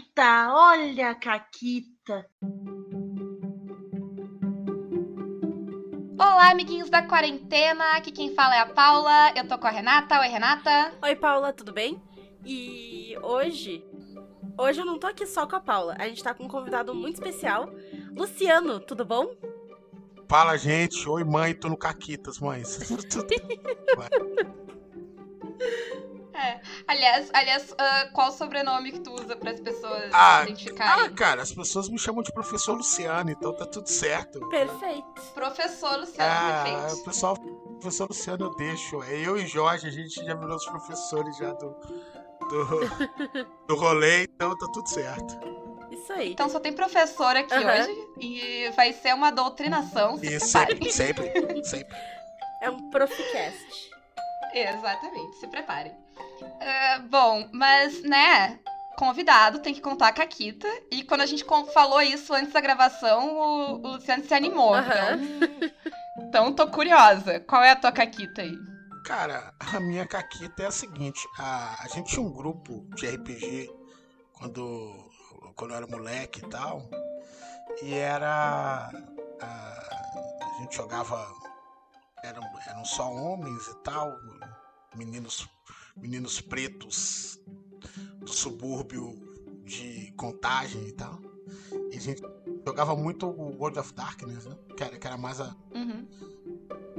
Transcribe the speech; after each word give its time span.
Caquita, 0.00 0.54
olha 0.54 1.10
a 1.10 1.14
Caquita. 1.14 2.26
Olá, 6.18 6.50
amiguinhos 6.50 6.88
da 6.88 7.02
quarentena. 7.02 7.96
Aqui 7.96 8.10
quem 8.10 8.34
fala 8.34 8.56
é 8.56 8.60
a 8.60 8.66
Paula. 8.66 9.32
Eu 9.36 9.46
tô 9.46 9.58
com 9.58 9.66
a 9.66 9.70
Renata. 9.70 10.18
Oi, 10.20 10.28
Renata. 10.28 10.94
Oi, 11.02 11.16
Paula, 11.16 11.52
tudo 11.52 11.72
bem? 11.72 12.02
E 12.46 13.14
hoje. 13.22 13.84
Hoje 14.56 14.80
eu 14.80 14.86
não 14.86 14.98
tô 14.98 15.06
aqui 15.06 15.26
só 15.26 15.46
com 15.46 15.56
a 15.56 15.60
Paula. 15.60 15.96
A 15.98 16.08
gente 16.08 16.22
tá 16.22 16.32
com 16.32 16.44
um 16.44 16.48
convidado 16.48 16.94
muito 16.94 17.16
especial. 17.16 17.68
Luciano, 18.16 18.80
tudo 18.80 19.04
bom? 19.04 19.34
Fala, 20.28 20.56
gente. 20.56 21.06
Oi, 21.08 21.24
mãe. 21.24 21.52
Tô 21.52 21.68
no 21.68 21.76
Caquitas, 21.76 22.38
mães. 22.38 22.78
É. 26.40 26.60
Aliás, 26.86 27.28
aliás 27.34 27.70
uh, 27.72 28.12
qual 28.12 28.28
o 28.28 28.32
sobrenome 28.32 28.92
que 28.92 29.00
tu 29.00 29.12
usa 29.12 29.36
para 29.36 29.50
as 29.50 29.60
pessoas 29.60 30.10
ah, 30.12 30.42
identificarem? 30.44 31.06
Ah, 31.06 31.10
cara, 31.10 31.42
as 31.42 31.52
pessoas 31.52 31.88
me 31.88 31.98
chamam 31.98 32.22
de 32.22 32.32
professor 32.32 32.74
Luciano, 32.74 33.30
então 33.30 33.52
tá 33.54 33.66
tudo 33.66 33.88
certo. 33.88 34.40
Perfeito. 34.48 35.04
Professor 35.34 35.98
Luciano, 35.98 36.30
ah, 36.32 36.62
perfeito. 36.64 37.00
O 37.00 37.04
pessoal, 37.04 37.36
professor 37.80 38.08
Luciano 38.08 38.46
eu 38.46 38.54
deixo. 38.56 39.02
É 39.02 39.18
eu 39.18 39.36
e 39.36 39.46
Jorge, 39.46 39.86
a 39.86 39.90
gente 39.90 40.14
já 40.24 40.34
virou 40.34 40.56
os 40.56 40.64
professores 40.64 41.36
já 41.36 41.52
do, 41.52 41.68
do, 42.48 43.46
do 43.68 43.76
rolê, 43.76 44.22
então 44.24 44.56
tá 44.56 44.66
tudo 44.72 44.88
certo. 44.88 45.38
Isso 45.90 46.12
aí. 46.12 46.32
Então 46.32 46.48
só 46.48 46.58
tem 46.60 46.72
professor 46.72 47.36
aqui 47.36 47.52
Uhum. 47.52 47.66
hoje 47.68 48.08
e 48.18 48.70
vai 48.76 48.92
ser 48.92 49.12
uma 49.14 49.30
doutrinação. 49.30 50.16
Se 50.16 50.38
preparem. 50.38 50.90
sempre, 50.90 51.32
sempre, 51.32 51.64
sempre. 51.64 51.96
É 52.62 52.70
um 52.70 52.90
Proficast. 52.90 53.90
Exatamente, 54.54 55.36
se 55.36 55.46
preparem. 55.46 55.99
Ah, 56.60 56.98
bom, 57.08 57.48
mas, 57.52 58.02
né, 58.02 58.58
convidado 58.96 59.60
tem 59.60 59.72
que 59.72 59.80
contar 59.80 60.08
a 60.08 60.12
Caquita. 60.12 60.68
E 60.90 61.02
quando 61.04 61.22
a 61.22 61.26
gente 61.26 61.44
falou 61.72 62.02
isso 62.02 62.34
antes 62.34 62.52
da 62.52 62.60
gravação, 62.60 63.38
o, 63.38 63.74
o 63.82 63.88
Luciano 63.92 64.24
se 64.24 64.34
animou. 64.34 64.74
Aham. 64.74 65.18
Então, 66.18 66.48
então 66.48 66.52
tô 66.52 66.68
curiosa. 66.68 67.40
Qual 67.40 67.62
é 67.62 67.70
a 67.70 67.76
tua 67.76 67.92
Caquita 67.92 68.42
aí? 68.42 68.70
Cara, 69.04 69.54
a 69.58 69.80
minha 69.80 70.06
caquita 70.06 70.62
é 70.62 70.66
a 70.66 70.70
seguinte: 70.70 71.26
a, 71.38 71.82
a 71.82 71.88
gente 71.88 72.10
tinha 72.10 72.24
um 72.24 72.32
grupo 72.32 72.86
de 72.94 73.08
RPG 73.08 73.70
quando, 74.34 75.10
quando 75.56 75.70
eu 75.70 75.76
era 75.78 75.86
moleque 75.86 76.40
e 76.40 76.48
tal, 76.48 76.82
e 77.82 77.94
era. 77.94 78.90
A, 79.40 79.46
a 79.46 80.58
gente 80.60 80.76
jogava. 80.76 81.26
Eram, 82.22 82.42
eram 82.68 82.84
só 82.84 83.10
homens 83.10 83.66
e 83.66 83.74
tal, 83.82 84.14
meninos, 84.94 85.48
meninos 85.96 86.40
pretos 86.40 87.40
do 88.20 88.32
subúrbio 88.32 89.18
de 89.64 90.12
contagem 90.16 90.88
e 90.88 90.92
tal. 90.92 91.18
E 91.90 91.96
a 91.96 92.00
gente 92.00 92.22
jogava 92.64 92.94
muito 92.96 93.26
o 93.26 93.56
World 93.58 93.78
of 93.78 93.94
Darkness, 93.94 94.46
né? 94.46 94.56
Que 94.76 94.84
era, 94.84 94.98
que 94.98 95.06
era 95.06 95.16
mais 95.16 95.40
a, 95.40 95.54
Uhum. 95.74 96.06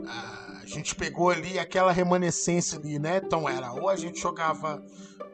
a 0.08 0.66
gente 0.66 0.95
pegou 0.95 1.30
ali 1.30 1.59
aquela 1.59 1.92
remanescência 1.92 2.80
ali, 2.80 2.97
né? 2.97 3.22
Então 3.23 3.47
era 3.47 3.72
ou 3.73 3.89
a 3.89 3.95
gente 3.95 4.19
jogava 4.19 4.84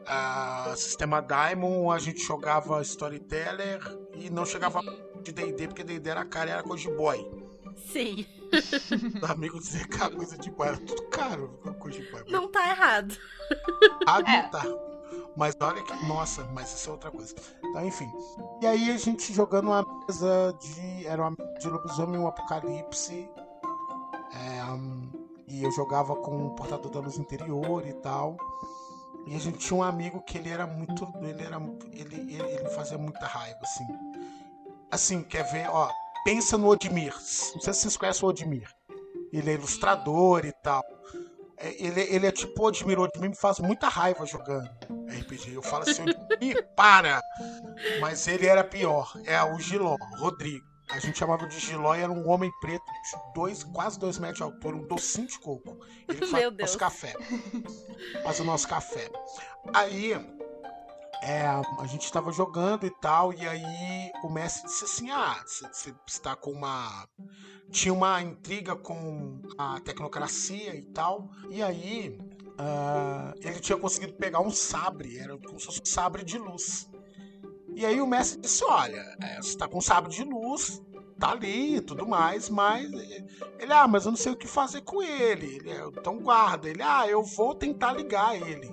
ah, 0.06 0.74
sistema 0.76 1.20
Diamond, 1.20 1.76
ou 1.76 1.92
a 1.92 1.98
gente 1.98 2.20
jogava 2.20 2.80
Storyteller 2.82 3.80
e 4.14 4.30
não 4.30 4.44
chegava 4.44 4.80
de 5.22 5.32
D&D, 5.32 5.68
porque 5.68 5.84
D&D 5.84 6.08
era 6.08 6.24
cara, 6.24 6.50
era 6.50 6.62
coisa 6.62 6.82
de 6.88 6.96
boy. 6.96 7.47
Sim. 7.78 8.26
Os 9.22 9.30
amigos 9.30 9.64
diziam 9.64 9.88
que 9.88 10.02
a 10.02 10.10
coisa 10.10 10.38
de 10.38 10.50
boy 10.50 10.68
era 10.68 10.76
tudo 10.78 11.02
caro, 11.08 11.48
coisa 11.78 12.00
de 12.00 12.10
boy. 12.10 12.24
Não 12.28 12.50
tá 12.50 12.68
errado. 12.68 13.16
Ah, 14.06 14.20
não 14.20 14.28
É. 14.28 14.42
tá. 14.48 14.64
Mas 15.36 15.54
olha 15.60 15.82
que. 15.82 16.06
Nossa, 16.06 16.44
mas 16.54 16.72
isso 16.74 16.88
é 16.88 16.92
outra 16.92 17.10
coisa. 17.10 17.34
Então, 17.62 17.86
enfim. 17.86 18.10
E 18.60 18.66
aí 18.66 18.90
a 18.90 18.96
gente 18.96 19.32
jogando 19.32 19.66
uma 19.68 19.86
mesa 20.06 20.54
de. 20.60 21.06
Era 21.06 21.22
uma 21.22 21.30
mesa 21.30 21.58
de 21.60 21.68
lobisomem, 21.68 22.18
um 22.20 22.26
apocalipse. 22.26 23.28
É, 24.32 24.64
hum, 24.64 25.10
e 25.46 25.62
eu 25.62 25.70
jogava 25.72 26.14
com 26.16 26.46
o 26.46 26.50
portador 26.54 26.90
da 26.90 27.00
luz 27.00 27.18
interior 27.18 27.86
e 27.86 27.92
tal. 27.94 28.36
E 29.26 29.34
a 29.34 29.38
gente 29.38 29.58
tinha 29.58 29.78
um 29.78 29.82
amigo 29.82 30.20
que 30.22 30.38
ele 30.38 30.48
era 30.50 30.66
muito. 30.66 31.06
Ele 31.22 31.42
era. 31.42 31.56
Ele, 31.92 32.16
ele, 32.34 32.42
ele 32.42 32.68
fazia 32.70 32.98
muita 32.98 33.26
raiva, 33.26 33.60
assim. 33.62 33.86
Assim, 34.90 35.22
quer 35.22 35.44
ver, 35.52 35.68
ó. 35.70 35.90
Pensa 36.24 36.58
no 36.58 36.68
Odmir. 36.68 37.12
Não 37.12 37.60
sei 37.60 37.72
se 37.72 37.80
vocês 37.80 37.96
conhecem 37.96 38.24
o 38.24 38.28
Odmir. 38.28 38.68
Ele 39.32 39.50
é 39.50 39.54
ilustrador 39.54 40.44
e 40.44 40.52
tal. 40.62 40.82
É, 41.56 41.74
Ele, 41.82 42.00
ele 42.00 42.26
é 42.26 42.32
tipo 42.32 42.62
o 42.62 42.66
Odmir. 42.66 42.98
O 42.98 43.02
Odmir 43.02 43.30
me 43.30 43.36
faz 43.36 43.58
muita 43.58 43.88
raiva 43.88 44.24
jogando 44.26 44.68
RPG. 45.08 45.54
Eu 45.54 45.62
falo 45.62 45.82
assim, 45.88 46.02
Odmir, 46.02 46.68
para! 46.76 47.20
Mas 48.00 48.26
ele 48.28 48.46
era 48.46 48.62
pior. 48.64 49.12
É 49.24 49.42
o 49.42 49.58
Giló, 49.58 49.96
Rodrigo. 50.18 50.66
A 50.90 50.98
gente 50.98 51.18
chamava 51.18 51.46
de 51.46 51.58
Giló 51.58 51.94
e 51.94 52.00
era 52.00 52.10
um 52.10 52.26
homem 52.28 52.50
preto 52.62 52.82
de 52.84 53.34
dois, 53.34 53.62
quase 53.62 53.98
dois 53.98 54.18
metros 54.18 54.38
de 54.38 54.42
altura, 54.42 54.76
um 54.76 54.86
docinho 54.86 55.26
de 55.26 55.38
coco. 55.38 55.78
Ele 56.08 56.24
faz 56.26 56.46
o 56.46 56.50
nosso 56.50 56.78
café. 56.78 57.14
Faz 58.22 58.40
o 58.40 58.44
nosso 58.44 58.66
café. 58.66 59.10
Aí 59.74 60.14
é, 61.22 61.46
a 61.46 61.86
gente 61.86 62.04
estava 62.04 62.30
jogando 62.32 62.86
e 62.86 62.90
tal, 62.90 63.32
e 63.32 63.46
aí 63.46 64.10
o 64.22 64.28
mestre 64.28 64.66
disse 64.66 64.84
assim: 64.84 65.10
Ah, 65.10 65.42
você- 65.44 65.94
está 66.06 66.34
com 66.36 66.52
uma. 66.52 67.08
Tinha 67.70 67.92
uma 67.92 68.22
intriga 68.22 68.74
com 68.74 69.42
a 69.58 69.78
tecnocracia 69.80 70.74
e 70.74 70.82
tal, 70.82 71.28
e 71.50 71.62
aí 71.62 72.18
ah, 72.58 73.34
ele 73.40 73.60
tinha 73.60 73.76
conseguido 73.78 74.14
pegar 74.14 74.40
um 74.40 74.50
sabre, 74.50 75.18
era 75.18 75.36
como 75.38 75.58
se 75.60 75.66
fosse 75.66 75.80
um 75.82 75.86
sabre 75.86 76.24
de 76.24 76.38
luz. 76.38 76.88
E 77.74 77.84
aí 77.84 78.00
o 78.00 78.06
mestre 78.06 78.40
disse: 78.40 78.64
Olha, 78.64 79.02
é, 79.22 79.36
você 79.36 79.50
está 79.50 79.68
com 79.68 79.78
um 79.78 79.82
sabre 79.82 80.10
de 80.10 80.24
luz, 80.24 80.82
tá 81.18 81.32
ali 81.32 81.76
e 81.76 81.80
tudo 81.80 82.06
mais, 82.06 82.48
mas. 82.48 82.90
Ele, 83.58 83.72
ah, 83.72 83.86
mas 83.86 84.04
eu 84.04 84.12
não 84.12 84.16
sei 84.16 84.32
o 84.32 84.36
que 84.36 84.46
fazer 84.48 84.80
com 84.82 85.02
ele. 85.02 85.56
ele 85.56 85.70
"É, 85.70 85.84
então 85.86 86.18
guarda. 86.18 86.68
Ele, 86.68 86.82
ah, 86.82 87.06
eu 87.08 87.22
vou 87.22 87.54
tentar 87.54 87.92
ligar 87.92 88.34
ele. 88.34 88.72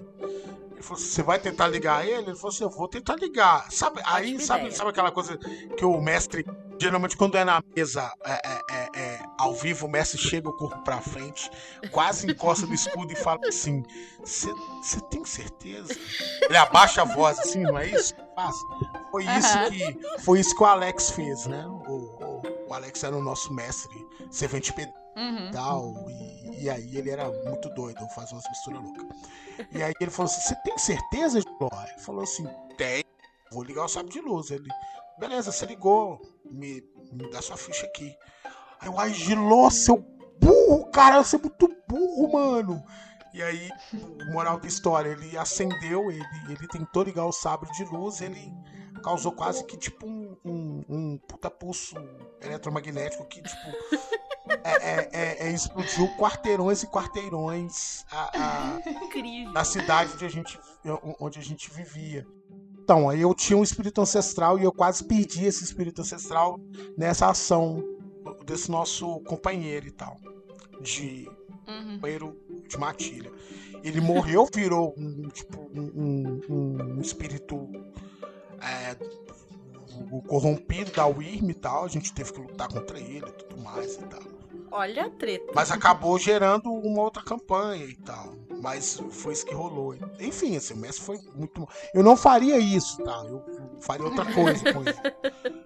Falou 0.85 1.01
você 1.01 1.23
vai 1.23 1.39
tentar 1.39 1.67
ligar 1.67 2.05
ele? 2.05 2.29
Ele 2.29 2.35
falou 2.35 2.49
assim, 2.49 2.63
eu 2.63 2.69
vou 2.69 2.87
tentar 2.87 3.15
ligar. 3.15 3.71
Sabe, 3.71 4.01
aí, 4.05 4.39
sabe, 4.39 4.71
sabe 4.71 4.91
aquela 4.91 5.11
coisa 5.11 5.35
que 5.75 5.83
o 5.83 5.99
mestre, 5.99 6.45
geralmente 6.79 7.17
quando 7.17 7.35
é 7.35 7.43
na 7.43 7.59
mesa, 7.75 8.11
é, 8.23 8.33
é, 8.33 8.61
é, 8.71 8.89
é, 8.95 9.25
ao 9.39 9.55
vivo, 9.55 9.87
o 9.87 9.89
mestre 9.89 10.19
chega 10.19 10.47
o 10.47 10.53
corpo 10.53 10.77
pra 10.83 11.01
frente, 11.01 11.49
quase 11.91 12.29
encosta 12.29 12.67
no 12.67 12.73
escudo 12.75 13.11
e 13.11 13.15
fala 13.15 13.39
assim, 13.47 13.83
você 14.23 14.53
tem 15.09 15.25
certeza? 15.25 15.95
Ele 16.43 16.57
abaixa 16.57 17.01
a 17.01 17.05
voz 17.05 17.39
assim, 17.39 17.63
não 17.63 17.79
é 17.79 17.87
isso? 17.87 18.13
que 18.13 18.21
faz? 18.35 18.55
Foi 19.11 19.25
isso 19.25 19.69
que, 19.69 20.21
foi 20.21 20.39
isso 20.39 20.55
que 20.55 20.61
o 20.61 20.65
Alex 20.67 21.09
fez, 21.09 21.47
né? 21.47 21.65
O, 21.65 21.71
o, 21.71 22.41
o 22.69 22.73
Alex 22.73 23.03
era 23.03 23.15
o 23.15 23.23
nosso 23.23 23.51
mestre, 23.51 23.95
servente 24.29 24.71
pedreiro 24.71 25.05
Uhum. 25.15 25.47
e 25.47 25.51
tal. 25.51 26.05
E, 26.09 26.44
e 26.65 26.69
aí 26.69 26.97
ele 26.97 27.11
era 27.11 27.31
muito 27.47 27.69
doido, 27.69 28.09
fazia 28.09 28.35
umas 28.35 28.49
misturas 28.49 28.81
loucas. 28.81 29.05
E 29.71 29.83
aí 29.83 29.93
ele 30.01 30.09
falou 30.09 30.31
assim: 30.31 30.41
Você 30.41 30.55
tem 30.63 30.75
certeza, 30.79 31.39
Giló? 31.39 31.69
Ele 31.87 31.99
falou 31.99 32.23
assim: 32.23 32.47
Tem, 32.75 33.03
vou 33.51 33.63
ligar 33.63 33.85
o 33.85 33.87
sabre 33.87 34.11
de 34.11 34.19
luz. 34.19 34.49
Ele, 34.49 34.67
beleza, 35.19 35.51
você 35.51 35.67
ligou, 35.67 36.19
me, 36.43 36.83
me 37.11 37.29
dá 37.29 37.39
sua 37.39 37.55
ficha 37.55 37.85
aqui. 37.85 38.17
Aí 38.79 38.87
eu, 38.87 38.99
ai, 38.99 39.13
Giló, 39.13 39.69
seu 39.69 39.97
burro, 40.41 40.89
cara, 40.89 41.23
você 41.23 41.35
é 41.35 41.39
muito 41.39 41.71
burro, 41.87 42.33
mano. 42.33 42.83
E 43.31 43.43
aí, 43.43 43.69
moral 44.31 44.59
da 44.59 44.67
história, 44.67 45.09
ele 45.09 45.37
acendeu, 45.37 46.09
ele, 46.09 46.25
ele 46.49 46.67
tentou 46.67 47.03
ligar 47.03 47.25
o 47.25 47.31
sabre 47.31 47.69
de 47.73 47.83
luz, 47.83 48.21
ele 48.21 48.51
causou 49.05 49.31
quase 49.31 49.63
que 49.65 49.77
tipo 49.77 50.07
um, 50.07 50.35
um, 50.43 50.83
um 50.89 51.17
puta 51.19 51.47
pulso 51.49 51.95
eletromagnético 52.41 53.23
que, 53.25 53.39
tipo, 53.43 53.69
é, 54.63 54.71
é, 54.73 55.09
é, 55.13 55.47
é, 55.47 55.51
explodiu 55.51 56.07
quarteirões 56.17 56.81
e 56.81 56.87
quarteirões 56.87 58.03
a, 58.11 58.31
a, 58.35 58.79
na 59.53 59.63
cidade 59.63 60.13
onde 60.15 60.25
a, 60.25 60.29
gente, 60.29 60.59
onde 61.19 61.37
a 61.37 61.41
gente 61.43 61.69
vivia. 61.71 62.25
Então, 62.83 63.07
aí 63.07 63.21
eu 63.21 63.33
tinha 63.35 63.57
um 63.57 63.63
espírito 63.63 64.01
ancestral 64.01 64.57
e 64.57 64.63
eu 64.63 64.71
quase 64.71 65.03
perdi 65.03 65.45
esse 65.45 65.63
espírito 65.63 66.01
ancestral 66.01 66.59
nessa 66.97 67.29
ação 67.29 67.83
desse 68.43 68.71
nosso 68.71 69.19
companheiro 69.21 69.87
e 69.87 69.91
tal, 69.91 70.17
de 70.81 71.29
Uhum. 71.67 71.95
companheiro 71.95 72.39
de 72.67 72.77
matilha. 72.77 73.31
Ele 73.83 73.99
morreu, 74.01 74.47
virou 74.53 74.93
um, 74.97 75.27
tipo, 75.29 75.61
um, 75.73 76.41
um- 76.47 76.95
um 76.97 77.01
espírito 77.01 77.69
é, 78.61 78.95
o- 80.11 80.17
o 80.17 80.21
corrompido 80.23 80.91
da 80.91 81.05
Wyrm 81.05 81.49
e 81.49 81.53
tal. 81.53 81.85
A 81.85 81.87
gente 81.87 82.13
teve 82.13 82.31
que 82.33 82.39
lutar 82.41 82.67
contra 82.67 82.99
ele 82.99 83.25
e 83.27 83.31
tudo 83.31 83.57
mais 83.61 83.95
e 83.95 83.99
tal. 84.05 84.21
Olha 84.71 85.05
a 85.05 85.09
treta. 85.09 85.51
Mas 85.55 85.71
acabou 85.71 86.17
gerando 86.19 86.69
uma 86.71 87.01
outra 87.03 87.23
campanha 87.23 87.85
e 87.85 87.95
tal. 87.95 88.33
Mas 88.61 88.99
foi 89.11 89.33
isso 89.33 89.45
que 89.45 89.53
rolou. 89.53 89.95
Enfim, 90.19 90.57
assim, 90.57 90.73
o 90.73 90.77
mestre 90.77 91.03
foi 91.03 91.17
muito. 91.35 91.67
Eu 91.93 92.03
não 92.03 92.17
faria 92.17 92.57
isso, 92.57 93.01
tá? 93.03 93.23
Eu 93.27 93.43
faria 93.79 94.05
outra 94.05 94.25
coisa 94.33 94.73
com 94.73 94.81
ele. 94.81 95.65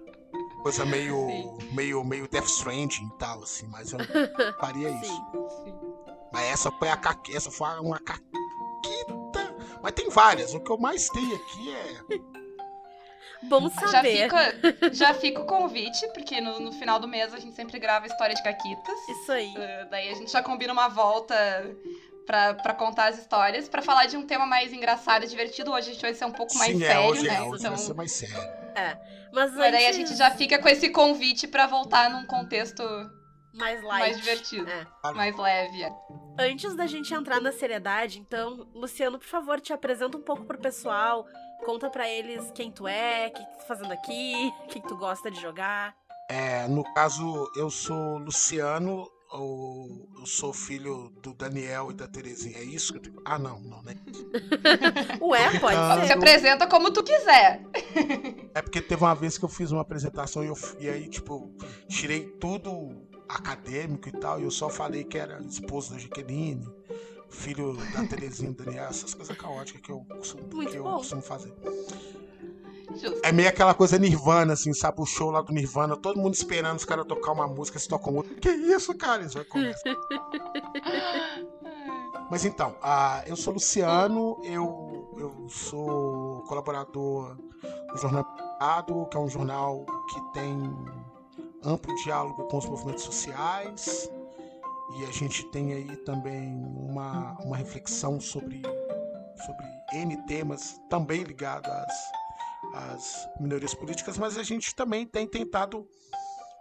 Coisa 0.62 0.84
meio, 0.84 1.16
Sim. 1.26 1.72
meio, 1.72 2.04
meio 2.04 2.28
Death 2.28 2.44
Stranding 2.44 3.06
e 3.06 3.18
tal, 3.18 3.42
assim, 3.42 3.66
mas 3.68 3.92
eu 3.92 3.98
não 3.98 4.04
faria 4.58 4.90
isso. 5.00 5.14
Sim. 5.14 5.64
Sim. 5.64 5.74
Mas 6.30 6.44
essa 6.52 6.70
foi 6.72 6.90
a 6.90 6.98
caque... 6.98 7.34
essa 7.34 7.50
foi 7.50 7.66
uma 7.80 7.98
caquita. 7.98 9.56
Mas 9.82 9.92
tem 9.92 10.10
várias. 10.10 10.52
O 10.52 10.60
que 10.60 10.70
eu 10.70 10.76
mais 10.76 11.08
tenho 11.08 11.34
aqui 11.34 11.72
é 11.74 12.39
Bom 13.44 13.68
Já 13.70 13.88
saber. 13.88 14.22
fica, 14.24 14.90
já 14.92 15.14
fica 15.14 15.40
o 15.40 15.46
convite, 15.46 16.06
porque 16.12 16.40
no, 16.40 16.60
no 16.60 16.72
final 16.72 16.98
do 16.98 17.08
mês 17.08 17.32
a 17.32 17.38
gente 17.38 17.54
sempre 17.56 17.78
grava 17.78 18.06
história 18.06 18.34
de 18.34 18.42
caquitas. 18.42 18.94
Isso 19.08 19.32
aí. 19.32 19.48
Uh, 19.48 19.90
daí 19.90 20.10
a 20.10 20.14
gente 20.14 20.30
já 20.30 20.42
combina 20.42 20.72
uma 20.72 20.88
volta 20.88 21.34
pra, 22.26 22.54
pra 22.54 22.74
contar 22.74 23.06
as 23.08 23.18
histórias, 23.18 23.68
pra 23.68 23.80
falar 23.82 24.06
de 24.06 24.16
um 24.16 24.26
tema 24.26 24.44
mais 24.46 24.72
engraçado 24.72 25.24
e 25.24 25.28
divertido. 25.28 25.72
Hoje 25.72 25.90
a 25.90 25.92
gente 25.94 26.02
vai 26.02 26.14
ser 26.14 26.24
um 26.26 26.32
pouco 26.32 26.54
mais 26.58 26.72
Sim, 26.72 26.80
sério, 26.80 27.02
é, 27.02 27.08
hoje, 27.08 27.22
né? 27.22 27.34
é, 27.36 27.40
hoje 27.42 27.60
então, 27.60 27.70
vai 27.70 27.78
ser 27.78 27.94
mais 27.94 28.12
sério. 28.12 28.36
Mas, 29.32 29.54
mas 29.54 29.72
daí 29.72 29.86
a 29.86 29.88
antes- 29.88 29.96
gente 30.08 30.16
já 30.18 30.30
fica 30.30 30.58
com 30.58 30.68
esse 30.68 30.90
convite 30.90 31.46
pra 31.48 31.66
voltar 31.66 32.10
num 32.10 32.24
contexto 32.26 32.82
mais 33.54 33.82
light. 33.82 34.00
mais 34.00 34.16
divertido, 34.16 34.68
É. 34.70 34.86
mais 35.12 35.36
leve. 35.36 35.86
Antes 36.38 36.74
da 36.76 36.86
gente 36.86 37.12
entrar 37.12 37.40
na 37.40 37.52
seriedade, 37.52 38.18
então, 38.20 38.68
Luciano, 38.74 39.18
por 39.18 39.26
favor, 39.26 39.60
te 39.60 39.72
apresenta 39.72 40.16
um 40.16 40.22
pouco 40.22 40.44
pro 40.44 40.58
pessoal. 40.58 41.26
Conta 41.64 41.88
pra 41.90 42.08
eles 42.08 42.50
quem 42.54 42.70
tu 42.70 42.86
é, 42.88 43.28
o 43.28 43.32
que 43.32 43.40
tu 43.44 43.58
tá 43.58 43.64
fazendo 43.66 43.92
aqui, 43.92 44.52
o 44.64 44.68
que 44.68 44.80
tu 44.80 44.96
gosta 44.96 45.30
de 45.30 45.40
jogar. 45.40 45.94
É, 46.28 46.66
no 46.68 46.82
caso, 46.94 47.50
eu 47.56 47.70
sou 47.70 48.18
Luciano, 48.18 49.06
ou 49.32 50.08
eu 50.18 50.26
sou 50.26 50.52
filho 50.52 51.10
do 51.22 51.32
Daniel 51.34 51.90
e 51.90 51.94
da 51.94 52.06
Terezinha. 52.08 52.58
É 52.58 52.64
isso 52.64 52.92
que 52.92 52.98
eu 52.98 53.02
tenho. 53.02 53.22
Ah, 53.24 53.38
não, 53.38 53.60
não, 53.60 53.82
né? 53.82 53.94
Ué, 55.20 55.58
pode 55.60 55.76
Ah, 55.76 56.00
Se 56.00 56.06
ser. 56.08 56.12
apresenta 56.14 56.66
como 56.66 56.90
tu 56.92 57.02
quiser. 57.02 57.62
É 58.52 58.60
porque 58.60 58.80
teve 58.82 59.04
uma 59.04 59.14
vez 59.14 59.38
que 59.38 59.44
eu 59.44 59.48
fiz 59.48 59.70
uma 59.70 59.82
apresentação 59.82 60.42
e, 60.42 60.48
eu, 60.48 60.54
e 60.80 60.88
aí, 60.88 61.08
tipo, 61.08 61.54
tirei 61.88 62.26
tudo 62.40 63.06
acadêmico 63.28 64.08
e 64.08 64.12
tal, 64.12 64.40
e 64.40 64.42
eu 64.42 64.50
só 64.50 64.68
falei 64.68 65.04
que 65.04 65.16
era 65.16 65.40
esposo 65.44 65.92
da 65.92 65.98
Jaqueline, 66.00 66.66
filho 67.30 67.74
da 67.92 68.04
Terezinha 68.04 68.52
Daniel, 68.52 68.84
essas 68.84 69.14
coisas 69.14 69.36
caóticas 69.36 69.80
que 69.80 69.90
eu 69.90 70.00
costumo, 70.00 70.66
que 70.66 70.76
eu 70.76 70.84
costumo 70.84 71.22
fazer. 71.22 71.52
Justo. 72.92 73.20
É 73.22 73.30
meio 73.30 73.48
aquela 73.48 73.72
coisa 73.72 73.96
Nirvana, 73.98 74.54
assim, 74.54 74.74
sabe? 74.74 75.00
O 75.00 75.06
show 75.06 75.30
lá 75.30 75.40
do 75.40 75.52
Nirvana, 75.52 75.96
todo 75.96 76.18
mundo 76.18 76.34
esperando 76.34 76.76
os 76.76 76.84
caras 76.84 77.06
tocar 77.06 77.32
uma 77.32 77.46
música, 77.46 77.78
se 77.78 77.88
tocam 77.88 78.16
outra. 78.16 78.34
Que 78.34 78.50
isso, 78.50 78.92
cara? 78.96 79.22
Eles 79.22 79.34
vão 79.34 79.44
começar. 79.44 79.80
Mas 82.30 82.44
então, 82.44 82.76
ah, 82.82 83.22
eu 83.26 83.36
sou 83.36 83.54
Luciano, 83.54 84.40
eu, 84.44 85.14
eu 85.16 85.48
sou 85.48 86.42
colaborador 86.42 87.36
do 87.92 87.98
Jornal 87.98 88.24
Mercado, 88.36 89.06
que 89.10 89.16
é 89.16 89.20
um 89.20 89.28
jornal 89.28 89.84
que 90.08 90.20
tem 90.32 90.72
amplo 91.64 91.92
diálogo 91.96 92.44
com 92.44 92.58
os 92.58 92.66
movimentos 92.66 93.02
sociais. 93.02 94.08
E 94.98 95.04
a 95.04 95.12
gente 95.12 95.44
tem 95.50 95.72
aí 95.72 95.96
também 95.98 96.54
uma, 96.76 97.38
uma 97.40 97.56
reflexão 97.56 98.20
sobre, 98.20 98.62
sobre 99.44 99.66
N 99.92 100.16
temas, 100.26 100.80
também 100.88 101.22
ligados 101.22 101.70
às, 101.70 101.94
às 102.74 103.28
minorias 103.38 103.74
políticas, 103.74 104.18
mas 104.18 104.36
a 104.36 104.42
gente 104.42 104.74
também 104.74 105.06
tem 105.06 105.26
tentado 105.26 105.86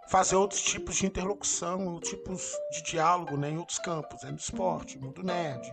fazer 0.09 0.35
outros 0.35 0.61
tipos 0.61 0.95
de 0.95 1.05
interlocução, 1.05 1.87
outros 1.93 2.11
tipos 2.11 2.51
de 2.71 2.81
diálogo 2.83 3.37
né, 3.37 3.51
em 3.51 3.57
outros 3.57 3.77
campos, 3.79 4.23
né, 4.23 4.31
no 4.31 4.37
esporte, 4.37 4.97
mundo 4.97 5.21
nerd, 5.21 5.71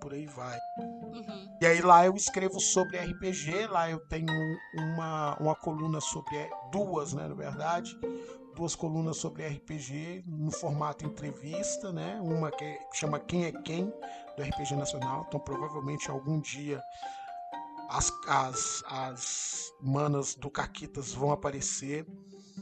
por 0.00 0.12
aí 0.14 0.26
vai. 0.26 0.58
Uhum. 0.78 1.56
E 1.60 1.66
aí 1.66 1.80
lá 1.82 2.06
eu 2.06 2.14
escrevo 2.14 2.58
sobre 2.60 2.98
RPG, 2.98 3.66
lá 3.66 3.90
eu 3.90 4.00
tenho 4.08 4.32
uma, 4.74 5.36
uma 5.38 5.54
coluna 5.54 6.00
sobre, 6.00 6.48
duas, 6.72 7.12
né, 7.12 7.28
na 7.28 7.34
verdade, 7.34 7.94
duas 8.54 8.74
colunas 8.74 9.16
sobre 9.16 9.46
RPG 9.46 10.24
no 10.26 10.50
formato 10.50 11.04
entrevista, 11.04 11.92
né, 11.92 12.18
uma 12.22 12.50
que, 12.50 12.64
é- 12.64 12.78
chama 12.92 13.18
Quem 13.18 13.44
é 13.46 13.52
Quem, 13.52 13.86
do 14.36 14.42
RPG 14.42 14.74
Nacional, 14.76 15.24
então 15.28 15.38
provavelmente 15.40 16.10
algum 16.10 16.40
dia 16.40 16.80
as, 17.88 18.10
as, 18.26 18.82
as 18.86 19.72
manas 19.80 20.34
do 20.34 20.50
Caquitas 20.50 21.12
vão 21.12 21.30
aparecer, 21.32 22.06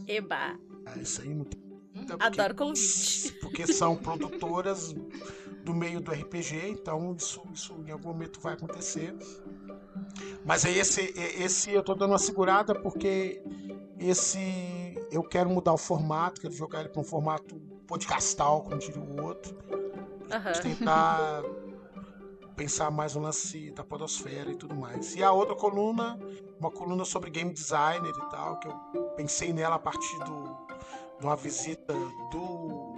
Eba. 0.09 0.59
Ah, 0.87 0.99
isso 0.99 1.21
aí 1.23 1.33
não 1.35 1.44
tem 1.44 1.61
dúvida, 1.94 2.15
Adoro 2.15 2.55
porque- 2.55 2.55
convite. 2.65 3.33
Porque 3.43 3.67
são 3.73 3.94
produtoras 3.97 4.94
do 5.65 5.75
meio 5.75 6.00
do 6.00 6.11
RPG, 6.11 6.71
então 6.71 7.15
isso, 7.15 7.43
isso 7.53 7.75
em 7.87 7.91
algum 7.91 8.09
momento 8.09 8.41
vai 8.41 8.55
acontecer. 8.55 9.15
Mas 10.44 10.65
aí 10.65 10.79
esse, 10.79 11.03
esse 11.39 11.71
eu 11.71 11.83
tô 11.83 11.94
dando 11.94 12.12
uma 12.12 12.19
segurada 12.19 12.75
porque 12.75 13.43
esse 13.99 14.81
eu 15.12 15.23
quero 15.23 15.50
mudar 15.50 15.73
o 15.75 15.79
formato, 15.79 16.41
quero 16.41 16.55
jogar 16.55 16.81
ele 16.81 16.88
para 16.88 17.00
um 17.00 17.05
formato 17.05 17.55
podcastal, 17.87 18.62
como 18.62 18.79
diria 18.79 19.00
o 19.03 19.23
outro. 19.23 19.55
Aham. 20.31 20.53
Tentar 20.53 21.43
pensar 22.56 22.91
mais 22.91 23.14
no 23.14 23.23
lance 23.23 23.70
da 23.73 23.85
podosfera 23.85 24.50
e 24.50 24.55
tudo 24.55 24.75
mais. 24.75 25.14
E 25.14 25.23
a 25.23 25.31
outra 25.31 25.55
coluna, 25.55 26.19
uma 26.59 26.70
coluna 26.70 27.05
sobre 27.05 27.31
game 27.31 27.53
designer 27.53 28.12
e 28.17 28.31
tal, 28.31 28.59
que 28.59 28.69
eu 28.69 28.75
pensei 29.17 29.53
nela 29.53 29.76
a 29.76 29.79
partir 29.79 30.19
do, 30.20 30.44
de 31.20 31.26
uma 31.26 31.37
visita 31.37 31.93
do, 32.31 32.93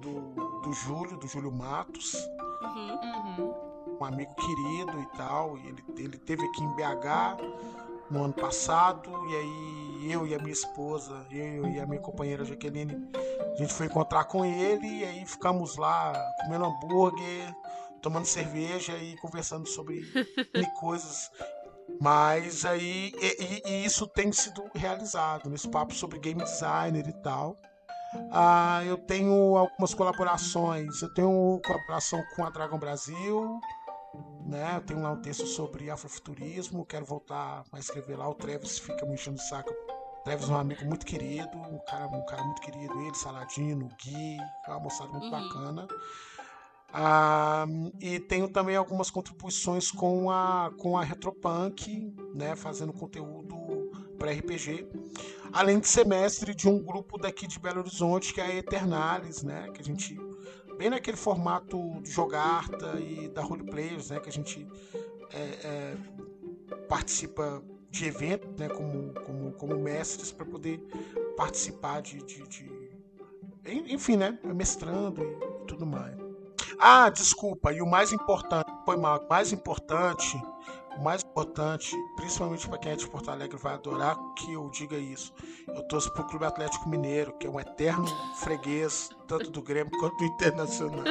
do, 0.00 0.60
do 0.62 0.72
Júlio, 0.72 1.16
do 1.16 1.26
Júlio 1.26 1.50
Matos, 1.52 2.14
Uhum. 2.62 2.98
Uhum. 3.38 3.54
um 4.00 4.04
amigo 4.04 4.34
querido 4.34 4.98
e 4.98 5.06
tal, 5.16 5.56
e 5.58 5.66
ele, 5.68 5.84
ele 5.98 6.18
teve 6.18 6.42
aqui 6.44 6.64
em 6.64 6.68
BH 6.74 7.36
no 8.10 8.24
ano 8.24 8.32
passado, 8.34 9.10
e 9.30 9.36
aí 9.36 10.12
eu 10.12 10.26
e 10.26 10.34
a 10.34 10.38
minha 10.38 10.52
esposa, 10.52 11.26
eu 11.30 11.66
e 11.68 11.80
a 11.80 11.86
minha 11.86 12.00
companheira 12.00 12.44
Jaqueline, 12.44 12.96
a 13.52 13.56
gente 13.56 13.72
foi 13.72 13.86
encontrar 13.86 14.24
com 14.24 14.44
ele, 14.44 14.86
e 14.86 15.04
aí 15.04 15.26
ficamos 15.26 15.76
lá 15.76 16.12
comendo 16.44 16.64
hambúrguer, 16.66 17.54
tomando 18.00 18.24
cerveja 18.26 18.96
e 18.98 19.16
conversando 19.16 19.66
sobre 19.66 20.02
coisas. 20.78 21.30
Mas 22.00 22.64
aí, 22.64 23.12
e, 23.20 23.62
e- 23.66 23.70
e 23.70 23.84
isso 23.84 24.06
tem 24.06 24.30
sido 24.32 24.62
realizado 24.74 25.48
nesse 25.48 25.68
papo 25.68 25.94
sobre 25.94 26.18
game 26.18 26.42
designer 26.42 27.06
e 27.08 27.12
tal. 27.22 27.56
Ah, 28.30 28.82
eu 28.84 28.96
tenho 28.96 29.56
algumas 29.56 29.92
colaborações. 29.94 31.02
Eu 31.02 31.12
tenho 31.14 31.60
colaboração 31.64 32.22
com 32.34 32.44
a 32.44 32.50
Dragon 32.50 32.78
Brasil, 32.78 33.58
né? 34.46 34.76
Eu 34.76 34.80
tenho 34.80 35.02
lá 35.02 35.10
um 35.10 35.20
texto 35.20 35.46
sobre 35.46 35.90
afrofuturismo. 35.90 36.84
Quero 36.86 37.04
voltar 37.04 37.64
a 37.72 37.78
escrever 37.78 38.16
lá. 38.16 38.28
O 38.28 38.34
Travis 38.34 38.78
fica 38.78 39.04
me 39.06 39.14
enchendo 39.14 39.36
o 39.36 39.42
saco. 39.42 39.70
O 39.72 40.24
Travis 40.24 40.48
é 40.48 40.52
um 40.52 40.56
amigo 40.56 40.84
muito 40.84 41.04
querido, 41.06 41.56
um 41.56 41.78
cara, 41.86 42.06
um 42.06 42.24
cara 42.26 42.42
muito 42.44 42.60
querido. 42.62 43.00
Ele, 43.00 43.14
Saladino, 43.14 43.88
Gui, 44.02 44.36
é 44.66 44.70
uma 44.70 44.80
moçada 44.80 45.10
muito 45.10 45.24
Uhum. 45.24 45.30
bacana. 45.30 45.88
Ah, 46.92 47.66
e 48.00 48.18
tenho 48.20 48.48
também 48.48 48.76
algumas 48.76 49.10
contribuições 49.10 49.90
com 49.90 50.30
a, 50.30 50.70
com 50.78 50.96
a 50.96 51.04
Retropunk, 51.04 52.14
né? 52.34 52.56
Fazendo 52.56 52.92
conteúdo 52.92 53.90
para 54.18 54.30
RPG 54.32 54.88
além 55.52 55.78
de 55.80 55.88
ser 55.88 56.06
mestre 56.06 56.54
de 56.54 56.68
um 56.68 56.78
grupo 56.82 57.18
daqui 57.18 57.46
de 57.46 57.58
Belo 57.58 57.80
Horizonte, 57.80 58.34
que 58.34 58.40
é 58.40 58.44
a 58.44 58.54
Eternalis, 58.56 59.42
né? 59.42 59.70
Que 59.72 59.80
a 59.80 59.84
gente. 59.84 60.18
Bem 60.76 60.90
naquele 60.90 61.16
formato 61.16 62.00
de 62.02 62.10
jogarta 62.10 62.98
e 63.00 63.28
da 63.28 63.42
roleplayers, 63.42 64.10
né? 64.10 64.20
Que 64.20 64.28
a 64.28 64.32
gente 64.32 64.66
é, 65.32 65.38
é, 65.66 65.96
participa 66.88 67.62
de 67.90 68.06
eventos, 68.06 68.50
né? 68.58 68.68
Como, 68.68 69.12
como, 69.24 69.52
como 69.52 69.78
mestres, 69.78 70.30
para 70.32 70.44
poder 70.44 70.78
participar 71.36 72.02
de, 72.02 72.18
de, 72.18 72.42
de- 72.46 72.90
Enfim, 73.64 74.16
né? 74.16 74.38
Mestrando 74.44 75.22
e 75.22 75.64
tudo 75.66 75.86
mais. 75.86 76.14
Ah, 76.78 77.08
desculpa, 77.08 77.72
e 77.72 77.80
o 77.80 77.86
mais 77.86 78.12
importante, 78.12 78.70
foi 78.84 78.98
mal, 78.98 79.18
o 79.24 79.28
mais 79.30 79.50
importante, 79.52 80.38
o 80.96 81.02
mais 81.02 81.22
importante, 81.22 81.94
principalmente 82.16 82.68
para 82.68 82.78
quem 82.78 82.92
é 82.92 82.96
de 82.96 83.08
Porto 83.08 83.30
Alegre, 83.30 83.56
vai 83.58 83.74
adorar 83.74 84.16
que 84.34 84.52
eu 84.52 84.68
diga 84.70 84.96
isso. 84.96 85.32
Eu 85.68 85.82
torço 85.88 86.12
pro 86.12 86.24
Clube 86.24 86.44
Atlético 86.44 86.88
Mineiro, 86.88 87.32
que 87.34 87.46
é 87.46 87.50
um 87.50 87.60
eterno 87.60 88.06
freguês, 88.36 89.10
tanto 89.26 89.50
do 89.50 89.62
Grêmio 89.62 89.90
quanto 89.98 90.16
do 90.16 90.24
Internacional. 90.24 91.04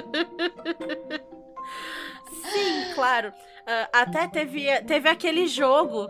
Sim, 2.52 2.94
claro. 2.94 3.32
Ah, 3.66 4.02
até 4.02 4.28
teve, 4.28 4.66
teve 4.84 5.10
aquele 5.10 5.48
jogo. 5.48 6.10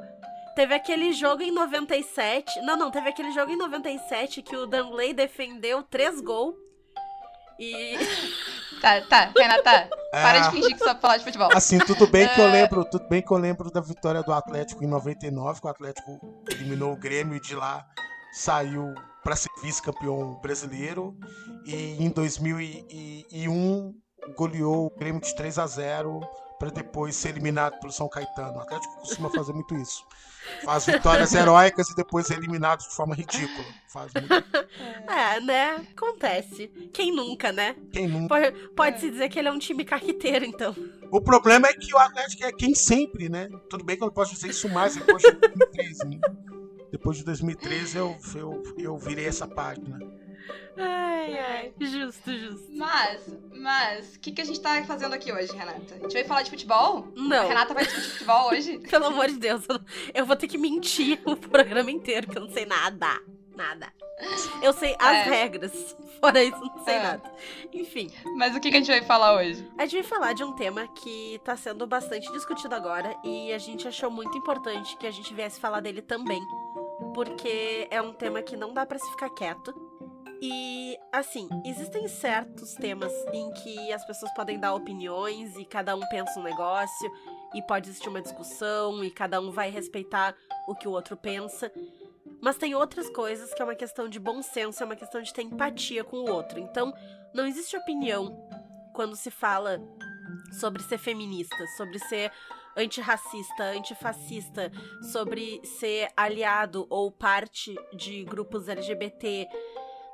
Teve 0.56 0.74
aquele 0.74 1.12
jogo 1.12 1.44
em 1.44 1.52
97. 1.52 2.62
Não, 2.62 2.78
não, 2.78 2.90
teve 2.90 3.10
aquele 3.10 3.32
jogo 3.32 3.52
em 3.52 3.58
97 3.58 4.42
que 4.42 4.56
o 4.56 4.66
Danley 4.66 5.14
defendeu 5.14 5.84
três 5.84 6.22
gols. 6.22 6.56
E. 7.60 7.98
Tá, 8.82 9.02
tá, 9.02 9.32
Renata, 9.36 9.90
para 10.12 10.40
de 10.42 10.52
fingir 10.52 10.78
que 10.78 10.84
só 10.84 10.94
falar 11.00 11.18
de 11.18 11.24
futebol. 11.24 11.50
Assim, 11.54 11.80
tudo 11.80 12.06
bem 12.06 12.28
que 12.28 12.40
eu 12.40 12.48
É. 12.50 12.52
lembro, 12.52 12.86
tudo 12.86 13.08
bem 13.08 13.22
que 13.22 13.32
eu 13.32 13.38
lembro 13.38 13.72
da 13.72 13.82
vitória 13.82 14.22
do 14.22 14.32
Atlético 14.32 14.84
em 14.84 14.88
99, 14.88 15.60
que 15.62 15.66
o 15.66 15.70
Atlético 15.70 16.44
eliminou 16.52 16.92
o 16.94 16.96
Grêmio 16.96 17.36
e 17.36 17.40
de 17.40 17.56
lá 17.56 17.84
saiu 18.34 18.94
para 19.24 19.36
ser 19.36 19.50
vice-campeão 19.64 20.40
brasileiro. 20.42 21.18
E 21.66 21.96
em 22.04 22.10
2001 22.10 23.94
goleou 24.36 24.88
o 24.88 25.00
Grêmio 25.00 25.22
de 25.22 25.34
3 25.36 25.58
a 25.58 25.66
0 25.66 26.20
para 26.60 26.70
depois 26.70 27.16
ser 27.16 27.30
eliminado 27.30 27.80
pelo 27.80 27.92
São 27.92 28.08
Caetano. 28.10 28.58
O 28.58 28.62
Atlético 28.62 29.00
costuma 29.00 29.30
fazer 29.32 29.54
muito 29.54 29.76
isso. 29.76 30.04
Faz 30.64 30.86
vitórias 30.86 31.34
heróicas 31.34 31.90
e 31.90 31.96
depois 31.96 32.30
é 32.32 32.36
eliminado 32.36 32.80
de 32.82 32.96
forma 32.96 33.14
ridícula. 33.16 33.66
Faz 33.88 34.12
muito. 34.14 34.30
É, 35.08 35.40
né? 35.40 35.86
Acontece. 35.96 36.68
Quem 36.92 37.16
nunca, 37.16 37.52
né? 37.52 37.76
Quem 37.92 38.08
nunca. 38.08 38.28
Pode- 38.36 38.70
Pode-se 38.76 39.10
dizer 39.12 39.30
que 39.30 39.40
ele 39.40 39.48
é 39.48 39.52
um 39.52 39.60
time 39.60 39.86
carquiteiro, 39.86 40.44
então. 40.46 40.76
O 41.12 41.22
problema 41.22 41.68
é 41.68 41.74
que 41.74 41.94
o 41.94 41.98
Atlético 41.98 42.44
é 42.46 42.52
quem 42.52 42.74
sempre, 42.76 43.30
né? 43.30 43.48
Tudo 43.70 43.84
bem 43.86 43.96
que 43.96 44.04
eu 44.04 44.08
não 44.08 44.14
posso 44.14 44.34
dizer 44.34 44.50
isso 44.50 44.68
mais 44.70 44.96
depois 44.96 45.22
de 45.22 45.32
2013, 45.32 46.06
né? 46.06 46.20
Depois 46.92 47.18
de 47.18 47.24
2013 47.26 47.98
eu, 47.98 48.18
eu, 48.36 48.64
eu 48.78 48.98
virei 48.98 49.26
essa 49.28 49.48
página. 49.48 50.00
Ai, 50.78 51.40
ai. 51.40 51.74
Justo, 51.80 52.32
justo. 52.32 52.68
Mas, 52.72 53.22
mas, 53.54 54.16
o 54.16 54.20
que, 54.20 54.32
que 54.32 54.42
a 54.42 54.46
gente 54.46 54.60
tá 54.60 54.84
fazendo 54.84 55.14
aqui 55.14 55.32
hoje, 55.32 55.52
Renata? 55.56 55.96
A 55.96 55.98
gente 56.00 56.14
veio 56.14 56.26
falar 56.26 56.42
de 56.44 56.50
futebol? 56.50 57.08
A 57.18 57.22
Não. 57.22 57.48
Renata 57.48 57.74
vai 57.74 57.86
discutir 57.86 58.10
futebol 58.12 58.50
hoje? 58.50 58.78
Pelo 58.90 59.06
amor 59.06 59.28
de 59.28 59.38
Deus, 59.38 59.64
eu, 60.14 60.26
vou 60.26 60.36
ter 60.36 60.48
que 60.48 60.58
mentir 60.58 61.20
o 61.26 61.36
programa 61.36 61.90
inteiro, 61.92 62.28
que 62.28 62.38
eu 62.38 62.42
não 62.42 62.50
sei 62.52 62.66
nada. 62.66 63.08
Nada. 63.56 63.92
Eu 64.62 64.74
sei 64.74 64.96
as 65.00 65.16
É. 65.18 65.24
regras. 65.24 65.96
Fora 66.20 66.44
isso, 66.44 66.56
eu 66.58 66.66
não 66.66 66.84
sei 66.84 66.94
É. 66.96 67.04
nada. 67.04 67.32
Enfim, 67.74 68.10
Mas 68.36 68.56
o 68.56 68.60
que, 68.60 68.70
que 68.70 68.76
a 68.76 68.80
gente 68.80 68.88
vai 68.92 69.02
falar 69.02 69.36
hoje? 69.36 69.66
a 69.78 69.86
gente 69.86 70.02
vai 70.02 70.04
falar 70.20 70.34
de 70.34 70.44
um 70.44 70.54
tema 70.54 70.88
que 70.90 71.40
tá 71.44 71.56
sendo 71.56 71.86
bastante 71.88 72.32
discutido 72.32 72.74
agora 72.76 73.16
e 73.24 73.52
a 73.54 73.58
gente 73.58 73.88
achou 73.88 74.10
muito 74.12 74.38
importante 74.38 74.98
que 74.98 75.08
a 75.08 75.12
gente 75.12 75.34
viesse 75.34 75.60
falar 75.60 75.80
dele 75.82 76.02
também. 76.02 76.42
Porque 77.14 77.88
é 77.92 78.02
um 78.02 78.14
tema 78.14 78.42
que 78.42 78.56
não 78.58 78.74
dá 78.74 78.86
pra 78.86 78.98
se 79.00 79.10
ficar 79.12 79.30
quieto. 79.30 79.74
E, 80.42 80.98
assim, 81.12 81.48
existem 81.66 82.08
certos 82.08 82.74
temas 82.74 83.14
em 83.34 83.52
que 83.54 83.92
as 83.94 84.06
pessoas 84.06 84.34
podem 84.34 84.60
dar 84.60 84.74
opiniões 84.74 85.56
e 85.56 85.66
cada 85.66 85.96
um 85.96 86.02
pensa 86.10 86.40
um 86.40 86.44
negócio 86.44 87.12
e 87.54 87.62
pode 87.62 87.90
existir 87.90 88.10
uma 88.10 88.22
discussão 88.22 89.04
e 89.04 89.10
cada 89.10 89.40
um 89.40 89.52
vai 89.52 89.70
respeitar 89.70 90.36
o 90.68 90.76
que 90.76 90.88
o 90.88 90.92
outro 90.92 91.16
pensa. 91.16 91.72
Mas 92.42 92.58
tem 92.58 92.76
outras 92.76 93.10
coisas 93.10 93.54
que 93.54 93.62
é 93.62 93.66
uma 93.66 93.76
questão 93.76 94.10
de 94.10 94.20
bom 94.20 94.42
senso, 94.42 94.84
é 94.84 94.86
uma 94.86 94.96
questão 94.96 95.22
de 95.22 95.34
ter 95.34 95.42
empatia 95.42 96.04
com 96.04 96.18
o 96.18 96.30
outro. 96.30 96.60
Então, 96.60 96.94
não 97.34 97.46
existe 97.46 97.76
opinião 97.78 98.48
quando 98.94 99.16
se 99.16 99.32
fala 99.32 99.82
sobre 100.52 100.84
ser 100.84 100.98
feminista, 100.98 101.56
sobre 101.78 101.98
ser 102.00 102.32
antirracista, 102.76 103.64
antifascista, 103.64 104.72
sobre 105.12 105.62
ser 105.64 106.10
aliado 106.16 106.86
ou 106.90 107.10
parte 107.12 107.74
de 107.94 108.24
grupos 108.26 108.68
LGBT, 108.68 109.48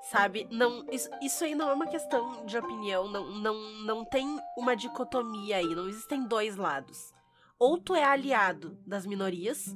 sabe? 0.09 0.47
Não, 0.49 0.85
isso, 0.91 1.09
isso 1.21 1.43
aí 1.43 1.55
não 1.55 1.69
é 1.69 1.73
uma 1.73 1.87
questão 1.87 2.45
de 2.45 2.57
opinião, 2.57 3.07
não, 3.07 3.31
não, 3.31 3.71
não 3.85 4.05
tem 4.05 4.39
uma 4.57 4.75
dicotomia 4.75 5.57
aí, 5.57 5.75
não 5.75 5.87
existem 5.87 6.27
dois 6.27 6.55
lados. 6.55 7.13
Ou 7.59 7.77
tu 7.77 7.93
é 7.93 8.03
aliado 8.03 8.77
das 8.85 9.05
minorias, 9.05 9.75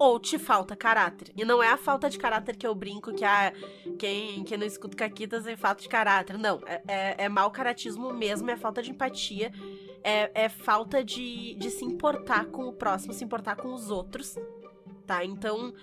ou 0.00 0.18
te 0.18 0.38
falta 0.38 0.74
caráter. 0.74 1.30
E 1.36 1.44
não 1.44 1.62
é 1.62 1.68
a 1.68 1.76
falta 1.76 2.08
de 2.08 2.18
caráter 2.18 2.56
que 2.56 2.66
eu 2.66 2.74
brinco 2.74 3.12
que 3.12 3.22
ah, 3.22 3.52
quem, 3.98 4.42
quem 4.44 4.56
não 4.56 4.66
escuta 4.66 4.96
caquitas 4.96 5.46
é 5.46 5.54
falta 5.56 5.82
de 5.82 5.88
caráter. 5.90 6.38
Não, 6.38 6.58
é, 6.66 6.82
é, 6.88 7.24
é 7.24 7.28
mau 7.28 7.50
caratismo 7.50 8.10
mesmo, 8.12 8.50
é 8.50 8.56
falta 8.56 8.82
de 8.82 8.90
empatia, 8.90 9.52
é, 10.02 10.44
é 10.44 10.48
falta 10.48 11.04
de, 11.04 11.54
de 11.54 11.70
se 11.70 11.84
importar 11.84 12.46
com 12.46 12.66
o 12.66 12.72
próximo, 12.72 13.12
se 13.12 13.22
importar 13.22 13.56
com 13.56 13.74
os 13.74 13.90
outros. 13.90 14.36
Tá, 15.10 15.24
então 15.24 15.74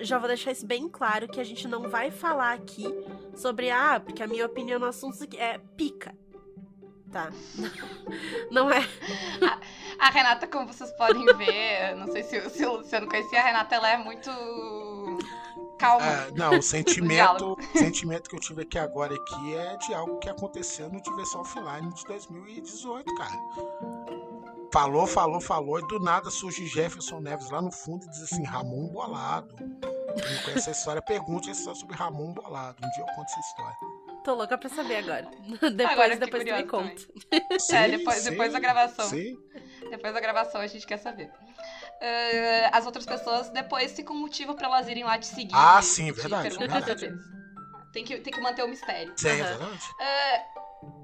já 0.00 0.18
vou 0.18 0.26
deixar 0.26 0.50
isso 0.50 0.66
bem 0.66 0.88
claro 0.88 1.28
que 1.28 1.38
a 1.38 1.44
gente 1.44 1.68
não 1.68 1.88
vai 1.88 2.10
falar 2.10 2.52
aqui 2.52 2.84
sobre, 3.32 3.70
ah, 3.70 4.00
porque 4.04 4.20
a 4.20 4.26
minha 4.26 4.44
opinião 4.44 4.80
no 4.80 4.86
assunto 4.86 5.24
é 5.36 5.56
pica. 5.76 6.12
Tá? 7.12 7.30
Não 8.50 8.68
é. 8.68 8.80
A 10.00 10.10
Renata, 10.10 10.48
como 10.48 10.66
vocês 10.66 10.90
podem 10.94 11.24
ver, 11.36 11.94
não 11.94 12.10
sei 12.10 12.24
se, 12.24 12.50
se 12.50 12.64
o 12.64 12.78
Luciano 12.78 13.06
conhecia, 13.06 13.38
a 13.38 13.44
Renata 13.44 13.74
ela 13.76 13.90
é 13.90 13.98
muito 13.98 14.30
calma. 15.78 16.04
Ah, 16.04 16.30
não, 16.34 16.58
o 16.58 16.62
sentimento, 16.62 17.52
o 17.74 17.78
sentimento 17.78 18.30
que 18.30 18.34
eu 18.34 18.40
tive 18.40 18.62
aqui 18.62 18.78
agora 18.78 19.14
aqui 19.14 19.54
é 19.54 19.76
de 19.76 19.94
algo 19.94 20.18
que 20.18 20.28
aconteceu 20.28 20.88
no 20.88 21.00
Diversão 21.02 21.42
Offline 21.42 21.92
de 21.92 22.04
2018, 22.06 23.14
cara. 23.14 24.21
Falou, 24.72 25.06
falou, 25.06 25.40
falou, 25.40 25.78
e 25.78 25.86
do 25.86 26.00
nada 26.00 26.30
surge 26.30 26.66
Jefferson 26.66 27.20
Neves 27.20 27.50
lá 27.50 27.60
no 27.60 27.70
fundo 27.70 28.06
e 28.06 28.08
diz 28.08 28.22
assim, 28.22 28.42
Ramon 28.44 28.88
Bolado. 28.88 29.54
Quem 29.56 29.66
não 30.34 30.42
conhece 30.44 30.50
essa 30.58 30.70
história, 30.70 31.02
pergunte 31.02 31.50
essa 31.50 31.60
história 31.60 31.78
sobre 31.80 31.96
Ramon 31.96 32.32
Bolado. 32.32 32.76
Um 32.84 32.90
dia 32.90 33.02
eu 33.02 33.06
conto 33.14 33.26
essa 33.30 33.40
história. 33.40 33.76
Tô 34.24 34.34
louca 34.34 34.56
pra 34.56 34.68
saber 34.70 34.96
agora. 34.96 35.28
depois 35.60 35.90
Agora 35.90 36.16
depois 36.16 36.44
tu 36.44 36.52
me 36.54 36.62
conta. 36.64 37.02
É, 37.72 37.88
depois- 37.88 38.24
depois 38.24 38.52
da 38.52 38.60
gravação. 38.60 39.04
Sim. 39.06 39.36
Depois 39.90 40.14
da 40.14 40.20
gravação 40.20 40.60
a 40.60 40.66
gente 40.66 40.86
quer 40.86 40.98
saber. 40.98 41.30
Ah, 42.00 42.78
as 42.78 42.86
outras 42.86 43.04
pessoas 43.04 43.50
depois 43.50 43.92
ficam 43.92 44.16
motivo 44.16 44.54
pra 44.54 44.68
elas 44.68 44.88
irem 44.88 45.04
lá 45.04 45.18
te 45.18 45.26
seguir. 45.26 45.54
Ah, 45.54 45.80
e 45.80 45.82
sim, 45.82 46.10
verdade, 46.12 46.56
verdade. 46.56 47.14
Tem 47.92 48.04
que, 48.04 48.18
tem 48.20 48.32
que 48.32 48.40
manter 48.40 48.62
o 48.62 48.68
mistério. 48.68 49.12
Sim, 49.16 49.28
Aham. 49.28 49.38
exatamente. 49.40 49.84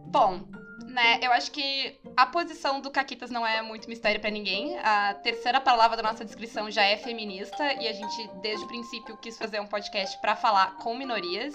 Bom, 0.07 0.49
né, 0.87 1.19
eu 1.23 1.33
acho 1.33 1.51
que 1.51 1.99
a 2.17 2.27
posição 2.27 2.81
do 2.81 2.91
Caquitas 2.91 3.31
não 3.31 3.47
é 3.47 3.61
muito 3.63 3.89
mistério 3.89 4.21
pra 4.21 4.31
ninguém. 4.31 4.79
A 4.79 5.15
terceira 5.15 5.61
palavra 5.61 5.97
da 5.97 6.03
nossa 6.03 6.25
descrição 6.25 6.71
já 6.71 6.83
é 6.85 6.97
feminista 6.97 7.73
e 7.75 7.87
a 7.89 7.93
gente, 7.93 8.31
desde 8.43 8.65
o 8.65 8.69
princípio, 8.69 9.17
quis 9.19 9.37
fazer 9.39 9.61
um 9.61 9.67
podcast 9.67 10.19
pra 10.21 10.35
falar 10.37 10.77
com 10.77 10.95
minorias. 10.97 11.55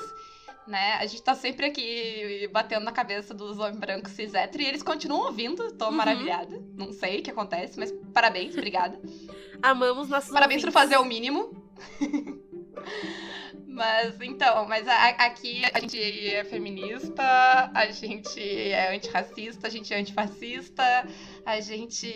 Né? 0.65 0.93
A 0.93 1.05
gente 1.05 1.21
tá 1.21 1.35
sempre 1.35 1.65
aqui 1.65 2.49
batendo 2.53 2.85
na 2.85 2.91
cabeça 2.93 3.33
dos 3.33 3.59
homens 3.59 3.77
brancos 3.77 4.13
cis 4.13 4.33
hétero 4.33 4.63
e 4.63 4.67
eles 4.67 4.81
continuam 4.81 5.25
ouvindo. 5.27 5.73
Tô 5.73 5.85
Uhum. 5.87 5.91
maravilhada. 5.91 6.57
Não 6.77 6.93
sei 6.93 7.19
o 7.19 7.23
que 7.23 7.31
acontece, 7.31 7.77
mas 7.77 7.91
parabéns, 8.13 8.53
obrigada. 8.55 8.97
Amamos 9.61 10.07
nossos 10.07 10.31
Parabéns 10.31 10.61
por 10.61 10.69
ouvintes. 10.69 10.81
fazer 10.91 10.97
o 11.01 11.05
mínimo. 11.05 11.51
mas 13.73 14.15
então, 14.21 14.65
mas 14.67 14.87
a- 14.87 15.07
aqui 15.09 15.63
a 15.73 15.79
gente 15.79 15.99
é 16.33 16.43
feminista, 16.43 17.71
a 17.73 17.85
gente 17.91 18.39
é 18.71 18.95
antirracista, 18.95 19.67
a 19.67 19.69
gente 19.69 19.93
é 19.93 19.97
antifascista, 19.97 20.83
a 21.45 21.59
gente. 21.59 22.07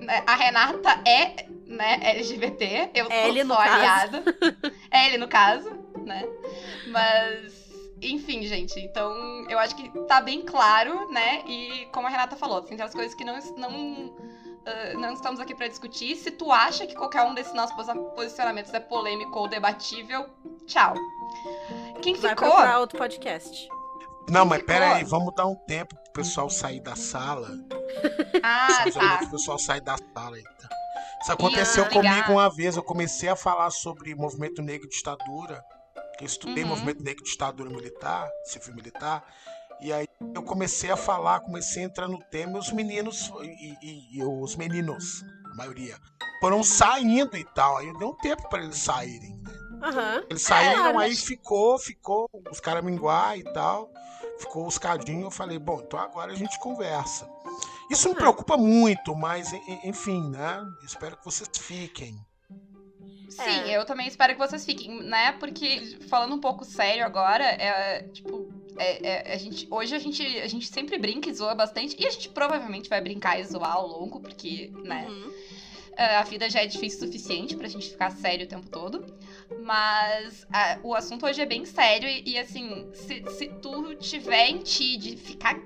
né, 0.00 0.22
A 0.26 0.34
Renata 0.34 1.00
é 1.08 1.46
né, 1.66 1.98
LGBT, 2.02 2.90
eu 2.94 3.06
sou 3.06 3.14
L 3.14 3.44
no 3.44 3.54
só 3.54 3.60
aliada. 3.60 4.22
É 4.90 5.06
ele 5.06 5.18
no 5.18 5.28
caso, 5.28 5.70
né? 6.04 6.24
Mas. 6.88 7.66
Enfim, 8.00 8.42
gente, 8.42 8.78
então 8.78 9.10
eu 9.48 9.58
acho 9.58 9.74
que 9.74 9.88
tá 10.06 10.20
bem 10.20 10.42
claro, 10.42 11.10
né? 11.10 11.42
E 11.46 11.86
como 11.92 12.06
a 12.06 12.10
Renata 12.10 12.36
falou, 12.36 12.60
tem 12.60 12.78
as 12.80 12.92
coisas 12.92 13.14
que 13.14 13.24
não, 13.24 13.38
não 13.56 14.14
ah, 14.66 14.94
não 14.94 15.12
estamos 15.12 15.40
aqui 15.40 15.54
pra 15.54 15.68
discutir. 15.68 16.16
Se 16.16 16.30
tu 16.30 16.50
acha 16.52 16.86
que 16.86 16.94
qualquer 16.94 17.22
um 17.22 17.34
desses 17.34 17.54
nossos 17.54 17.74
posi- 17.76 17.98
posicionamentos 18.14 18.72
é 18.74 18.80
polêmico 18.80 19.38
ou 19.38 19.48
debatível, 19.48 20.26
tchau. 20.66 20.94
Quem 22.02 22.14
Vai 22.14 22.30
ficou? 22.30 22.48
procurar 22.48 22.80
outro 22.80 22.98
podcast. 22.98 23.68
Não, 24.28 24.44
mas 24.44 24.58
ficou? 24.60 24.74
pera 24.74 24.94
aí, 24.96 25.04
vamos 25.04 25.34
dar 25.34 25.46
um 25.46 25.54
tempo 25.54 25.94
pro 25.94 26.12
pessoal 26.12 26.50
sair 26.50 26.80
da 26.80 26.96
sala. 26.96 27.48
Ah, 28.42 28.68
tá. 28.92 29.20
o 29.24 29.30
pessoal 29.30 29.58
sai 29.58 29.80
da 29.80 29.96
sala. 30.14 30.38
Então. 30.38 30.68
Isso 31.22 31.32
aconteceu 31.32 31.84
Ah, 31.84 31.88
comigo 31.88 32.32
uma 32.32 32.48
vez. 32.54 32.76
Eu 32.76 32.82
comecei 32.82 33.28
a 33.28 33.34
falar 33.34 33.70
sobre 33.70 34.14
movimento 34.14 34.62
negro 34.62 34.86
e 34.86 34.90
ditadura. 34.90 35.64
que 36.16 36.24
Eu 36.24 36.26
estudei 36.26 36.62
Uhum. 36.62 36.70
movimento 36.70 37.02
negro 37.02 37.22
e 37.24 37.28
ditadura 37.30 37.68
militar, 37.70 38.28
civil 38.44 38.74
militar. 38.74 39.24
E 39.80 39.92
aí 39.92 40.06
eu 40.34 40.42
comecei 40.42 40.90
a 40.90 40.96
falar, 40.96 41.40
comecei 41.40 41.82
a 41.82 41.86
entrar 41.86 42.08
no 42.08 42.18
tema. 42.30 42.56
E 42.56 42.60
os 42.60 42.72
meninos 42.72 43.30
e, 43.42 43.76
e- 43.82 44.18
e 44.18 44.24
os 44.24 44.56
meninos, 44.56 45.22
a 45.52 45.54
maioria, 45.54 45.96
foram 46.40 46.62
saindo 46.62 47.36
e 47.36 47.44
tal. 47.44 47.76
Aí 47.78 47.88
eu 47.88 47.96
dei 47.98 48.06
um 48.08 48.14
tempo 48.16 48.48
para 48.48 48.62
eles 48.62 48.78
saírem. 48.78 49.36
né? 49.36 49.52
Aham. 49.82 50.24
Eles 50.30 50.42
saíram, 50.42 50.86
aí 50.86 50.94
mas- 50.94 51.22
ficou, 51.22 51.78
ficou 51.78 52.28
os 52.50 52.60
caras 52.60 52.82
minguar 52.82 53.38
e 53.38 53.44
tal. 53.44 53.90
Ficou 54.38 54.66
os 54.66 54.78
cadinhos. 54.78 55.24
Eu 55.24 55.30
falei, 55.30 55.58
bom, 55.58 55.80
então 55.84 55.98
agora 55.98 56.32
a 56.32 56.34
gente 56.36 56.58
conversa. 56.60 57.28
Isso 57.90 58.08
me 58.08 58.14
Ah. 58.14 58.18
preocupa 58.18 58.56
muito, 58.56 59.14
mas 59.14 59.52
en- 59.52 59.62
en- 59.68 59.88
enfim, 59.90 60.30
né? 60.30 60.64
Espero 60.84 61.16
que 61.16 61.24
vocês 61.24 61.48
fiquem. 61.58 62.18
Sim, 63.28 63.42
É. 63.42 63.76
eu 63.76 63.84
também 63.84 64.06
espero 64.08 64.32
que 64.32 64.38
vocês 64.38 64.64
fiquem, 64.64 65.02
né? 65.02 65.32
Porque, 65.32 65.98
falando 66.08 66.34
um 66.34 66.40
pouco 66.40 66.64
sério 66.64 67.04
agora, 67.04 67.44
é 67.44 68.02
tipo. 68.08 68.48
É- 68.78 69.30
é- 69.30 69.34
a 69.34 69.36
gente, 69.36 69.66
hoje 69.70 69.94
a 69.94 69.98
gente, 69.98 70.22
a 70.40 70.46
gente 70.46 70.66
sempre 70.66 70.98
brinca 70.98 71.28
e 71.28 71.34
zoa 71.34 71.54
bastante. 71.54 71.96
E 71.98 72.06
a 72.06 72.10
gente 72.10 72.28
provavelmente 72.28 72.88
vai 72.88 73.00
brincar 73.00 73.38
e 73.38 73.44
zoar 73.44 73.72
ao 73.72 73.86
longo, 73.86 74.20
porque, 74.20 74.70
né? 74.84 75.06
Uhum. 75.08 75.32
É, 75.98 76.16
a 76.16 76.22
vida 76.24 76.50
já 76.50 76.60
é 76.60 76.66
difícil 76.66 77.04
o 77.04 77.06
suficiente 77.06 77.56
pra 77.56 77.66
gente 77.68 77.88
ficar 77.88 78.10
sério 78.10 78.44
o 78.44 78.48
tempo 78.48 78.68
todo. 78.68 79.02
Mas 79.62 80.46
ah, 80.52 80.78
o 80.82 80.94
assunto 80.94 81.24
hoje 81.24 81.40
é 81.40 81.46
bem 81.46 81.64
sério 81.64 82.06
e, 82.06 82.32
e, 82.32 82.38
assim, 82.38 82.86
se, 82.92 83.24
se 83.30 83.48
tu 83.62 83.94
tiver 83.94 84.50
em 84.50 84.58
ti 84.58 84.98
de 84.98 85.16
ficar, 85.16 85.56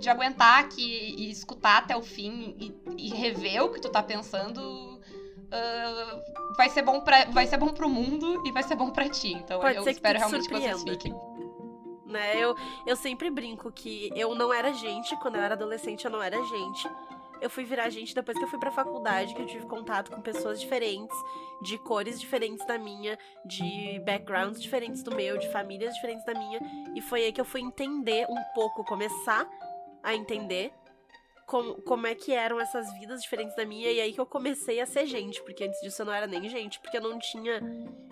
de 0.00 0.08
aguentar 0.08 0.60
aqui 0.60 1.16
e 1.18 1.30
escutar 1.30 1.78
até 1.78 1.96
o 1.96 2.02
fim 2.02 2.54
e, 2.60 2.72
e 2.96 3.08
rever 3.10 3.64
o 3.64 3.72
que 3.72 3.80
tu 3.80 3.88
tá 3.88 4.02
pensando, 4.02 5.00
ah, 5.50 6.22
vai 6.56 6.68
ser 6.68 6.82
bom 6.82 7.00
para 7.00 7.24
vai 7.26 7.46
ser 7.46 7.56
bom 7.56 7.68
pro 7.68 7.88
mundo 7.88 8.40
e 8.46 8.52
vai 8.52 8.62
ser 8.62 8.76
bom 8.76 8.90
pra 8.90 9.08
ti. 9.08 9.32
Então 9.32 9.60
Pode 9.60 9.76
eu 9.76 9.88
espero 9.88 10.14
te 10.16 10.20
realmente 10.20 10.48
que 10.48 10.54
vocês 10.54 10.76
surpreenda. 10.76 10.92
fiquem. 10.92 11.31
Né? 12.12 12.36
Eu, 12.36 12.54
eu 12.86 12.94
sempre 12.94 13.30
brinco 13.30 13.72
que 13.72 14.10
eu 14.14 14.34
não 14.34 14.52
era 14.52 14.72
gente, 14.72 15.16
quando 15.16 15.36
eu 15.36 15.42
era 15.42 15.54
adolescente 15.54 16.04
eu 16.04 16.10
não 16.10 16.22
era 16.22 16.42
gente. 16.44 16.88
Eu 17.40 17.50
fui 17.50 17.64
virar 17.64 17.90
gente 17.90 18.14
depois 18.14 18.38
que 18.38 18.44
eu 18.44 18.48
fui 18.48 18.58
pra 18.60 18.70
faculdade, 18.70 19.34
que 19.34 19.42
eu 19.42 19.46
tive 19.46 19.66
contato 19.66 20.12
com 20.12 20.20
pessoas 20.20 20.60
diferentes, 20.60 21.16
de 21.60 21.76
cores 21.76 22.20
diferentes 22.20 22.64
da 22.66 22.78
minha, 22.78 23.18
de 23.44 24.00
backgrounds 24.06 24.62
diferentes 24.62 25.02
do 25.02 25.12
meu, 25.12 25.36
de 25.36 25.50
famílias 25.50 25.92
diferentes 25.94 26.24
da 26.24 26.34
minha. 26.34 26.60
E 26.94 27.00
foi 27.00 27.24
aí 27.24 27.32
que 27.32 27.40
eu 27.40 27.44
fui 27.44 27.60
entender 27.60 28.26
um 28.30 28.40
pouco, 28.54 28.84
começar 28.84 29.48
a 30.04 30.14
entender 30.14 30.72
como, 31.46 31.82
como 31.82 32.06
é 32.06 32.14
que 32.14 32.32
eram 32.32 32.60
essas 32.60 32.92
vidas 32.94 33.22
diferentes 33.22 33.54
da 33.56 33.64
minha, 33.64 33.90
e 33.90 34.00
aí 34.00 34.12
que 34.12 34.20
eu 34.20 34.26
comecei 34.26 34.80
a 34.80 34.86
ser 34.86 35.06
gente, 35.06 35.42
porque 35.42 35.64
antes 35.64 35.80
disso 35.80 36.02
eu 36.02 36.06
não 36.06 36.12
era 36.12 36.26
nem 36.26 36.48
gente, 36.48 36.80
porque 36.80 36.96
eu 36.96 37.02
não 37.02 37.18
tinha, 37.18 37.60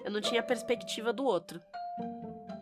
eu 0.05 0.11
não 0.11 0.21
tinha 0.21 0.43
perspectiva 0.43 1.13
do 1.13 1.25
outro. 1.25 1.61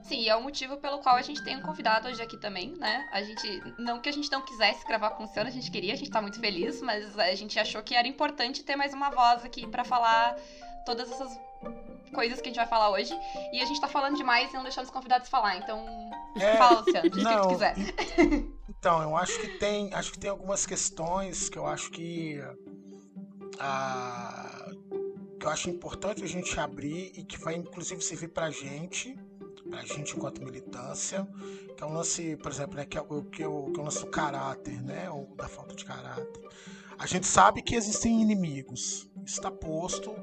Sim, 0.08 0.26
é 0.26 0.34
o 0.34 0.42
motivo 0.42 0.78
pelo 0.78 0.98
qual 0.98 1.16
a 1.16 1.22
gente 1.22 1.44
tem 1.44 1.56
um 1.56 1.60
convidado 1.60 2.08
hoje 2.08 2.22
aqui 2.22 2.38
também, 2.38 2.74
né? 2.76 3.06
A 3.12 3.22
gente. 3.22 3.62
Não 3.78 4.00
que 4.00 4.08
a 4.08 4.12
gente 4.12 4.30
não 4.32 4.40
quisesse 4.40 4.86
gravar 4.86 5.10
com 5.10 5.22
o 5.22 5.26
Luciano, 5.26 5.48
a 5.48 5.52
gente 5.52 5.70
queria, 5.70 5.92
a 5.92 5.96
gente 5.96 6.10
tá 6.10 6.22
muito 6.22 6.40
feliz, 6.40 6.80
mas 6.80 7.18
a 7.18 7.34
gente 7.34 7.58
achou 7.58 7.82
que 7.82 7.94
era 7.94 8.08
importante 8.08 8.64
ter 8.64 8.74
mais 8.74 8.94
uma 8.94 9.10
voz 9.10 9.44
aqui 9.44 9.66
para 9.66 9.84
falar 9.84 10.34
todas 10.86 11.10
essas 11.10 11.38
coisas 12.14 12.40
que 12.40 12.48
a 12.48 12.50
gente 12.50 12.56
vai 12.56 12.66
falar 12.66 12.90
hoje. 12.90 13.14
E 13.52 13.60
a 13.60 13.66
gente 13.66 13.80
tá 13.80 13.86
falando 13.86 14.16
demais 14.16 14.50
e 14.50 14.54
não 14.54 14.62
deixando 14.62 14.86
os 14.86 14.90
convidados 14.90 15.28
falar. 15.28 15.58
Então, 15.58 15.84
É, 16.36 16.56
fala, 16.56 16.80
Luciano, 16.80 17.10
diz 17.10 17.24
o 17.24 17.28
que 17.28 17.42
tu 17.42 17.48
quiser. 17.48 17.74
Então, 18.78 19.02
eu 19.02 19.16
acho 19.16 19.40
que 19.40 19.58
tem, 19.58 19.92
acho 19.92 20.12
que 20.12 20.20
tem 20.20 20.30
algumas 20.30 20.64
questões 20.64 21.48
que 21.48 21.58
eu 21.58 21.66
acho 21.66 21.90
que 21.90 22.40
ah, 23.58 24.70
que 25.40 25.46
eu 25.46 25.50
acho 25.50 25.68
importante 25.68 26.22
a 26.22 26.28
gente 26.28 26.58
abrir 26.60 27.12
e 27.16 27.24
que 27.24 27.36
vai 27.38 27.56
inclusive 27.56 28.00
servir 28.00 28.28
pra 28.28 28.50
gente, 28.50 29.18
pra 29.70 29.82
gente 29.82 30.16
enquanto 30.16 30.42
militância, 30.44 31.26
que 31.76 31.82
é 31.82 31.86
um 31.86 31.92
lance, 31.92 32.36
por 32.36 32.50
exemplo, 32.50 32.76
né, 32.76 32.84
que 32.84 32.98
é 32.98 33.00
o 33.00 33.22
que, 33.24 33.42
é 33.42 33.48
o, 33.48 33.70
que 33.70 33.78
é 33.78 33.82
o 33.82 33.84
lance 33.84 34.00
do 34.00 34.06
caráter, 34.06 34.82
né, 34.82 35.10
ou 35.10 35.26
da 35.36 35.48
falta 35.48 35.74
de 35.74 35.84
caráter. 35.84 36.48
A 36.98 37.06
gente 37.06 37.26
sabe 37.26 37.62
que 37.62 37.76
existem 37.76 38.20
inimigos, 38.20 39.08
isso 39.24 39.38
está 39.38 39.50
posto, 39.50 40.14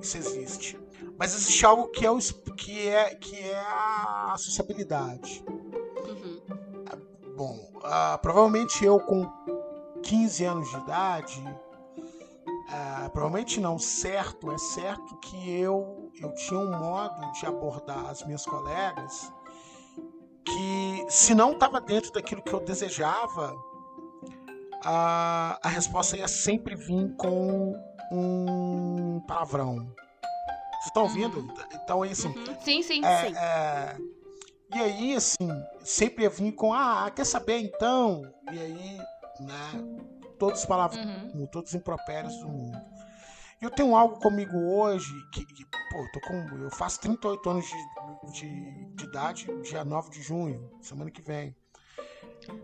isso 0.00 0.16
existe. 0.16 0.78
Mas 1.18 1.34
existe 1.34 1.66
algo 1.66 1.88
que 1.88 2.06
é, 2.06 2.10
o, 2.10 2.18
que 2.56 2.88
é, 2.88 3.14
que 3.14 3.36
é 3.36 3.58
a 3.58 4.36
sociabilidade. 4.38 5.44
Uhum. 6.06 6.40
Bom, 7.36 7.70
ah, 7.82 8.18
provavelmente 8.22 8.84
eu 8.84 9.00
com 9.00 9.28
15 10.02 10.44
anos 10.44 10.70
de 10.70 10.76
idade, 10.76 11.42
ah, 12.72 13.10
provavelmente 13.12 13.60
não, 13.60 13.78
certo, 13.78 14.52
é 14.52 14.58
certo 14.58 15.16
que 15.18 15.50
eu, 15.50 16.10
eu 16.20 16.32
tinha 16.34 16.60
um 16.60 16.70
modo 16.70 17.32
de 17.32 17.46
abordar 17.46 18.06
as 18.06 18.22
minhas 18.24 18.44
colegas 18.44 19.32
que, 20.44 21.06
se 21.08 21.34
não 21.34 21.52
estava 21.52 21.80
dentro 21.80 22.12
daquilo 22.12 22.42
que 22.42 22.52
eu 22.52 22.60
desejava, 22.60 23.54
a, 24.84 25.58
a 25.62 25.68
resposta 25.68 26.16
ia 26.16 26.28
sempre 26.28 26.74
vir 26.74 27.14
com 27.16 27.74
um 28.12 29.20
palavrão. 29.26 29.76
Vocês 29.76 30.86
estão 30.86 31.02
ouvindo? 31.02 31.46
Então, 31.74 32.04
é 32.04 32.10
assim, 32.10 32.28
Uhum. 32.28 32.56
Sim, 32.62 32.82
sim. 32.82 33.04
é, 33.04 33.28
Sim. 33.28 33.36
é, 33.36 33.96
e 34.74 34.80
aí, 34.80 35.16
assim, 35.16 35.48
sempre 35.82 36.22
ia 36.24 36.30
vir 36.30 36.52
com, 36.52 36.72
ah, 36.72 37.10
quer 37.14 37.26
saber 37.26 37.58
então? 37.58 38.22
E 38.50 38.58
aí, 38.58 38.98
né, 39.40 40.19
todos 40.40 40.64
falavam, 40.64 40.98
Uhum. 41.34 41.46
todos 41.46 41.70
os 41.70 41.74
impropérios 41.76 42.36
do 42.38 42.48
mundo. 42.48 42.80
Eu 43.60 43.70
tenho 43.70 43.94
algo 43.94 44.18
comigo 44.18 44.56
hoje 44.56 45.12
que, 45.32 45.44
que, 45.44 45.64
pô, 45.90 45.98
eu, 46.02 46.10
tô 46.12 46.20
com, 46.20 46.34
eu 46.58 46.70
faço 46.70 46.98
38 47.02 47.50
anos 47.50 47.66
de, 47.66 48.32
de, 48.32 48.84
de 48.96 49.04
idade, 49.04 49.46
dia 49.62 49.84
9 49.84 50.08
de 50.10 50.22
junho, 50.22 50.70
semana 50.80 51.10
que 51.10 51.20
vem. 51.20 51.54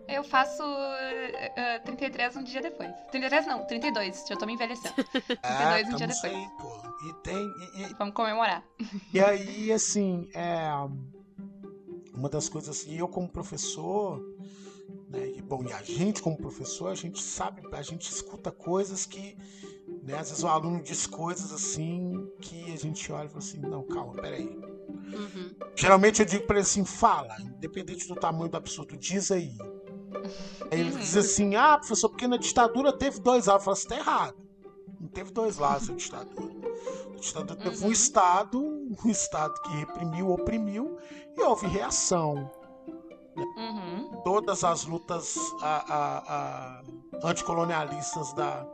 Eu 0.09 0.25
faço 0.25 0.62
eh, 0.62 1.52
eh, 1.54 1.78
33 1.80 2.37
um 2.37 2.42
dia 2.42 2.62
depois. 2.62 2.90
33 3.11 3.47
não, 3.47 3.66
32. 3.66 4.25
Já 4.26 4.37
tô 4.37 4.47
me 4.47 4.54
envelhecendo. 4.54 4.95
32 5.04 5.88
um 5.92 5.97
dia 5.97 6.06
depois. 6.06 6.25
aí, 6.25 6.49
pô. 6.59 6.83
E 7.09 7.12
tem, 7.23 7.37
e- 7.47 7.83
e, 7.83 7.95
Vamos 7.99 8.14
comemorar. 8.14 8.64
E 9.12 9.21
aí, 9.21 9.71
assim, 9.71 10.30
é, 10.35 10.71
uma 12.14 12.30
das 12.30 12.49
coisas, 12.49 12.85
e 12.87 12.97
eu 12.97 13.06
como 13.06 13.28
professor, 13.28 14.18
né, 15.09 15.27
e, 15.37 15.43
bom, 15.43 15.63
e 15.65 15.73
a 15.73 15.83
gente 15.83 16.21
como 16.23 16.37
professor, 16.37 16.89
a 16.89 16.95
gente 16.95 17.23
sabe, 17.23 17.63
a 17.73 17.83
gente 17.83 18.11
escuta 18.11 18.51
coisas 18.51 19.07
que, 19.07 19.37
né, 20.03 20.19
às 20.19 20.31
vezes 20.31 20.43
o 20.45 20.49
aluno 20.49 20.83
diz 20.83 21.07
coisas 21.07 21.53
assim 21.53 22.29
que 22.41 22.73
a 22.73 22.77
gente 22.77 23.11
olha 23.13 23.27
e 23.27 23.29
fala 23.29 23.39
assim, 23.39 23.59
não, 23.61 23.83
calma, 23.85 24.15
peraí. 24.15 24.59
Uhum. 24.89 25.55
Geralmente 25.77 26.21
eu 26.21 26.27
digo 26.27 26.47
pra 26.47 26.57
ele 26.57 26.63
assim, 26.63 26.85
fala, 26.85 27.37
independente 27.41 28.09
do 28.09 28.15
tamanho 28.17 28.50
do 28.50 28.57
absurdo, 28.57 28.97
diz 28.97 29.30
aí. 29.30 29.57
Aí 30.71 30.80
ele 30.80 30.91
Uhum. 30.93 30.99
diz 30.99 31.17
assim, 31.17 31.54
ah, 31.57 31.76
professor, 31.78 32.09
porque 32.09 32.26
na 32.26 32.37
ditadura 32.37 32.93
teve 32.97 33.21
dois 33.21 33.47
lados. 33.47 33.61
Eu 33.61 33.65
falo, 33.65 33.76
você 33.76 33.89
tá 33.89 33.97
errado. 33.97 34.37
Não 35.00 35.09
teve 35.09 35.30
dois 35.30 35.59
lados 35.59 35.89
na 35.89 35.95
ditadura. 35.95 36.54
A 37.15 37.21
ditadura 37.21 37.57
teve 37.57 37.83
um 37.83 37.87
Uhum. 37.87 37.93
Estado, 37.93 38.59
um 38.61 39.09
Estado 39.11 39.54
que 39.63 39.71
reprimiu, 39.76 40.30
oprimiu, 40.30 40.97
e 41.37 41.43
houve 41.43 41.67
reação. 41.67 42.50
Uhum. 43.37 43.86
Todas 44.26 44.65
as 44.65 44.84
lutas 44.86 45.36
a- 45.62 45.84
a- 45.89 46.23
a- 46.34 46.82
anticolonialistas 47.28 48.32
da, 48.32 48.67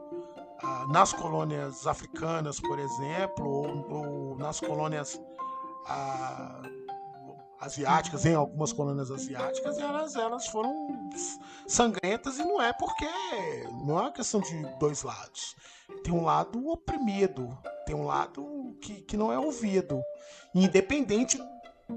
a- 0.62 0.86
nas 0.88 1.12
colônias 1.12 1.86
africanas, 1.86 2.58
por 2.58 2.78
exemplo, 2.78 3.46
ou, 3.46 3.90
ou 4.30 4.38
nas 4.38 4.58
colônias 4.60 5.20
asiáticas, 7.60 8.24
em 8.24 8.34
algumas 8.34 8.72
colônias 8.72 9.10
asiáticas, 9.10 9.76
elas, 9.78 10.16
elas 10.16 10.46
foram 10.48 10.74
sangrentas 11.68 12.38
e 12.38 12.44
não 12.46 12.60
é 12.62 12.72
porque 12.72 13.04
não 13.84 13.98
é 13.98 14.02
uma 14.04 14.12
questão 14.12 14.40
de 14.40 14.56
dois 14.78 15.02
lados. 15.02 15.54
Tem 16.02 16.14
um 16.14 16.24
lado 16.24 16.66
oprimido, 16.66 17.46
tem 17.84 17.94
um 17.94 18.06
lado 18.06 18.74
que, 18.80 19.02
que 19.02 19.18
não 19.18 19.30
é 19.30 19.38
ouvido, 19.38 20.00
independente 20.54 21.38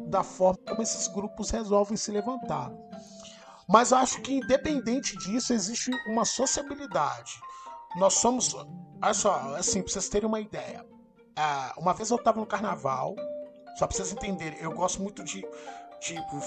da 0.09 0.23
forma 0.23 0.59
como 0.67 0.81
esses 0.81 1.07
grupos 1.07 1.51
resolvem 1.51 1.95
se 1.95 2.11
levantar. 2.11 2.69
Mas 3.67 3.91
eu 3.91 3.97
acho 3.97 4.21
que 4.21 4.33
independente 4.33 5.17
disso 5.17 5.53
existe 5.53 5.91
uma 6.07 6.25
sociabilidade. 6.25 7.39
Nós 7.97 8.15
somos, 8.15 8.53
olha 8.53 9.13
só, 9.13 9.55
assim, 9.55 9.81
pra 9.81 9.91
vocês 9.91 10.09
terem 10.09 10.27
uma 10.27 10.39
ideia. 10.39 10.85
Ah, 11.35 11.73
uma 11.77 11.93
vez 11.93 12.09
eu 12.11 12.17
estava 12.17 12.39
no 12.39 12.45
carnaval, 12.45 13.15
só 13.77 13.87
pra 13.87 13.95
vocês 13.95 14.11
entenderem, 14.11 14.59
eu 14.59 14.71
gosto 14.71 15.01
muito 15.01 15.23
de 15.23 15.45
tipo, 15.99 16.39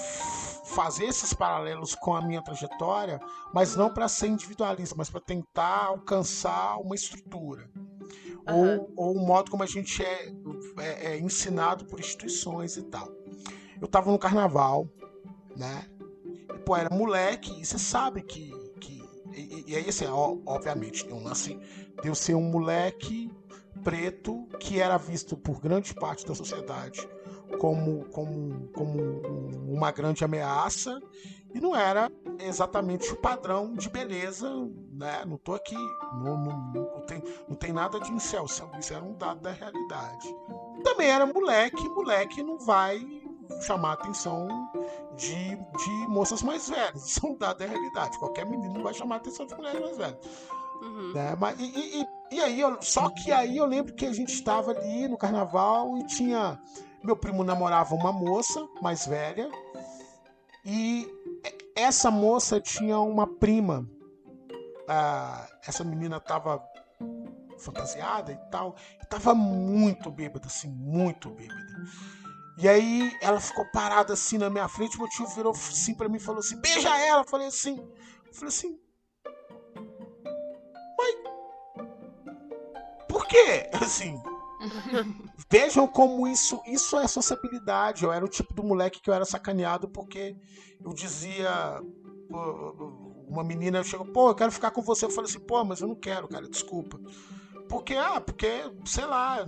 fazer 0.65 1.05
esses 1.05 1.33
paralelos 1.33 1.93
com 1.95 2.15
a 2.15 2.21
minha 2.21 2.41
trajetória, 2.41 3.19
mas 3.53 3.75
não 3.75 3.93
para 3.93 4.07
ser 4.07 4.27
individualista, 4.27 4.95
mas 4.97 5.09
para 5.09 5.19
tentar 5.19 5.85
alcançar 5.85 6.77
uma 6.77 6.95
estrutura. 6.95 7.69
Aham. 8.47 8.57
Ou, 8.57 8.93
ou 8.95 9.15
o 9.17 9.25
modo 9.25 9.51
como 9.51 9.61
a 9.63 9.65
gente 9.67 10.03
é, 10.03 10.31
é- 10.77 11.05
é 11.13 11.19
ensinado 11.19 11.85
por 11.85 11.99
instituições 11.99 12.77
e 12.77 12.83
tal. 12.83 13.07
Eu 13.81 13.87
tava 13.87 14.11
no 14.11 14.17
carnaval, 14.19 14.87
né? 15.55 15.85
Pô, 16.65 16.75
era 16.75 16.93
moleque, 16.93 17.59
e 17.59 17.65
você 17.65 17.77
sabe 17.77 18.21
que. 18.21 18.51
que 18.79 19.01
e, 19.33 19.63
e- 19.67 19.75
aí, 19.75 19.89
assim, 19.89 20.05
ó, 20.05 20.37
obviamente, 20.45 21.05
tem 21.05 21.13
um 21.15 21.23
lance 21.23 21.57
de 22.01 22.07
eu 22.07 22.15
ser 22.15 22.35
um 22.35 22.41
moleque 22.49 23.31
preto 23.83 24.45
que 24.59 24.79
era 24.79 24.97
visto 24.97 25.37
por 25.37 25.59
grande 25.61 25.93
parte 25.93 26.25
da 26.25 26.35
sociedade 26.35 27.07
como, 27.57 28.05
como, 28.11 28.69
como 28.73 28.99
um- 29.01 29.73
uma 29.73 29.91
grande 29.91 30.23
ameaça 30.23 30.99
e 31.53 31.59
não 31.59 31.75
era 31.75 32.11
exatamente 32.39 33.11
o 33.11 33.15
padrão 33.15 33.73
de 33.73 33.89
beleza, 33.89 34.49
né? 34.91 35.23
Não 35.25 35.37
tô 35.37 35.53
aqui, 35.53 35.75
não, 36.13 36.37
não, 36.37 36.71
não, 36.73 37.01
tem, 37.01 37.23
não 37.47 37.55
tem 37.55 37.73
nada 37.73 37.99
de 37.99 38.11
incel, 38.11 38.45
isso 38.45 38.93
era 38.93 39.03
um 39.03 39.13
dado 39.13 39.41
da 39.41 39.51
realidade. 39.51 40.35
Também 40.83 41.09
era 41.09 41.25
moleque, 41.25 41.89
moleque 41.89 42.43
não 42.43 42.57
vai 42.59 42.99
chamar 43.61 43.91
a 43.91 43.93
atenção 43.93 44.47
de, 45.15 45.55
de 45.55 45.89
moças 46.07 46.41
mais 46.41 46.69
velhas, 46.69 47.03
isso 47.09 47.25
é 47.25 47.29
um 47.29 47.37
dado 47.37 47.57
da 47.59 47.65
realidade. 47.65 48.17
Qualquer 48.19 48.45
menino 48.45 48.81
vai 48.83 48.93
chamar 48.93 49.15
a 49.15 49.17
atenção 49.17 49.45
de 49.45 49.55
mulheres 49.55 49.81
mais 49.81 49.97
velhas 49.97 50.17
Uhum. 50.81 51.11
né? 51.13 51.35
Mas, 51.37 51.59
e, 51.59 51.63
e- 51.65 52.05
e- 52.37 52.41
aí, 52.41 52.61
eu- 52.61 52.81
só 52.81 53.09
que 53.09 53.33
aí 53.33 53.57
eu 53.57 53.65
lembro 53.65 53.93
que 53.93 54.05
a 54.05 54.13
gente 54.13 54.31
estava 54.33 54.71
ali 54.71 55.09
no 55.09 55.17
carnaval 55.17 55.97
e 55.97 56.05
tinha. 56.07 56.57
Meu 57.03 57.17
primo 57.17 57.43
namorava 57.43 57.93
uma 57.95 58.13
moça 58.13 58.65
mais 58.81 59.05
velha 59.05 59.49
e 60.65 61.05
essa 61.75 62.09
moça 62.09 62.61
tinha 62.61 62.97
uma 62.99 63.27
prima. 63.27 63.85
Ah, 64.87 65.47
essa 65.67 65.83
menina 65.83 66.15
estava 66.17 66.63
fantasiada 67.57 68.31
e 68.31 68.37
tal, 68.49 68.75
e 69.03 69.05
tava 69.07 69.35
muito 69.35 70.09
bêbada, 70.09 70.47
assim, 70.47 70.69
muito 70.69 71.29
bêbada. 71.29 71.59
E 72.61 72.67
aí 72.67 73.17
ela 73.21 73.39
ficou 73.39 73.65
parada 73.71 74.13
assim 74.13 74.37
na 74.37 74.49
minha 74.49 74.67
frente, 74.67 74.97
meu 74.97 75.07
tio 75.07 75.25
virou 75.27 75.53
assim 75.53 75.95
pra 75.95 76.09
mim 76.09 76.17
e 76.17 76.19
falou 76.19 76.39
assim: 76.39 76.59
beija 76.59 76.89
ela. 76.97 77.21
Eu 77.21 77.27
falei 77.27 77.47
assim, 77.47 77.77
eu 77.77 78.33
falei 78.33 78.49
assim, 78.49 78.79
Por 83.09 83.25
quê? 83.25 83.67
Assim, 83.73 84.21
vejam 85.49 85.87
como 85.87 86.27
isso, 86.27 86.61
isso 86.67 86.95
é 86.97 87.07
sociabilidade. 87.07 88.03
Eu 88.03 88.11
era 88.11 88.23
o 88.23 88.29
tipo 88.29 88.53
do 88.53 88.63
moleque 88.63 89.01
que 89.01 89.09
eu 89.09 89.13
era 89.13 89.25
sacaneado 89.25 89.89
porque 89.89 90.37
eu 90.83 90.93
dizia. 90.93 91.81
Uma 93.27 93.43
menina 93.43 93.83
chegou, 93.83 94.05
pô, 94.05 94.29
eu 94.29 94.35
quero 94.35 94.51
ficar 94.51 94.69
com 94.69 94.81
você. 94.83 95.05
Eu 95.05 95.09
falei 95.09 95.29
assim, 95.29 95.39
pô, 95.39 95.63
mas 95.63 95.81
eu 95.81 95.87
não 95.87 95.95
quero, 95.95 96.27
cara, 96.27 96.47
desculpa. 96.47 96.99
Porque, 97.67 97.95
ah, 97.95 98.21
porque, 98.21 98.47
sei 98.85 99.05
lá, 99.05 99.45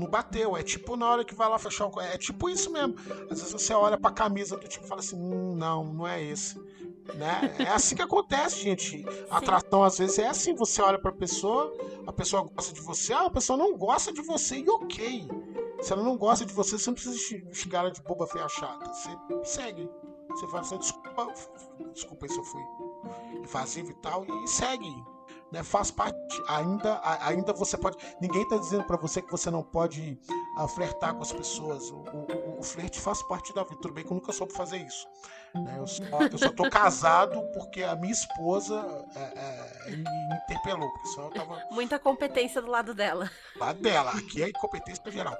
não 0.00 0.08
bateu. 0.08 0.56
É 0.56 0.62
tipo 0.62 0.96
na 0.96 1.08
hora 1.08 1.24
que 1.24 1.34
vai 1.34 1.48
lá 1.48 1.58
fechar 1.58 1.86
o. 1.86 2.00
É 2.00 2.16
tipo 2.18 2.48
isso 2.48 2.72
mesmo. 2.72 2.94
Às 3.30 3.40
vezes 3.40 3.52
você 3.52 3.72
olha 3.74 3.98
pra 3.98 4.10
camisa 4.10 4.56
do 4.56 4.66
tipo 4.66 4.84
e 4.84 4.88
fala 4.88 5.00
assim, 5.00 5.16
hum, 5.16 5.54
não, 5.54 5.84
não 5.84 6.06
é 6.06 6.22
esse. 6.22 6.58
Né? 7.14 7.54
É 7.58 7.68
assim 7.68 7.96
que 7.96 8.02
acontece, 8.02 8.60
gente. 8.62 9.04
A 9.30 9.38
atração 9.38 9.82
às 9.82 9.98
vezes 9.98 10.18
é 10.18 10.28
assim, 10.28 10.54
você 10.54 10.80
olha 10.80 10.98
pra 10.98 11.12
pessoa, 11.12 11.72
a 12.06 12.12
pessoa 12.12 12.42
gosta 12.42 12.72
de 12.72 12.80
você, 12.80 13.12
ah, 13.12 13.26
a 13.26 13.30
pessoa 13.30 13.56
não 13.56 13.76
gosta 13.76 14.12
de 14.12 14.22
você, 14.22 14.58
e 14.58 14.68
ok. 14.68 15.28
Se 15.80 15.92
ela 15.92 16.02
não 16.02 16.16
gosta 16.16 16.44
de 16.44 16.52
você, 16.52 16.78
você 16.78 16.90
não 16.90 16.94
precisa 16.94 17.18
xingar 17.52 17.80
ela 17.80 17.90
de 17.90 18.02
boba 18.02 18.26
feia 18.26 18.48
chata. 18.48 18.92
Você 18.92 19.10
segue. 19.44 19.88
Você 20.28 20.46
fala 20.46 20.60
assim, 20.60 20.78
desculpa, 20.78 21.34
desculpa 21.92 22.28
se 22.28 22.38
eu 22.38 22.44
fui 22.44 22.62
invasivo 23.38 23.90
e 23.90 23.94
tal, 23.94 24.24
e 24.24 24.46
segue 24.46 24.86
né, 25.52 25.62
faz 25.62 25.90
parte. 25.90 26.16
Ainda, 26.48 27.00
ainda 27.22 27.52
você 27.52 27.76
pode. 27.76 27.96
Ninguém 28.20 28.42
está 28.42 28.56
dizendo 28.56 28.84
para 28.84 28.96
você 28.96 29.20
que 29.20 29.30
você 29.30 29.50
não 29.50 29.62
pode 29.62 30.18
uh, 30.58 30.68
flertar 30.68 31.14
com 31.14 31.22
as 31.22 31.32
pessoas. 31.32 31.90
O, 31.90 31.96
o, 31.96 32.58
o, 32.58 32.62
flerte 32.62 33.00
faz 33.00 33.22
parte 33.24 33.54
da 33.54 33.62
vida. 33.64 33.76
Tudo 33.80 33.94
bem 33.94 34.04
que 34.04 34.10
eu 34.10 34.16
nunca 34.16 34.32
soube 34.32 34.52
fazer 34.52 34.78
isso. 34.78 35.06
Né? 35.54 35.76
Eu, 35.78 35.86
só, 35.86 36.02
eu 36.30 36.38
só 36.38 36.50
tô 36.50 36.70
casado 36.70 37.42
porque 37.52 37.82
a 37.82 37.96
minha 37.96 38.12
esposa 38.12 39.06
é, 39.16 39.90
é, 39.90 39.90
me 39.96 40.04
interpelou. 40.44 40.88
Porque 40.90 41.20
eu 41.20 41.30
tava... 41.30 41.60
Muita 41.72 41.98
competência 41.98 42.62
do 42.62 42.70
lado 42.70 42.94
dela. 42.94 43.30
Do 43.54 43.60
lado 43.60 43.80
dela. 43.80 44.12
Aqui 44.12 44.42
é 44.42 44.48
incompetência 44.48 45.10
geral. 45.10 45.36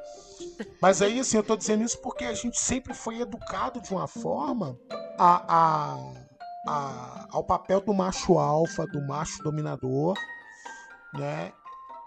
Mas 0.81 1.01
aí, 1.03 1.21
assim, 1.21 1.37
eu 1.37 1.43
tô 1.43 1.57
dizendo 1.57 1.85
isso 1.85 1.99
porque 2.01 2.25
a 2.25 2.35
gente 2.35 2.59
sempre 2.59 2.95
foi 2.95 3.21
educado 3.21 3.81
de 3.81 3.93
uma 3.93 4.09
forma 4.09 4.77
a, 5.19 5.45
a 5.49 6.30
a, 6.67 7.27
ao 7.31 7.45
papel 7.45 7.81
do 7.81 7.95
macho 7.95 8.39
alfa, 8.39 8.87
do 8.87 9.01
macho 9.07 9.43
dominador, 9.43 10.17
né? 11.15 11.53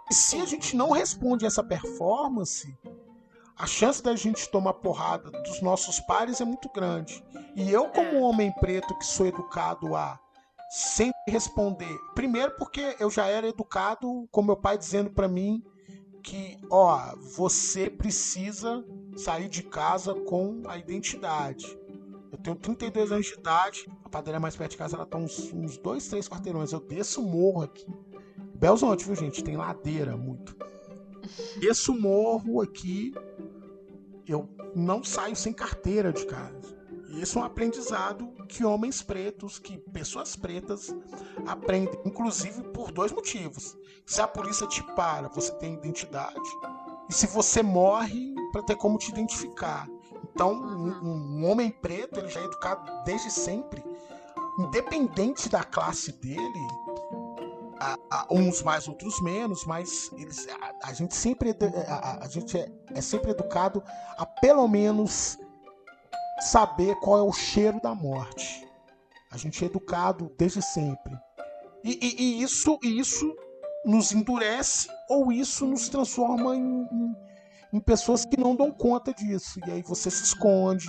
E 0.09 0.13
se 0.13 0.39
a 0.41 0.45
gente 0.45 0.75
não 0.75 0.91
responde 0.91 1.45
essa 1.45 1.63
performance, 1.63 2.77
a 3.57 3.65
chance 3.65 4.01
da 4.01 4.15
gente 4.15 4.49
tomar 4.49 4.73
porrada 4.73 5.31
dos 5.31 5.61
nossos 5.61 5.99
pares 6.01 6.41
é 6.41 6.45
muito 6.45 6.69
grande. 6.69 7.23
E 7.55 7.71
eu, 7.71 7.89
como 7.89 8.17
é. 8.17 8.21
homem 8.21 8.51
preto 8.59 8.97
que 8.97 9.05
sou 9.05 9.25
educado 9.25 9.95
a 9.95 10.19
sempre 10.69 11.31
responder, 11.31 11.95
primeiro 12.15 12.55
porque 12.57 12.95
eu 12.99 13.09
já 13.09 13.27
era 13.27 13.47
educado 13.47 14.27
com 14.31 14.41
meu 14.41 14.57
pai 14.57 14.75
dizendo 14.75 15.11
para 15.11 15.27
mim 15.27 15.63
que, 16.23 16.57
ó, 16.71 17.15
você 17.35 17.89
precisa 17.89 18.83
sair 19.15 19.47
de 19.49 19.61
casa 19.61 20.15
com 20.15 20.63
a 20.67 20.77
identidade. 20.77 21.77
Eu 22.33 22.39
tenho 22.39 22.55
32 22.55 23.11
anos 23.11 23.27
de 23.27 23.33
idade, 23.33 23.87
a 24.03 24.09
padaria 24.09 24.39
mais 24.39 24.55
perto 24.55 24.71
de 24.71 24.77
casa 24.77 24.95
ela 24.95 25.05
tá 25.05 25.19
uns, 25.19 25.53
uns 25.53 25.77
dois, 25.77 26.07
três 26.07 26.27
quarteirões. 26.27 26.71
Eu 26.71 26.79
desço 26.79 27.21
o 27.21 27.29
morro 27.29 27.61
aqui. 27.61 27.85
Belzonte, 28.55 29.05
viu, 29.05 29.15
gente? 29.15 29.43
Tem 29.43 29.55
ladeira 29.55 30.17
muito. 30.17 30.57
Desço 31.59 31.93
o 31.93 32.01
morro 32.01 32.59
aqui, 32.59 33.13
eu 34.27 34.49
não 34.75 35.03
saio 35.03 35.35
sem 35.35 35.53
carteira 35.53 36.11
de 36.11 36.25
casa. 36.25 36.75
E 37.09 37.21
esse 37.21 37.37
é 37.37 37.39
um 37.39 37.43
aprendizado 37.43 38.27
que 38.49 38.65
homens 38.65 39.03
pretos, 39.03 39.59
que 39.59 39.77
pessoas 39.77 40.35
pretas 40.35 40.91
aprendem, 41.45 41.99
inclusive 42.03 42.63
por 42.69 42.91
dois 42.91 43.11
motivos. 43.11 43.77
Se 44.07 44.21
a 44.21 44.27
polícia 44.27 44.65
te 44.65 44.81
para, 44.95 45.27
você 45.27 45.53
tem 45.59 45.75
identidade. 45.75 46.49
E 47.07 47.13
se 47.13 47.27
você 47.27 47.61
morre, 47.61 48.33
para 48.51 48.63
ter 48.63 48.75
como 48.75 48.97
te 48.97 49.11
identificar. 49.11 49.87
Então, 50.33 50.51
um, 50.51 51.41
um, 51.41 51.49
homem 51.49 51.69
preto 51.69 52.19
ele 52.19 52.29
já 52.29 52.41
é 52.41 52.45
educado 52.45 52.91
desde 53.05 53.29
sempre, 53.29 53.83
independente 54.59 55.47
da 55.47 55.63
classe 55.63 56.11
dele, 56.13 56.67
a, 57.79 57.97
a, 58.09 58.27
uns 58.31 58.63
mais, 58.63 58.87
outros 58.87 59.21
menos, 59.21 59.65
mas 59.65 60.11
eles, 60.13 60.47
a, 60.49 60.89
a 60.89 60.93
gente 60.93 61.15
sempre 61.15 61.55
a, 61.87 62.27
gente 62.27 62.57
é, 62.57 62.71
é 62.95 63.01
sempre 63.01 63.31
educado 63.31 63.83
a 64.17 64.25
pelo 64.25 64.67
menos 64.67 65.37
saber 66.39 66.95
qual 66.95 67.19
é 67.19 67.21
o 67.21 67.33
cheiro 67.33 67.79
da 67.81 67.93
morte. 67.93 68.67
A 69.31 69.37
gente 69.37 69.63
é 69.63 69.67
educado 69.67 70.31
desde 70.37 70.61
sempre. 70.61 71.13
E, 71.83 71.99
e, 72.01 72.21
e 72.21 72.43
isso, 72.43 72.79
e 72.83 72.99
isso 72.99 73.35
nos 73.85 74.11
endurece 74.11 74.87
ou 75.09 75.31
isso 75.31 75.65
nos 75.65 75.89
transforma 75.89 76.55
em, 76.55 76.87
em 76.91 77.15
em 77.73 77.79
pessoas 77.79 78.23
que 78.23 78.39
não 78.39 78.55
dão 78.55 78.71
conta 78.71 79.11
disso. 79.11 79.59
E 79.65 79.71
aí 79.71 79.81
você 79.81 80.11
se 80.11 80.23
esconde. 80.23 80.87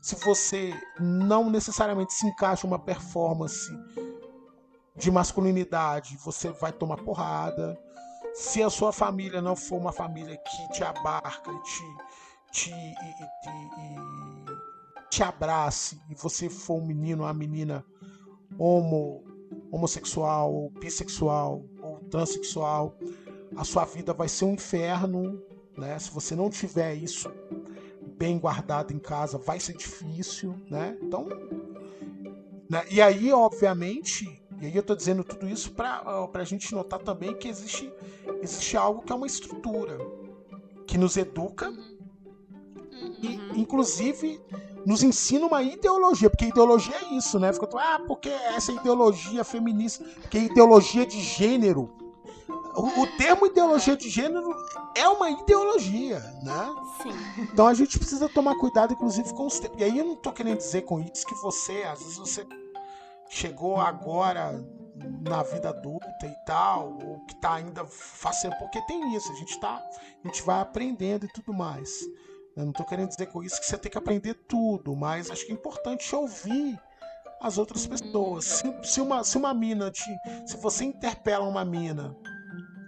Se 0.00 0.16
você 0.16 0.74
não 0.98 1.50
necessariamente 1.50 2.14
se 2.14 2.26
encaixa 2.26 2.66
uma 2.66 2.78
performance 2.78 3.70
de 4.96 5.10
masculinidade, 5.10 6.16
você 6.16 6.50
vai 6.50 6.72
tomar 6.72 6.96
porrada. 6.96 7.78
Se 8.32 8.62
a 8.62 8.70
sua 8.70 8.92
família 8.92 9.42
não 9.42 9.54
for 9.54 9.76
uma 9.76 9.92
família 9.92 10.36
que 10.38 10.72
te 10.72 10.82
abarca 10.82 11.52
e 11.52 11.62
te, 11.62 11.84
te, 12.50 12.70
e, 12.70 12.74
e, 12.74 12.92
e, 13.54 15.08
te 15.10 15.22
abrace, 15.22 16.00
e 16.08 16.14
você 16.14 16.48
for 16.48 16.78
um 16.78 16.86
menino 16.86 17.22
ou 17.22 17.28
uma 17.28 17.34
menina 17.34 17.84
homo, 18.58 19.22
homossexual, 19.70 20.52
ou 20.52 20.70
bissexual, 20.70 21.62
ou 21.82 21.98
transexual, 22.10 22.96
a 23.54 23.64
sua 23.64 23.84
vida 23.84 24.14
vai 24.14 24.28
ser 24.28 24.46
um 24.46 24.54
inferno 24.54 25.51
né? 25.76 25.98
Se 25.98 26.10
você 26.10 26.34
não 26.34 26.50
tiver 26.50 26.94
isso 26.94 27.30
bem 28.16 28.38
guardado 28.38 28.92
em 28.92 28.98
casa, 28.98 29.38
vai 29.38 29.58
ser 29.58 29.76
difícil, 29.76 30.54
né? 30.70 30.96
Então, 31.02 31.28
né? 32.68 32.84
e 32.90 33.00
aí, 33.00 33.32
obviamente, 33.32 34.42
e 34.60 34.66
aí 34.66 34.74
eu 34.74 34.80
estou 34.80 34.94
dizendo 34.94 35.24
tudo 35.24 35.48
isso 35.48 35.72
para 35.72 36.30
a 36.32 36.44
gente 36.44 36.72
notar 36.72 37.00
também 37.00 37.34
que 37.36 37.48
existe, 37.48 37.92
existe 38.40 38.76
algo 38.76 39.02
que 39.02 39.12
é 39.12 39.16
uma 39.16 39.26
estrutura 39.26 39.98
que 40.86 40.98
nos 40.98 41.16
educa 41.16 41.68
uhum. 41.68 43.14
e, 43.22 43.28
uhum. 43.28 43.56
inclusive, 43.56 44.40
nos 44.84 45.02
ensina 45.02 45.46
uma 45.46 45.62
ideologia, 45.62 46.28
porque 46.28 46.46
ideologia 46.46 46.94
é 46.94 47.14
isso, 47.14 47.38
né? 47.38 47.52
Fica, 47.52 47.68
ah, 47.76 48.00
porque 48.06 48.28
essa 48.28 48.72
ideologia 48.72 49.42
feminista, 49.44 50.04
porque 50.20 50.38
ideologia 50.38 51.06
de 51.06 51.20
gênero 51.20 52.01
o, 52.74 53.02
o, 53.02 53.06
termo 53.16 53.46
ideologia 53.46 53.96
de 53.96 54.08
gênero 54.08 54.54
é 54.96 55.06
uma 55.08 55.30
ideologia, 55.30 56.20
né? 56.42 56.74
Sim. 57.02 57.42
Então 57.52 57.66
a 57.66 57.74
gente 57.74 57.98
precisa 57.98 58.28
tomar 58.28 58.56
cuidado, 58.56 58.92
inclusive, 58.92 59.32
com 59.34 59.46
os 59.46 59.58
termos. 59.58 59.80
E 59.80 59.84
aí 59.84 59.98
eu 59.98 60.04
não 60.04 60.16
tô 60.16 60.32
querendo 60.32 60.58
dizer 60.58 60.82
com 60.82 61.00
isso 61.00 61.26
que 61.26 61.34
você, 61.36 61.82
às 61.82 61.98
vezes 61.98 62.16
você 62.16 62.46
chegou 63.28 63.78
agora 63.80 64.64
na 65.28 65.42
vida 65.42 65.70
adulta 65.70 66.26
e 66.26 66.44
tal, 66.46 66.98
ou 67.04 67.20
que 67.26 67.34
tá 67.36 67.54
ainda 67.54 67.84
fazendo, 67.86 68.56
porque 68.58 68.80
tem 68.82 69.14
isso, 69.16 69.30
a 69.32 69.34
gente 69.34 69.58
tá, 69.58 69.82
a 70.22 70.26
gente 70.26 70.42
vai 70.42 70.60
aprendendo 70.60 71.24
e 71.24 71.28
tudo 71.28 71.52
mais. 71.52 71.90
Eu 72.54 72.66
não 72.66 72.72
tô 72.72 72.84
querendo 72.84 73.08
dizer 73.08 73.26
com 73.26 73.42
isso 73.42 73.58
que 73.58 73.66
você 73.66 73.78
tem 73.78 73.90
que 73.90 73.98
aprender 73.98 74.34
tudo, 74.46 74.94
mas 74.94 75.30
acho 75.30 75.46
que 75.46 75.52
é 75.52 75.54
importante 75.54 76.14
ouvir 76.14 76.78
as 77.40 77.58
outras 77.58 77.86
pessoas. 77.86 78.44
Se, 78.44 78.64
se, 78.84 79.00
uma, 79.00 79.24
se 79.24 79.36
uma 79.36 79.54
mina 79.54 79.90
te. 79.90 80.04
Se 80.46 80.56
você 80.58 80.84
interpela 80.84 81.46
uma 81.46 81.64
mina 81.64 82.16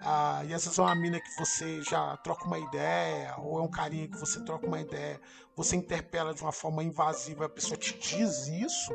ah, 0.07 0.43
e 0.45 0.53
às 0.53 0.65
vezes 0.65 0.79
é 0.79 0.83
uma 0.83 0.95
mina 0.95 1.19
que 1.19 1.35
você 1.39 1.81
já 1.81 2.15
troca 2.19 2.45
uma 2.45 2.59
ideia, 2.59 3.35
ou 3.39 3.59
é 3.59 3.63
um 3.63 3.71
carinha 3.71 4.07
que 4.07 4.19
você 4.19 4.39
troca 4.45 4.67
uma 4.67 4.79
ideia, 4.79 5.19
você 5.57 5.77
interpela 5.77 6.35
de 6.35 6.43
uma 6.43 6.53
forma 6.53 6.85
invasiva, 6.85 7.47
a 7.47 7.49
pessoa 7.49 7.77
te 7.77 7.99
diz 7.99 8.47
isso, 8.49 8.93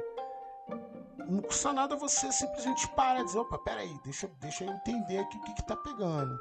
não 1.28 1.41
custa 1.41 1.74
nada 1.74 1.95
você 1.95 2.32
simplesmente 2.32 2.88
parar 2.89 3.22
e 3.22 3.26
dizer, 3.26 3.39
opa, 3.39 3.58
peraí, 3.58 3.91
deixa, 4.04 4.30
deixa 4.39 4.63
eu 4.63 4.72
entender 4.72 5.17
aqui 5.17 5.38
o 5.38 5.41
que, 5.41 5.54
que 5.56 5.65
tá 5.65 5.76
pegando. 5.76 6.39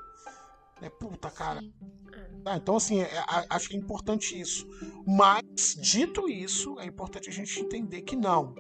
É 0.83 0.91
puta, 0.91 1.31
cara. 1.31 1.61
Ah, 2.45 2.57
então, 2.57 2.77
assim, 2.77 3.01
é, 3.01 3.11
acho 3.51 3.69
que 3.69 3.77
é 3.77 3.79
importante 3.79 4.39
isso. 4.39 4.67
Mas, 5.07 5.75
dito 5.81 6.29
isso, 6.29 6.79
é 6.79 6.85
importante 6.85 7.29
a 7.29 7.33
gente 7.33 7.59
entender 7.61 8.03
que 8.03 8.15
não. 8.15 8.55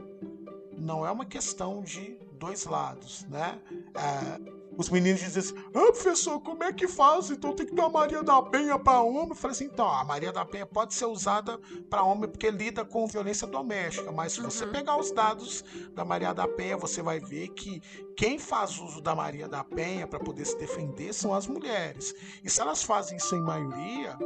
Não 0.76 1.06
é 1.06 1.10
uma 1.10 1.26
questão 1.26 1.82
de 1.82 2.18
dois 2.32 2.64
lados, 2.64 3.24
né? 3.24 3.60
É, 3.94 4.57
os 4.78 4.88
meninos 4.88 5.20
dizem 5.20 5.42
assim: 5.42 5.54
Ah, 5.74 5.92
professor, 5.92 6.40
como 6.40 6.62
é 6.62 6.72
que 6.72 6.86
faz? 6.86 7.30
Então 7.30 7.52
tem 7.52 7.66
que 7.66 7.74
ter 7.74 7.82
a 7.82 7.88
Maria 7.88 8.22
da 8.22 8.40
Penha 8.40 8.78
para 8.78 9.00
homem. 9.00 9.30
Eu 9.30 9.34
falei 9.34 9.52
assim: 9.52 9.64
então, 9.64 9.90
a 9.90 10.04
Maria 10.04 10.32
da 10.32 10.44
Penha 10.44 10.64
pode 10.64 10.94
ser 10.94 11.06
usada 11.06 11.58
para 11.90 12.04
homem 12.04 12.30
porque 12.30 12.48
lida 12.48 12.84
com 12.84 13.04
violência 13.08 13.44
doméstica. 13.44 14.12
Mas 14.12 14.34
se 14.34 14.40
você 14.40 14.64
uhum. 14.64 14.70
pegar 14.70 14.96
os 14.96 15.10
dados 15.10 15.64
da 15.94 16.04
Maria 16.04 16.32
da 16.32 16.46
Penha, 16.46 16.76
você 16.76 17.02
vai 17.02 17.18
ver 17.18 17.48
que 17.48 17.82
quem 18.16 18.38
faz 18.38 18.78
uso 18.78 19.00
da 19.00 19.16
Maria 19.16 19.48
da 19.48 19.64
Penha 19.64 20.06
para 20.06 20.20
poder 20.20 20.44
se 20.44 20.56
defender 20.56 21.12
são 21.12 21.34
as 21.34 21.48
mulheres. 21.48 22.14
E 22.44 22.48
se 22.48 22.60
elas 22.60 22.84
fazem 22.84 23.16
isso 23.16 23.34
em 23.34 23.42
maioria, 23.42 24.16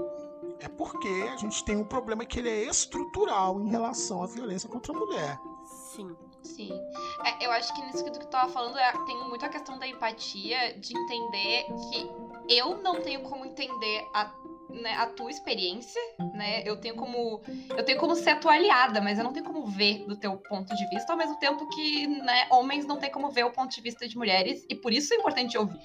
é 0.61 0.69
porque 0.69 1.09
a 1.33 1.37
gente 1.37 1.65
tem 1.65 1.77
um 1.77 1.85
problema 1.85 2.27
que 2.27 2.41
ele 2.41 2.51
é 2.51 2.65
estrutural 2.65 3.59
em 3.59 3.71
relação 3.71 4.23
à 4.23 4.27
violência 4.27 4.69
contra 4.69 4.93
a 4.93 4.99
mulher. 4.99 5.41
Sim. 5.95 6.15
Sim. 6.43 6.71
É, 7.25 7.47
eu 7.47 7.53
acho 7.53 7.73
que 7.75 7.83
nisso 7.83 8.05
que 8.05 8.11
tu 8.11 8.27
tava 8.27 8.53
falando 8.53 8.79
é, 8.79 8.93
tem 9.07 9.17
muito 9.29 9.45
a 9.45 9.49
questão 9.49 9.79
da 9.79 9.87
empatia, 9.87 10.75
de 10.79 10.97
entender 10.97 11.65
que 11.91 12.11
eu 12.49 12.83
não 12.83 13.01
tenho 13.01 13.21
como 13.23 13.45
entender 13.45 14.09
a, 14.13 14.35
né, 14.69 14.95
a 14.95 15.07
tua 15.07 15.31
experiência, 15.31 16.01
né? 16.35 16.63
Eu 16.65 16.77
tenho 16.77 16.97
como. 16.97 17.41
Eu 17.77 17.85
tenho 17.85 17.99
como 17.99 18.15
ser 18.17 18.31
a 18.31 18.37
tua 18.37 18.55
aliada, 18.55 19.01
mas 19.01 19.19
eu 19.19 19.25
não 19.25 19.33
tenho 19.33 19.45
como 19.45 19.65
ver 19.67 20.05
do 20.07 20.17
teu 20.17 20.37
ponto 20.37 20.75
de 20.75 20.87
vista, 20.89 21.13
ao 21.13 21.19
mesmo 21.19 21.37
tempo 21.39 21.69
que 21.69 22.07
né, 22.07 22.47
homens 22.51 22.87
não 22.87 22.99
têm 22.99 23.11
como 23.11 23.31
ver 23.31 23.45
o 23.45 23.53
ponto 23.53 23.75
de 23.75 23.81
vista 23.81 24.09
de 24.09 24.17
mulheres, 24.17 24.65
e 24.69 24.75
por 24.75 24.93
isso 24.93 25.15
é 25.15 25.17
importante 25.17 25.57
ouvir. 25.57 25.79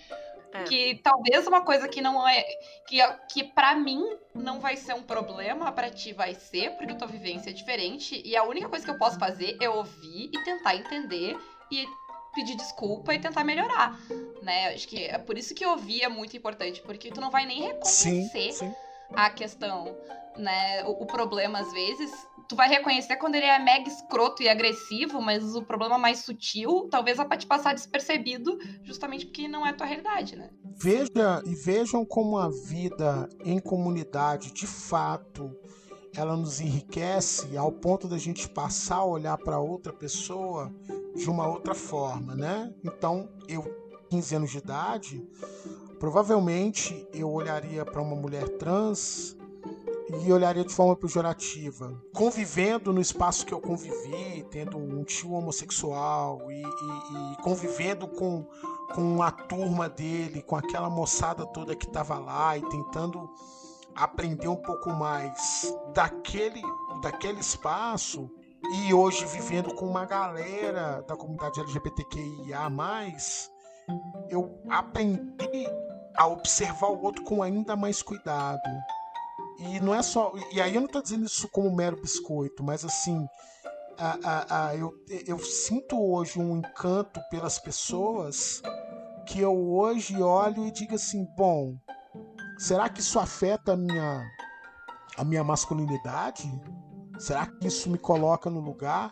É. 0.53 0.63
Que 0.63 0.95
talvez 1.03 1.45
uma 1.45 1.61
coisa 1.61 1.87
que 1.87 2.01
não 2.01 2.27
é. 2.27 2.43
Que, 2.87 2.97
que 3.29 3.43
para 3.43 3.75
mim 3.75 4.03
não 4.33 4.59
vai 4.59 4.77
ser 4.77 4.93
um 4.93 5.03
problema, 5.03 5.71
para 5.71 5.89
ti 5.89 6.13
vai 6.13 6.33
ser, 6.33 6.71
porque 6.71 6.95
tua 6.95 7.07
vivência 7.07 7.49
é 7.49 7.53
diferente. 7.53 8.21
E 8.25 8.35
a 8.35 8.43
única 8.43 8.69
coisa 8.69 8.85
que 8.85 8.91
eu 8.91 8.97
posso 8.97 9.19
fazer 9.19 9.57
é 9.61 9.69
ouvir 9.69 10.29
e 10.33 10.43
tentar 10.43 10.75
entender 10.75 11.37
e 11.71 11.85
pedir 12.33 12.55
desculpa 12.55 13.13
e 13.15 13.19
tentar 13.19 13.43
melhorar, 13.43 13.99
né? 14.43 14.73
Acho 14.73 14.87
que 14.87 15.03
é 15.03 15.17
por 15.17 15.37
isso 15.37 15.55
que 15.55 15.65
ouvir 15.65 16.03
é 16.03 16.07
muito 16.07 16.37
importante, 16.37 16.81
porque 16.81 17.09
tu 17.09 17.19
não 17.19 17.31
vai 17.31 17.45
nem 17.45 17.61
Sim, 17.83 18.21
reconhecer 18.21 18.51
sim. 18.51 18.75
a 19.13 19.29
questão, 19.29 19.97
né? 20.37 20.83
O, 20.85 21.03
o 21.03 21.05
problema 21.07 21.59
às 21.59 21.71
vezes, 21.73 22.11
tu 22.47 22.55
vai 22.55 22.69
reconhecer 22.69 23.17
quando 23.17 23.35
ele 23.35 23.45
é 23.45 23.59
mega 23.59 23.89
escroto 23.89 24.41
e 24.41 24.49
agressivo, 24.49 25.21
mas 25.21 25.55
o 25.55 25.61
problema 25.61 25.97
mais 25.97 26.19
sutil, 26.19 26.87
talvez 26.89 27.17
vai 27.17 27.37
te 27.37 27.45
passar 27.45 27.73
despercebido, 27.73 28.57
justamente 28.83 29.25
porque 29.25 29.47
não 29.47 29.65
é 29.65 29.73
tua 29.73 29.85
realidade, 29.85 30.35
né? 30.35 30.49
Veja 30.75 31.41
e 31.45 31.55
vejam 31.55 32.05
como 32.05 32.37
a 32.37 32.49
vida 32.49 33.27
em 33.43 33.59
comunidade, 33.59 34.53
de 34.53 34.67
fato, 34.67 35.55
ela 36.15 36.35
nos 36.35 36.59
enriquece 36.59 37.55
ao 37.55 37.71
ponto 37.71 38.07
da 38.07 38.17
gente 38.17 38.49
passar 38.49 38.97
a 38.97 39.05
olhar 39.05 39.37
para 39.37 39.59
outra 39.59 39.93
pessoa 39.93 40.73
de 41.15 41.29
uma 41.29 41.47
outra 41.47 41.75
forma, 41.75 42.35
né? 42.35 42.73
Então, 42.83 43.29
eu, 43.47 43.63
15 44.09 44.35
anos 44.35 44.51
de 44.51 44.57
idade, 44.57 45.27
provavelmente 45.99 47.07
eu 47.13 47.29
olharia 47.31 47.85
para 47.85 48.01
uma 48.01 48.15
mulher 48.15 48.47
trans 48.57 49.36
e 50.09 50.31
olharia 50.31 50.63
de 50.63 50.73
forma 50.73 50.95
pejorativa. 50.95 51.93
Convivendo 52.13 52.93
no 52.93 53.01
espaço 53.01 53.45
que 53.45 53.53
eu 53.53 53.59
convivi, 53.59 54.45
tendo 54.49 54.77
um 54.77 55.03
tio 55.03 55.33
homossexual 55.33 56.49
e, 56.51 56.61
e- 56.61 57.33
e 57.33 57.35
convivendo 57.43 58.07
com, 58.07 58.45
com 58.93 59.21
a 59.21 59.31
turma 59.31 59.89
dele, 59.89 60.41
com 60.41 60.55
aquela 60.55 60.89
moçada 60.89 61.45
toda 61.45 61.75
que 61.75 61.85
estava 61.87 62.17
lá 62.17 62.57
e 62.57 62.61
tentando 62.69 63.29
aprender 63.95 64.47
um 64.47 64.55
pouco 64.55 64.91
mais 64.91 65.73
daquele, 65.93 66.61
daquele 67.01 67.39
espaço 67.39 68.29
e 68.85 68.93
hoje 68.93 69.25
vivendo 69.25 69.73
com 69.73 69.87
uma 69.87 70.05
galera 70.05 71.03
da 71.07 71.15
comunidade 71.15 71.59
LGBTQIA+, 71.59 72.69
eu 74.29 74.59
aprendi 74.69 75.67
a 76.15 76.27
observar 76.27 76.87
o 76.89 77.01
outro 77.03 77.23
com 77.23 77.41
ainda 77.43 77.75
mais 77.75 78.01
cuidado. 78.01 78.59
E 79.59 79.79
não 79.79 79.93
é 79.93 80.01
só. 80.01 80.33
E 80.51 80.61
aí 80.61 80.75
eu 80.75 80.81
não 80.81 80.87
tô 80.87 81.01
dizendo 81.01 81.25
isso 81.25 81.47
como 81.49 81.75
mero 81.75 81.99
biscoito, 82.01 82.63
mas 82.63 82.85
assim. 82.85 83.27
a- 83.99 84.19
a- 84.23 84.67
a- 84.67 84.75
eu, 84.75 84.93
eu 85.25 85.39
sinto 85.39 85.99
hoje 85.99 86.39
um 86.39 86.57
encanto 86.57 87.19
pelas 87.31 87.57
pessoas 87.57 88.61
que 89.25 89.39
eu 89.41 89.57
hoje 89.71 90.21
olho 90.21 90.67
e 90.67 90.71
digo 90.71 90.93
assim: 90.93 91.25
bom, 91.35 91.75
será 92.59 92.89
que 92.89 92.99
isso 92.99 93.19
afeta 93.19 93.73
a 93.73 93.75
minha, 93.75 94.23
a 95.17 95.23
minha 95.23 95.43
masculinidade? 95.43 96.43
Será 97.17 97.47
que 97.47 97.67
isso 97.67 97.89
me 97.89 97.97
coloca 97.97 98.51
no 98.51 98.59
lugar 98.59 99.11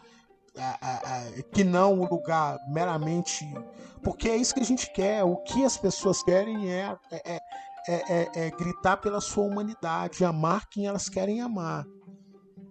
que 1.51 1.63
não 1.63 1.99
o 1.99 2.07
lugar 2.09 2.57
meramente. 2.67 3.45
Porque 4.03 4.29
é 4.29 4.35
isso 4.37 4.53
que 4.53 4.59
a 4.61 4.65
gente 4.65 4.91
quer. 4.91 5.23
O 5.23 5.37
que 5.37 5.65
as 5.65 5.77
pessoas 5.77 6.23
querem 6.23 6.71
é, 6.71 6.95
é, 7.11 7.39
é, 7.87 8.21
é- 8.21 8.47
é 8.47 8.51
gritar 8.51 8.97
pela 8.97 9.21
sua 9.21 9.43
humanidade, 9.45 10.23
amar 10.25 10.67
quem 10.69 10.87
elas 10.87 11.07
querem 11.09 11.41
amar. 11.41 11.85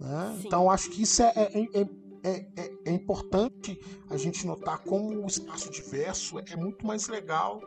né? 0.01 0.37
Então 0.45 0.71
acho 0.71 0.91
que 0.91 1.03
isso 1.03 1.23
é, 1.23 1.33
é, 1.37 1.81
é- 2.25 2.73
é- 2.87 2.91
importante 2.91 3.79
a 4.11 4.17
gente 4.17 4.47
notar 4.47 4.79
como 4.79 5.23
o 5.23 5.27
espaço 5.27 5.71
diverso 5.71 6.39
é 6.51 6.57
muito 6.57 6.87
mais 6.87 7.07
legal 7.09 7.61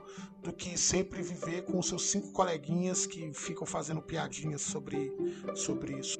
do 0.43 0.51
que 0.53 0.77
sempre 0.77 1.21
viver 1.21 1.63
com 1.63 1.79
os 1.79 1.87
seus 1.87 2.09
cinco 2.09 2.31
coleguinhas 2.33 3.05
que 3.05 3.31
ficam 3.33 3.65
fazendo 3.65 4.01
piadinhas 4.01 4.61
sobre, 4.61 5.11
sobre 5.55 5.93
isso. 5.99 6.17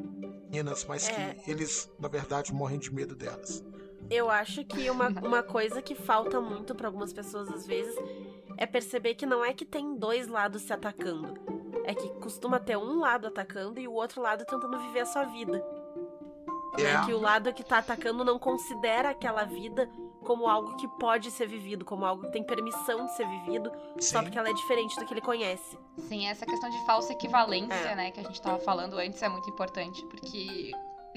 Meninas, 0.50 0.86
mas 0.86 1.08
que 1.08 1.50
eles, 1.52 1.90
na 2.00 2.08
verdade, 2.08 2.54
morrem 2.54 2.80
de 2.80 2.94
medo 2.94 3.16
delas. 3.16 3.64
Eu 4.10 4.30
acho 4.30 4.64
que 4.66 4.90
uma, 4.90 5.10
uma 5.10 5.44
coisa 5.44 5.82
que 5.82 5.94
falta 5.96 6.40
muito 6.40 6.74
pra 6.74 6.88
algumas 6.88 7.12
pessoas 7.12 7.50
às 7.50 7.66
vezes 7.68 7.96
é 8.58 8.66
perceber 8.66 9.16
que 9.16 9.26
não 9.26 9.44
é 9.46 9.54
que 9.54 9.66
tem 9.66 9.96
dois 9.96 10.28
lados 10.28 10.64
se 10.64 10.74
atacando. 10.74 11.34
É 11.84 11.94
que 11.94 12.10
costuma 12.16 12.60
ter 12.60 12.78
um 12.78 13.00
lado 13.00 13.28
atacando 13.28 13.80
e 13.80 13.88
o 13.88 13.94
outro 13.94 14.22
lado 14.22 14.44
tentando 14.46 14.78
viver 14.80 15.02
a 15.02 15.06
sua 15.06 15.24
vida. 15.24 15.64
né? 16.78 17.06
Que 17.06 17.14
o 17.14 17.20
lado 17.20 17.54
que 17.54 17.64
tá 17.64 17.78
atacando 17.80 18.24
não 18.26 18.38
considera 18.38 19.10
aquela 19.10 19.44
vida 19.46 19.90
como 20.24 20.48
algo 20.48 20.76
que 20.76 20.88
pode 21.00 21.32
ser 21.32 21.48
vivido, 21.48 21.86
como 21.86 22.06
algo 22.06 22.24
que 22.24 22.32
tem 22.34 22.44
permissão 22.44 23.06
de 23.06 23.16
ser 23.16 23.26
vivido, 23.28 23.72
só 24.00 24.18
Sim. 24.20 24.26
porque 24.26 24.38
ela 24.38 24.50
é 24.50 24.54
diferente 24.54 25.00
do 25.00 25.06
que 25.06 25.14
ele 25.14 25.22
conhece. 25.22 25.78
Sim, 25.98 26.28
essa 26.28 26.46
questão 26.46 26.70
de 26.70 26.86
falsa 26.86 27.14
equivalência, 27.14 27.74
É. 27.74 27.96
né, 27.96 28.12
que 28.12 28.20
a 28.20 28.24
gente 28.24 28.42
tava 28.42 28.60
falando 28.60 28.98
antes 28.98 29.24
é 29.24 29.30
muito 29.30 29.50
importante, 29.50 30.06
porque, 30.08 30.72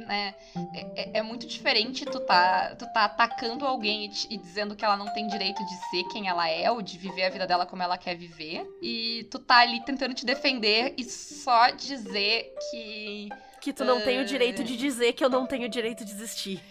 né, 0.07 0.35
é, 0.75 1.03
é- 1.03 1.11
é 1.19 1.23
muito 1.23 1.47
diferente 1.47 2.05
tu 2.05 2.21
tá, 2.21 2.75
tu 2.77 2.87
tá 2.93 3.05
atacando 3.05 3.67
alguém 3.67 4.07
e, 4.07 4.09
te- 4.09 4.27
e 4.31 4.37
dizendo 4.37 4.75
que 4.77 4.85
ela 4.85 4.97
não 4.97 5.13
tem 5.13 5.27
direito 5.27 5.65
de 5.65 5.75
ser 5.91 6.05
quem 6.13 6.29
ela 6.29 6.49
é, 6.49 6.71
ou 6.71 6.83
de 6.83 6.99
viver 6.99 7.25
a 7.25 7.31
vida 7.31 7.47
dela 7.47 7.67
como 7.67 7.83
ela 7.83 7.97
quer 7.99 8.15
viver, 8.17 8.67
e 8.83 9.27
tu 9.31 9.39
tá 9.39 9.59
ali 9.59 9.81
tentando 9.85 10.15
te 10.15 10.25
defender 10.27 10.95
e 10.97 11.05
só 11.05 11.71
dizer 11.71 12.53
que 12.71 13.29
Que 13.61 13.73
tu 13.73 13.85
não 13.85 14.01
tem 14.01 14.17
É. 14.19 14.23
o 14.23 14.25
direito 14.25 14.65
de 14.65 14.77
dizer 14.77 15.13
que 15.13 15.23
eu 15.25 15.29
não 15.29 15.47
tenho 15.47 15.67
o 15.67 15.69
direito 15.69 16.05
de 16.05 16.11
existir. 16.13 16.63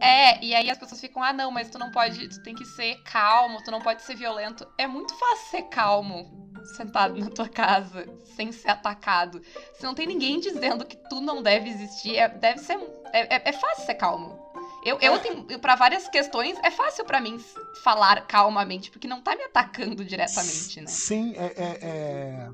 É, 0.00 0.42
e 0.44 0.54
aí 0.54 0.70
as 0.70 0.78
pessoas 0.78 1.00
ficam, 1.00 1.22
ah, 1.22 1.32
não, 1.32 1.50
mas 1.50 1.68
tu 1.68 1.78
não 1.78 1.90
pode, 1.90 2.28
tu 2.28 2.40
tem 2.40 2.54
que 2.54 2.64
ser 2.64 2.96
calmo, 3.02 3.62
tu 3.62 3.70
não 3.70 3.80
pode 3.80 4.02
ser 4.02 4.14
violento. 4.14 4.66
É 4.78 4.86
muito 4.86 5.14
fácil 5.14 5.46
ser 5.50 5.62
calmo, 5.62 6.48
sentado 6.64 7.18
na 7.18 7.28
tua 7.28 7.48
casa, 7.48 8.06
sem 8.36 8.52
ser 8.52 8.70
atacado. 8.70 9.40
Se 9.74 9.82
não 9.84 9.94
tem 9.94 10.06
ninguém 10.06 10.38
dizendo 10.38 10.84
que 10.84 10.96
tu 10.96 11.20
não 11.20 11.42
deve 11.42 11.68
existir, 11.70 12.16
é, 12.16 12.28
deve 12.28 12.58
ser. 12.60 12.78
É, 13.12 13.36
é- 13.36 13.42
é 13.48 13.52
fácil 13.52 13.84
ser 13.84 13.94
calmo. 13.94 14.38
Eu, 14.84 14.98
eu 15.00 15.18
tenho, 15.18 15.58
para 15.58 15.74
várias 15.74 16.06
questões, 16.08 16.58
é 16.62 16.70
fácil 16.70 17.06
pra 17.06 17.18
mim 17.20 17.42
falar 17.82 18.26
calmamente, 18.26 18.90
porque 18.90 19.08
não 19.08 19.22
tá 19.22 19.34
me 19.34 19.42
atacando 19.44 20.04
diretamente, 20.04 20.80
né? 20.82 20.86
Sim, 20.86 21.34
é, 21.36 21.46
é- 21.56 21.78
é- 21.82 22.48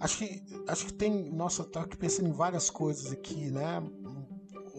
Acho 0.00 0.18
que 0.18 0.42
acho 0.66 0.86
que 0.86 0.92
tem. 0.92 1.30
Nossa, 1.30 1.62
eu 1.62 1.66
tô 1.66 1.78
aqui 1.78 1.96
pensando 1.96 2.28
em 2.28 2.32
várias 2.32 2.68
coisas 2.68 3.12
aqui, 3.12 3.50
né? 3.50 3.80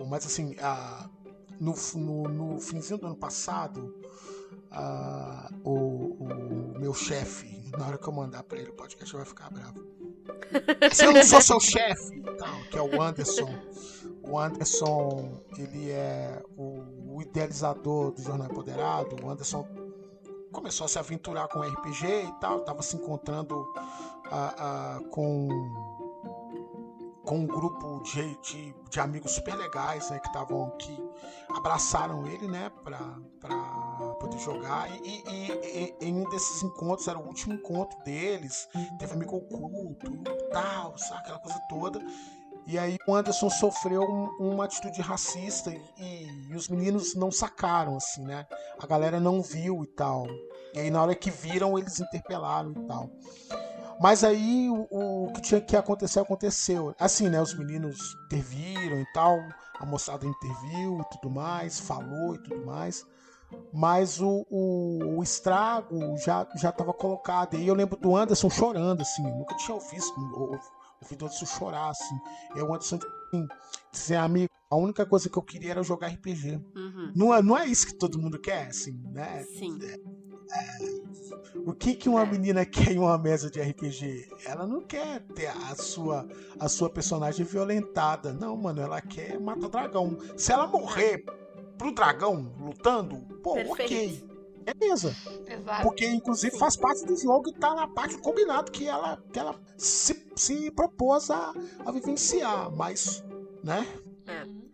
Mas 0.07 0.25
assim, 0.25 0.55
a- 0.59 1.09
no, 1.59 1.73
no, 1.95 2.23
no 2.23 2.59
finzinho 2.59 2.99
do 2.99 3.07
ano 3.07 3.15
passado, 3.15 3.93
a- 4.71 5.49
o, 5.63 5.73
o 5.73 6.79
meu 6.79 6.93
chefe, 6.93 7.63
na 7.77 7.87
hora 7.87 7.97
que 7.97 8.07
eu 8.07 8.13
mandar 8.13 8.43
pra 8.43 8.57
ele 8.59 8.69
o 8.69 8.73
podcast, 8.73 9.13
ele 9.15 9.23
vai 9.23 9.25
ficar 9.27 9.49
bravo. 9.51 9.83
Se 10.93 11.05
eu 11.05 11.11
não 11.13 11.23
sou 11.23 11.41
seu 11.41 11.59
chefe, 11.59 12.21
que 12.71 12.77
é 12.77 12.81
o 12.81 13.01
Anderson. 13.01 13.49
O 14.23 14.39
Anderson, 14.39 15.41
ele 15.57 15.91
é 15.91 16.41
o, 16.57 17.15
o 17.15 17.21
idealizador 17.21 18.11
do 18.11 18.21
Jornal 18.21 18.47
Empoderado. 18.47 19.15
O 19.23 19.29
Anderson 19.29 19.67
começou 20.51 20.85
a 20.85 20.87
se 20.87 20.97
aventurar 20.97 21.47
com 21.47 21.59
RPG 21.61 22.05
e 22.07 22.31
tal, 22.39 22.61
tava 22.61 22.81
se 22.81 22.95
encontrando 22.95 23.65
ah, 24.31 24.55
ah, 24.57 24.99
com 25.11 25.47
com 27.25 27.39
um 27.39 27.47
grupo 27.47 28.01
de, 28.03 28.35
de, 28.41 28.75
de 28.89 28.99
amigos 28.99 29.31
super 29.31 29.55
legais, 29.55 30.09
né, 30.09 30.19
que 30.19 30.27
estavam 30.27 30.69
que 30.77 30.97
abraçaram 31.49 32.25
ele, 32.27 32.47
né, 32.47 32.71
pra 32.83 32.99
poder 34.19 34.37
jogar 34.39 34.89
e, 35.03 35.23
e- 35.27 35.51
e- 35.51 35.95
em 36.07 36.15
um 36.15 36.29
desses 36.29 36.61
encontros, 36.63 37.07
era 37.07 37.17
o 37.17 37.25
último 37.25 37.53
encontro 37.55 37.97
deles, 38.03 38.67
teve 38.99 39.13
amigo 39.13 39.35
oculto 39.37 40.11
tal, 40.51 40.97
sabe, 40.97 41.21
aquela 41.21 41.39
coisa 41.39 41.59
toda 41.67 41.99
e 42.67 42.79
aí 42.79 42.97
o 43.07 43.13
Anderson 43.13 43.49
sofreu 43.49 44.01
um- 44.01 44.29
uma 44.39 44.65
atitude 44.65 44.99
racista 45.01 45.71
e- 45.97 46.47
e 46.49 46.55
os 46.55 46.67
meninos 46.67 47.13
não 47.13 47.31
sacaram, 47.31 47.95
assim, 47.95 48.23
né? 48.23 48.47
A 48.79 48.87
galera 48.87 49.19
não 49.19 49.39
viu 49.39 49.83
e 49.83 49.87
tal. 49.87 50.25
E 50.73 50.79
aí 50.79 50.89
na 50.89 50.99
hora 51.03 51.13
que 51.13 51.29
viram, 51.29 51.77
eles 51.77 51.99
interpelaram 51.99 52.71
e 52.71 52.87
tal. 52.87 53.11
Mas 53.99 54.23
aí 54.23 54.69
o, 54.69 55.25
o 55.25 55.33
que 55.33 55.41
tinha 55.41 55.61
que 55.61 55.75
acontecer 55.75 56.19
aconteceu. 56.19 56.93
Assim, 56.99 57.29
né? 57.29 57.41
Os 57.41 57.53
meninos 57.53 58.15
interviram 58.25 58.99
e 58.99 59.05
tal, 59.13 59.37
a 59.79 59.85
moçada 59.85 60.25
interviu 60.25 60.99
e 60.99 61.09
tudo 61.15 61.33
mais, 61.33 61.79
falou 61.79 62.35
e 62.35 62.39
tudo 62.39 62.65
mais. 62.65 63.05
Mas 63.71 64.19
o, 64.19 64.45
o, 64.49 65.17
o 65.17 65.23
estrago 65.23 66.17
já 66.17 66.47
já 66.55 66.69
estava 66.69 66.93
colocado. 66.93 67.53
E 67.53 67.57
aí 67.57 67.67
eu 67.67 67.75
lembro 67.75 67.97
do 67.97 68.15
Anderson 68.15 68.49
chorando, 68.49 69.01
assim. 69.01 69.27
eu 69.27 69.35
Nunca 69.35 69.55
tinha 69.55 69.75
ouvido 69.75 70.03
o 71.23 71.25
Anderson 71.25 71.45
chorar, 71.45 71.89
assim. 71.89 72.19
E 72.55 72.61
o 72.61 72.73
Anderson 72.73 72.99
assim, 73.27 73.47
dizer, 73.91 74.15
amigo, 74.15 74.49
a 74.69 74.75
única 74.75 75.05
coisa 75.05 75.29
que 75.29 75.37
eu 75.37 75.43
queria 75.43 75.71
era 75.71 75.83
jogar 75.83 76.07
RPG. 76.07 76.61
Uhum. 76.75 77.11
Não 77.15 77.33
é, 77.33 77.41
não 77.41 77.57
é 77.57 77.65
isso 77.65 77.87
que 77.87 77.93
todo 77.93 78.19
mundo 78.19 78.39
quer, 78.39 78.67
assim, 78.67 78.99
né? 79.11 79.43
Sim. 79.43 79.77
O 81.65 81.73
que 81.73 81.95
que 81.95 82.09
uma 82.09 82.25
menina 82.25 82.65
quer 82.65 82.91
em 82.91 82.99
uma 82.99 83.17
mesa 83.17 83.49
de 83.49 83.59
RPG? 83.61 84.29
Ela 84.45 84.67
não 84.67 84.81
quer 84.81 85.21
ter 85.33 85.47
a 85.47 85.75
sua 85.75 86.27
a 86.59 86.67
sua 86.69 86.89
personagem 86.89 87.45
violentada. 87.45 88.33
Não, 88.33 88.55
mano, 88.55 88.81
ela 88.81 89.01
quer 89.01 89.39
matar 89.39 89.69
dragão. 89.69 90.17
Se 90.37 90.51
ela 90.51 90.67
morrer 90.67 91.25
pro 91.77 91.93
dragão 91.93 92.53
lutando, 92.59 93.17
pô, 93.41 93.53
ok. 93.53 93.75
Perfeito. 93.75 94.35
beleza. 94.77 95.15
Exato. 95.47 95.83
Porque, 95.83 96.05
inclusive, 96.07 96.53
Sim. 96.53 96.59
faz 96.59 96.75
parte 96.75 97.05
do 97.05 97.15
jogo 97.15 97.49
e 97.49 97.53
tá 97.53 97.73
na 97.73 97.87
parte 97.87 98.15
do 98.15 98.21
combinado 98.21 98.71
que 98.71 98.87
ela, 98.87 99.21
que 99.31 99.39
ela 99.39 99.55
se, 99.77 100.25
se 100.35 100.71
propôs 100.71 101.29
a, 101.29 101.53
a 101.85 101.91
vivenciar. 101.91 102.71
Mas, 102.71 103.23
né? 103.63 103.85
Uhum. 104.27 104.65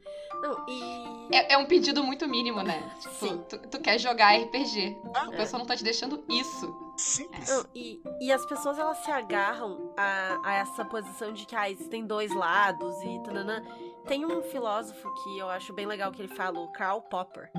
Não, 0.42 0.66
e. 0.68 1.36
É, 1.36 1.54
é 1.54 1.58
um 1.58 1.66
pedido 1.66 2.04
muito 2.04 2.28
mínimo, 2.28 2.62
né? 2.64 2.92
Tipo, 3.00 3.14
Sim. 3.16 3.44
tu, 3.48 3.58
tu 3.70 3.80
quer 3.80 4.00
jogar 4.00 4.36
RPG. 4.38 4.98
A 5.16 5.34
É. 5.34 5.38
pessoa 5.38 5.60
não 5.60 5.66
tá 5.66 5.76
te 5.76 5.84
deixando 5.84 6.24
isso. 6.30 6.94
Simples. 6.98 7.50
Não, 7.50 7.66
e, 7.74 8.02
e 8.20 8.32
as 8.32 8.46
pessoas 8.46 8.78
elas 8.78 8.98
se 8.98 9.12
agarram 9.12 9.94
a, 9.98 10.40
a 10.44 10.54
essa 10.56 10.84
posição 10.86 11.34
de 11.34 11.46
que 11.46 11.56
ah, 11.56 11.70
existem 11.70 12.06
dois 12.06 12.34
lados 12.36 12.96
e 13.04 13.24
tananã. 13.24 13.64
Tem 14.08 14.26
um 14.26 14.42
filósofo 14.44 15.08
que 15.24 15.38
eu 15.38 15.50
acho 15.50 15.74
bem 15.74 15.86
legal 15.86 16.12
que 16.12 16.22
ele 16.22 16.36
fala, 16.36 16.60
o 16.60 16.72
Karl 16.72 17.02
Popper, 17.02 17.52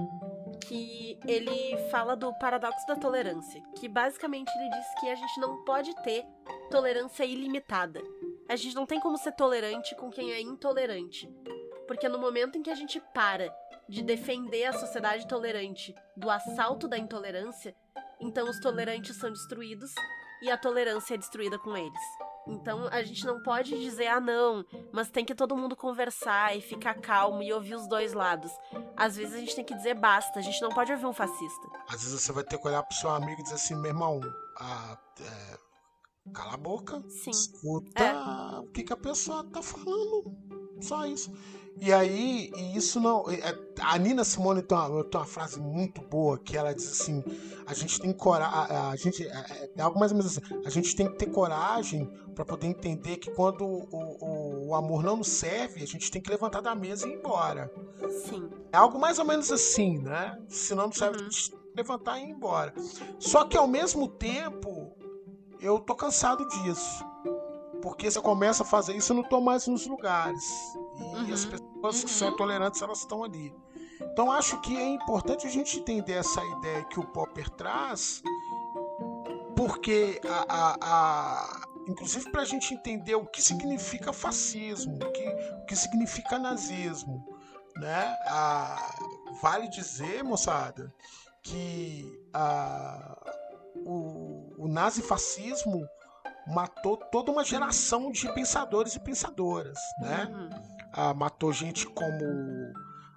que 0.67 1.19
ele 1.27 1.77
fala 1.91 2.15
do 2.17 2.33
paradoxo 2.39 2.87
da 2.87 2.97
tolerância, 2.97 3.63
que 3.77 3.89
basicamente 3.89 4.51
ele 4.59 4.71
diz 4.71 4.87
que 5.01 5.09
a 5.09 5.15
gente 5.15 5.41
não 5.41 5.65
pode 5.65 5.95
ter 6.03 6.25
tolerância 6.71 7.25
ilimitada. 7.25 8.01
A 8.49 8.57
gente 8.57 8.75
não 8.75 8.87
tem 8.87 9.01
como 9.01 9.17
ser 9.19 9.33
tolerante 9.33 9.95
com 9.97 10.11
quem 10.11 10.33
é 10.33 10.41
intolerante. 10.41 11.29
Porque 11.93 12.09
no 12.09 12.19
momento 12.19 12.57
em 12.57 12.63
que 12.63 12.71
a 12.71 12.75
gente 12.75 12.99
para 13.13 13.55
de 13.87 14.03
defender 14.03 14.65
a 14.65 14.73
sociedade 14.73 15.29
tolerante 15.29 15.95
do 16.17 16.31
assalto 16.31 16.89
da 16.89 16.97
intolerância, 16.97 17.77
então 18.19 18.49
os 18.49 18.59
tolerantes 18.61 19.15
são 19.17 19.31
destruídos 19.31 19.93
e 20.43 20.51
a 20.51 20.57
tolerância 20.57 21.15
é 21.15 21.19
destruída 21.19 21.59
com 21.59 21.77
eles. 21.77 22.01
Então 22.49 22.89
a 22.89 23.03
gente 23.03 23.27
não 23.27 23.43
pode 23.43 23.79
dizer, 23.79 24.07
ah 24.07 24.21
não, 24.21 24.65
mas 24.91 25.11
tem 25.11 25.23
que 25.23 25.35
todo 25.35 25.55
mundo 25.55 25.77
conversar 25.77 26.57
e 26.57 26.63
ficar 26.63 26.95
calmo 26.95 27.43
e 27.43 27.53
ouvir 27.53 27.75
os 27.75 27.87
dois 27.87 28.15
lados. 28.15 28.51
Às 28.97 29.17
vezes 29.17 29.35
a 29.35 29.39
gente 29.39 29.55
tem 29.55 29.65
que 29.65 29.75
dizer 29.75 29.93
basta, 29.93 30.39
a 30.39 30.43
gente 30.43 30.63
não 30.63 30.71
pode 30.71 30.91
ouvir 30.93 31.05
um 31.05 31.13
fascista. 31.13 31.69
Às 31.89 32.03
vezes 32.03 32.23
você 32.23 32.33
vai 32.33 32.45
ter 32.45 32.57
que 32.57 32.67
olhar 32.67 32.83
pro 32.83 32.97
seu 32.97 33.11
amigo 33.11 33.39
e 33.39 33.45
dizer 33.45 33.57
assim, 33.57 33.75
meu 33.75 33.91
irmão, 33.91 34.19
ah, 34.59 34.99
é, 35.21 36.33
cala 36.33 36.55
a 36.55 36.57
boca, 36.57 37.03
Sim. 37.11 37.31
escuta 37.31 38.03
É. 38.03 38.59
o 38.59 38.67
que, 38.73 38.83
que 38.83 38.93
a 38.95 38.97
pessoa 38.97 39.45
tá 39.45 39.61
falando. 39.61 40.35
Só 40.81 41.05
isso. 41.05 41.31
E 41.81 41.93
aí, 41.93 42.51
e 42.57 42.77
isso 42.77 43.01
não. 43.01 43.29
é- 43.31 43.59
A 43.81 43.99
Nina 43.99 44.23
Simone 44.25 44.63
tem 44.63 44.77
uma, 44.79 45.03
tem 45.05 45.21
uma 45.21 45.27
frase 45.27 45.59
muito 45.59 46.01
boa 46.03 46.39
que 46.39 46.57
ela 46.57 46.73
diz 46.73 46.91
assim: 47.01 47.25
a 47.67 47.75
gente 47.75 48.01
tem 48.01 48.13
coragem. 48.13 48.77
A, 48.77 48.91
a 48.91 48.97
gente, 48.97 49.27
é, 49.27 49.71
é 49.77 49.83
algo 49.83 49.99
mais 49.99 50.13
ou 50.13 50.19
menos 50.19 50.37
assim: 50.39 50.63
a 50.65 50.71
gente 50.71 50.95
tem 50.95 51.07
que 51.11 51.17
ter 51.19 51.27
coragem 51.27 52.07
para 52.35 52.45
poder 52.45 52.67
entender 52.69 53.17
que 53.17 53.31
quando 53.33 53.65
o, 53.65 53.89
o, 53.91 54.69
o 54.69 54.75
amor 54.75 55.03
não 55.03 55.17
nos 55.17 55.29
serve, 55.29 55.83
a 55.83 55.87
gente 55.87 56.11
tem 56.11 56.23
que 56.23 56.31
levantar 56.31 56.61
da 56.61 56.75
mesa 56.75 57.09
e 57.09 57.13
ir 57.13 57.15
embora. 57.17 57.73
Sim. 58.27 58.49
É 58.73 58.77
algo 58.77 58.99
mais 58.99 59.19
ou 59.19 59.25
menos 59.25 59.51
assim, 59.51 59.99
né? 59.99 60.39
Se 60.49 60.75
não 60.75 60.91
serve, 60.93 61.19
Uhum. 61.19 61.27
a 61.27 61.31
gente 61.31 61.51
tem 61.51 61.59
que 61.61 61.77
levantar 61.77 62.19
e 62.19 62.23
ir 62.25 62.31
embora. 62.31 62.73
Só 63.19 63.45
que 63.45 63.57
ao 63.57 63.67
mesmo 63.67 64.07
tempo, 64.09 64.93
eu 65.61 65.79
tô 65.81 65.95
cansado 65.95 66.47
disso. 66.49 67.05
Porque 67.83 68.11
se 68.11 68.17
eu 68.19 68.23
começo 68.23 68.63
a 68.63 68.67
fazer 68.67 68.95
isso, 68.97 69.13
eu 69.13 69.17
não 69.17 69.25
tô 69.25 69.41
mais 69.41 69.67
nos 69.67 69.87
lugares. 69.87 70.75
E 70.97 71.03
Uhum. 71.03 71.35
as 71.35 71.45
pessoas 71.45 72.05
que 72.05 72.11
Uhum. 72.11 72.17
são 72.19 72.37
tolerantes, 72.37 72.81
elas 72.81 73.01
estão 73.01 73.23
ali. 73.25 73.53
Então 74.13 74.31
acho 74.31 74.61
que 74.61 74.77
é 74.77 74.87
importante 74.89 75.47
a 75.47 75.51
gente 75.51 75.79
entender 75.79 76.13
essa 76.13 76.45
ideia 76.45 76.85
que 76.85 77.01
o 77.01 77.05
Popper 77.07 77.49
traz, 77.51 78.23
porque 79.57 80.21
a, 80.29 80.45
a, 80.49 80.77
a- 80.81 81.61
inclusive 81.89 82.31
para 82.31 82.43
a 82.43 82.45
gente 82.45 82.75
entender 82.75 83.15
o 83.15 83.27
que 83.27 83.43
significa 83.43 84.13
fascismo, 84.13 84.97
o 84.97 85.13
que, 85.13 85.29
o 85.63 85.65
que 85.67 85.77
significa 85.77 86.39
nazismo, 86.39 87.25
né? 87.77 88.17
Vale 89.41 89.69
dizer, 89.69 90.23
moçada, 90.23 90.93
que 91.43 92.21
ah, 92.35 93.17
o, 93.85 94.53
o 94.59 94.69
nazifascismo 94.69 95.87
matou 96.47 96.97
toda 96.97 97.31
uma 97.31 97.45
geração 97.45 98.11
de 98.11 98.33
pensadores 98.33 98.95
e 98.95 99.01
pensadoras, 99.01 99.79
né? 100.01 100.29
Uhum. 100.31 100.51
Ah, 100.93 101.15
matou 101.15 101.53
gente 101.53 101.87
como 101.87 102.73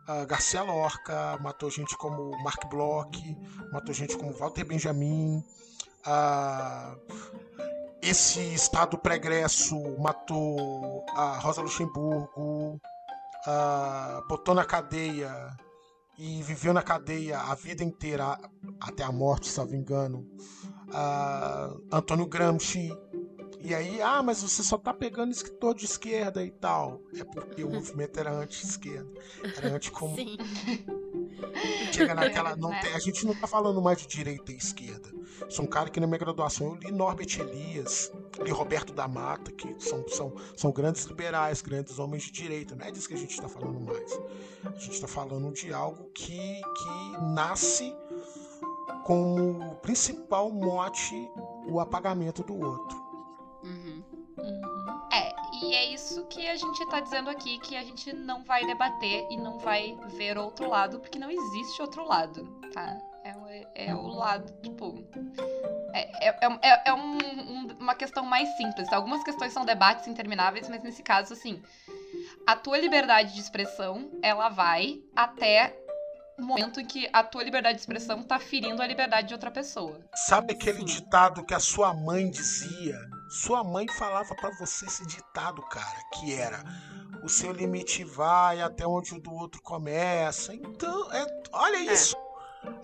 ah, 0.08 0.24
Garcia 0.26 0.62
Lorca, 0.64 1.38
matou 1.42 1.70
gente 1.70 1.98
como 1.98 2.32
Mark 2.44 2.70
Bloch, 2.70 3.38
matou 3.72 3.94
gente 3.94 4.18
como 4.18 4.32
Walter 4.34 4.64
Benjamin. 4.64 5.44
ah, 6.06 6.96
esse 8.02 8.40
Estado 8.54 8.98
pregresso 9.00 9.76
matou 10.00 11.04
a 11.16 11.40
Rosa 11.40 11.62
Luxemburgo, 11.62 12.80
ah, 13.48 14.22
botou 14.30 14.54
na 14.54 14.64
cadeia 14.64 15.32
e 16.18 16.42
viveu 16.44 16.72
na 16.74 16.84
cadeia 16.84 17.40
a 17.40 17.56
vida 17.56 17.84
inteira, 17.84 18.38
até 18.80 19.04
a 19.04 19.12
morte, 19.12 19.48
se 19.48 19.58
não 19.58 19.66
me 19.66 19.78
engano. 19.78 20.26
ah, 20.94 21.74
Antônio 21.92 22.28
Gramsci, 22.28 22.96
e 23.66 23.74
aí, 23.76 24.02
ah, 24.02 24.22
mas 24.24 24.42
você 24.42 24.62
só 24.64 24.78
tá 24.78 24.94
pegando 24.94 25.32
escritor 25.32 25.74
de 25.76 25.86
esquerda 25.86 26.44
e 26.44 26.52
tal. 26.52 27.02
É 27.18 27.24
porque 27.24 27.64
o 27.64 27.70
movimento 27.70 28.20
era 28.20 28.32
anti-esquerda. 28.32 29.10
Era 29.58 29.76
anti-comunista. 29.76 30.44
Sim. 30.44 30.86
Chega 31.92 32.14
naquela. 32.14 32.56
Não 32.56 32.70
Né? 32.70 32.80
tem- 32.82 32.94
a 32.94 33.00
gente 33.00 33.26
não 33.26 33.34
tá 33.36 33.48
falando 33.48 33.82
mais 33.82 33.98
de 34.00 34.08
direita 34.08 34.52
e 34.52 34.56
esquerda. 34.58 35.10
Sou 35.50 35.66
um 35.66 35.68
cara 35.68 35.90
que 35.90 36.00
na 36.00 36.08
minha 36.08 36.18
graduação 36.20 36.68
eu 36.68 36.76
li 36.76 36.92
Norbert 36.92 37.28
Elias, 37.40 38.12
li 38.40 38.52
Roberto 38.52 38.94
da 38.94 39.08
Mata, 39.08 39.52
que 39.52 39.76
são, 39.80 40.08
são, 40.08 40.34
são 40.56 40.72
grandes 40.72 41.04
liberais, 41.06 41.62
grandes 41.62 42.00
homens 42.00 42.24
de 42.24 42.32
direita. 42.32 42.76
Não 42.76 42.86
é 42.86 42.92
disso 42.92 43.08
que 43.08 43.14
a 43.14 43.18
gente 43.18 43.40
tá 43.40 43.50
falando 43.50 43.80
mais. 43.80 44.20
A 44.66 44.78
gente 44.80 45.00
tá 45.02 45.08
falando 45.08 45.52
de 45.54 45.74
algo 45.74 46.10
que, 46.14 46.38
que 46.38 47.22
nasce 47.34 47.94
como 49.04 49.76
principal 49.78 50.50
mote 50.52 51.30
o 51.68 51.80
apagamento 51.80 52.44
do 52.44 52.56
outro. 52.58 53.05
Uhum. 54.46 55.10
É, 55.12 55.34
e 55.64 55.74
é 55.76 55.86
isso 55.94 56.26
que 56.26 56.48
a 56.48 56.56
gente 56.56 56.86
tá 56.90 57.00
dizendo 57.00 57.30
aqui, 57.30 57.58
que 57.60 57.76
a 57.76 57.84
gente 57.84 58.14
não 58.14 58.44
vai 58.44 58.66
debater 58.66 59.26
e 59.32 59.38
não 59.38 59.58
vai 59.60 59.98
ver 60.18 60.38
outro 60.38 60.70
lado, 60.70 61.00
porque 61.00 61.18
não 61.20 61.30
existe 61.32 61.82
outro 61.82 62.06
lado, 62.06 62.44
tá? 62.74 62.98
É, 63.24 63.36
o- 63.36 63.68
é 63.76 63.96
o 63.96 64.08
lado, 64.08 64.52
tipo. 64.62 65.04
É, 65.94 66.28
é, 66.30 66.38
é, 66.62 66.82
é 66.90 66.94
um- 66.94 67.18
um- 67.18 67.68
uma 67.80 67.96
questão 67.96 68.24
mais 68.26 68.48
simples. 68.58 68.92
Algumas 68.94 69.24
questões 69.24 69.52
são 69.54 69.66
debates 69.66 70.08
intermináveis, 70.08 70.70
mas 70.70 70.84
nesse 70.84 71.02
caso, 71.02 71.34
assim, 71.34 71.62
a 72.46 72.56
tua 72.56 72.78
liberdade 72.78 73.34
de 73.34 73.40
expressão, 73.40 74.12
ela 74.22 74.50
vai 74.50 75.00
até 75.16 75.76
o 76.38 76.44
momento 76.44 76.80
em 76.82 76.86
que 76.86 77.10
a 77.14 77.24
tua 77.24 77.44
liberdade 77.44 77.76
de 77.76 77.82
expressão 77.82 78.22
tá 78.22 78.38
ferindo 78.38 78.82
a 78.82 78.86
liberdade 78.88 79.30
de 79.30 79.34
outra 79.34 79.50
pessoa. 79.50 80.00
Sabe 80.14 80.54
aquele 80.54 80.80
Sim. 80.80 80.86
ditado 80.86 81.44
que 81.46 81.54
a 81.54 81.60
sua 81.60 81.94
mãe 81.94 82.30
dizia? 82.30 82.98
Sua 83.28 83.64
mãe 83.64 83.88
falava 83.88 84.34
pra 84.36 84.52
você 84.52 84.86
esse 84.86 85.06
ditado, 85.06 85.62
cara, 85.64 86.00
que 86.14 86.34
era: 86.34 86.64
o 87.24 87.30
seu 87.30 87.52
limite 87.52 88.04
vai 88.04 88.62
até 88.62 88.86
onde 88.86 89.14
o 89.16 89.20
do 89.20 89.34
outro 89.34 89.62
começa. 89.62 90.54
Então, 90.54 91.12
é, 91.14 91.26
olha 91.52 91.78
isso. 91.94 92.16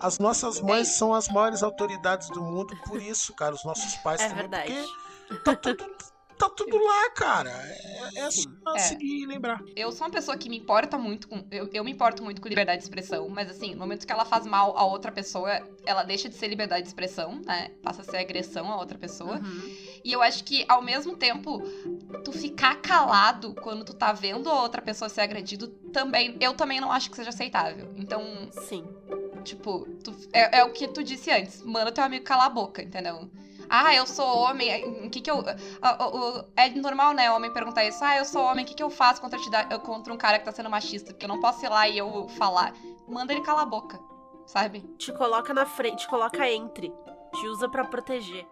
As 0.00 0.18
nossas 0.18 0.60
mães 0.60 0.88
É. 0.88 0.92
são 0.92 1.12
as 1.12 1.28
maiores 1.28 1.62
autoridades 1.62 2.28
do 2.28 2.40
mundo 2.42 2.76
por 2.86 3.00
isso, 3.02 3.34
cara. 3.34 3.54
Os 3.54 3.64
nossos 3.64 3.96
pais 3.96 4.20
É 4.20 4.28
também, 4.28 4.42
verdade. 4.48 4.72
porque 5.28 5.44
tá 5.44 5.56
tudo, 5.56 5.86
tá 6.38 6.50
tudo 6.50 6.76
lá, 6.78 7.10
cara. 7.10 7.50
É, 7.50 8.18
é 8.20 8.30
só 8.30 8.48
É. 8.76 8.78
seguir 8.78 9.22
e 9.22 9.26
lembrar. 9.26 9.60
Eu 9.74 9.90
sou 9.90 10.06
uma 10.06 10.12
pessoa 10.12 10.36
que 10.36 10.48
me 10.48 10.56
importa 10.58 10.96
muito 10.96 11.26
com. 11.28 11.44
Eu, 11.50 11.68
eu 11.72 11.82
me 11.82 11.90
importo 11.90 12.22
muito 12.22 12.40
com 12.40 12.48
liberdade 12.48 12.78
de 12.78 12.84
expressão, 12.84 13.28
mas 13.28 13.50
assim, 13.50 13.72
no 13.74 13.80
momento 13.80 14.06
que 14.06 14.12
ela 14.12 14.24
faz 14.24 14.46
mal 14.46 14.76
a 14.78 14.84
outra 14.84 15.10
pessoa, 15.10 15.50
ela 15.84 16.04
deixa 16.04 16.28
de 16.28 16.36
ser 16.36 16.46
liberdade 16.46 16.82
de 16.82 16.88
expressão, 16.88 17.40
né? 17.44 17.70
Passa 17.82 18.02
a 18.02 18.04
ser 18.04 18.18
agressão 18.18 18.70
a 18.72 18.76
outra 18.76 18.96
pessoa. 18.98 19.38
Uhum. 19.38 19.91
E 20.04 20.12
eu 20.12 20.22
acho 20.22 20.42
que, 20.44 20.64
ao 20.68 20.82
mesmo 20.82 21.16
tempo, 21.16 21.60
tu 22.24 22.32
ficar 22.32 22.76
calado 22.76 23.54
quando 23.54 23.84
tu 23.84 23.94
tá 23.94 24.12
vendo 24.12 24.50
a 24.50 24.62
outra 24.62 24.82
pessoa 24.82 25.08
ser 25.08 25.20
agredido, 25.20 25.68
também. 25.92 26.36
Eu 26.40 26.54
também 26.54 26.80
não 26.80 26.90
acho 26.90 27.10
que 27.10 27.16
seja 27.16 27.30
aceitável. 27.30 27.92
Então, 27.96 28.22
Sim. 28.50 28.84
tipo, 29.44 29.86
tu- 30.02 30.16
é, 30.32 30.58
é 30.58 30.64
o 30.64 30.72
que 30.72 30.88
tu 30.88 31.02
disse 31.04 31.30
antes. 31.30 31.62
Manda 31.62 31.92
teu 31.92 32.02
amigo 32.04 32.24
calar 32.24 32.46
a 32.46 32.50
boca, 32.50 32.82
entendeu? 32.82 33.30
Ah, 33.68 33.94
eu 33.94 34.06
sou 34.06 34.26
homem, 34.26 35.06
o 35.06 35.08
que 35.08 35.20
que 35.20 35.30
eu... 35.30 35.42
é 36.56 36.68
normal, 36.70 37.14
né, 37.14 37.30
homem 37.30 37.50
perguntar 37.52 37.84
isso. 37.86 38.04
Ah, 38.04 38.16
eu 38.18 38.24
sou 38.24 38.42
homem, 38.42 38.64
o 38.64 38.68
que 38.68 38.74
que 38.74 38.82
eu 38.82 38.90
faço 38.90 39.20
contra, 39.20 39.38
contra 39.78 40.12
um 40.12 40.16
cara 40.18 40.38
que 40.38 40.44
tá 40.44 40.52
sendo 40.52 40.68
machista? 40.68 41.12
Porque 41.12 41.24
eu 41.24 41.28
não 41.28 41.40
posso 41.40 41.64
ir 41.64 41.68
lá 41.68 41.88
e 41.88 41.96
eu 41.96 42.28
falar. 42.36 42.74
Manda 43.08 43.32
ele 43.32 43.40
calar 43.42 43.62
a 43.62 43.66
boca, 43.66 43.98
sabe? 44.46 44.80
Te 44.98 45.12
coloca 45.12 45.54
na 45.54 45.64
frente, 45.64 46.00
te 46.00 46.08
coloca 46.08 46.46
entre. 46.50 46.92
Te 47.34 47.46
usa 47.48 47.68
pra 47.68 47.84
proteger. 47.84 48.46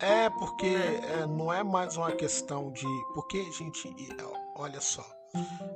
É, 0.00 0.30
porque 0.30 0.66
é, 0.66 1.26
não 1.26 1.52
é 1.52 1.62
mais 1.62 1.96
uma 1.96 2.12
questão 2.12 2.70
de. 2.72 2.86
Porque, 3.14 3.50
gente, 3.52 3.88
e, 3.88 4.08
ó, 4.22 4.62
olha 4.62 4.80
só. 4.80 5.04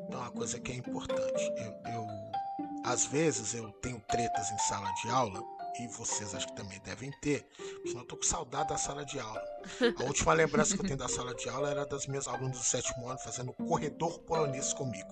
Tem 0.08 0.16
uma 0.18 0.30
coisa 0.30 0.58
que 0.60 0.72
é 0.72 0.76
importante. 0.76 1.52
Eu, 1.56 1.92
eu- 1.92 2.06
às 2.84 3.04
vezes, 3.06 3.54
eu 3.54 3.70
tenho 3.74 4.00
tretas 4.08 4.50
em 4.50 4.58
sala 4.58 4.90
de 5.02 5.08
aula, 5.08 5.40
e 5.80 5.86
vocês 5.88 6.34
acho 6.34 6.48
que 6.48 6.52
também 6.56 6.80
devem 6.80 7.10
ter, 7.20 7.46
porque 7.82 7.96
eu 7.96 8.04
tô 8.04 8.16
com 8.16 8.22
saudade 8.24 8.68
da 8.70 8.76
sala 8.76 9.04
de 9.04 9.18
aula. 9.20 9.40
A 10.00 10.04
última 10.04 10.32
lembrança 10.32 10.74
que 10.74 10.82
eu 10.82 10.86
tenho 10.86 10.98
da 10.98 11.08
sala 11.08 11.34
de 11.34 11.48
aula 11.48 11.70
era 11.70 11.86
das 11.86 12.06
minhas 12.06 12.26
alunas 12.26 12.58
do 12.58 12.64
sétimo 12.64 13.08
ano 13.08 13.18
fazendo 13.20 13.52
corredor 13.52 14.18
polonês 14.20 14.72
comigo. 14.72 15.10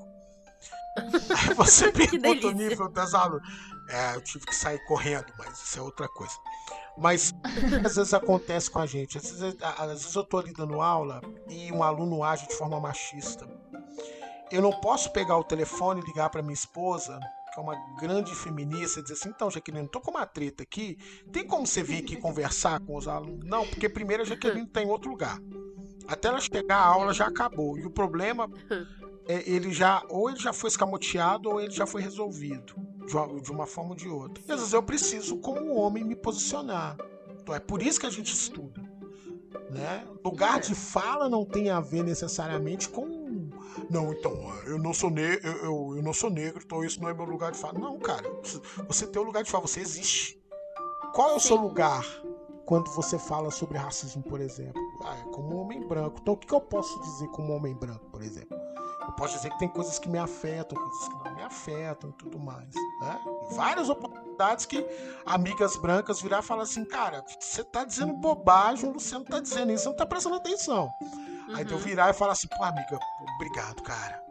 Aí 1.48 1.54
você 1.54 1.90
pergunta 1.92 2.46
o 2.48 2.50
nível 2.52 2.88
das 2.90 3.14
alunas. 3.14 3.42
É, 3.88 4.16
eu 4.16 4.20
tive 4.20 4.44
que 4.46 4.54
sair 4.54 4.78
correndo, 4.86 5.32
mas 5.38 5.60
isso 5.62 5.78
é 5.78 5.82
outra 5.82 6.08
coisa. 6.08 6.34
Mas 6.96 7.32
às 7.84 7.96
vezes 7.96 8.14
acontece 8.14 8.70
com 8.70 8.78
a 8.78 8.86
gente. 8.86 9.18
Às 9.18 9.30
vezes, 9.30 9.56
às 9.60 9.88
vezes 9.88 10.14
eu 10.14 10.24
tô 10.24 10.38
ali 10.38 10.52
dando 10.52 10.80
aula 10.80 11.20
e 11.48 11.72
um 11.72 11.82
aluno 11.82 12.22
age 12.22 12.46
de 12.46 12.54
forma 12.54 12.80
machista. 12.80 13.48
Eu 14.50 14.60
não 14.60 14.72
posso 14.72 15.12
pegar 15.12 15.38
o 15.38 15.44
telefone 15.44 16.00
e 16.00 16.04
ligar 16.04 16.28
para 16.28 16.42
minha 16.42 16.54
esposa, 16.54 17.18
que 17.52 17.60
é 17.60 17.62
uma 17.62 17.76
grande 18.00 18.34
feminista, 18.34 18.98
e 18.98 19.02
dizer 19.02 19.14
assim: 19.14 19.28
então, 19.28 19.50
Jaqueline, 19.50 19.88
tô 19.88 20.00
com 20.00 20.10
uma 20.10 20.26
treta 20.26 20.62
aqui. 20.62 20.98
Tem 21.32 21.46
como 21.46 21.66
você 21.66 21.82
vir 21.82 22.02
aqui 22.02 22.16
conversar 22.16 22.80
com 22.80 22.96
os 22.96 23.06
alunos? 23.06 23.44
Não, 23.44 23.66
porque 23.66 23.88
primeiro 23.88 24.22
a 24.22 24.26
Jaqueline 24.26 24.66
tá 24.66 24.82
em 24.82 24.88
outro 24.88 25.10
lugar. 25.10 25.38
Até 26.08 26.26
ela 26.26 26.40
chegar, 26.40 26.78
a 26.78 26.86
aula 26.86 27.14
já 27.14 27.26
acabou. 27.26 27.78
E 27.78 27.86
o 27.86 27.90
problema 27.90 28.50
ele 29.28 29.72
já 29.72 30.02
ou 30.08 30.28
ele 30.28 30.38
já 30.38 30.52
foi 30.52 30.68
escamoteado 30.68 31.48
ou 31.50 31.60
ele 31.60 31.70
já 31.70 31.86
foi 31.86 32.02
resolvido 32.02 32.74
de 33.06 33.16
uma, 33.16 33.40
de 33.40 33.50
uma 33.50 33.66
forma 33.66 33.90
ou 33.90 33.96
de 33.96 34.08
outra. 34.08 34.42
E 34.46 34.52
às 34.52 34.58
vezes 34.58 34.72
eu 34.72 34.82
preciso, 34.82 35.36
como 35.38 35.74
homem, 35.74 36.04
me 36.04 36.16
posicionar. 36.16 36.96
Então 37.40 37.54
é 37.54 37.60
por 37.60 37.82
isso 37.82 38.00
que 38.00 38.06
a 38.06 38.10
gente 38.10 38.32
estuda. 38.32 38.80
Né? 39.70 40.04
Lugar 40.24 40.60
de 40.60 40.74
fala 40.74 41.28
não 41.28 41.44
tem 41.44 41.70
a 41.70 41.80
ver 41.80 42.02
necessariamente 42.02 42.88
com. 42.88 43.48
Não, 43.88 44.12
então, 44.12 44.32
eu 44.66 44.78
não 44.78 44.92
sou 44.92 45.10
negro, 45.10 45.46
eu, 45.46 45.56
eu, 45.56 45.96
eu 45.96 46.02
não 46.02 46.12
sou 46.12 46.28
negro, 46.28 46.60
então 46.64 46.84
isso 46.84 47.00
não 47.00 47.08
é 47.08 47.14
meu 47.14 47.24
lugar 47.24 47.52
de 47.52 47.58
fala. 47.58 47.78
Não, 47.78 47.98
cara, 47.98 48.28
você 48.86 49.06
tem 49.06 49.22
o 49.22 49.24
lugar 49.24 49.42
de 49.42 49.50
fala, 49.50 49.66
você 49.66 49.80
existe. 49.80 50.40
Qual 51.12 51.30
é 51.30 51.34
o 51.34 51.40
seu 51.40 51.56
lugar 51.56 52.04
quando 52.66 52.90
você 52.90 53.18
fala 53.18 53.50
sobre 53.50 53.78
racismo, 53.78 54.22
por 54.22 54.40
exemplo? 54.40 54.80
Ah, 55.04 55.16
é 55.16 55.22
como 55.32 55.56
um 55.56 55.60
homem 55.60 55.86
branco. 55.86 56.18
Então 56.20 56.34
o 56.34 56.36
que, 56.36 56.46
que 56.46 56.54
eu 56.54 56.60
posso 56.60 57.00
dizer 57.00 57.28
como 57.28 57.52
homem 57.52 57.74
branco, 57.74 58.06
por 58.10 58.22
exemplo? 58.22 58.59
Eu 59.10 59.14
posso 59.16 59.34
dizer 59.34 59.50
que 59.50 59.58
tem 59.58 59.68
coisas 59.68 59.98
que 59.98 60.08
me 60.08 60.18
afetam, 60.18 60.80
coisas 60.80 61.08
que 61.08 61.14
não 61.24 61.34
me 61.34 61.42
afetam 61.42 62.10
e 62.10 62.12
tudo 62.12 62.38
mais. 62.38 62.72
Né? 63.00 63.20
Várias 63.50 63.88
oportunidades 63.88 64.64
que 64.64 64.86
amigas 65.26 65.76
brancas 65.76 66.22
virar 66.22 66.38
e 66.38 66.42
falar 66.42 66.62
assim, 66.62 66.84
cara, 66.84 67.24
você 67.40 67.64
tá 67.64 67.84
dizendo 67.84 68.12
bobagem, 68.12 68.88
o 68.88 68.92
Luciano 68.92 69.24
tá 69.24 69.40
dizendo 69.40 69.72
isso, 69.72 69.82
você 69.82 69.88
não 69.88 69.96
tá 69.96 70.06
prestando 70.06 70.36
atenção. 70.36 70.88
Aí 71.54 71.64
de 71.64 71.72
eu 71.72 71.78
Uhum. 71.78 71.82
virar 71.82 72.10
e 72.10 72.12
falar 72.12 72.32
assim, 72.34 72.46
pô, 72.56 72.62
amiga, 72.62 73.00
obrigado, 73.34 73.82
cara. 73.82 74.22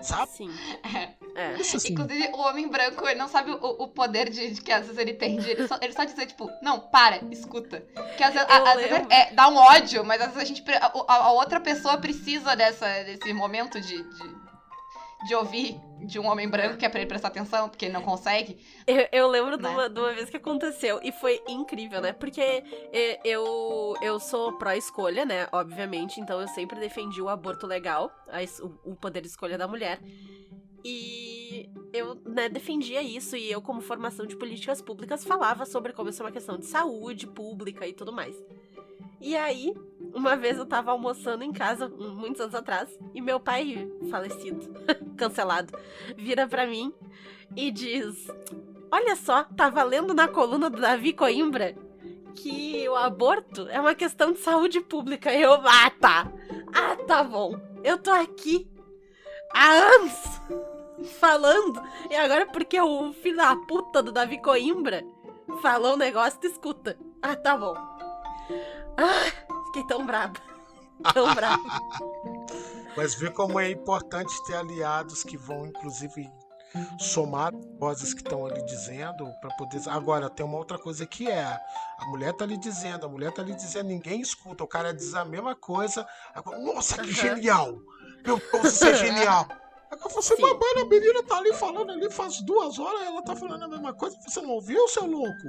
Sabe? 0.00 0.30
Sim. 0.30 0.50
É. 0.96 1.12
É. 1.40 1.60
Isso 1.60 1.76
assim. 1.76 1.92
Inclusive, 1.92 2.28
o 2.34 2.38
homem 2.40 2.68
branco, 2.68 3.06
ele 3.08 3.18
não 3.18 3.28
sabe 3.28 3.50
o, 3.50 3.56
o 3.56 3.88
poder 3.88 4.28
de, 4.28 4.50
de 4.52 4.60
que 4.60 4.70
às 4.72 4.82
vezes 4.82 4.98
ele 4.98 5.14
tem. 5.14 5.38
de- 5.38 5.50
ele, 5.50 5.66
só, 5.66 5.78
ele 5.80 5.92
só 5.92 6.04
dizer, 6.04 6.26
tipo, 6.26 6.50
não, 6.62 6.80
para, 6.80 7.16
escuta. 7.30 7.80
Que 8.16 8.22
às 8.24 8.34
vezes, 8.34 8.48
a- 8.50 8.72
às 8.72 8.80
vezes 8.80 9.06
é, 9.10 9.32
dá 9.32 9.48
um 9.48 9.56
ódio, 9.56 10.04
mas 10.04 10.20
às 10.20 10.28
vezes 10.34 10.42
a 10.42 10.44
gente. 10.44 10.64
A, 10.72 10.92
a- 11.14 11.32
outra 11.32 11.58
pessoa 11.60 11.96
precisa 11.98 12.54
dessa, 12.54 12.86
desse 13.04 13.32
momento 13.32 13.80
de, 13.80 14.02
de, 14.02 14.34
de 15.28 15.34
ouvir 15.34 15.80
de 16.06 16.18
um 16.18 16.26
homem 16.26 16.48
branco 16.48 16.78
que 16.78 16.86
é 16.86 16.88
pra 16.88 16.98
ele 17.00 17.08
prestar 17.08 17.28
atenção, 17.28 17.68
porque 17.68 17.84
ele 17.84 17.92
não 17.92 18.00
consegue. 18.02 18.58
Eu, 18.86 19.06
eu 19.12 19.28
lembro 19.28 19.56
de, 19.58 19.62
Né? 19.62 19.68
uma, 19.68 19.88
de 19.88 20.00
uma 20.00 20.12
vez 20.14 20.30
que 20.30 20.36
aconteceu 20.38 20.98
e 21.02 21.12
foi 21.12 21.42
incrível, 21.46 22.00
né? 22.00 22.12
Porque 22.12 22.40
eh, 22.40 23.20
eu, 23.22 23.94
eu 24.00 24.18
sou 24.18 24.54
pró-escolha, 24.56 25.26
né? 25.26 25.46
Obviamente, 25.52 26.20
então 26.20 26.40
eu 26.40 26.48
sempre 26.48 26.80
defendi 26.80 27.20
o 27.20 27.28
aborto 27.28 27.66
legal, 27.66 28.10
a 28.28 28.40
o, 28.64 28.92
o 28.92 28.96
poder 28.96 29.20
de 29.20 29.28
escolha 29.28 29.58
da 29.58 29.68
mulher. 29.68 30.00
E 30.82 31.29
eu 31.92 32.16
né, 32.24 32.48
defendia 32.48 33.02
isso 33.02 33.36
e 33.36 33.50
eu, 33.50 33.60
como 33.60 33.80
formação 33.80 34.26
de 34.26 34.36
políticas 34.36 34.80
públicas, 34.80 35.24
falava 35.24 35.66
sobre 35.66 35.92
como 35.92 36.10
isso 36.10 36.22
é 36.22 36.26
uma 36.26 36.32
questão 36.32 36.58
de 36.58 36.66
saúde 36.66 37.26
pública 37.26 37.86
e 37.86 37.92
tudo 37.92 38.12
mais. 38.12 38.36
E 39.20 39.36
aí, 39.36 39.74
uma 40.14 40.34
vez 40.36 40.56
eu 40.56 40.64
tava 40.64 40.90
almoçando 40.90 41.44
em 41.44 41.52
casa, 41.52 41.88
muitos 41.88 42.40
anos 42.40 42.54
atrás, 42.54 42.98
e 43.14 43.20
meu 43.20 43.38
pai, 43.38 43.90
falecido, 44.10 44.66
cancelado, 45.16 45.76
vira 46.16 46.48
pra 46.48 46.66
mim 46.66 46.92
e 47.54 47.70
diz: 47.70 48.28
Olha 48.90 49.14
só, 49.16 49.44
tava 49.44 49.82
lendo 49.82 50.14
na 50.14 50.26
coluna 50.26 50.70
do 50.70 50.80
Davi 50.80 51.12
Coimbra 51.12 51.76
que 52.34 52.88
o 52.88 52.94
aborto 52.94 53.68
é 53.68 53.78
uma 53.78 53.94
questão 53.94 54.32
de 54.32 54.38
saúde 54.38 54.80
pública. 54.80 55.34
Eu, 55.34 55.52
ah, 55.52 55.90
tá. 56.00 56.32
Ah, 56.72 56.96
tá 56.96 57.22
bom. 57.22 57.60
Eu 57.84 57.98
tô 57.98 58.10
aqui 58.10 58.70
há 59.52 59.70
anos 59.70 60.40
falando. 61.04 61.82
E 62.10 62.16
agora 62.16 62.46
porque 62.46 62.80
o 62.80 63.12
filho 63.12 63.36
da 63.36 63.54
puta 63.56 64.02
do 64.02 64.12
Davi 64.12 64.40
Coimbra 64.40 65.04
falou 65.62 65.94
um 65.94 65.98
negócio, 65.98 66.40
tu 66.40 66.46
escuta. 66.46 66.98
Ah, 67.22 67.36
tá 67.36 67.56
bom. 67.56 67.74
Ah, 68.96 69.30
fiquei 69.66 69.86
tão 69.86 70.06
braba. 70.06 70.38
Tão 71.14 71.34
braba. 71.34 71.62
Mas 72.94 73.14
vê 73.14 73.30
como 73.30 73.58
é 73.58 73.70
importante 73.70 74.30
ter 74.44 74.54
aliados 74.54 75.24
que 75.24 75.34
vão, 75.34 75.66
inclusive, 75.66 76.30
somar 76.98 77.52
vozes 77.78 78.12
que 78.12 78.20
estão 78.20 78.44
ali 78.44 78.62
dizendo 78.66 79.26
para 79.40 79.50
poder. 79.56 79.80
Agora, 79.88 80.28
tem 80.28 80.44
uma 80.44 80.58
outra 80.58 80.78
coisa 80.78 81.06
que 81.06 81.30
é: 81.30 81.42
a 81.42 82.04
mulher 82.06 82.34
tá 82.34 82.44
ali 82.44 82.58
dizendo, 82.58 83.06
a 83.06 83.08
mulher 83.08 83.32
tá 83.32 83.40
ali 83.40 83.54
dizendo, 83.54 83.86
ninguém 83.86 84.20
escuta, 84.20 84.62
o 84.62 84.68
cara 84.68 84.92
diz 84.92 85.14
a 85.14 85.24
mesma 85.24 85.54
coisa. 85.54 86.06
Agora, 86.34 86.58
Nossa, 86.58 86.96
que 86.96 87.10
Aham. 87.10 87.34
genial! 87.34 87.78
Meu 88.26 88.38
Deus, 88.52 88.74
isso 88.74 88.84
é 88.86 88.94
genial! 88.94 89.48
Agora 89.90 90.08
você, 90.08 90.36
Sim. 90.36 90.42
babando, 90.42 90.80
a 90.82 90.84
menina 90.84 91.22
tá 91.24 91.38
ali 91.38 91.52
falando 91.52 91.90
ali 91.90 92.08
faz 92.10 92.40
duas 92.42 92.78
horas, 92.78 93.02
ela 93.02 93.22
tá 93.22 93.34
falando 93.34 93.64
a 93.64 93.68
mesma 93.68 93.92
coisa, 93.92 94.16
você 94.20 94.40
não 94.40 94.50
ouviu, 94.50 94.88
seu 94.88 95.06
louco? 95.06 95.48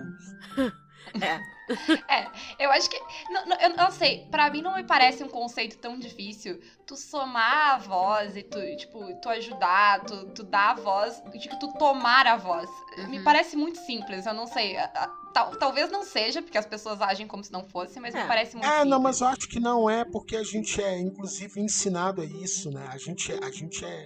É. 1.20 1.39
Eu 2.59 2.72
acho 2.72 2.89
que. 2.89 2.99
não- 3.30 3.45
não- 3.45 3.57
eu 3.57 3.69
não 3.76 3.91
sei, 3.91 4.28
pra 4.30 4.49
mim 4.49 4.61
não 4.61 4.76
me 4.76 4.84
parece 4.84 5.24
um 5.24 5.30
conceito 5.30 5.78
tão 5.78 5.97
difícil. 5.97 6.59
Tu 6.86 6.95
somar 6.95 7.76
a 7.76 7.78
voz 7.78 8.36
e 8.36 8.43
tu, 8.43 8.59
tipo, 8.78 9.13
tu 9.22 9.30
ajudar, 9.30 10.03
tu, 10.03 10.26
tu 10.28 10.43
dar 10.43 10.72
a 10.72 10.74
voz, 10.76 11.22
que 11.32 11.55
tu 11.57 11.72
tomar 11.74 12.28
a 12.28 12.36
voz. 12.38 12.69
Me 13.09 13.17
Uhum. 13.19 13.24
parece 13.24 13.55
muito 13.55 13.80
simples, 13.80 14.26
eu 14.26 14.34
não 14.34 14.47
sei. 14.47 14.76
a- 14.78 14.86
a- 14.93 15.07
tal- 15.34 15.55
talvez 15.55 15.89
não 15.89 16.03
seja, 16.03 16.41
porque 16.41 16.57
as 16.57 16.65
pessoas 16.65 17.01
agem 17.01 17.26
como 17.26 17.43
se 17.43 17.51
não 17.53 17.63
fosse, 17.63 17.99
mas 17.99 18.13
É. 18.13 18.22
me 18.22 18.28
parece 18.28 18.55
muito 18.55 18.65
É, 18.65 18.72
simples. 18.72 18.89
não, 18.89 18.99
mas 18.99 19.22
eu 19.22 19.28
acho 19.28 19.47
que 19.47 19.59
não 19.59 19.89
é 19.89 20.03
porque 20.03 20.36
a 20.36 20.43
gente 20.43 20.82
é, 20.82 20.99
inclusive, 20.99 21.59
ensinado 21.61 22.22
a 22.22 22.26
isso, 22.26 22.69
né? 22.72 22.88
A 22.91 22.97
gente, 22.97 23.32
é- 23.32 23.39
a 23.43 23.49
gente 23.51 23.84
é, 23.86 24.05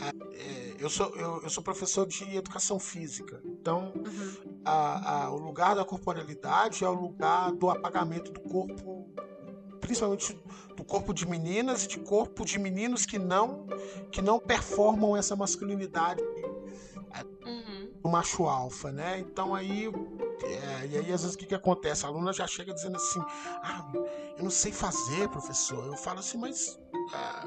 é, 0.00 0.08
é, 0.32 0.76
eu 0.78 0.88
sou 0.88 1.14
eu, 1.16 1.42
eu 1.42 1.50
sou 1.50 1.62
professor 1.62 2.06
de 2.06 2.36
educação 2.36 2.78
física, 2.78 3.40
então 3.44 3.92
Uhum. 3.96 4.36
a- 4.64 5.24
a- 5.24 5.30
o 5.32 5.38
lugar 5.38 5.74
da 5.74 5.84
corporalidade 5.84 6.84
é 6.84 6.88
o 6.88 6.94
lugar 7.00 7.52
do 7.52 7.70
apagamento 7.70 8.30
do 8.32 8.40
corpo, 8.40 9.08
principalmente 9.80 10.38
do 10.76 10.84
corpo 10.84 11.12
de 11.12 11.26
meninas 11.26 11.84
e 11.84 11.88
de 11.88 11.98
corpo 11.98 12.44
de 12.44 12.58
meninos 12.58 13.06
que 13.06 13.18
não 13.18 13.66
que 14.10 14.22
não 14.22 14.38
performam 14.38 15.16
essa 15.16 15.34
masculinidade 15.34 16.22
Uhum. 17.46 17.79
Do 18.02 18.08
macho 18.08 18.44
alfa, 18.46 18.90
né? 18.90 19.18
Então 19.18 19.54
aí, 19.54 19.86
é, 20.42 20.86
e 20.86 20.96
aí 20.98 21.12
às 21.12 21.22
vezes 21.22 21.34
o 21.34 21.38
que, 21.38 21.46
que 21.46 21.54
acontece? 21.54 22.04
A 22.04 22.08
aluna 22.08 22.32
já 22.32 22.46
chega 22.46 22.72
dizendo 22.72 22.96
assim, 22.96 23.20
ah, 23.62 23.86
eu 24.36 24.44
não 24.44 24.50
sei 24.50 24.72
fazer, 24.72 25.28
professor. 25.28 25.84
Eu 25.86 25.96
falo 25.96 26.20
assim, 26.20 26.38
mas 26.38 26.78
ah, 27.12 27.46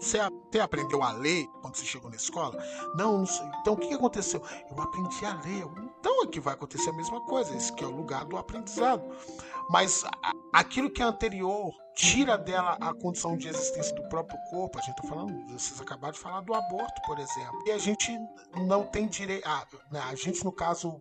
você, 0.00 0.18
a- 0.18 0.30
você 0.50 0.60
aprendeu 0.60 1.02
a 1.02 1.12
ler 1.12 1.46
quando 1.60 1.76
você 1.76 1.84
chegou 1.84 2.10
na 2.10 2.16
escola? 2.16 2.56
Não, 2.96 3.18
não 3.18 3.26
sei. 3.26 3.46
Então 3.60 3.74
o 3.74 3.76
que, 3.76 3.88
que 3.88 3.94
aconteceu? 3.94 4.42
Eu 4.70 4.82
aprendi 4.82 5.24
a 5.24 5.34
ler. 5.42 5.66
Então 6.00 6.22
aqui 6.22 6.40
vai 6.40 6.54
acontecer 6.54 6.90
a 6.90 6.94
mesma 6.94 7.20
coisa. 7.22 7.54
Esse 7.54 7.72
que 7.72 7.84
é 7.84 7.86
o 7.86 7.90
lugar 7.94 8.24
do 8.24 8.36
aprendizado. 8.36 9.02
Mas 9.70 10.04
aquilo 10.52 10.90
que 10.90 11.02
é 11.02 11.04
anterior 11.04 11.72
tira 11.94 12.36
dela 12.36 12.76
a 12.80 12.92
condição 12.92 13.36
de 13.36 13.48
existência 13.48 13.94
do 13.94 14.08
próprio 14.08 14.38
corpo. 14.50 14.78
A 14.78 14.82
gente 14.82 14.96
tá 14.96 15.08
falando, 15.08 15.32
vocês 15.52 15.80
acabaram 15.80 16.12
de 16.12 16.18
falar 16.18 16.40
do 16.42 16.54
aborto, 16.54 17.00
por 17.06 17.18
exemplo. 17.18 17.62
E 17.66 17.70
a 17.72 17.78
gente 17.78 18.12
não 18.66 18.84
tem 18.84 19.06
direito. 19.06 19.46
A, 19.48 19.66
né, 19.90 20.00
a 20.10 20.14
gente, 20.14 20.44
no 20.44 20.52
caso, 20.52 20.98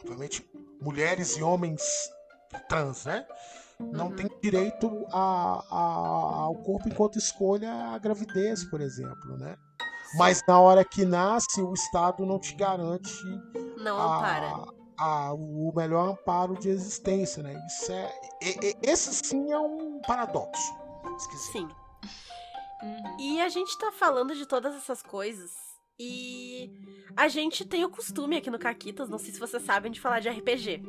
obviamente, 0.00 0.44
mulheres 0.80 1.36
e 1.36 1.42
homens 1.42 1.82
trans, 2.68 3.04
né? 3.04 3.24
Não 3.78 4.08
Uhum. 4.08 4.16
tem 4.16 4.28
direito 4.42 5.06
a, 5.10 5.64
a- 5.70 6.40
ao 6.42 6.54
corpo 6.56 6.88
enquanto 6.88 7.16
escolha 7.16 7.72
a 7.94 7.98
gravidez, 7.98 8.64
por 8.64 8.80
exemplo, 8.80 9.36
né? 9.38 9.56
Mas 10.16 10.42
na 10.46 10.60
hora 10.60 10.84
que 10.84 11.04
nasce, 11.06 11.62
o 11.62 11.72
Estado 11.72 12.26
não 12.26 12.38
te 12.38 12.54
garante 12.56 13.14
Não 13.78 13.96
ampara. 13.98 14.64
A- 15.00 15.32
o 15.34 15.72
melhor 15.74 16.10
amparo 16.10 16.58
de 16.58 16.68
existência, 16.68 17.42
né? 17.42 17.54
Isso 17.66 17.90
é, 17.92 18.12
e- 18.42 18.66
e- 18.68 18.76
esse 18.82 19.14
sim 19.14 19.50
é 19.52 19.58
um 19.58 20.00
paradoxo. 20.06 20.74
Esquisito. 21.16 21.52
Sim. 21.52 21.68
Uhum. 22.82 23.16
E 23.20 23.40
a 23.40 23.48
gente 23.48 23.76
tá 23.78 23.90
falando 23.92 24.34
de 24.34 24.46
todas 24.46 24.74
essas 24.74 25.02
coisas. 25.02 25.50
E 25.98 26.70
a 27.16 27.28
gente 27.28 27.64
tem 27.66 27.84
o 27.84 27.90
costume 27.90 28.36
aqui 28.38 28.50
no 28.50 28.58
Caquitas, 28.58 29.08
não 29.10 29.18
sei 29.18 29.32
se 29.32 29.38
vocês 29.40 29.62
sabem, 29.62 29.92
de 29.92 30.00
falar 30.00 30.20
de 30.20 30.28
RPG. 30.30 30.82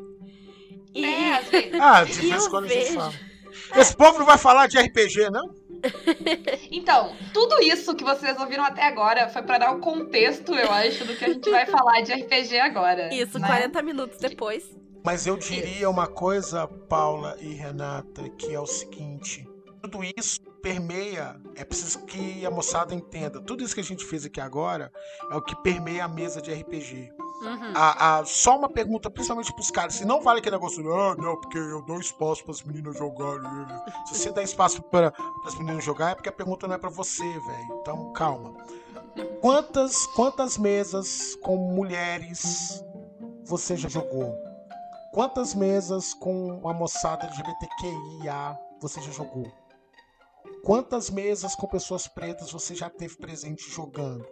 E 0.95 1.03
É, 1.05 1.41
vezes. 1.51 1.79
Ah, 1.81 2.03
de 2.05 2.13
vez 2.13 2.45
em 2.45 2.49
quando 2.49 2.65
a 2.65 2.67
gente 2.69 2.83
vejo- 2.83 2.95
fala. 2.99 3.13
Esse 3.75 3.95
povo 3.97 4.19
não 4.19 4.25
vai 4.25 4.37
falar 4.37 4.67
de 4.67 4.77
RPG, 4.79 5.29
não? 5.29 5.53
Então, 6.71 7.15
tudo 7.33 7.61
isso 7.61 7.95
que 7.95 8.03
vocês 8.03 8.39
ouviram 8.39 8.63
até 8.63 8.83
agora 8.83 9.29
foi 9.29 9.41
pra 9.41 9.57
dar 9.57 9.71
o 9.75 9.79
contexto, 9.79 10.53
eu 10.53 10.71
acho, 10.71 11.05
do 11.05 11.15
que 11.15 11.25
a 11.25 11.29
gente 11.29 11.49
vai 11.49 11.65
falar 11.65 12.01
de 12.01 12.13
RPG 12.13 12.59
agora. 12.59 13.13
isso, 13.13 13.37
né? 13.39 13.47
40 13.47 13.81
minutos 13.81 14.17
depois. 14.17 14.69
Mas 15.03 15.25
eu 15.25 15.35
diria 15.35 15.89
uma 15.89 16.07
coisa, 16.07 16.67
Paula 16.67 17.35
e 17.39 17.53
Renata, 17.53 18.29
que 18.37 18.53
é 18.53 18.59
o 18.59 18.67
seguinte: 18.67 19.47
tudo 19.81 19.99
isso 20.17 20.39
permeia, 20.61 21.35
é 21.55 21.65
preciso 21.65 22.05
que 22.05 22.45
a 22.45 22.51
moçada 22.51 22.93
entenda. 22.93 23.41
Tudo 23.41 23.63
isso 23.63 23.73
que 23.73 23.81
a 23.81 23.83
gente 23.83 24.05
fez 24.05 24.25
aqui 24.25 24.39
agora 24.39 24.91
é 25.31 25.35
o 25.35 25.41
que 25.41 25.55
permeia 25.63 26.05
a 26.05 26.07
mesa 26.07 26.39
de 26.41 26.53
RPG. 26.53 27.11
Uhum. 27.41 27.73
A, 27.75 28.19
a- 28.19 28.25
só 28.25 28.55
uma 28.57 28.69
pergunta, 28.69 29.09
principalmente 29.09 29.51
pros 29.53 29.71
caras, 29.71 29.95
se 29.95 30.05
não 30.05 30.21
vale 30.21 30.39
aquele 30.39 30.55
negócio, 30.55 30.93
ah, 30.93 31.15
não, 31.15 31.35
porque 31.37 31.57
eu 31.57 31.81
dou 31.81 31.99
espaço 31.99 32.43
para 32.43 32.51
as 32.51 32.61
meninas 32.61 32.95
jogarem. 32.97 33.41
Se 34.05 34.15
você 34.15 34.31
dá 34.31 34.43
espaço 34.43 34.81
para 34.83 35.11
as 35.45 35.55
meninas 35.55 35.83
jogar, 35.83 36.11
é 36.11 36.15
porque 36.15 36.29
a 36.29 36.33
pergunta 36.33 36.67
não 36.67 36.75
é 36.75 36.77
para 36.77 36.89
você, 36.89 37.23
velho. 37.23 37.79
Então, 37.81 38.13
calma. 38.13 38.53
Quantas, 39.41 40.05
quantas 40.07 40.57
mesas 40.57 41.35
com 41.41 41.57
mulheres 41.57 42.83
você 43.43 43.75
já 43.75 43.89
jogou? 43.89 44.35
Quantas 45.11 45.53
mesas 45.55 46.13
com 46.13 46.61
a 46.67 46.73
moçada 46.73 47.25
LGBTQIA 47.25 48.57
você 48.79 49.01
já 49.01 49.11
jogou? 49.11 49.51
Quantas 50.63 51.09
mesas 51.09 51.55
com 51.55 51.67
pessoas 51.67 52.07
pretas 52.07 52.51
você 52.51 52.75
já 52.75 52.89
teve 52.89 53.17
presente 53.17 53.69
jogando? 53.69 54.25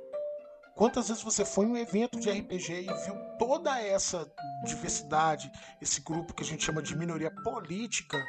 Quantas 0.79 1.09
vezes 1.09 1.21
você 1.21 1.43
foi 1.43 1.65
em 1.65 1.71
um 1.71 1.75
evento 1.75 2.17
de 2.17 2.29
RPG 2.31 2.71
e 2.71 2.93
viu 3.03 3.13
toda 3.37 3.81
essa 3.81 4.31
diversidade, 4.63 5.51
esse 5.81 5.99
grupo 5.99 6.33
que 6.33 6.41
a 6.41 6.45
gente 6.45 6.63
chama 6.63 6.81
de 6.81 6.95
minoria 6.95 7.29
política? 7.43 8.25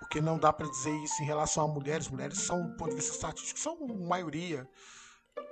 Porque 0.00 0.20
não 0.20 0.40
dá 0.40 0.52
pra 0.52 0.66
dizer 0.66 0.90
isso 1.04 1.22
em 1.22 1.24
relação 1.24 1.66
a 1.66 1.68
mulheres. 1.68 2.08
Mulheres 2.08 2.38
são, 2.38 2.66
do 2.66 2.76
ponto 2.76 2.90
de 2.90 2.96
vista 2.96 3.14
estatístico, 3.14 3.60
são 3.60 3.78
maioria. 4.08 4.68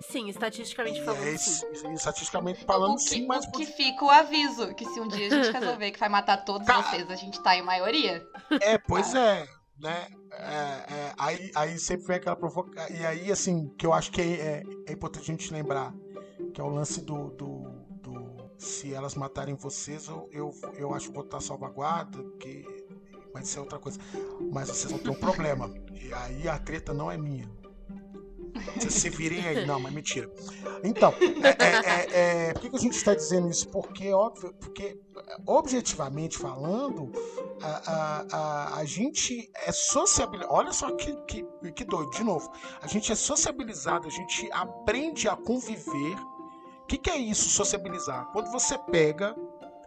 Sim, 0.00 0.28
estatisticamente 0.28 1.00
falando, 1.04 1.22
é, 1.22 1.36
sim. 1.36 1.92
estatisticamente 1.94 2.64
falando, 2.64 2.96
que, 2.96 3.02
sim, 3.02 3.24
mas 3.24 3.44
o 3.44 3.52
que 3.52 3.64
fica 3.64 4.04
o 4.04 4.10
aviso, 4.10 4.74
que 4.74 4.84
se 4.84 4.98
um 4.98 5.06
dia 5.06 5.28
a 5.28 5.30
gente 5.30 5.52
resolver 5.56 5.92
que 5.92 6.00
vai 6.00 6.08
matar 6.08 6.38
todos 6.44 6.66
Ca- 6.66 6.82
vocês, 6.82 7.08
a 7.08 7.14
gente 7.14 7.40
tá 7.40 7.54
em 7.54 7.62
maioria. 7.62 8.26
É, 8.62 8.76
pois 8.78 9.14
é, 9.14 9.46
né? 9.78 10.08
É, 10.32 10.92
é, 10.92 11.14
aí, 11.16 11.52
aí 11.54 11.78
sempre 11.78 12.06
vem 12.08 12.16
aquela 12.16 12.34
provocação. 12.34 12.96
E 12.96 13.06
aí, 13.06 13.30
assim, 13.30 13.68
que 13.78 13.86
eu 13.86 13.92
acho 13.92 14.10
que 14.10 14.20
é, 14.20 14.64
é 14.88 14.92
importante 14.92 15.22
a 15.22 15.34
gente 15.34 15.52
lembrar, 15.52 15.94
que 16.56 16.60
é 16.62 16.64
o 16.64 16.70
lance 16.70 17.02
do. 17.02 17.28
do, 17.32 17.68
do- 18.00 18.46
se 18.56 18.94
elas 18.94 19.14
matarem 19.14 19.54
vocês, 19.54 20.08
eu, 20.08 20.26
eu, 20.32 20.50
eu 20.78 20.94
acho 20.94 21.08
que 21.08 21.14
vou 21.14 21.22
botar 21.22 21.38
salvaguarda, 21.38 22.18
que. 22.40 22.64
Isso 23.42 23.58
é 23.58 23.60
outra 23.60 23.78
coisa. 23.78 24.00
Mas 24.50 24.68
vocês 24.70 24.90
vão 24.90 24.98
ter 24.98 25.10
um 25.10 25.14
problema. 25.14 25.70
E 25.92 26.10
aí 26.14 26.48
a 26.48 26.58
treta 26.58 26.94
não 26.94 27.10
é 27.10 27.18
minha. 27.18 27.46
Vocês 28.74 28.94
se 28.94 29.10
virem 29.10 29.46
aí. 29.46 29.66
Não, 29.66 29.78
mas 29.78 29.92
mentira. 29.92 30.32
Então, 30.82 31.12
é, 31.20 31.62
é, 31.62 31.76
é, 31.76 32.48
é, 32.48 32.52
por 32.54 32.62
que 32.70 32.74
a 32.74 32.78
gente 32.78 32.96
está 32.96 33.14
dizendo 33.14 33.50
isso? 33.50 33.68
Porque, 33.68 34.10
óbvio, 34.14 34.54
porque 34.54 34.98
objetivamente 35.46 36.38
falando, 36.38 37.12
a, 37.60 37.92
a, 37.92 38.26
a, 38.32 38.76
a 38.78 38.84
gente 38.86 39.50
é 39.66 39.72
sociabilizado. 39.72 40.54
Olha 40.54 40.72
só 40.72 40.90
que, 40.96 41.14
que, 41.26 41.44
que 41.74 41.84
doido, 41.84 42.10
de 42.12 42.24
novo. 42.24 42.50
A 42.80 42.86
gente 42.86 43.12
é 43.12 43.14
sociabilizado, 43.14 44.06
a 44.06 44.10
gente 44.10 44.50
aprende 44.50 45.28
a 45.28 45.36
conviver. 45.36 46.16
O 46.86 46.88
que, 46.88 46.98
que 46.98 47.10
é 47.10 47.16
isso, 47.16 47.48
sociabilizar? 47.48 48.26
Quando 48.26 48.48
você 48.52 48.78
pega, 48.78 49.34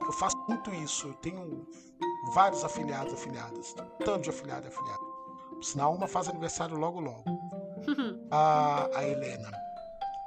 eu 0.02 0.12
faço 0.12 0.36
muito 0.50 0.70
isso, 0.76 1.08
eu 1.08 1.14
tenho 1.14 1.66
vários 2.34 2.62
afiliados, 2.62 3.14
afiliadas, 3.14 3.74
tanto 4.04 4.24
de 4.24 4.30
afiliado 4.30 4.66
e 4.66 4.68
afiliado. 4.68 5.00
Por 5.50 5.64
sinal, 5.64 5.95
uma 5.95 6.10
faz 6.10 6.28
aniversário 6.28 6.76
logo, 6.76 7.00
logo. 7.00 7.24
A, 8.30 8.89
a 8.93 9.04
Helena. 9.06 9.50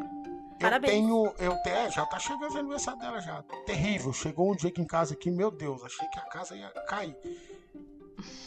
Eu 0.01 0.59
Parabéns. 0.61 0.93
tenho. 0.95 1.35
Eu 1.39 1.63
te, 1.63 1.69
é, 1.69 1.91
já 1.91 2.07
tá 2.07 2.19
chegando 2.19 2.55
o 2.55 2.59
aniversário 2.59 2.99
dela 3.01 3.21
já. 3.21 3.43
Terrível. 3.67 4.11
Chegou 4.15 4.51
um 4.51 4.57
dia 4.57 4.71
aqui 4.71 4.81
em 4.81 4.87
casa 4.87 5.13
aqui, 5.13 5.31
meu 5.31 5.51
Deus, 5.51 5.85
achei 5.85 6.09
que 6.09 6.19
a 6.19 6.23
casa 6.23 6.57
ia 6.57 6.71
cair. 6.89 7.15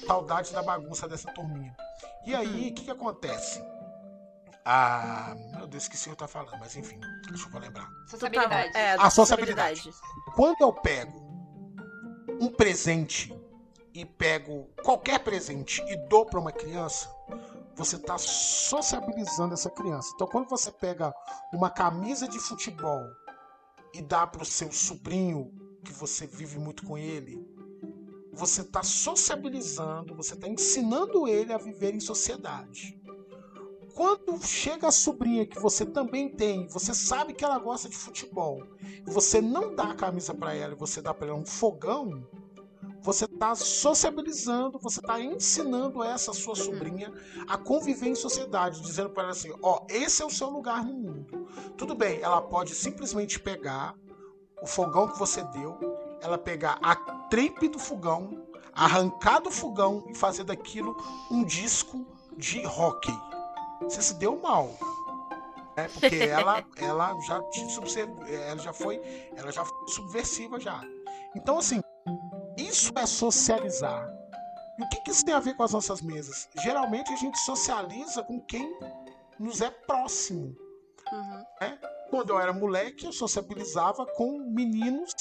Saudade 0.08 0.52
da 0.52 0.64
bagunça 0.64 1.08
dessa 1.08 1.32
turminha. 1.32 1.78
E 2.26 2.34
aí, 2.34 2.72
o 2.72 2.74
que, 2.74 2.86
que 2.86 2.92
acontece? 2.92 3.62
Ah, 4.66 5.36
meu 5.56 5.68
Deus, 5.68 5.84
esqueci 5.84 6.06
o 6.06 6.06
que 6.08 6.24
eu 6.24 6.28
tava 6.28 6.32
falando, 6.32 6.60
mas 6.60 6.76
enfim, 6.76 7.00
deixa 7.30 7.48
eu 7.54 7.60
lembrar. 7.60 7.88
Sociabilidade. 8.08 8.76
É, 8.76 8.94
A 8.94 8.98
da 8.98 9.10
sociabilidade. 9.12 9.78
sociabilidade. 9.78 10.36
Quando 10.36 10.62
eu 10.62 10.74
pego 10.74 11.24
um 12.42 12.50
presente 12.50 13.32
e 13.94 14.04
pego 14.04 14.68
qualquer 14.84 15.20
presente 15.20 15.84
e 15.88 15.96
dou 16.10 16.26
para 16.26 16.40
uma 16.40 16.52
criança, 16.52 17.08
você 17.76 17.96
está 17.98 18.18
sociabilizando 18.18 19.54
essa 19.54 19.70
criança. 19.70 20.12
Então, 20.16 20.28
quando 20.28 20.50
você 20.50 20.72
pega 20.72 21.14
uma 21.54 21.70
camisa 21.70 22.28
de 22.28 22.40
futebol 22.40 23.04
e 23.94 24.02
dá 24.02 24.26
para 24.26 24.42
o 24.42 24.46
seu 24.46 24.72
sobrinho, 24.72 25.54
que 25.84 25.94
você 25.94 26.26
vive 26.26 26.58
muito 26.58 26.84
com 26.86 26.98
ele, 26.98 27.40
você 28.34 28.62
está 28.62 28.82
sociabilizando, 28.82 30.16
você 30.16 30.34
está 30.34 30.48
ensinando 30.48 31.28
ele 31.28 31.54
a 31.54 31.58
viver 31.58 31.94
em 31.94 32.00
sociedade. 32.00 33.00
Quando 33.96 34.46
chega 34.46 34.90
a 34.90 34.92
sobrinha 34.92 35.46
que 35.46 35.58
você 35.58 35.86
também 35.86 36.28
tem, 36.28 36.68
você 36.68 36.94
sabe 36.94 37.34
que 37.34 37.46
ela 37.46 37.58
gosta 37.58 37.88
de 37.88 37.96
futebol, 37.96 38.62
e 38.82 39.10
você 39.10 39.40
não 39.40 39.74
dá 39.74 39.92
a 39.92 39.96
camisa 39.96 40.34
para 40.34 40.54
ela 40.54 40.74
e 40.74 40.78
você 40.78 41.02
dá 41.02 41.14
para 41.14 41.28
ela 41.28 41.38
um 41.38 41.46
fogão, 41.46 42.28
você 43.02 43.24
está 43.24 43.56
sociabilizando, 43.56 44.78
você 44.80 45.00
está 45.00 45.22
ensinando 45.22 46.04
essa 46.04 46.34
sua 46.34 46.56
sobrinha 46.56 47.10
a 47.48 47.58
conviver 47.58 48.08
em 48.08 48.16
sociedade, 48.16 48.82
dizendo 48.82 49.12
para 49.12 49.24
ela 49.24 49.32
assim: 49.32 49.54
ó, 49.62 49.86
esse 49.88 50.22
é 50.22 50.26
o 50.26 50.30
seu 50.30 50.50
lugar 50.50 50.84
no 50.84 50.94
mundo. 50.94 51.48
Tudo 51.78 51.96
bem, 51.96 52.20
ela 52.22 52.42
pode 52.42 52.76
simplesmente 52.76 53.40
pegar 53.40 53.96
o 54.62 54.68
fogão 54.68 55.08
que 55.08 55.18
você 55.18 55.42
deu, 55.46 55.80
ela 56.22 56.38
pegar 56.38 56.80
a 56.82 56.96
trempe 57.30 57.70
do 57.70 57.80
fogão, 57.80 58.46
arrancar 58.74 59.40
do 59.40 59.52
fogão 59.52 60.04
e 60.10 60.14
fazer 60.14 60.44
daquilo 60.44 60.98
um 61.32 61.46
disco 61.46 62.06
de 62.38 62.66
hockey. 62.66 63.35
Você 63.82 64.02
se 64.02 64.14
deu 64.16 64.40
mal. 64.40 64.70
né? 65.76 65.88
porque 65.94 66.16
ela, 66.18 66.64
ela 66.78 67.20
já 67.22 67.42
ela 68.28 68.58
já 68.62 68.74
foi, 68.74 69.02
ela 69.36 69.52
já 69.52 69.66
foi 69.66 69.88
subversiva 69.88 70.60
já. 70.60 70.82
Então 71.36 71.58
assim, 71.58 71.82
isso 72.58 72.92
é 72.96 73.06
socializar. 73.06 74.08
E 74.78 74.84
o 74.84 74.90
que, 74.90 75.02
que 75.02 75.12
isso 75.12 75.24
tem 75.24 75.34
a 75.34 75.40
ver 75.40 75.56
com 75.56 75.64
as 75.64 75.72
nossas 75.72 76.02
mesas? 76.02 76.50
Geralmente 76.62 77.12
a 77.12 77.16
gente 77.16 77.38
socializa 77.40 78.24
com 78.24 78.40
quem 78.42 78.78
nos 79.40 79.62
é 79.62 79.70
próximo. 79.70 80.56
Uhum. 81.12 81.46
Quando 82.10 82.32
eu 82.32 82.40
era 82.40 82.54
moleque, 82.54 83.06
eu 83.06 83.12
sociabilizava 83.12 84.06
com 84.06 84.40
meninos 84.40 85.14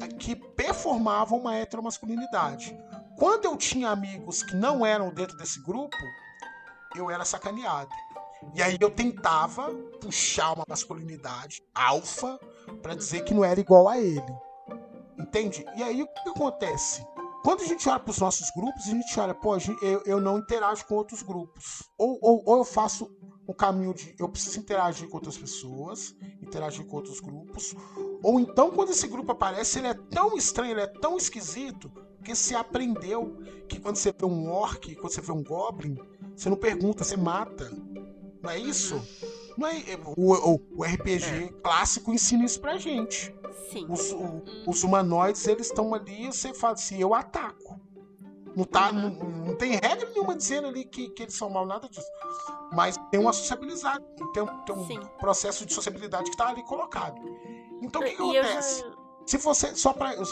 eh, 0.00 0.08
que 0.18 0.34
performavam 0.34 1.38
uma 1.38 1.56
heteromasculinidade. 1.56 2.78
Quando 3.16 3.44
eu 3.44 3.56
tinha 3.56 3.90
amigos 3.90 4.42
que 4.42 4.54
não 4.54 4.84
eram 4.84 5.12
dentro 5.12 5.36
desse 5.36 5.62
grupo, 5.62 5.96
eu 6.94 7.10
era 7.10 7.24
sacaneado. 7.24 7.90
E 8.54 8.62
aí 8.62 8.76
eu 8.80 8.90
tentava 8.90 9.72
puxar 10.00 10.54
uma 10.54 10.64
masculinidade 10.66 11.62
alfa 11.74 12.38
para 12.82 12.94
dizer 12.94 13.22
que 13.24 13.34
não 13.34 13.44
era 13.44 13.60
igual 13.60 13.88
a 13.88 13.98
ele. 13.98 14.34
Entende? 15.18 15.64
E 15.76 15.82
aí 15.82 16.02
o 16.02 16.06
que 16.06 16.28
acontece? 16.30 17.04
Quando 17.42 17.62
a 17.62 17.66
gente 17.66 17.88
olha 17.88 17.98
para 17.98 18.10
os 18.10 18.18
nossos 18.18 18.50
grupos, 18.50 18.86
a 18.86 18.90
gente 18.90 19.20
olha, 19.20 19.34
pô, 19.34 19.56
eu, 19.82 20.02
eu 20.04 20.20
não 20.20 20.38
interajo 20.38 20.84
com 20.86 20.94
outros 20.94 21.22
grupos. 21.22 21.82
Ou, 21.96 22.18
ou, 22.20 22.42
ou 22.44 22.58
eu 22.58 22.64
faço 22.64 23.10
um 23.48 23.52
caminho 23.52 23.94
de 23.94 24.14
eu 24.18 24.28
preciso 24.28 24.58
interagir 24.60 25.08
com 25.08 25.16
outras 25.16 25.36
pessoas, 25.36 26.14
interagir 26.42 26.86
com 26.86 26.96
outros 26.96 27.20
grupos. 27.20 27.74
Ou 28.22 28.38
então, 28.38 28.70
quando 28.70 28.90
esse 28.90 29.08
grupo 29.08 29.32
aparece, 29.32 29.78
ele 29.78 29.88
é 29.88 29.94
tão 29.94 30.36
estranho, 30.36 30.72
ele 30.72 30.82
é 30.82 30.86
tão 30.86 31.16
esquisito, 31.16 31.90
que 32.22 32.34
você 32.34 32.54
aprendeu 32.54 33.38
que 33.68 33.80
quando 33.80 33.96
você 33.96 34.12
vê 34.12 34.26
um 34.26 34.50
orc, 34.50 34.94
quando 34.96 35.12
você 35.12 35.20
vê 35.20 35.32
um 35.32 35.42
goblin, 35.42 35.96
você 36.40 36.48
não 36.48 36.56
pergunta, 36.56 37.04
você 37.04 37.16
mata. 37.16 37.70
Não 38.42 38.50
é 38.50 38.58
isso? 38.58 39.00
Não 39.58 39.68
é, 39.68 39.74
o, 40.16 40.32
o- 40.54 40.60
o 40.78 40.82
RPG 40.84 41.54
clássico 41.62 42.12
ensina 42.12 42.44
isso 42.44 42.60
pra 42.60 42.78
gente. 42.78 43.34
Sim. 43.70 43.86
Os, 43.88 44.10
o- 44.12 44.42
os 44.66 44.82
humanoides, 44.82 45.46
eles 45.46 45.66
estão 45.66 45.92
ali, 45.94 46.26
você 46.26 46.54
fala 46.54 46.72
assim, 46.74 46.98
eu 46.98 47.14
ataco. 47.14 47.78
Não, 48.56 48.64
tá, 48.64 48.90
não, 48.90 49.10
não 49.10 49.54
tem 49.54 49.72
regra 49.72 50.08
nenhuma 50.10 50.34
dizendo 50.34 50.66
ali 50.68 50.84
que, 50.84 51.10
que 51.10 51.22
eles 51.24 51.34
são 51.34 51.50
mal, 51.50 51.66
nada 51.66 51.88
disso. 51.88 52.08
Mas 52.72 52.96
tem 53.10 53.20
uma 53.20 53.32
sociabilidade, 53.32 54.02
tem, 54.32 54.42
um- 54.42 54.58
tem 54.64 54.74
um 54.74 54.86
Sim. 54.86 55.00
processo 55.20 55.66
de 55.66 55.72
sociabilidade 55.74 56.30
que 56.30 56.36
tá 56.36 56.48
ali 56.48 56.62
colocado. 56.64 57.20
Então 57.82 58.00
o 58.00 58.04
que, 58.04 58.16
que 58.16 58.22
E 58.22 58.36
eu 58.36 58.42
já. 58.42 58.48
acontece? 58.48 58.84
Se 59.26 59.36
você. 59.38 59.74
Só 59.76 59.92
pra. 59.92 60.14
Eu, 60.14 60.22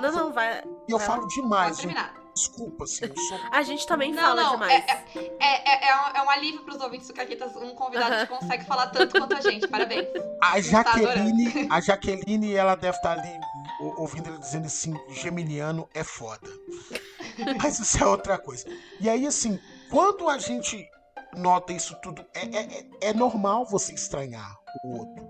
Não, 0.00 0.12
não, 0.12 0.32
vai. 0.32 0.64
E 0.88 0.92
eu 0.92 0.98
vai 0.98 1.06
falo 1.06 1.26
demais, 1.28 1.76
gente. 1.76 1.94
terminar. 1.94 2.14
Desculpa, 2.36 2.84
assim, 2.84 3.06
eu 3.06 3.16
sou. 3.16 3.38
A 3.50 3.62
gente 3.62 3.86
também 3.86 4.12
Não, 4.12 4.22
fala 4.22 4.42
não, 4.42 4.50
demais. 4.52 4.84
É, 4.86 5.24
é, 5.40 5.88
é, 5.88 5.96
um, 5.96 6.16
é 6.16 6.22
um 6.22 6.28
alívio 6.30 6.62
pros 6.64 6.78
ouvintes 6.82 7.08
do 7.08 7.14
Caquetas, 7.14 7.56
um 7.56 7.74
convidado 7.74 8.14
que 8.26 8.26
consegue 8.38 8.64
falar 8.66 8.88
tanto 8.88 9.18
quanto 9.18 9.34
a 9.34 9.40
gente. 9.40 9.66
Parabéns. 9.66 10.06
A. 10.42 10.60
Jaqueline, 10.60 11.66
a 11.70 11.80
Jaqueline, 11.80 12.52
ela 12.54 12.74
deve 12.74 12.96
estar 12.98 13.12
ali 13.18 13.40
ou- 13.80 14.00
ouvindo 14.02 14.28
ele 14.28 14.38
dizendo 14.38 14.66
assim, 14.66 14.94
geminiano 15.08 15.88
é 15.94 16.04
foda. 16.04 16.46
Mas 17.62 17.78
isso 17.78 18.02
é 18.02 18.06
outra 18.06 18.36
coisa. 18.38 18.66
E 19.00 19.08
aí, 19.08 19.26
assim, 19.26 19.58
quando 19.90 20.28
a 20.28 20.36
gente 20.38 20.86
nota 21.36 21.72
isso 21.72 21.96
tudo, 22.02 22.22
é, 22.34 22.40
é, 22.44 22.62
é- 22.80 22.86
é 23.08 23.14
normal 23.14 23.64
você 23.64 23.94
estranhar 23.94 24.54
o 24.84 24.98
outro 24.98 25.26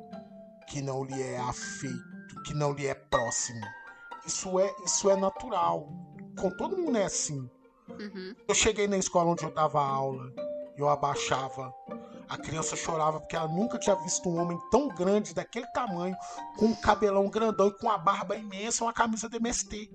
que 0.69 0.83
não 0.83 1.05
lhe 1.05 1.23
é 1.23 1.39
afeito, 1.39 2.43
que 2.45 2.53
não 2.53 2.73
lhe 2.73 2.87
é 2.89 2.95
próximo. 2.95 3.65
Isso 4.27 4.59
é, 4.59 4.75
isso 4.85 5.09
é 5.09 5.15
natural. 5.15 5.89
Com 6.39 6.51
todo 6.51 6.77
mundo 6.77 6.97
é 6.99 7.05
assim. 7.05 7.49
Uhum. 7.89 8.35
Eu 8.49 8.55
cheguei 8.55 8.87
na 8.89 8.97
escola 8.99 9.31
onde 9.31 9.45
eu 9.45 9.51
dava 9.53 9.81
aula 9.81 10.33
Eu 10.77 10.89
abaixava. 10.89 11.73
A 12.29 12.37
criança 12.37 12.75
chorava 12.75 13.21
porque 13.21 13.37
ela 13.37 13.47
nunca 13.49 13.79
tinha 13.79 13.95
visto 14.03 14.29
um 14.29 14.41
homem 14.41 14.59
tão 14.71 14.89
grande, 14.89 15.33
daquele 15.33 15.67
tamanho, 15.69 16.17
com 16.59 16.67
um 16.67 16.75
cabelão 16.75 17.31
grandão 17.31 17.69
e 17.69 17.73
com 17.79 17.87
uma 17.87 17.97
barba 17.97 18.35
imensa, 18.37 18.83
uma 18.85 18.93
camisa 18.93 19.29
de 19.29 19.37
MST. 19.37 19.89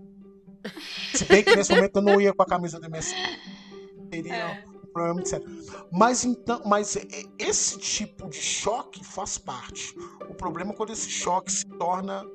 Se 1.14 1.26
bem 1.26 1.44
que 1.44 1.54
nesse 1.56 1.74
momento 1.76 1.98
eu 1.98 2.02
não 2.02 2.22
ia 2.22 2.34
com 2.34 2.42
a 2.42 2.46
camisa 2.46 2.80
de 2.80 2.86
MST. 2.88 3.16
Seria 4.14 4.34
É. 4.36 4.64
um 4.66 4.94
problema 4.94 5.26
sério. 5.26 5.46
Mas 5.92 6.24
então, 6.24 6.62
mas 6.66 6.98
esse 7.38 7.78
tipo 7.80 8.30
de 8.30 8.38
choque 8.42 9.04
faz 9.04 9.38
parte. 9.38 9.94
O 10.30 10.34
problema 10.34 10.72
é 10.72 10.76
quando 10.76 10.94
esse 10.94 11.10
choque 11.10 11.52
se 11.52 11.66
torna 11.78 12.26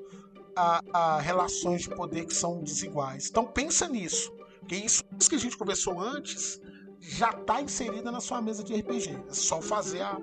a, 0.57 0.81
a 0.93 1.21
relações 1.21 1.83
de 1.83 1.91
poder 1.91 2.25
que 2.27 2.35
são 2.35 2.63
desiguais. 2.63 3.29
Então 3.29 3.45
pensa 3.47 3.87
nisso. 3.89 4.33
Que 4.67 4.75
isso, 4.77 5.05
isso 5.21 5.29
que 5.31 5.37
a 5.37 5.39
gente 5.39 5.57
conversou 5.57 6.01
antes 6.01 6.61
já 7.01 7.31
está 7.31 7.61
inserida 7.61 8.11
na 8.11 8.21
sua 8.21 8.41
mesa 8.43 8.65
de 8.65 8.75
RPG. 8.75 9.17
É 9.29 9.33
só 9.35 9.61
fazer 9.61 10.01
a, 10.03 10.19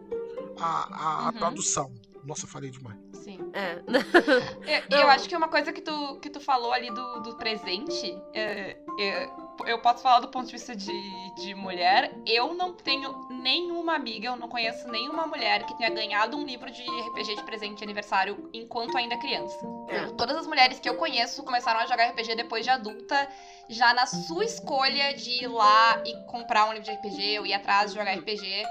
a, 0.59 0.65
a, 0.65 1.23
a 1.23 1.25
Uhum. 1.27 1.33
tradução. 1.33 1.93
Nossa, 2.25 2.45
eu 2.45 2.49
falei 2.49 2.69
demais. 2.71 2.97
Sim. 3.13 3.39
É. 3.53 3.81
Eu, 4.91 4.99
eu 4.99 5.07
acho 5.09 5.27
que 5.29 5.35
uma 5.35 5.47
coisa 5.47 5.71
que 5.71 5.81
tu, 5.81 6.19
que 6.19 6.29
tu 6.29 6.39
falou 6.39 6.71
ali 6.73 6.89
do, 6.89 7.19
do 7.21 7.35
presente, 7.37 8.17
é, 8.33 8.77
é, 8.99 9.29
eu 9.65 9.79
posso 9.79 10.01
falar 10.01 10.19
do 10.19 10.27
ponto 10.27 10.45
de 10.47 10.53
vista 10.53 10.75
de, 10.75 11.35
de 11.35 11.55
mulher. 11.55 12.13
Eu 12.25 12.53
não 12.53 12.73
tenho 12.73 13.27
nenhuma 13.29 13.95
amiga, 13.95 14.27
eu 14.27 14.35
não 14.35 14.47
conheço 14.47 14.87
nenhuma 14.87 15.25
mulher 15.27 15.65
que 15.65 15.77
tenha 15.77 15.89
ganhado 15.89 16.37
um 16.37 16.45
livro 16.45 16.69
de 16.71 16.81
RPG 16.81 17.35
de 17.35 17.43
presente 17.43 17.77
de 17.77 17.83
aniversário 17.83 18.49
enquanto 18.53 18.97
ainda 18.97 19.17
criança. 19.17 19.57
É. 19.89 20.07
Todas 20.17 20.37
as 20.37 20.47
mulheres 20.47 20.79
que 20.79 20.89
eu 20.89 20.95
conheço 20.95 21.43
começaram 21.43 21.79
a 21.79 21.85
jogar 21.85 22.09
RPG 22.09 22.35
depois 22.35 22.63
de 22.63 22.71
adulta, 22.71 23.27
já 23.69 23.93
na 23.93 24.05
sua 24.05 24.43
escolha 24.43 25.13
de 25.13 25.43
ir 25.43 25.47
lá 25.47 26.01
e 26.05 26.15
comprar 26.25 26.69
um 26.69 26.73
livro 26.73 26.85
de 26.85 26.91
RPG 26.91 27.39
ou 27.39 27.45
ir 27.45 27.53
atrás 27.53 27.91
de 27.91 27.97
jogar 27.97 28.13
RPG. 28.13 28.63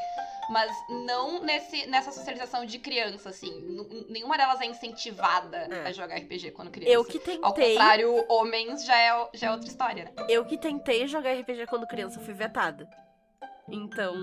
Mas 0.53 0.70
não 1.07 1.40
nesse, 1.42 1.86
nessa 1.86 2.12
socialização 2.12 2.66
de 2.66 2.78
criança, 2.78 3.30
assim. 3.30 3.50
N- 3.50 4.07
nenhuma 4.11 4.36
delas 4.36 4.61
é 4.61 4.66
incentivada 4.66 5.57
É. 5.57 5.86
a 5.88 5.92
jogar 5.92 6.16
RPG 6.16 6.50
quando 6.50 6.70
criança. 6.70 6.92
Eu 6.92 7.05
que 7.05 7.16
Ao 7.40 7.53
tentei. 7.53 7.70
contrário, 7.72 8.24
homens 8.28 8.84
já 8.84 8.96
é, 8.98 9.28
já 9.32 9.46
é 9.46 9.50
outra 9.50 9.68
história, 9.68 10.05
né? 10.05 10.12
Eu 10.28 10.44
que 10.44 10.59
tentei 10.59 11.07
jogar 11.09 11.32
RPG 11.32 11.66
quando 11.68 11.86
criança 11.86 12.20
fui 12.20 12.34
vetada. 12.34 12.86
Então, 13.68 14.14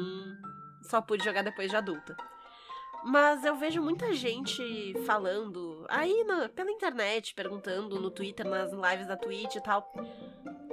só 0.84 1.02
pude 1.02 1.24
jogar 1.24 1.42
depois 1.44 1.70
de 1.70 1.76
adulta. 1.76 2.16
Mas 3.04 3.46
eu 3.46 3.56
vejo 3.56 3.82
muita 3.82 4.12
gente 4.14 4.94
falando 5.06 5.86
aí 5.90 6.24
na- 6.26 6.50
pela 6.50 6.70
internet, 6.70 7.34
perguntando 7.34 8.00
no 8.00 8.12
Twitter, 8.12 8.46
nas 8.46 8.72
lives 8.74 9.08
da 9.08 9.16
Twitch 9.16 9.56
e 9.56 9.62
tal. 9.62 9.90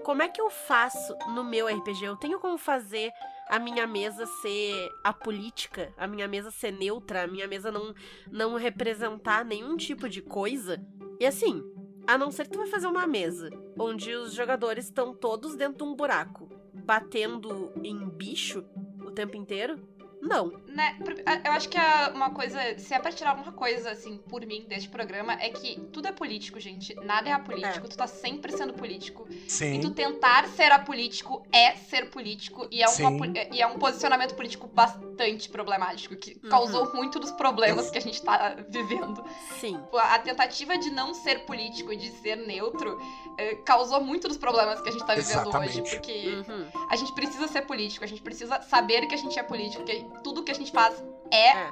Como 0.04 0.22
é 0.22 0.28
que 0.28 0.40
eu 0.40 0.50
faço 0.50 1.16
no 1.34 1.44
meu 1.44 1.68
RPG? 1.68 2.04
Eu 2.04 2.16
tenho 2.16 2.38
como 2.40 2.58
fazer 2.58 3.12
a 3.48 3.58
minha 3.58 3.86
mesa 3.86 4.26
ser 4.26 4.90
apolítica, 5.04 5.92
a 5.96 6.06
minha 6.06 6.26
mesa 6.26 6.50
ser 6.50 6.72
neutra, 6.72 7.22
a 7.22 7.26
minha 7.26 7.46
mesa 7.46 7.70
não, 7.70 7.94
não 8.30 8.56
representar 8.56 9.44
nenhum 9.44 9.76
tipo 9.76 10.08
de 10.08 10.20
coisa? 10.20 10.84
E 11.20 11.26
assim, 11.26 11.62
a 12.06 12.18
não 12.18 12.30
ser 12.30 12.44
que 12.44 12.50
tu 12.50 12.58
vai 12.58 12.68
fazer 12.68 12.86
uma 12.86 13.06
mesa 13.06 13.50
onde 13.78 14.14
os 14.14 14.32
jogadores 14.32 14.86
estão 14.86 15.14
todos 15.14 15.54
dentro 15.54 15.78
de 15.78 15.84
um 15.84 15.94
buraco, 15.94 16.48
batendo 16.72 17.72
em 17.82 18.08
bicho 18.08 18.64
o 19.04 19.10
tempo 19.10 19.36
inteiro? 19.36 19.95
Não. 20.26 20.52
Né, 20.66 20.96
Eu 21.44 21.52
acho 21.52 21.68
que 21.68 21.78
a- 21.78 22.12
uma 22.14 22.30
coisa, 22.30 22.58
se 22.78 22.92
é 22.92 22.98
pra 22.98 23.10
tirar 23.12 23.30
alguma 23.30 23.52
coisa, 23.52 23.90
assim, 23.90 24.18
por 24.18 24.44
mim, 24.44 24.64
deste 24.68 24.88
programa, 24.88 25.32
é 25.34 25.48
que 25.50 25.80
tudo 25.92 26.08
é 26.08 26.12
político, 26.12 26.58
gente. 26.60 26.94
Nada 27.04 27.28
é 27.28 27.32
apolítico. 27.32 27.88
Tu 27.88 27.96
tá 27.96 28.06
sempre 28.06 28.52
sendo 28.56 28.74
político. 28.74 29.26
E 29.30 29.78
tu 29.80 29.88
Sim. 29.88 29.90
tentar 29.94 30.48
ser 30.48 30.70
apolítico 30.72 31.46
é 31.52 31.72
ser 31.76 32.10
político. 32.10 32.66
E 32.70 32.82
é, 32.82 32.86
uma 32.88 33.26
Sim. 33.26 33.32
e 33.52 33.62
é 33.62 33.66
um 33.66 33.78
posicionamento 33.78 34.34
político 34.34 34.66
bastante 34.66 35.48
problemático, 35.48 36.16
que 36.16 36.38
Uhum. 36.42 36.50
causou 36.50 36.92
muito 36.94 37.18
dos 37.18 37.32
problemas 37.32 37.90
que 37.90 37.98
a 37.98 38.00
gente 38.00 38.20
tá 38.22 38.56
vivendo. 38.68 39.22
Sim. 39.60 39.80
A 39.94 40.18
tentativa 40.18 40.76
de 40.78 40.90
não 40.90 41.14
ser 41.14 41.40
político 41.46 41.92
e 41.92 41.96
de 41.96 42.10
ser 42.10 42.36
neutro 42.36 42.98
eh, 43.38 43.54
causou 43.64 44.00
muito 44.02 44.28
dos 44.28 44.36
problemas 44.36 44.80
que 44.80 44.88
a 44.88 44.92
gente 44.92 45.04
tá 45.06 45.14
vivendo 45.14 45.40
Exatamente. 45.40 45.80
hoje. 45.80 45.90
Porque 45.96 46.44
Uhum. 46.48 46.66
a 46.88 46.96
gente 46.96 47.12
precisa 47.12 47.46
ser 47.48 47.62
político, 47.62 48.04
a 48.04 48.08
gente 48.08 48.22
precisa 48.22 48.60
saber 48.62 49.06
que 49.06 49.14
a 49.14 49.18
gente 49.18 49.38
é 49.38 49.42
político, 49.42 49.84
que 49.84 49.92
tudo 50.22 50.42
que 50.44 50.50
a 50.52 50.54
gente 50.54 50.70
faz 50.72 51.02
é, 51.30 51.48
É. 51.50 51.70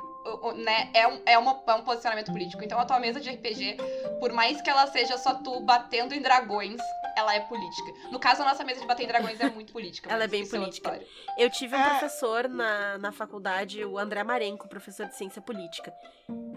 né, 0.56 0.90
é, 0.94 1.06
um, 1.06 1.20
é, 1.26 1.38
uma- 1.38 1.62
é 1.66 1.74
um 1.74 1.82
posicionamento 1.82 2.32
político. 2.32 2.62
Então 2.64 2.78
a 2.78 2.84
tua 2.84 2.98
mesa 2.98 3.20
de 3.20 3.28
RPG, 3.30 3.76
por 4.20 4.32
mais 4.32 4.60
que 4.62 4.68
ela 4.70 4.86
seja 4.88 5.16
só 5.18 5.34
tu 5.34 5.60
batendo 5.60 6.14
em 6.14 6.20
dragões, 6.22 6.80
ela 7.16 7.34
é 7.34 7.40
política. 7.40 7.92
No 8.10 8.18
caso, 8.18 8.42
a 8.42 8.44
nossa 8.46 8.64
mesa 8.64 8.80
de 8.80 8.86
bater 8.86 9.04
em 9.04 9.06
dragões 9.06 9.38
é 9.40 9.48
muito 9.48 9.72
política. 9.72 10.10
Ela 10.12 10.24
é 10.24 10.26
bem 10.26 10.42
outra 10.42 10.58
política. 10.58 11.00
Eu 11.38 11.48
tive 11.48 11.76
um 11.76 11.78
É. 11.78 11.90
professor 11.90 12.48
na, 12.48 12.98
na 12.98 13.12
faculdade, 13.12 13.84
o 13.84 13.96
André 13.98 14.24
Marenco, 14.24 14.66
professor 14.66 15.06
de 15.06 15.14
ciência 15.16 15.40
política. 15.40 15.94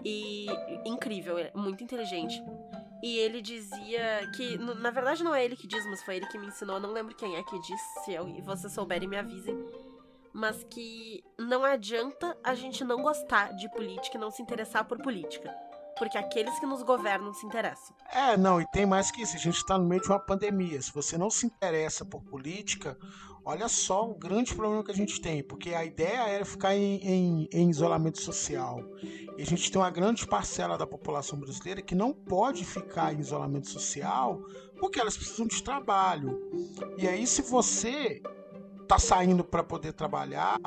E 0.04 0.46
incrível, 0.84 1.38
é 1.38 1.52
muito 1.54 1.84
inteligente. 1.84 2.42
E 3.02 3.18
ele 3.18 3.40
dizia 3.40 4.28
que, 4.36 4.58
na 4.58 4.90
verdade 4.90 5.22
não 5.22 5.32
é 5.32 5.44
ele 5.44 5.54
que 5.56 5.68
diz, 5.68 5.84
mas 5.86 6.02
foi 6.02 6.16
ele 6.16 6.26
que 6.26 6.36
me 6.38 6.48
ensinou, 6.48 6.76
eu 6.76 6.82
não 6.82 6.90
lembro 6.90 7.14
quem 7.14 7.36
é 7.36 7.42
que 7.44 7.56
diz, 7.60 7.80
se 8.04 8.12
eu, 8.12 8.28
e 8.28 8.40
vocês 8.42 8.72
souberem 8.72 9.08
me 9.08 9.16
avisem. 9.16 9.56
Mas 10.38 10.62
que 10.70 11.20
não 11.36 11.64
adianta 11.64 12.36
a 12.44 12.54
gente 12.54 12.84
não 12.84 13.02
gostar 13.02 13.52
de 13.56 13.68
política 13.72 14.16
e 14.16 14.20
não 14.20 14.30
se 14.30 14.40
interessar 14.40 14.84
por 14.84 14.96
política. 15.02 15.52
Porque 15.98 16.16
aqueles 16.16 16.56
que 16.60 16.66
nos 16.66 16.80
governam 16.84 17.34
se 17.34 17.44
interessam. 17.44 17.96
É, 18.12 18.36
não, 18.36 18.60
e 18.60 18.66
tem 18.70 18.86
mais 18.86 19.10
que 19.10 19.20
isso. 19.20 19.34
A 19.34 19.40
gente 19.40 19.56
está 19.56 19.76
no 19.76 19.84
meio 19.84 20.00
de 20.00 20.06
uma 20.08 20.20
pandemia. 20.20 20.80
Se 20.80 20.92
você 20.94 21.18
não 21.18 21.28
se 21.28 21.44
interessa 21.44 22.04
por 22.04 22.22
política, 22.22 22.96
olha 23.44 23.66
só 23.68 24.08
o 24.08 24.14
grande 24.14 24.54
problema 24.54 24.84
que 24.84 24.92
a 24.92 24.94
gente 24.94 25.20
tem. 25.20 25.42
Porque 25.42 25.74
a 25.74 25.84
ideia 25.84 26.20
era 26.28 26.44
ficar 26.44 26.76
em, 26.76 27.00
em- 27.04 27.48
em 27.52 27.68
isolamento 27.68 28.22
social. 28.22 28.78
E 29.36 29.42
a 29.42 29.44
gente 29.44 29.72
tem 29.72 29.80
uma 29.82 29.90
grande 29.90 30.24
parcela 30.24 30.78
da 30.78 30.86
população 30.86 31.36
brasileira 31.40 31.82
que 31.82 31.96
não 31.96 32.12
pode 32.12 32.64
ficar 32.64 33.12
em 33.12 33.18
isolamento 33.18 33.68
social 33.68 34.40
porque 34.78 35.00
elas 35.00 35.16
precisam 35.16 35.48
de 35.48 35.60
trabalho. 35.64 36.40
E 36.96 37.08
aí, 37.08 37.26
se 37.26 37.42
você 37.42 38.22
tá 38.88 38.98
saindo 38.98 39.44
para 39.44 39.62
poder 39.62 39.92
trabalhar. 39.92 40.58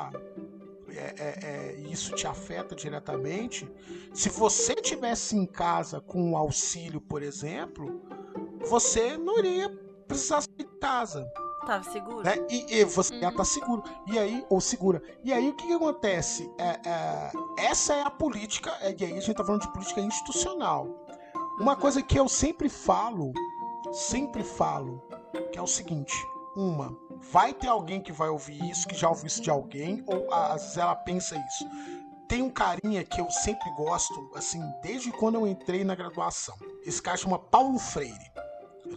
é- 0.94 1.14
é- 1.18 1.38
é, 1.42 1.74
e 1.78 1.90
isso 1.90 2.14
te 2.14 2.26
afeta 2.26 2.74
diretamente. 2.74 3.66
Se 4.12 4.28
você 4.28 4.74
tivesse 4.74 5.34
em 5.34 5.46
casa 5.46 6.02
com 6.02 6.32
o 6.32 6.36
auxílio, 6.36 7.00
por 7.00 7.22
exemplo, 7.22 8.02
você 8.68 9.16
não 9.16 9.38
iria 9.38 9.70
precisar 10.06 10.42
sair 10.42 10.68
de 10.68 10.78
casa, 10.78 11.26
Tava 11.66 11.82
seguro? 11.84 12.22
né? 12.22 12.34
E, 12.50 12.76
e 12.80 12.84
você 12.84 13.14
ia 13.14 13.22
Uhum. 13.22 13.30
estar 13.30 13.44
seguro. 13.44 13.82
E 14.06 14.18
aí, 14.18 14.44
ou 14.50 14.60
segura. 14.60 15.02
E 15.24 15.32
aí 15.32 15.48
o 15.48 15.54
que, 15.54 15.66
que 15.66 15.72
acontece? 15.72 16.50
É, 16.58 16.78
é, 16.86 17.32
essa 17.70 17.94
é 17.94 18.02
a 18.02 18.10
política, 18.10 18.70
é, 18.82 18.94
e 18.98 19.04
aí 19.04 19.12
a 19.16 19.20
gente 19.20 19.34
tá 19.34 19.42
falando 19.44 19.62
de 19.62 19.72
política 19.72 20.00
institucional. 20.02 20.86
Uma 21.58 21.72
Uhum. 21.72 21.80
coisa 21.80 22.02
que 22.02 22.18
eu 22.20 22.28
sempre 22.28 22.68
falo, 22.68 23.32
sempre 23.92 24.42
falo, 24.44 25.02
que 25.50 25.58
é 25.58 25.62
o 25.62 25.66
seguinte: 25.66 26.12
uma, 26.56 26.96
vai 27.30 27.52
ter 27.52 27.68
alguém 27.68 28.00
que 28.00 28.12
vai 28.12 28.28
ouvir 28.28 28.62
isso, 28.70 28.86
que 28.86 28.94
já 28.94 29.08
ouviu 29.08 29.26
isso 29.26 29.42
de 29.42 29.50
alguém, 29.50 30.02
ou 30.06 30.32
às 30.32 30.62
vezes 30.62 30.76
ela 30.76 30.94
pensa 30.94 31.36
isso. 31.36 31.68
Tem 32.28 32.42
um 32.42 32.50
carinha 32.50 33.04
que 33.04 33.20
eu 33.20 33.30
sempre 33.30 33.70
gosto, 33.74 34.30
assim, 34.34 34.62
desde 34.82 35.10
quando 35.12 35.34
eu 35.34 35.46
entrei 35.46 35.84
na 35.84 35.94
graduação. 35.94 36.56
Esse 36.84 37.00
cara 37.00 37.16
chama 37.16 37.38
Paulo 37.38 37.78
Freire. 37.78 38.32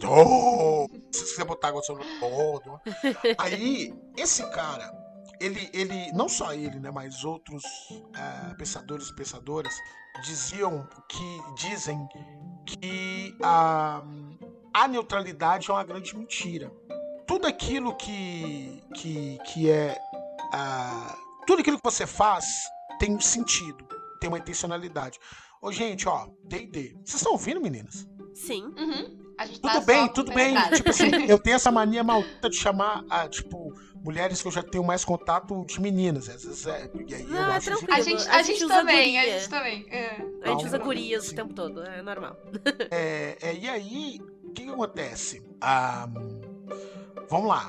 Oh, 0.06 0.86
se 1.12 1.20
você 1.20 1.30
quiser 1.32 1.44
botar 1.44 1.68
agora 1.68 1.84
sobre 1.84 2.04
todo. 2.18 2.80
Aí, 3.38 3.94
esse 4.16 4.42
cara, 4.50 4.92
ele, 5.40 5.70
ele, 5.72 6.12
não 6.12 6.28
só 6.28 6.52
ele, 6.52 6.78
né, 6.78 6.90
mas 6.90 7.24
outros 7.24 7.62
eh, 8.14 8.54
pensadores 8.56 9.08
e 9.08 9.14
pensadoras 9.14 9.74
diziam 10.22 10.88
que 11.08 11.40
dizem 11.56 12.06
que 12.64 13.36
a, 13.42 14.02
a 14.72 14.88
neutralidade 14.88 15.70
é 15.70 15.74
uma 15.74 15.84
grande 15.84 16.16
mentira. 16.16 16.72
Tudo 17.26 17.46
aquilo 17.46 17.94
que, 17.96 18.82
que, 18.94 19.38
que 19.46 19.70
é. 19.70 19.98
ah, 20.52 21.16
tudo 21.46 21.60
aquilo 21.60 21.76
que 21.78 21.84
você 21.84 22.06
faz 22.06 22.44
tem 22.98 23.14
um 23.14 23.20
sentido, 23.20 23.86
tem 24.20 24.28
uma 24.28 24.38
intencionalidade. 24.38 25.18
Ô, 25.60 25.72
gente, 25.72 26.08
ó, 26.08 26.28
DD. 26.44 26.92
Vocês 27.04 27.14
estão 27.16 27.32
ouvindo, 27.32 27.60
meninas? 27.60 28.06
Sim. 28.34 28.64
Uhum. 28.76 29.26
A 29.38 29.44
gente 29.46 29.60
tá 29.60 29.68
Tudo 29.70 29.80
só 29.80 29.86
bem, 29.86 30.08
tudo 30.08 30.32
bem. 30.32 30.54
Tipo 30.74 30.90
assim, 30.90 31.10
eu 31.28 31.38
tenho 31.38 31.56
essa 31.56 31.70
mania 31.70 32.02
maldita 32.04 32.48
de 32.48 32.56
chamar, 32.56 33.04
ah, 33.10 33.28
tipo, 33.28 33.72
mulheres 34.02 34.40
que 34.40 34.48
eu 34.48 34.52
já 34.52 34.62
tenho 34.62 34.84
mais 34.84 35.04
contato 35.04 35.64
de 35.66 35.80
meninas. 35.80 36.28
Às 36.28 36.44
vezes 36.44 36.66
é. 36.66 36.90
E 37.06 37.14
aí 37.14 37.22
eu 37.22 37.28
Não, 37.28 37.52
é 37.52 37.56
acho 37.56 37.70
que- 37.70 37.86
tranquilo. 37.86 37.92
A 37.92 38.00
gente, 38.00 38.28
A 38.28 38.32
a 38.36 38.42
gente 38.42 38.46
gente 38.58 38.64
usa 38.64 38.74
também, 38.74 39.18
a 39.18 39.24
gente 39.24 39.48
também. 39.50 39.86
é. 39.90 40.22
A 40.42 40.48
gente 40.50 40.66
usa 40.66 40.78
gurias 40.78 41.24
sim. 41.24 41.32
o 41.32 41.36
tempo 41.36 41.52
todo, 41.54 41.82
é 41.82 42.00
normal. 42.02 42.36
É, 42.90 43.36
é, 43.42 43.54
e 43.54 43.68
aí, 43.68 44.20
o 44.44 44.52
que, 44.52 44.62
que 44.64 44.70
acontece? 44.70 45.42
Ah, 45.60 46.08
vamos 47.28 47.48
lá. 47.48 47.68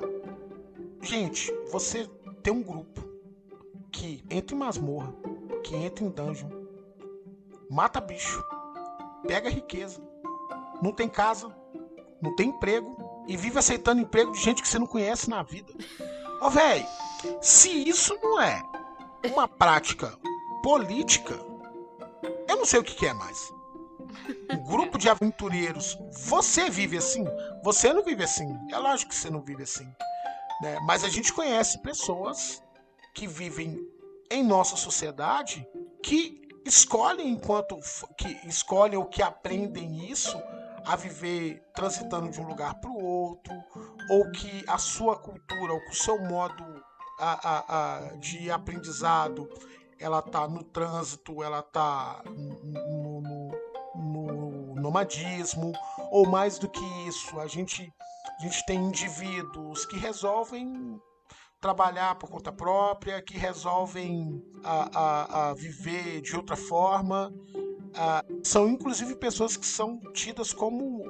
Gente, 1.02 1.54
você 1.72 2.08
tem 2.44 2.54
um 2.54 2.64
grupo 2.64 3.02
que 3.92 4.24
entra 4.30 4.56
em 4.56 4.60
masmorra, 4.60 5.14
que 5.64 5.76
entra 5.76 6.04
em 6.04 6.10
dungeon, 6.10 6.50
mata 7.70 8.00
bicho, 8.00 8.44
pega 9.28 9.50
riqueza, 9.50 10.02
não 10.82 10.92
tem 10.92 11.10
casa, 11.10 11.54
não 12.22 12.36
tem 12.36 12.50
emprego 12.50 12.96
e 13.28 13.36
vive 13.36 13.60
aceitando 13.60 14.02
emprego 14.02 14.32
de 14.32 14.40
gente 14.40 14.62
que 14.62 14.68
você 14.68 14.80
não 14.80 14.88
conhece 14.88 15.30
na 15.30 15.44
vida. 15.44 15.74
Ô, 16.42 16.50
véi, 16.50 16.86
se 17.42 17.70
isso 17.88 18.18
não 18.22 18.42
é 18.42 18.64
uma 19.32 19.48
prática 19.48 20.18
política, 20.62 21.40
eu 22.48 22.58
não 22.58 22.66
sei 22.66 22.80
o 22.80 22.84
que, 22.84 22.96
que 22.96 23.08
é 23.08 23.14
mais. 23.14 23.54
Um 24.52 24.64
grupo 24.64 24.98
de 24.98 25.10
aventureiros. 25.10 25.98
Você 26.12 26.70
vive 26.70 26.98
assim? 26.98 27.26
Você 27.64 27.92
não 27.94 28.04
vive 28.04 28.24
assim. 28.24 28.48
É 28.72 28.78
lógico 28.78 29.10
que 29.10 29.16
você 29.16 29.30
não 29.30 29.42
vive 29.42 29.64
assim. 29.64 29.88
Né? 30.62 30.80
Mas 30.86 31.04
a 31.04 31.10
gente 31.10 31.34
conhece 31.34 31.82
pessoas 31.82 32.62
que 33.14 33.28
vivem 33.28 33.80
em 34.30 34.44
nossa 34.44 34.76
sociedade 34.76 35.68
que 36.04 36.42
escolhem 36.66 37.30
enquanto 37.30 37.78
que 38.18 38.28
escolhem 38.48 38.98
ou 38.98 39.06
que 39.06 39.22
aprendem 39.22 40.10
isso 40.10 40.38
a 40.86 40.96
viver 40.96 41.62
transitando 41.74 42.30
de 42.30 42.40
um 42.40 42.48
lugar 42.48 42.76
para 42.76 42.90
o 42.90 43.04
outro, 43.04 43.54
ou 44.10 44.32
que 44.32 44.64
a 44.68 44.78
sua 44.78 45.18
cultura, 45.18 45.74
ou 45.74 45.82
que 45.82 45.92
o 45.92 45.96
seu 45.96 46.18
modo 46.18 46.64
a, 47.20 47.50
a, 47.50 47.98
a, 47.98 48.00
de 48.18 48.50
aprendizado, 48.50 49.50
ela 50.00 50.22
tá 50.22 50.48
no 50.48 50.64
trânsito, 50.64 51.44
ela 51.44 51.62
tá 51.62 52.22
nomadismo, 54.88 55.74
ou 56.12 56.26
mais 56.26 56.58
do 56.58 56.70
que 56.70 56.84
isso, 57.08 57.40
a 57.40 57.48
gente, 57.48 57.94
a 58.40 58.42
gente 58.42 58.66
tem 58.66 58.80
indivíduos 58.80 59.86
que 59.86 59.98
resolvem 59.98 61.00
trabalhar 61.60 62.16
por 62.16 62.30
conta 62.30 62.52
própria, 62.52 63.22
que 63.22 63.38
resolvem 63.38 64.42
a, 64.64 65.00
a, 65.00 65.50
a 65.50 65.54
viver 65.54 66.22
de 66.22 66.36
outra 66.36 66.56
forma. 66.56 67.34
são 68.44 68.68
inclusive 68.70 69.16
pessoas 69.16 69.58
que 69.58 69.66
são 69.66 70.00
tidas 70.14 70.54
como 70.54 71.04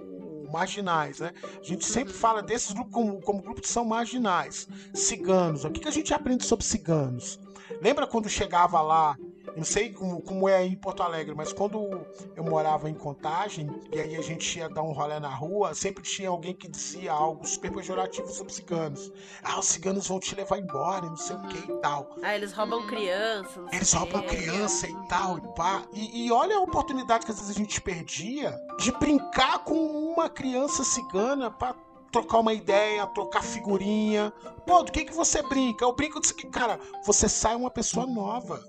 marginais, 0.51 1.19
né? 1.19 1.33
A 1.59 1.63
gente 1.63 1.85
sempre 1.85 2.13
fala 2.13 2.41
desses 2.41 2.71
grupos 2.71 2.93
como, 2.93 3.21
como 3.21 3.41
grupos 3.41 3.61
que 3.61 3.69
são 3.69 3.83
marginais. 3.83 4.67
Ciganos. 4.93 5.65
O 5.65 5.69
que, 5.69 5.81
que 5.81 5.87
a 5.89 5.91
gente 5.91 6.13
aprende 6.13 6.45
sobre 6.45 6.65
ciganos? 6.65 7.39
Lembra 7.81 8.07
quando 8.07 8.29
chegava 8.29 8.81
lá 8.81 9.17
não 9.57 9.63
sei 9.63 9.91
como, 9.91 10.21
como 10.21 10.47
é 10.47 10.57
aí 10.57 10.73
em 10.73 10.75
Porto 10.75 11.01
Alegre, 11.01 11.33
mas 11.35 11.51
quando 11.51 12.05
eu 12.35 12.43
morava 12.43 12.87
em 12.87 12.93
Contagem, 12.93 13.67
e 13.91 13.99
aí 13.99 14.15
a 14.15 14.21
gente 14.21 14.59
ia 14.59 14.69
dar 14.69 14.83
um 14.83 14.91
rolê 14.91 15.19
na 15.19 15.33
rua, 15.33 15.73
sempre 15.73 16.03
tinha 16.03 16.29
alguém 16.29 16.53
que 16.53 16.67
dizia 16.67 17.11
algo 17.11 17.45
super 17.45 17.71
pejorativo 17.71 18.29
sobre 18.29 18.53
ciganos. 18.53 19.11
Ah, 19.41 19.57
os 19.59 19.65
ciganos 19.65 20.07
vão 20.07 20.19
te 20.19 20.35
levar 20.35 20.59
embora, 20.59 21.07
não 21.07 21.17
sei 21.17 21.35
o 21.35 21.41
que 21.47 21.71
e 21.71 21.75
tal. 21.77 22.15
Ah, 22.21 22.35
eles 22.35 22.53
roubam 22.53 22.85
crianças. 22.85 23.65
Eles 23.73 23.91
roubam 23.91 24.21
criança 24.21 24.87
e 24.87 24.95
tal, 25.07 25.39
e 25.39 25.41
pá. 25.55 25.83
E, 25.91 26.27
e 26.27 26.31
olha 26.31 26.57
a 26.57 26.61
oportunidade 26.61 27.25
que 27.25 27.31
às 27.31 27.39
vezes 27.39 27.55
a 27.55 27.59
gente 27.59 27.81
perdia 27.81 28.55
de 28.77 28.91
brincar 28.91 29.63
com 29.63 29.73
uma 29.73 30.29
criança 30.29 30.83
cigana 30.83 31.49
pra 31.49 31.75
trocar 32.11 32.39
uma 32.39 32.53
ideia, 32.53 33.07
trocar 33.07 33.43
figurinha. 33.43 34.31
Pô, 34.65 34.83
do 34.83 34.91
que 34.91 35.05
que 35.05 35.13
você 35.13 35.41
brinca? 35.41 35.83
Eu 35.83 35.93
brinco 35.93 36.19
disso 36.19 36.35
que, 36.35 36.47
cara, 36.47 36.79
você 37.05 37.27
sai 37.27 37.55
uma 37.55 37.71
pessoa 37.71 38.05
nova. 38.05 38.63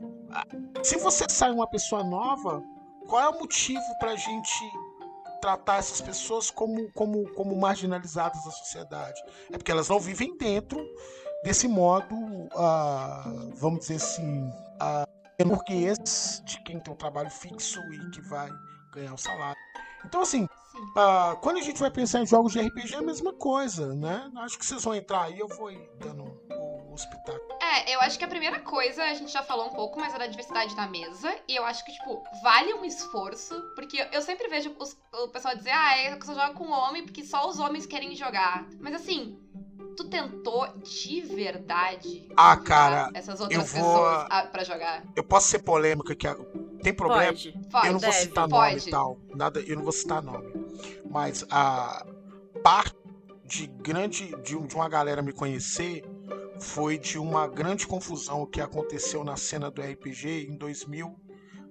Se 0.82 0.96
você 0.98 1.26
sai 1.28 1.50
uma 1.50 1.68
pessoa 1.68 2.04
nova, 2.04 2.62
qual 3.08 3.22
é 3.22 3.28
o 3.28 3.38
motivo 3.38 3.82
pra 3.98 4.14
gente 4.16 4.52
tratar 5.40 5.78
essas 5.78 6.00
pessoas 6.00 6.50
como, 6.50 6.90
como, 6.92 7.28
como 7.34 7.56
marginalizadas 7.56 8.44
da 8.44 8.50
sociedade? 8.50 9.20
É 9.52 9.56
porque 9.56 9.70
elas 9.70 9.88
não 9.88 9.98
vivem 9.98 10.36
dentro 10.36 10.84
desse 11.44 11.68
modo, 11.68 12.14
uh, 12.14 13.52
vamos 13.54 13.80
dizer 13.80 13.96
assim, 13.96 14.48
uh, 14.48 15.44
burguês 15.46 16.42
de 16.44 16.60
quem 16.62 16.80
tem 16.80 16.92
um 16.92 16.96
trabalho 16.96 17.30
fixo 17.30 17.80
e 17.92 18.10
que 18.10 18.20
vai 18.22 18.50
ganhar 18.92 19.14
o 19.14 19.18
salário. 19.18 19.60
Então, 20.04 20.22
assim, 20.22 20.48
uh, 20.80 21.36
quando 21.40 21.58
a 21.58 21.62
gente 21.62 21.78
vai 21.78 21.90
pensar 21.90 22.20
em 22.20 22.26
jogos 22.26 22.52
de 22.52 22.60
RPG, 22.60 22.94
é 22.94 22.98
a 22.98 23.02
mesma 23.02 23.32
coisa, 23.32 23.94
né? 23.94 24.30
Acho 24.36 24.58
que 24.58 24.64
vocês 24.64 24.82
vão 24.82 24.94
entrar 24.94 25.24
aí, 25.24 25.38
eu 25.38 25.48
vou 25.48 25.70
dando 25.98 26.24
o 26.90 26.94
espetáculo. 26.94 27.58
É, 27.60 27.94
eu 27.94 28.00
acho 28.00 28.18
que 28.18 28.24
a 28.24 28.28
primeira 28.28 28.60
coisa, 28.60 29.02
a 29.04 29.14
gente 29.14 29.32
já 29.32 29.42
falou 29.42 29.66
um 29.66 29.72
pouco, 29.72 30.00
mas 30.00 30.14
era 30.14 30.24
a 30.24 30.28
diversidade 30.28 30.74
na 30.74 30.88
mesa. 30.88 31.34
E 31.46 31.54
eu 31.54 31.64
acho 31.64 31.84
que, 31.84 31.92
tipo, 31.92 32.22
vale 32.42 32.74
um 32.74 32.84
esforço. 32.84 33.54
Porque 33.74 34.06
eu 34.12 34.22
sempre 34.22 34.48
vejo 34.48 34.74
os, 34.78 34.96
o 35.12 35.28
pessoal 35.28 35.56
dizer, 35.56 35.70
ah, 35.70 36.02
eu 36.02 36.22
só 36.22 36.34
jogo 36.34 36.54
com 36.54 36.70
homem 36.70 37.04
porque 37.04 37.24
só 37.24 37.48
os 37.48 37.58
homens 37.58 37.86
querem 37.86 38.14
jogar. 38.14 38.66
Mas 38.80 38.94
assim, 38.94 39.38
tu 39.96 40.08
tentou 40.08 40.68
de 40.78 41.20
verdade 41.22 42.28
ah, 42.36 42.56
cara, 42.56 43.10
essas 43.14 43.40
outras 43.40 43.72
vou... 43.72 43.82
pessoas 43.82 44.28
para 44.50 44.64
jogar? 44.64 45.04
Eu 45.16 45.24
posso 45.24 45.48
ser 45.48 45.58
polêmica 45.60 46.14
que 46.14 46.28
tem 46.82 46.94
problema? 46.94 47.32
Pode. 47.32 47.52
Pode, 47.70 47.86
eu 47.86 47.92
não 47.92 48.00
deve, 48.00 48.12
vou 48.12 48.22
citar 48.22 48.48
pode. 48.48 48.76
nome 48.76 48.86
e 48.86 48.90
tal. 48.90 49.18
Nada, 49.34 49.60
eu 49.60 49.76
não 49.76 49.82
vou 49.82 49.92
citar 49.92 50.22
nome. 50.22 50.67
Mas 51.10 51.44
a 51.50 52.04
parte 52.62 52.96
de 53.44 53.66
grande 53.66 54.34
de, 54.42 54.60
de 54.66 54.74
uma 54.74 54.88
galera 54.88 55.22
me 55.22 55.32
conhecer 55.32 56.04
foi 56.60 56.98
de 56.98 57.18
uma 57.18 57.46
grande 57.46 57.86
confusão 57.86 58.44
que 58.44 58.60
aconteceu 58.60 59.24
na 59.24 59.36
cena 59.36 59.70
do 59.70 59.80
RPG 59.80 60.48
em 60.50 60.56
2000. 60.56 61.16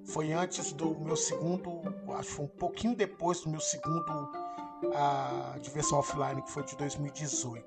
Foi 0.05 0.31
antes 0.31 0.71
do 0.71 0.97
meu 0.99 1.15
segundo, 1.15 1.81
acho 2.17 2.41
um 2.41 2.47
pouquinho 2.47 2.95
depois 2.95 3.41
do 3.41 3.49
meu 3.49 3.59
segundo 3.59 4.31
a 4.95 5.57
diversão 5.61 5.99
offline, 5.99 6.41
que 6.41 6.51
foi 6.51 6.63
de 6.63 6.75
2018. 6.77 7.65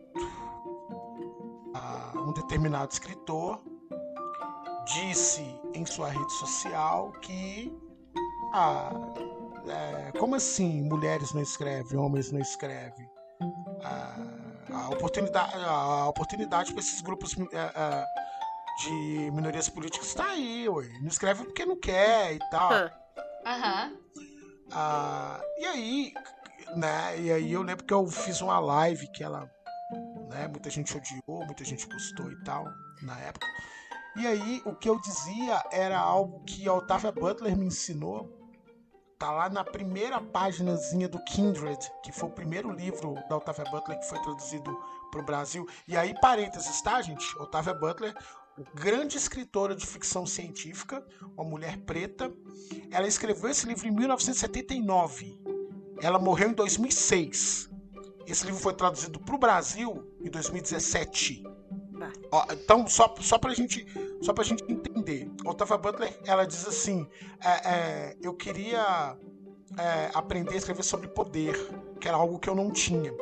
Ah, 1.74 2.12
um 2.16 2.32
determinado 2.32 2.92
escritor 2.92 3.60
disse 4.86 5.44
em 5.74 5.84
sua 5.84 6.08
rede 6.08 6.32
social 6.32 7.12
que 7.20 7.72
ah, 8.52 8.90
é, 9.68 10.18
como 10.18 10.34
assim 10.34 10.82
mulheres 10.82 11.32
não 11.32 11.42
escrevem, 11.42 11.98
homens 11.98 12.30
não 12.30 12.40
escrevem? 12.40 13.08
Ah, 13.82 14.16
a 14.72 14.88
oportunidade, 14.90 15.52
a 15.56 16.08
oportunidade 16.08 16.72
para 16.72 16.80
esses 16.80 17.00
grupos 17.00 17.36
é, 17.52 17.56
é, 17.56 18.06
de 18.82 19.30
minorias 19.32 19.68
políticas 19.68 20.08
está 20.08 20.26
aí, 20.26 20.68
ué. 20.68 20.86
não 21.00 21.08
escreve 21.08 21.44
porque 21.44 21.64
não 21.64 21.78
quer 21.78 22.34
e 22.34 22.38
tal. 22.50 22.72
Aham. 23.46 23.96
Ah, 24.72 25.40
e 25.58 25.66
aí, 25.66 26.14
né? 26.76 27.20
E 27.20 27.32
aí 27.32 27.52
eu 27.52 27.62
lembro 27.62 27.84
que 27.84 27.92
eu 27.92 28.06
fiz 28.06 28.40
uma 28.40 28.58
live 28.60 29.08
que 29.08 29.24
ela, 29.24 29.50
né? 30.28 30.46
Muita 30.48 30.70
gente 30.70 30.96
odiou, 30.96 31.44
muita 31.46 31.64
gente 31.64 31.86
gostou 31.86 32.30
e 32.30 32.36
tal 32.44 32.64
na 33.02 33.18
época. 33.18 33.46
E 34.16 34.26
aí 34.26 34.62
o 34.64 34.74
que 34.74 34.88
eu 34.88 35.00
dizia 35.00 35.62
era 35.70 35.98
algo 35.98 36.42
que 36.44 36.68
a 36.68 36.74
Otávia 36.74 37.12
Butler 37.12 37.56
me 37.56 37.66
ensinou. 37.66 38.39
Tá 39.20 39.30
lá 39.30 39.50
na 39.50 39.62
primeira 39.62 40.18
páginazinha 40.18 41.06
do 41.06 41.22
Kindred, 41.24 41.78
que 42.02 42.10
foi 42.10 42.30
o 42.30 42.32
primeiro 42.32 42.72
livro 42.72 43.16
da 43.28 43.36
Otávia 43.36 43.64
Butler 43.70 44.00
que 44.00 44.08
foi 44.08 44.18
traduzido 44.18 44.74
para 45.10 45.20
o 45.20 45.22
Brasil. 45.22 45.68
E 45.86 45.94
aí, 45.94 46.18
parênteses, 46.22 46.80
tá, 46.80 47.02
gente? 47.02 47.26
Otávia 47.38 47.74
Butler, 47.74 48.16
grande 48.74 49.18
escritora 49.18 49.76
de 49.76 49.84
ficção 49.84 50.24
científica, 50.24 51.06
uma 51.36 51.44
mulher 51.44 51.76
preta. 51.82 52.32
Ela 52.90 53.06
escreveu 53.06 53.50
esse 53.50 53.66
livro 53.66 53.86
em 53.86 53.90
1979. 53.90 55.38
Ela 56.00 56.18
morreu 56.18 56.48
em 56.48 56.54
2006. 56.54 57.68
Esse 58.26 58.46
livro 58.46 58.58
foi 58.58 58.72
traduzido 58.72 59.20
para 59.20 59.34
o 59.34 59.38
Brasil 59.38 60.16
em 60.24 60.30
2017. 60.30 61.44
Ó, 62.32 62.46
então, 62.52 62.88
só, 62.88 63.14
só 63.20 63.36
pra 63.36 63.52
gente 63.52 63.86
só 64.22 64.32
pra 64.32 64.44
gente 64.44 64.62
entender. 64.62 64.89
Otávia 65.44 65.78
Butler, 65.78 66.20
ela 66.24 66.46
diz 66.46 66.66
assim, 66.66 67.06
é, 67.42 67.68
é, 67.68 68.16
eu 68.22 68.34
queria 68.34 69.16
é, 69.78 70.10
aprender 70.14 70.54
a 70.54 70.56
escrever 70.56 70.82
sobre 70.82 71.08
poder, 71.08 71.54
que 72.00 72.08
era 72.08 72.16
algo 72.16 72.38
que 72.38 72.48
eu 72.48 72.54
não 72.54 72.70
tinha. 72.70 73.12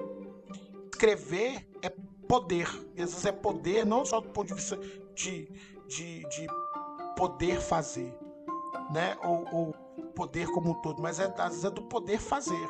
Escrever 0.92 1.68
é 1.82 1.90
poder. 2.28 2.68
E 2.94 3.02
às 3.02 3.10
vezes 3.10 3.26
é 3.26 3.32
poder 3.32 3.84
não 3.86 4.04
só 4.04 4.20
do 4.20 4.28
ponto 4.28 4.48
de 4.48 4.54
vista 4.54 4.76
de, 5.14 5.50
de, 5.86 6.20
de 6.28 6.46
poder 7.16 7.60
fazer, 7.60 8.16
né? 8.90 9.16
Ou, 9.22 9.44
ou, 9.52 9.74
poder 10.14 10.48
como 10.48 10.70
um 10.70 10.74
todo, 10.74 11.00
mas 11.00 11.20
é, 11.20 11.32
às 11.38 11.50
vezes 11.50 11.64
é 11.64 11.70
do 11.70 11.82
poder 11.82 12.18
fazer. 12.18 12.68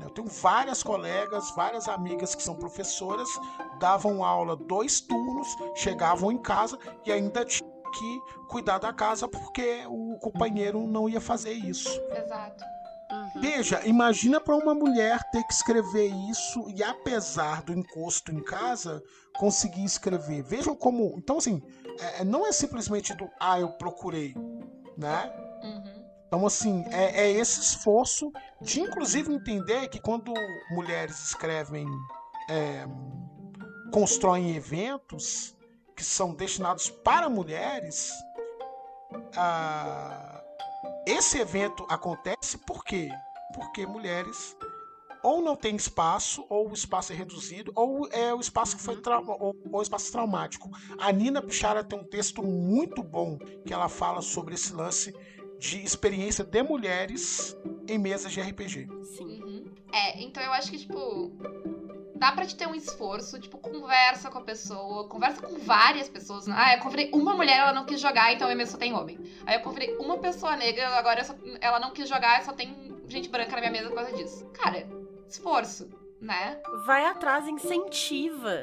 Eu 0.00 0.08
tenho 0.08 0.28
várias 0.28 0.82
colegas, 0.82 1.50
várias 1.54 1.86
amigas 1.88 2.34
que 2.34 2.42
são 2.42 2.54
professoras, 2.54 3.28
davam 3.78 4.24
aula 4.24 4.56
dois 4.56 5.00
turnos, 5.00 5.48
chegavam 5.74 6.32
em 6.32 6.38
casa 6.38 6.78
e 7.04 7.12
ainda 7.12 7.44
tinham 7.44 7.69
que 7.90 8.20
cuidar 8.48 8.78
da 8.78 8.92
casa 8.92 9.28
porque 9.28 9.84
o 9.86 10.18
companheiro 10.18 10.86
não 10.86 11.08
ia 11.08 11.20
fazer 11.20 11.52
isso. 11.52 11.88
Exato. 12.10 12.64
Uhum. 13.10 13.40
Veja, 13.40 13.84
imagina 13.84 14.40
para 14.40 14.56
uma 14.56 14.74
mulher 14.74 15.20
ter 15.30 15.42
que 15.44 15.52
escrever 15.52 16.06
isso 16.30 16.64
e 16.74 16.82
apesar 16.82 17.62
do 17.62 17.72
encosto 17.72 18.32
em 18.32 18.40
casa 18.40 19.02
conseguir 19.36 19.84
escrever. 19.84 20.42
Vejam 20.42 20.76
como, 20.76 21.14
então 21.16 21.38
assim, 21.38 21.60
é, 21.98 22.24
não 22.24 22.46
é 22.46 22.52
simplesmente 22.52 23.14
do 23.14 23.28
ah 23.40 23.58
eu 23.58 23.70
procurei, 23.70 24.34
né? 24.96 25.32
Uhum. 25.62 26.00
Então, 26.30 26.46
assim, 26.46 26.84
é, 26.92 27.24
é, 27.24 27.30
esse 27.32 27.60
esforço 27.60 28.30
de, 28.62 28.80
inclusive, 28.80 29.34
entender 29.34 29.88
que 29.88 30.00
quando 30.00 30.32
mulheres 30.70 31.18
escrevem, 31.26 31.84
é, 32.48 32.86
constroem 33.90 34.54
eventos 34.54 35.56
que 36.00 36.04
são 36.06 36.32
destinados 36.32 36.88
para 36.88 37.28
mulheres, 37.28 38.10
esse 41.06 41.38
evento 41.38 41.86
acontece 41.90 42.56
por 42.56 42.82
quê? 42.82 43.10
Porque 43.54 43.86
mulheres 43.86 44.56
ou 45.22 45.42
não 45.42 45.54
tem 45.54 45.76
espaço, 45.76 46.46
ou 46.48 46.70
o 46.70 46.72
espaço 46.72 47.12
é 47.12 47.14
reduzido, 47.14 47.70
ou 47.76 48.08
é 48.10 48.32
o 48.32 48.40
espaço 48.40 48.78
que 48.78 48.82
foi 48.82 48.96
trauma, 49.02 49.36
ou, 49.38 49.54
ou 49.70 49.82
espaço 49.82 50.10
traumático. 50.10 50.70
A 50.98 51.12
Nina 51.12 51.42
Pichara 51.42 51.84
tem 51.84 51.98
um 51.98 52.04
texto 52.04 52.42
muito 52.42 53.02
bom 53.02 53.36
que 53.66 53.74
ela 53.74 53.90
fala 53.90 54.22
sobre 54.22 54.54
esse 54.54 54.72
lance 54.72 55.14
de 55.58 55.84
experiência 55.84 56.42
de 56.42 56.62
mulheres 56.62 57.54
em 57.86 57.98
mesas 57.98 58.32
de 58.32 58.40
RPG. 58.40 58.88
Sim. 59.18 59.42
Uhum. 59.44 59.74
É, 59.92 60.22
então 60.22 60.42
eu 60.42 60.52
acho 60.52 60.70
que, 60.70 60.78
tipo, 60.78 61.30
dá 62.20 62.30
pra 62.32 62.44
te 62.44 62.54
ter 62.54 62.68
um 62.68 62.74
esforço, 62.74 63.40
tipo, 63.40 63.56
conversa 63.56 64.30
com 64.30 64.36
a 64.36 64.42
pessoa, 64.42 65.08
conversa 65.08 65.40
com 65.40 65.58
várias 65.60 66.06
pessoas. 66.06 66.46
Ah, 66.50 66.74
eu 66.74 66.80
convidei 66.80 67.10
uma 67.14 67.34
mulher, 67.34 67.58
ela 67.58 67.72
não 67.72 67.86
quis 67.86 67.98
jogar, 67.98 68.30
então 68.30 68.46
a 68.46 68.54
minha 68.54 68.66
só 68.66 68.76
tem 68.76 68.92
homem. 68.92 69.18
Aí 69.46 69.56
eu 69.56 69.62
convidei 69.62 69.96
uma 69.96 70.18
pessoa 70.18 70.54
negra, 70.54 70.86
agora 70.98 71.24
só, 71.24 71.34
ela 71.62 71.80
não 71.80 71.92
quis 71.92 72.06
jogar, 72.06 72.44
só 72.44 72.52
tem 72.52 72.94
gente 73.08 73.30
branca 73.30 73.52
na 73.52 73.60
minha 73.60 73.72
mesa 73.72 73.88
por 73.88 73.94
causa 73.94 74.12
disso. 74.12 74.44
Cara, 74.52 74.86
esforço, 75.26 75.88
né? 76.20 76.60
Vai 76.84 77.06
atrás, 77.06 77.48
incentiva. 77.48 78.62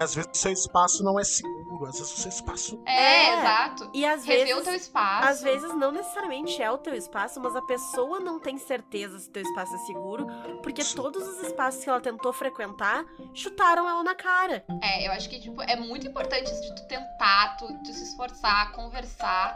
Às 0.00 0.14
vezes 0.14 0.30
o 0.32 0.36
seu 0.38 0.50
espaço 0.52 1.04
não 1.04 1.20
é 1.20 1.24
seguro, 1.24 1.84
às 1.86 1.98
vezes 1.98 2.12
o 2.14 2.16
seu 2.16 2.28
espaço. 2.30 2.82
É, 2.86 3.26
É. 3.26 3.38
exato. 3.38 3.90
E 3.92 4.04
às 4.06 4.24
Rever 4.24 4.46
vezes. 4.46 4.62
o 4.62 4.64
teu 4.64 4.74
espaço. 4.74 5.28
Às 5.28 5.42
vezes 5.42 5.74
não 5.76 5.92
necessariamente 5.92 6.62
é 6.62 6.70
o 6.70 6.78
teu 6.78 6.94
espaço, 6.94 7.38
mas 7.38 7.54
a 7.54 7.60
pessoa 7.62 8.18
não 8.18 8.40
tem 8.40 8.56
certeza 8.56 9.18
se 9.18 9.28
o 9.28 9.32
teu 9.32 9.42
espaço 9.42 9.74
é 9.74 9.78
seguro, 9.80 10.26
porque 10.62 10.82
Sim. 10.82 10.96
todos 10.96 11.28
os 11.28 11.42
espaços 11.42 11.84
que 11.84 11.90
ela 11.90 12.00
tentou 12.00 12.32
frequentar 12.32 13.04
chutaram 13.34 13.86
ela 13.86 14.02
na 14.02 14.14
cara. 14.14 14.64
É, 14.82 15.06
eu 15.06 15.12
acho 15.12 15.28
que, 15.28 15.38
tipo, 15.38 15.60
é 15.62 15.76
muito 15.76 16.06
importante 16.06 16.50
isso 16.50 16.62
de 16.62 16.74
tu 16.76 16.88
tentar, 16.88 17.56
tu, 17.58 17.66
tu 17.84 17.92
se 17.92 18.04
esforçar, 18.04 18.72
conversar, 18.72 19.54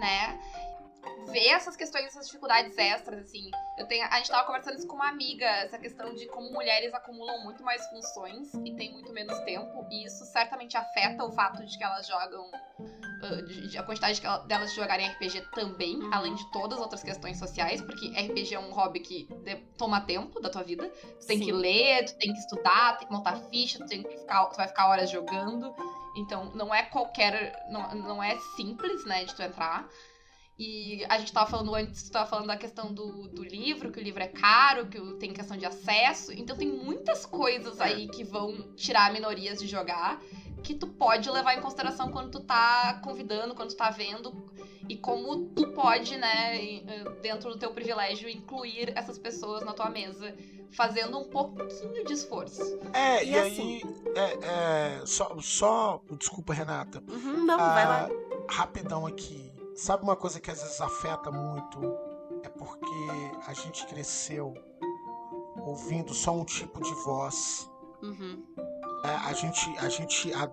né? 0.00 0.40
Ver 1.30 1.48
essas 1.48 1.76
questões, 1.76 2.06
essas 2.06 2.26
dificuldades 2.26 2.76
extras, 2.78 3.20
assim. 3.24 3.50
Eu 3.78 3.86
tenho, 3.86 4.06
a 4.06 4.16
gente 4.18 4.30
tava 4.30 4.46
conversando 4.46 4.76
isso 4.78 4.86
com 4.86 4.96
uma 4.96 5.08
amiga, 5.08 5.46
essa 5.46 5.78
questão 5.78 6.14
de 6.14 6.26
como 6.26 6.50
mulheres 6.52 6.92
acumulam 6.94 7.42
muito 7.42 7.62
mais 7.62 7.84
funções 7.88 8.52
e 8.64 8.72
tem 8.76 8.92
muito 8.92 9.12
menos 9.12 9.36
tempo, 9.40 9.86
e 9.90 10.04
isso 10.04 10.24
certamente 10.26 10.76
afeta 10.76 11.24
o 11.24 11.32
fato 11.32 11.64
de 11.64 11.76
que 11.76 11.82
elas 11.84 12.06
jogam. 12.06 12.50
ah, 13.22 13.40
de- 13.40 13.68
de- 13.68 13.78
a 13.78 13.82
quantidade 13.82 14.20
delas 14.46 14.70
de 14.70 14.76
jogarem 14.76 15.06
RPG 15.08 15.40
também, 15.54 15.96
Uhum. 15.96 16.12
além 16.12 16.34
de 16.34 16.44
todas 16.52 16.76
as 16.76 16.82
outras 16.84 17.02
questões 17.02 17.38
sociais, 17.38 17.80
porque 17.80 18.12
RPG 18.14 18.54
é 18.54 18.58
um 18.58 18.70
hobby 18.70 19.00
que 19.00 19.24
de- 19.44 19.56
toma 19.78 19.98
tempo 20.02 20.40
da 20.40 20.50
tua 20.50 20.62
vida. 20.62 20.86
Tu 21.20 21.26
tem 21.26 21.38
Sim. 21.38 21.44
que 21.46 21.52
ler, 21.52 22.04
tu 22.04 22.14
tem 22.18 22.34
que 22.34 22.38
estudar, 22.38 22.98
tem 22.98 23.08
que 23.08 23.12
montar 23.14 23.36
ficha, 23.48 23.78
tu, 23.78 23.86
tem 23.86 24.02
que 24.02 24.18
ficar, 24.18 24.44
tu 24.46 24.56
vai 24.58 24.68
ficar 24.68 24.88
horas 24.88 25.08
jogando. 25.08 25.74
Então, 26.16 26.46
não 26.54 26.74
é 26.74 26.82
qualquer. 26.82 27.64
Não, 27.70 27.94
não 27.94 28.22
é 28.22 28.36
simples, 28.56 29.06
né, 29.06 29.24
de 29.24 29.34
tu 29.34 29.42
entrar. 29.42 29.88
E 30.58 31.04
a 31.08 31.18
gente 31.18 31.32
tava 31.32 31.50
falando 31.50 31.74
antes, 31.74 32.04
tu 32.04 32.12
tava 32.12 32.26
falando 32.30 32.46
da 32.46 32.56
questão 32.56 32.92
do, 32.92 33.28
do 33.28 33.42
livro, 33.42 33.90
que 33.90 33.98
o 33.98 34.02
livro 34.02 34.22
é 34.22 34.28
caro, 34.28 34.86
que 34.86 35.00
tem 35.14 35.32
questão 35.32 35.56
de 35.56 35.66
acesso. 35.66 36.32
Então 36.32 36.56
tem 36.56 36.68
muitas 36.68 37.26
coisas 37.26 37.80
aí 37.80 38.06
que 38.08 38.22
vão 38.22 38.72
tirar 38.76 39.12
minorias 39.12 39.58
de 39.58 39.66
jogar, 39.66 40.22
que 40.62 40.74
tu 40.74 40.86
pode 40.86 41.28
levar 41.28 41.54
em 41.58 41.60
consideração 41.60 42.10
quando 42.12 42.30
tu 42.30 42.40
tá 42.40 43.00
convidando, 43.02 43.54
quando 43.54 43.70
tu 43.70 43.76
tá 43.76 43.90
vendo. 43.90 44.32
E 44.88 44.96
como 44.96 45.46
tu 45.46 45.68
pode, 45.72 46.16
né, 46.18 46.56
eh, 46.62 47.04
dentro 47.22 47.50
do 47.50 47.58
teu 47.58 47.70
privilégio, 47.72 48.28
incluir 48.28 48.92
essas 48.94 49.18
pessoas 49.18 49.64
na 49.64 49.72
tua 49.72 49.88
mesa, 49.88 50.36
fazendo 50.70 51.18
um 51.18 51.24
pouquinho 51.24 52.04
de 52.04 52.12
esforço. 52.12 52.78
É, 52.92 53.24
E 53.24 53.30
e, 53.30 53.38
assim- 53.38 53.80
aí. 53.82 53.94
É, 54.14 55.00
é, 55.00 55.06
só, 55.06 55.34
só. 55.40 56.02
Desculpa, 56.18 56.52
Renata. 56.52 57.02
Uhum, 57.08 57.44
não, 57.46 57.56
vai 57.58 57.86
lá. 57.86 58.08
Ah, 58.10 58.54
Rapidão 58.54 59.06
aqui. 59.06 59.53
Sabe 59.76 60.04
uma 60.04 60.16
coisa 60.16 60.40
que 60.40 60.50
às 60.50 60.62
vezes 60.62 60.80
afeta 60.80 61.30
muito? 61.30 61.80
É 62.42 62.48
porque 62.48 62.94
a 63.46 63.52
gente 63.52 63.86
cresceu 63.86 64.54
ouvindo 65.66 66.14
só 66.14 66.32
um 66.32 66.44
tipo 66.44 66.80
de 66.82 66.92
voz. 67.04 67.70
Uhum. 68.02 68.42
É, 69.04 69.08
a 69.08 69.32
gente, 69.32 69.78
a 69.78 69.88
gente, 69.88 70.32
ad- 70.32 70.52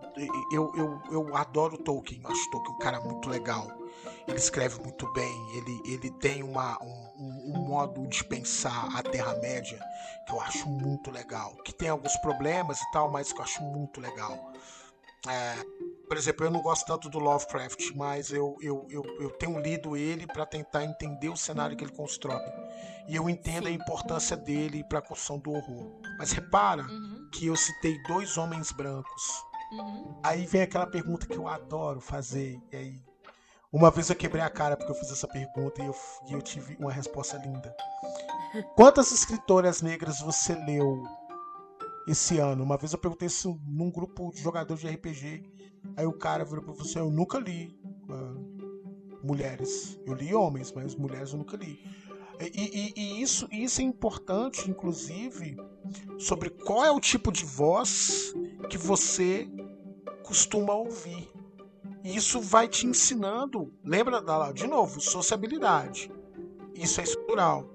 eu, 0.52 0.72
eu, 0.76 1.02
eu 1.12 1.38
adoro 1.38 1.78
Tolkien. 1.78 2.22
Acho 2.26 2.50
Tolkien 2.52 2.76
um 2.76 2.80
cara 2.80 3.00
muito 3.02 3.30
legal. 3.30 3.68
Ele 4.28 4.38
escreve 4.38 4.82
muito 4.82 5.12
bem. 5.14 5.58
Ele, 5.58 5.82
ele 5.86 6.12
tem 6.12 6.44
uma, 6.44 6.78
um, 6.84 7.12
um- 7.18 7.54
um 7.56 7.68
modo 7.68 8.06
de 8.08 8.24
pensar 8.26 8.90
a 8.96 9.04
Terra 9.04 9.36
Média 9.36 9.80
que 10.26 10.34
eu 10.34 10.42
acho 10.42 10.68
muito 10.68 11.12
legal. 11.12 11.56
Que 11.64 11.74
tem 11.74 11.90
alguns 11.90 12.16
problemas 12.18 12.80
e 12.82 12.92
tal, 12.92 13.10
mas 13.12 13.32
que 13.32 13.40
eu 13.40 13.44
acho 13.44 13.62
muito 13.64 14.02
legal. 14.02 14.52
É, 15.28 15.64
por 16.08 16.18
exemplo, 16.18 16.46
eu 16.46 16.52
não 16.52 16.62
gosto 16.62 16.86
tanto 16.86 17.10
do 17.10 17.20
Lovecraft, 17.20 17.92
mas 17.96 18.32
eu, 18.32 18.58
eu, 18.62 18.88
eu, 18.90 19.04
eu 19.20 19.30
tenho 19.32 19.60
lido 19.60 19.96
ele 19.96 20.28
para 20.28 20.46
tentar 20.46 20.84
entender 20.84 21.30
o 21.30 21.38
cenário 21.38 21.76
que 21.78 21.84
ele 21.84 21.92
constrói. 21.94 22.42
E 23.08 23.16
eu 23.16 23.30
entendo 23.30 23.68
a 23.68 23.72
Sim. 23.72 23.76
importância 23.76 24.36
dele 24.38 24.84
para 24.84 25.00
a 25.00 25.02
construção 25.02 25.40
do 25.40 25.52
horror. 25.52 25.92
Mas 26.18 26.32
repara 26.32 26.90
Uhum, 26.90 27.30
que 27.32 27.48
eu 27.48 27.56
citei 27.56 28.02
dois 28.04 28.38
homens 28.38 28.72
brancos. 28.72 29.24
uhum. 29.72 30.16
Aí 30.24 30.46
vem 30.46 30.62
aquela 30.62 30.88
pergunta 30.88 31.28
que 31.28 31.38
eu 31.38 31.48
adoro 31.48 32.02
fazer. 32.02 32.60
E 32.72 32.76
aí, 32.76 33.04
uma 33.72 33.92
vez 33.92 34.10
eu 34.10 34.16
quebrei 34.16 34.44
a 34.44 34.50
cara 34.50 34.78
porque 34.78 34.92
eu 34.92 34.96
fiz 34.96 35.12
essa 35.12 35.28
pergunta 35.28 35.82
e 35.82 35.86
eu, 35.86 35.96
e 36.28 36.34
eu 36.34 36.42
tive 36.42 36.76
uma 36.80 36.92
resposta 36.92 37.38
linda. 37.38 37.76
Quantas 38.76 39.12
escritoras 39.12 39.82
negras 39.82 40.20
você 40.20 40.54
leu 40.56 41.04
esse 42.08 42.38
ano? 42.40 42.64
Uma 42.64 42.78
vez 42.78 42.94
eu 42.94 43.00
perguntei 43.00 43.28
isso 43.28 43.60
num 43.66 43.92
grupo 43.92 44.32
de 44.32 44.42
jogadores 44.42 44.82
de 44.82 44.88
RPG. 44.90 45.44
Aí 45.96 46.06
o 46.06 46.14
cara 46.14 46.44
virou 46.44 46.64
pra 46.64 46.74
você: 46.74 47.00
Eu 47.00 47.10
nunca 47.12 47.40
li 47.40 47.78
ah, 48.10 48.36
mulheres. 49.24 50.00
Eu 50.06 50.14
li 50.14 50.34
homens, 50.34 50.72
mas 50.72 50.96
mulheres 50.96 51.32
eu 51.32 51.38
nunca 51.38 51.58
li. 51.58 51.80
E, 52.40 52.46
e- 52.46 52.94
e 52.96 53.22
isso, 53.22 53.48
isso 53.52 53.82
é 53.82 53.84
importante, 53.84 54.70
inclusive, 54.70 55.56
sobre 56.18 56.50
qual 56.50 56.84
é 56.84 56.92
o 56.92 57.00
tipo 57.00 57.32
de 57.32 57.46
voz 57.46 58.34
que 58.70 58.78
você 58.78 59.48
costuma 60.24 60.74
ouvir. 60.74 61.30
E 62.04 62.16
isso 62.16 62.42
vai 62.42 62.68
te 62.68 62.88
ensinando, 62.88 63.72
lembra 63.84 64.24
de 64.54 64.66
novo, 64.66 65.00
sociabilidade. 65.00 66.12
Isso 66.74 67.00
é 67.00 67.04
estrutural. 67.04 67.70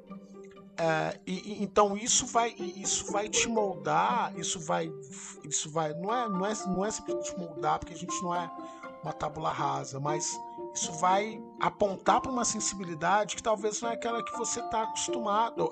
É, 0.79 1.18
e, 1.27 1.62
então 1.62 1.97
isso 1.97 2.27
vai 2.27 2.51
isso 2.51 3.11
vai 3.11 3.29
te 3.29 3.49
moldar, 3.49 4.39
isso 4.39 4.61
vai 4.61 4.93
isso 5.43 5.70
vai 5.70 5.95
não 5.95 6.12
é 6.12 6.29
não 6.29 6.47
é 6.47 6.55
não 6.66 6.85
é 6.85 6.91
simplesmente 6.91 7.39
moldar 7.39 7.79
porque 7.79 7.95
a 7.95 7.97
gente 7.97 8.22
não 8.22 8.35
é 8.35 8.51
uma 9.03 9.12
tábula 9.12 9.51
rasa, 9.51 9.99
mas 9.99 10.39
isso 10.74 10.93
vai 10.95 11.43
apontar 11.61 12.20
para 12.20 12.31
uma 12.31 12.45
sensibilidade 12.45 13.37
que 13.37 13.43
talvez 13.43 13.81
não 13.81 13.91
é 13.91 13.95
aquela 13.95 14.22
que 14.22 14.37
você 14.37 14.61
está 14.61 14.83
acostumado, 14.83 15.70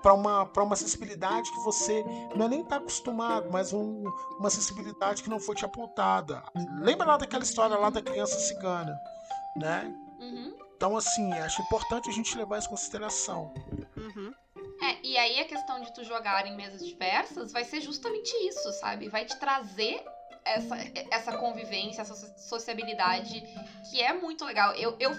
para 0.00 0.14
uma 0.14 0.46
para 0.46 0.62
uma 0.62 0.76
sensibilidade 0.76 1.50
que 1.50 1.60
você 1.60 2.04
não 2.36 2.46
é 2.46 2.48
nem 2.48 2.60
está 2.60 2.76
acostumado, 2.76 3.48
mas 3.50 3.72
um, 3.72 4.04
uma 4.38 4.50
sensibilidade 4.50 5.24
que 5.24 5.30
não 5.30 5.40
foi 5.40 5.56
te 5.56 5.64
apontada. 5.64 6.42
Lembra 6.80 7.06
lá 7.06 7.16
daquela 7.16 7.42
história 7.42 7.76
lá 7.76 7.90
da 7.90 8.00
criança 8.00 8.38
cigana, 8.38 8.96
né? 9.56 9.92
Uhum. 10.20 10.57
Então 10.78 10.96
assim, 10.96 11.32
acho 11.32 11.60
importante 11.60 12.08
a 12.08 12.12
gente 12.12 12.38
levar 12.38 12.56
isso 12.58 12.68
em 12.68 12.70
consideração. 12.70 13.52
Uhum. 13.96 14.32
É, 14.80 14.96
e 15.04 15.18
aí 15.18 15.40
a 15.40 15.44
questão 15.44 15.80
de 15.80 15.92
tu 15.92 16.04
jogar 16.04 16.46
em 16.46 16.56
mesas 16.56 16.86
diversas 16.86 17.50
vai 17.50 17.64
ser 17.64 17.80
justamente 17.80 18.30
isso, 18.46 18.72
sabe? 18.74 19.08
Vai 19.08 19.24
te 19.24 19.36
trazer 19.40 20.04
essa, 20.44 20.76
essa 21.10 21.36
convivência, 21.36 22.00
essa 22.02 22.14
so- 22.14 22.32
sociabilidade, 22.38 23.42
que 23.90 24.00
é 24.00 24.12
muito 24.12 24.44
legal. 24.44 24.72
Eu, 24.76 24.96
eu, 25.00 25.10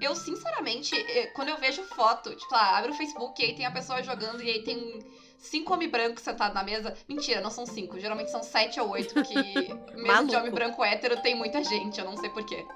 eu, 0.00 0.16
sinceramente, 0.16 0.96
eh, 0.96 1.28
quando 1.28 1.50
eu 1.50 1.58
vejo 1.58 1.84
foto, 1.84 2.34
tipo, 2.34 2.52
lá, 2.52 2.76
abre 2.76 2.90
o 2.90 2.94
Facebook 2.94 3.40
e 3.40 3.46
aí 3.46 3.54
tem 3.54 3.66
a 3.66 3.70
pessoa 3.70 4.02
jogando 4.02 4.42
e 4.42 4.50
aí 4.50 4.64
tem 4.64 4.98
cinco 5.38 5.74
homens 5.74 5.92
brancos 5.92 6.24
sentados 6.24 6.56
na 6.56 6.64
mesa. 6.64 6.92
Mentira, 7.08 7.40
não 7.40 7.50
são 7.50 7.64
cinco, 7.64 8.00
geralmente 8.00 8.32
são 8.32 8.42
sete 8.42 8.80
ou 8.80 8.88
oito, 8.90 9.14
porque 9.14 9.70
mesa 9.94 10.24
de 10.24 10.34
homem 10.34 10.50
branco 10.50 10.82
hétero 10.82 11.22
tem 11.22 11.36
muita 11.36 11.62
gente, 11.62 12.00
eu 12.00 12.04
não 12.04 12.16
sei 12.16 12.30
porquê. 12.30 12.66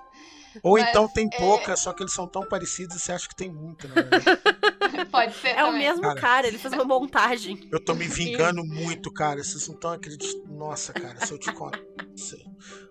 Ou 0.62 0.78
Mas, 0.78 0.88
então 0.88 1.08
tem 1.08 1.28
é- 1.32 1.36
pouca, 1.36 1.76
só 1.76 1.92
que 1.92 2.02
eles 2.02 2.12
são 2.12 2.26
tão 2.26 2.46
parecidos 2.46 2.96
e 2.96 2.98
você 3.00 3.12
acha 3.12 3.28
que 3.28 3.34
tem 3.36 3.50
muita, 3.50 3.86
né? 3.88 3.94
Pode 5.10 5.34
ser 5.34 5.48
É 5.48 5.62
o 5.62 5.66
também. 5.66 5.80
mesmo 5.80 6.02
Cara. 6.02 6.20
cara, 6.20 6.46
ele 6.48 6.58
fez 6.58 6.72
uma 6.74 6.84
montagem. 6.84 7.68
Eu 7.70 7.78
tô 7.84 7.94
me 7.94 8.06
vingando 8.06 8.64
muito, 8.64 9.12
cara. 9.12 9.42
Vocês 9.42 9.66
não 9.68 9.74
estão 9.74 9.92
acreditando. 9.92 10.52
Nossa, 10.54 10.92
cara, 10.92 11.24
se 11.24 11.32
eu 11.32 11.38
te 11.38 11.52
conto. 11.52 11.78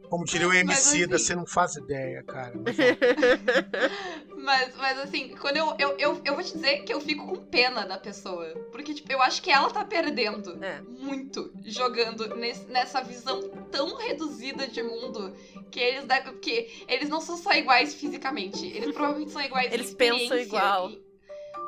Como 0.10 0.24
diria 0.26 0.48
o 0.48 0.50
Mas, 0.50 0.60
MC, 0.62 1.04
assim- 1.04 1.08
você 1.08 1.36
não 1.36 1.46
faz 1.46 1.76
ideia, 1.76 2.24
cara. 2.24 2.54
Mas, 2.56 2.76
Mas, 4.38 4.76
mas 4.78 5.00
assim, 5.00 5.36
quando 5.42 5.58
eu, 5.58 5.76
eu, 5.78 5.90
eu, 5.98 6.22
eu 6.24 6.34
vou 6.36 6.44
te 6.44 6.54
dizer 6.54 6.84
que 6.84 6.94
eu 6.94 7.02
fico 7.02 7.26
com 7.28 7.36
pena 7.36 7.86
da 7.86 7.98
pessoa. 7.98 8.46
Porque, 8.72 8.94
tipo, 8.94 9.12
eu 9.12 9.22
acho 9.22 9.42
que 9.42 9.52
ela 9.52 9.70
tá 9.70 9.84
perdendo 9.84 10.64
É. 10.64 10.80
muito 10.82 11.52
jogando 11.66 12.34
nesse- 12.36 12.66
nessa 12.68 13.02
visão 13.02 13.42
tão 13.72 13.98
reduzida 13.98 14.68
de 14.68 14.82
mundo 14.82 15.34
que 15.70 15.80
eles 15.80 16.06
devem. 16.06 16.32
Porque 16.32 16.70
eles 16.88 17.10
não 17.10 17.20
são 17.20 17.36
só 17.36 17.52
iguais 17.54 17.94
fisicamente. 17.96 18.66
Eles 18.66 18.94
provavelmente 18.94 19.32
são 19.32 19.42
iguais 19.42 19.74
Eles 19.74 19.94
pensam 19.94 20.38
igual. 20.38 20.92
E- 20.92 21.07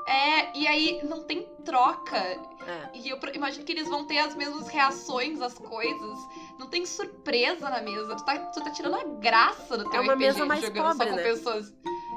é, 0.09 0.57
e 0.57 0.67
aí 0.67 1.01
não 1.03 1.23
tem 1.23 1.43
troca. 1.63 2.17
É. 2.17 2.89
E 2.95 3.09
eu 3.09 3.19
imagino 3.33 3.63
que 3.63 3.71
eles 3.71 3.87
vão 3.87 4.05
ter 4.05 4.17
as 4.17 4.35
mesmas 4.35 4.67
reações 4.67 5.39
às 5.39 5.53
coisas. 5.53 6.17
Não 6.57 6.67
tem 6.67 6.85
surpresa 6.85 7.69
na 7.69 7.81
mesa. 7.81 8.15
Tu 8.15 8.25
tá, 8.25 8.37
tu 8.37 8.63
tá 8.63 8.71
tirando 8.71 8.95
a 8.95 9.03
graça 9.19 9.77
do 9.77 9.89
teu 9.89 9.99
É 9.99 10.03
uma 10.03 10.13
RPG 10.13 10.25
mesa 10.25 10.45
mais 10.45 10.61
jogando 10.61 10.97
pobre, 10.97 10.97
só 10.97 11.09
com 11.11 11.15
né? 11.15 11.23
pessoas 11.23 11.73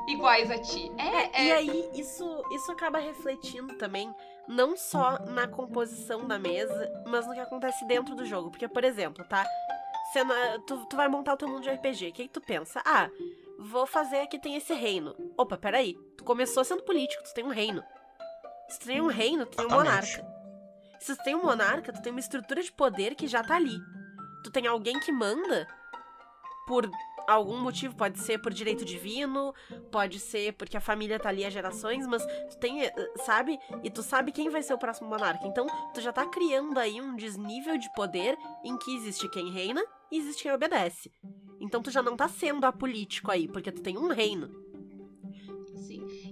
iguais 0.09 0.51
a 0.51 0.59
ti. 0.59 0.91
É, 0.97 1.43
é. 1.43 1.45
E 1.45 1.53
aí, 1.53 1.91
isso, 1.95 2.43
isso 2.53 2.73
acaba 2.73 2.99
refletindo 2.99 3.77
também 3.77 4.13
não 4.49 4.77
só 4.77 5.19
na 5.27 5.47
composição 5.47 6.27
da 6.27 6.39
mesa, 6.39 6.91
mas 7.07 7.27
no 7.27 7.35
que 7.35 7.41
acontece 7.41 7.85
dentro 7.87 8.15
do 8.15 8.25
jogo. 8.25 8.51
Porque, 8.51 8.67
por 8.67 8.85
exemplo, 8.85 9.25
tá? 9.29 9.47
Cena, 10.13 10.35
tu, 10.67 10.85
tu 10.87 10.97
vai 10.97 11.09
montar 11.09 11.35
o 11.35 11.37
teu 11.37 11.49
mundo 11.49 11.63
de 11.63 11.71
RPG. 11.71 12.09
O 12.09 12.13
que, 12.13 12.23
que 12.25 12.29
tu 12.29 12.41
pensa? 12.41 12.83
Ah, 12.85 13.09
vou 13.63 13.87
fazer 13.87 14.21
aqui 14.21 14.39
tem 14.39 14.57
esse 14.57 14.75
reino. 14.75 15.15
Opa, 15.37 15.57
peraí. 15.57 15.97
Tu 16.17 16.25
começou 16.25 16.65
sendo 16.65 16.83
político, 16.83 17.23
tu 17.23 17.33
tem 17.33 17.45
um 17.45 17.51
reino. 17.51 17.83
Se 18.69 18.79
tu 18.81 18.87
tem 18.87 19.01
um 19.01 19.07
reino, 19.07 19.47
tu 19.47 19.57
tem 19.57 19.67
um 19.67 19.71
monarca. 19.71 20.27
Se 20.99 21.17
tu 21.17 21.23
tem 21.25 21.35
um 21.35 21.43
monarca, 21.43 21.93
tu 21.93 22.03
tem 22.03 22.13
uma 22.13 22.21
estrutura 22.21 22.63
de 22.63 22.73
poder 22.73 23.15
que 23.15 23.27
já 23.27 23.43
tá 23.43 23.57
ali. 23.57 23.79
Tu 24.45 24.51
tem 24.51 24.67
alguém 24.67 24.99
que 25.01 25.13
manda 25.13 25.67
por 26.67 26.89
algum 27.27 27.59
motivo, 27.61 27.95
pode 27.95 28.19
ser 28.21 28.39
por 28.39 28.53
direito 28.53 28.85
divino, 28.85 29.55
pode 29.91 30.19
ser 30.19 30.53
porque 30.55 30.77
a 30.77 30.81
família 30.81 31.19
tá 31.19 31.29
ali 31.29 31.45
há 31.45 31.51
gerações, 31.51 32.07
mas 32.07 32.25
tu 32.51 32.59
tem, 32.59 32.85
eh, 32.85 32.93
sabe? 33.25 33.59
E 33.83 33.91
tu 33.91 34.03
sabe 34.03 34.33
quem 34.33 34.51
vai 34.51 34.63
ser 34.63 34.75
o 34.75 34.79
próximo 34.79 35.09
monarca. 35.09 35.47
Então, 35.47 35.67
tu 35.95 36.01
já 36.01 36.13
tá 36.13 36.27
criando 36.27 36.79
aí 36.79 37.01
um 37.01 37.15
desnível 37.15 37.77
de 37.79 37.93
poder 37.95 38.37
em 38.65 38.77
que 38.77 38.95
existe 38.97 39.29
quem 39.29 39.51
reina 39.51 39.83
e 40.13 40.19
existe 40.19 40.43
quem 40.43 40.53
obedece. 40.53 41.11
Então 41.59 41.83
tu 41.83 41.91
já 41.91 42.03
não 42.03 42.17
tá 42.17 42.29
sendo 42.29 42.65
apolítico 42.65 43.31
aí, 43.31 43.49
porque 43.49 43.73
tu 43.73 43.81
tem 43.81 43.97
um 43.97 44.09
reino. 44.09 44.51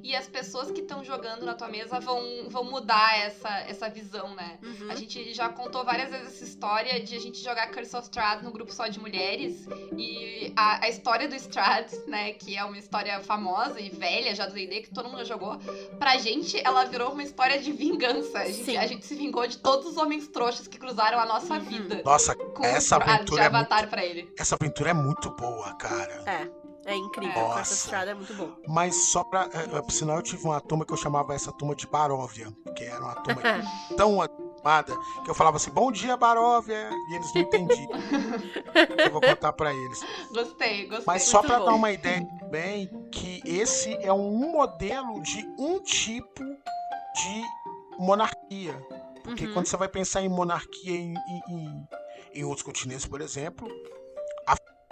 E 0.03 0.15
as 0.17 0.27
pessoas 0.29 0.71
que 0.71 0.81
estão 0.81 1.05
jogando 1.05 1.45
na 1.45 1.55
tua 1.55 1.69
mesa 1.69 2.01
vão, 2.01 2.49
vão 2.49 2.65
mudar 2.65 3.19
essa, 3.19 3.49
essa 3.69 3.89
visão, 3.89 4.35
né? 4.35 4.59
Uhum. 4.63 4.91
A 4.91 4.95
gente 4.95 5.33
já 5.35 5.49
contou 5.49 5.85
várias 5.85 6.11
vezes 6.11 6.29
essa 6.29 6.45
história 6.45 7.01
de 7.01 7.15
a 7.17 7.21
gente 7.21 7.43
jogar 7.43 7.71
Curse 7.71 7.97
of 7.97 8.05
Strahd 8.05 8.43
no 8.45 8.51
grupo 8.51 8.73
só 8.73 8.87
de 8.89 8.99
mulheres. 8.99 9.67
E 9.97 10.53
a, 10.57 10.85
a 10.85 10.89
história 10.89 11.29
do 11.29 11.35
Strahd, 11.37 11.91
né, 12.07 12.33
que 12.33 12.57
é 12.57 12.65
uma 12.65 12.79
história 12.79 13.21
famosa 13.21 13.81
e 13.81 13.91
velha 13.91 14.35
já 14.35 14.47
do 14.47 14.55
D&D, 14.55 14.83
que 14.83 14.91
todo 14.95 15.09
mundo 15.09 15.19
já 15.19 15.25
jogou, 15.35 15.59
pra 15.99 16.17
gente 16.19 16.61
ela 16.65 16.85
virou 16.85 17.13
uma 17.13 17.23
história 17.23 17.59
de 17.61 17.73
vingança. 17.73 18.39
A 18.41 18.45
gente, 18.51 18.77
a 18.77 18.87
gente 18.87 19.07
se 19.07 19.15
vingou 19.15 19.47
de 19.47 19.59
todos 19.59 19.87
os 19.87 19.97
homens 19.97 20.27
trouxas 20.29 20.67
que 20.67 20.79
cruzaram 20.79 21.19
a 21.19 21.27
nossa 21.27 21.55
Uhum. 21.55 21.61
vida. 21.61 22.03
Nossa, 22.05 22.35
Com 22.35 22.65
essa 22.65 22.97
aventura 22.97 23.43
de 23.43 23.47
é 23.47 23.51
muito- 23.51 23.57
avatar 23.73 23.89
pra 23.89 24.05
ele. 24.05 24.33
essa 24.39 24.55
aventura 24.55 24.91
é 24.91 24.95
muito 24.95 25.31
boa, 25.31 25.75
cara. 25.75 26.23
É. 26.27 26.60
É 26.87 26.97
incrível. 26.97 27.33
É. 27.39 27.43
Nossa. 27.43 27.61
of 27.61 27.72
Strahd 27.72 28.09
é 28.11 28.14
muito 28.14 28.35
bom. 28.35 28.53
Mas 28.66 28.95
só 29.11 29.22
pra. 29.22 29.49
é, 29.53 29.76
é, 29.78 29.83
por 29.83 29.93
sinal, 29.93 30.16
eu 30.16 30.22
tive 30.22 30.45
uma 30.45 30.61
turma 30.61 30.85
que 30.85 30.93
eu 30.93 30.97
chamava 30.97 31.35
essa 31.35 31.53
turma 31.53 31.74
de 31.74 31.87
Baróvia, 31.87 32.49
que 32.76 32.85
era 32.85 33.01
uma 33.01 33.14
turma 33.16 33.43
tão 33.97 34.20
animada 34.22 34.97
que 35.24 35.31
eu 35.31 35.35
falava 35.35 35.57
assim: 35.59 35.70
Bom 35.70 35.93
dia, 35.93 36.16
Baróvia! 36.16 36.91
E 37.11 37.14
eles 37.14 37.35
não 37.35 37.43
entendiam. 37.43 37.91
eu 39.05 39.11
vou 39.12 39.20
contar 39.20 39.53
pra 39.53 39.74
eles. 39.74 40.01
Gostei, 40.33 40.87
gostei. 40.87 41.05
Mas 41.07 41.22
só 41.24 41.43
pra 41.43 41.59
bom. 41.59 41.66
dar 41.66 41.74
uma 41.74 41.91
ideia 41.93 42.26
bem 42.51 42.89
que 43.12 43.43
esse 43.45 43.95
é 44.03 44.12
um 44.12 44.31
modelo 44.51 45.20
de 45.22 45.47
um 45.59 45.81
tipo 45.81 46.43
de 46.45 47.43
monarquia. 47.99 48.74
Porque 49.22 49.47
Uhum. 49.47 49.53
quando 49.53 49.66
você 49.66 49.76
vai 49.76 49.89
pensar 49.89 50.22
em 50.22 50.28
monarquia 50.28 50.97
em, 50.97 51.12
em- 51.14 51.43
em- 51.55 51.89
em 52.37 52.45
outros 52.45 52.62
continentes, 52.62 53.05
por 53.07 53.20
exemplo, 53.20 53.68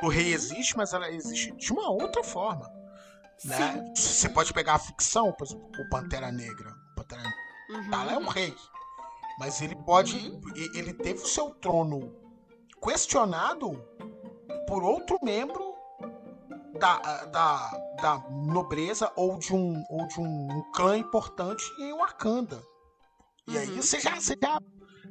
o 0.03 0.09
rei 0.09 0.33
existe, 0.33 0.77
mas 0.77 0.93
ela 0.93 1.11
existe 1.11 1.53
de 1.53 1.73
uma 1.73 1.91
outra 1.91 2.23
forma. 2.23 2.71
Né? 3.45 3.93
Você 3.95 4.29
pode 4.29 4.53
pegar 4.53 4.75
a 4.75 4.79
ficção, 4.79 5.33
por 5.33 5.47
exemplo, 5.47 5.69
o 5.79 5.89
Pantera 5.89 6.33
Negra. 6.33 6.71
O 6.93 6.95
Pantera 6.97 7.23
Negra 7.23 7.49
Uhum. 7.69 7.91
T'Challa 7.91 8.13
é 8.13 8.19
um 8.19 8.27
rei. 8.29 8.55
Mas 9.39 9.61
ele 9.61 9.77
pode. 9.77 10.17
Uhum. 10.17 10.41
Ele 10.75 10.93
teve 10.95 11.23
o 11.23 11.27
seu 11.27 11.51
trono 11.51 12.17
questionado 12.83 13.73
por 14.67 14.83
outro 14.83 15.19
membro 15.23 15.75
da, 16.79 17.25
da, 17.27 17.71
da 18.01 18.19
nobreza 18.31 19.13
ou 19.17 19.39
de 19.39 19.55
um, 19.55 19.85
ou 19.91 20.07
de 20.07 20.21
um 20.21 20.63
clã 20.73 20.97
importante 20.97 21.65
em 21.81 21.93
Wakanda. 21.97 22.63
E 23.47 23.57
aí 23.57 23.69
Uhum. 23.71 23.83
você 23.83 24.01
já, 24.01 24.15
você, 24.15 24.37
já, 24.41 24.59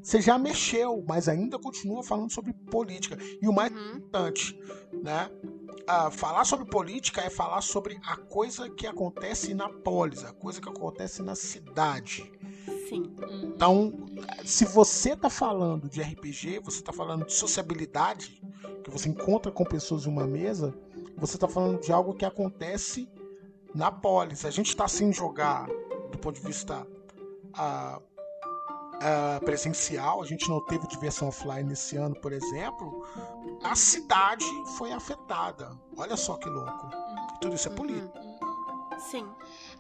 você 0.02 0.22
já 0.22 0.38
mexeu, 0.38 1.04
mas 1.08 1.28
ainda 1.28 1.60
continua 1.60 2.04
falando 2.04 2.32
sobre 2.32 2.54
política. 2.54 3.18
E 3.42 3.48
o 3.48 3.54
mais 3.54 3.72
Uhum. 3.72 3.98
importante, 3.98 4.58
né? 5.04 5.30
Ah, 5.88 6.12
falar 6.12 6.44
sobre 6.44 6.66
política 6.66 7.22
é 7.22 7.30
falar 7.30 7.62
sobre 7.62 7.98
a 8.06 8.18
coisa 8.18 8.70
que 8.70 8.86
acontece 8.86 9.54
na 9.54 9.70
polis, 9.70 10.24
a 10.24 10.34
coisa 10.34 10.60
que 10.62 10.68
acontece 10.70 11.22
na 11.22 11.36
cidade. 11.36 12.30
Sim. 12.90 13.04
Uhum. 13.22 13.52
Então, 13.56 13.94
se 14.44 14.66
você 14.66 15.16
tá 15.16 15.30
falando 15.30 15.90
de 15.90 16.02
RPG, 16.02 16.60
você 16.60 16.82
tá 16.82 16.92
falando 16.92 17.26
de 17.26 17.34
sociabilidade, 17.34 18.42
que 18.84 18.90
você 18.90 19.10
encontra 19.10 19.52
com 19.52 19.64
pessoas 19.64 20.06
em 20.06 20.10
uma 20.10 20.26
mesa, 20.28 20.74
você 21.18 21.38
tá 21.38 21.48
falando 21.48 21.80
de 21.82 21.92
algo 21.92 22.14
que 22.14 22.26
acontece 22.26 23.10
na 23.74 23.92
polis. 23.92 24.46
A 24.46 24.50
gente 24.52 24.76
tá 24.76 24.88
sem 24.88 25.12
jogar 25.14 25.68
do 26.12 26.18
ponto 26.18 26.40
de 26.40 26.46
vista 26.46 26.86
ah, 27.54 28.02
ah, 29.02 29.40
presencial, 29.44 30.22
a 30.22 30.26
gente 30.26 30.48
não 30.50 30.60
teve 30.66 30.88
diversão 30.88 31.28
offline 31.28 31.72
esse 31.74 31.98
ano, 31.98 32.16
por 32.22 32.32
exemplo. 32.34 33.06
A 33.64 33.76
cidade 33.76 34.46
foi 34.78 34.92
afetada. 34.92 35.72
Olha 35.96 36.16
só 36.16 36.36
que 36.38 36.50
louco. 36.50 36.90
Tudo 37.42 37.56
isso 37.56 37.68
é 37.68 37.72
político. 37.72 38.18
Uhum. 38.18 38.38
Uhum. 38.98 39.00
Sim. 39.00 39.28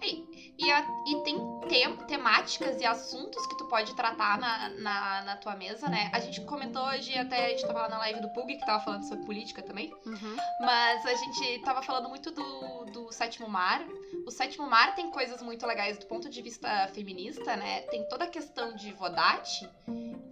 E, 0.01 0.53
e, 0.59 0.71
a- 0.71 0.87
e 1.07 1.15
tem 1.23 1.37
tem- 1.67 1.97
temáticas 2.07 2.79
e 2.81 2.85
assuntos 2.85 3.45
que 3.47 3.57
tu 3.57 3.65
pode 3.65 3.93
tratar 3.95 4.37
na, 4.37 4.69
na, 4.69 5.21
na 5.23 5.37
tua 5.37 5.55
mesa, 5.55 5.89
né? 5.89 6.09
A 6.13 6.19
gente 6.19 6.39
comentou 6.45 6.81
hoje, 6.83 7.17
até 7.17 7.47
a 7.47 7.49
gente 7.49 7.65
tava 7.67 7.81
lá 7.81 7.89
na 7.89 7.97
live 7.99 8.21
do 8.21 8.29
Pug, 8.29 8.55
que 8.55 8.65
tava 8.65 8.83
falando 8.83 9.03
sobre 9.03 9.25
política 9.25 9.61
também. 9.61 9.93
Uhum. 10.05 10.37
Mas 10.61 11.05
a 11.05 11.13
gente 11.15 11.59
tava 11.63 11.81
falando 11.81 12.07
muito 12.09 12.31
do, 12.31 12.85
do 12.85 13.11
Sétimo 13.11 13.49
Mar. 13.49 13.81
O 14.25 14.31
Sétimo 14.31 14.67
Mar 14.69 14.95
tem 14.95 15.09
coisas 15.11 15.41
muito 15.41 15.65
legais 15.67 15.97
do 15.97 16.05
ponto 16.05 16.29
de 16.29 16.41
vista 16.41 16.87
feminista, 16.93 17.55
né? 17.57 17.81
Tem 17.81 18.07
toda 18.07 18.23
a 18.25 18.27
questão 18.27 18.73
de 18.75 18.91
Vodate, 18.93 19.69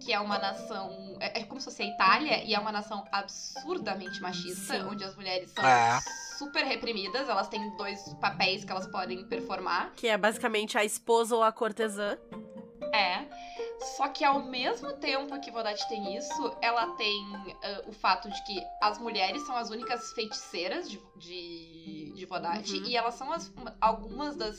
que 0.00 0.12
é 0.12 0.18
uma 0.20 0.38
nação. 0.38 1.16
É, 1.20 1.40
é 1.40 1.44
como 1.44 1.60
se 1.60 1.66
fosse 1.66 1.82
a 1.82 1.86
Itália, 1.86 2.42
e 2.44 2.54
é 2.54 2.58
uma 2.58 2.72
nação 2.72 3.04
absurdamente 3.12 4.20
machista, 4.22 4.74
Sim. 4.80 4.86
onde 4.86 5.04
as 5.04 5.14
mulheres 5.14 5.50
são 5.50 5.64
É. 5.64 5.98
super 6.38 6.64
reprimidas, 6.64 7.28
elas 7.28 7.48
têm 7.48 7.76
dois 7.76 8.14
papéis 8.20 8.64
que 8.64 8.70
elas 8.70 8.86
podem 8.86 9.24
performar. 9.26 9.92
Que 9.94 10.08
é 10.08 10.16
basicamente 10.16 10.76
a 10.76 10.84
esposa 10.84 11.34
ou 11.34 11.42
a 11.42 11.52
cortesã. 11.52 12.18
É. 12.92 13.26
Só 13.96 14.08
que 14.08 14.24
ao 14.24 14.42
mesmo 14.42 14.92
tempo 14.94 15.38
que 15.40 15.50
Vodate 15.50 15.86
tem 15.88 16.16
isso, 16.16 16.56
ela 16.62 16.88
tem 16.96 17.22
ah, 17.62 17.82
o 17.86 17.92
fato 17.92 18.28
de 18.30 18.42
que 18.44 18.62
as 18.82 18.98
mulheres 18.98 19.42
são 19.46 19.56
as 19.56 19.70
únicas 19.70 20.12
feiticeiras 20.12 20.88
de, 20.90 21.00
de, 21.16 22.12
de 22.14 22.26
Vodate. 22.26 22.78
Uhum. 22.78 22.84
E 22.86 22.96
elas 22.96 23.14
são 23.14 23.32
as- 23.32 23.48
uma- 23.56 23.76
algumas 23.80 24.34
das. 24.36 24.58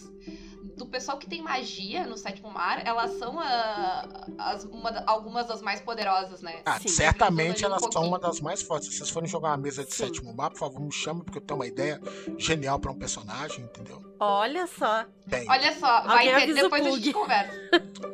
Do 0.76 0.86
pessoal 0.86 1.18
que 1.18 1.28
tem 1.28 1.42
magia 1.42 2.06
no 2.06 2.16
sétimo 2.18 2.52
mar, 2.52 2.86
elas 2.86 3.18
são 3.18 3.40
a- 3.40 4.06
as, 4.38 4.64
uma 4.66 5.04
algumas 5.08 5.48
das 5.48 5.62
mais 5.62 5.82
poderosas, 5.82 6.42
né? 6.44 6.62
Ah, 6.66 6.80
Sim. 6.80 6.88
certamente 6.90 7.66
ali 7.66 7.74
um 7.74 7.78
elas 7.78 7.92
são 7.94 8.04
uma 8.06 8.20
das 8.20 8.40
mais 8.40 8.62
fortes. 8.62 8.90
Se 8.90 8.98
vocês 8.98 9.10
forem 9.10 9.28
jogar 9.28 9.50
uma 9.50 9.58
mesa 9.58 9.84
de 9.84 9.92
Sim. 9.94 10.06
sétimo 10.06 10.32
mar, 10.36 10.52
por 10.52 10.60
favor, 10.60 10.80
me 10.80 10.92
chame, 10.92 11.24
porque 11.24 11.40
eu 11.40 11.42
tenho 11.42 11.60
uma 11.60 11.66
ideia 11.66 12.00
genial 12.38 12.80
pra 12.80 12.92
um 12.92 13.00
personagem, 13.00 13.66
entendeu? 13.66 14.04
Olha 14.20 14.68
só. 14.68 15.06
Tem. 15.28 15.50
Olha 15.50 15.74
só, 15.78 16.02
vai 16.02 16.26
ter, 16.46 16.54
depois 16.54 16.86
a 16.86 16.92
gente 16.92 17.12
conversa. 17.14 17.54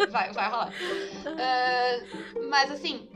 Vai, 0.09 0.31
vai 0.33 0.49
rolar. 0.49 0.73
Ah, 1.25 1.99
mas 2.49 2.71
assim, 2.71 3.07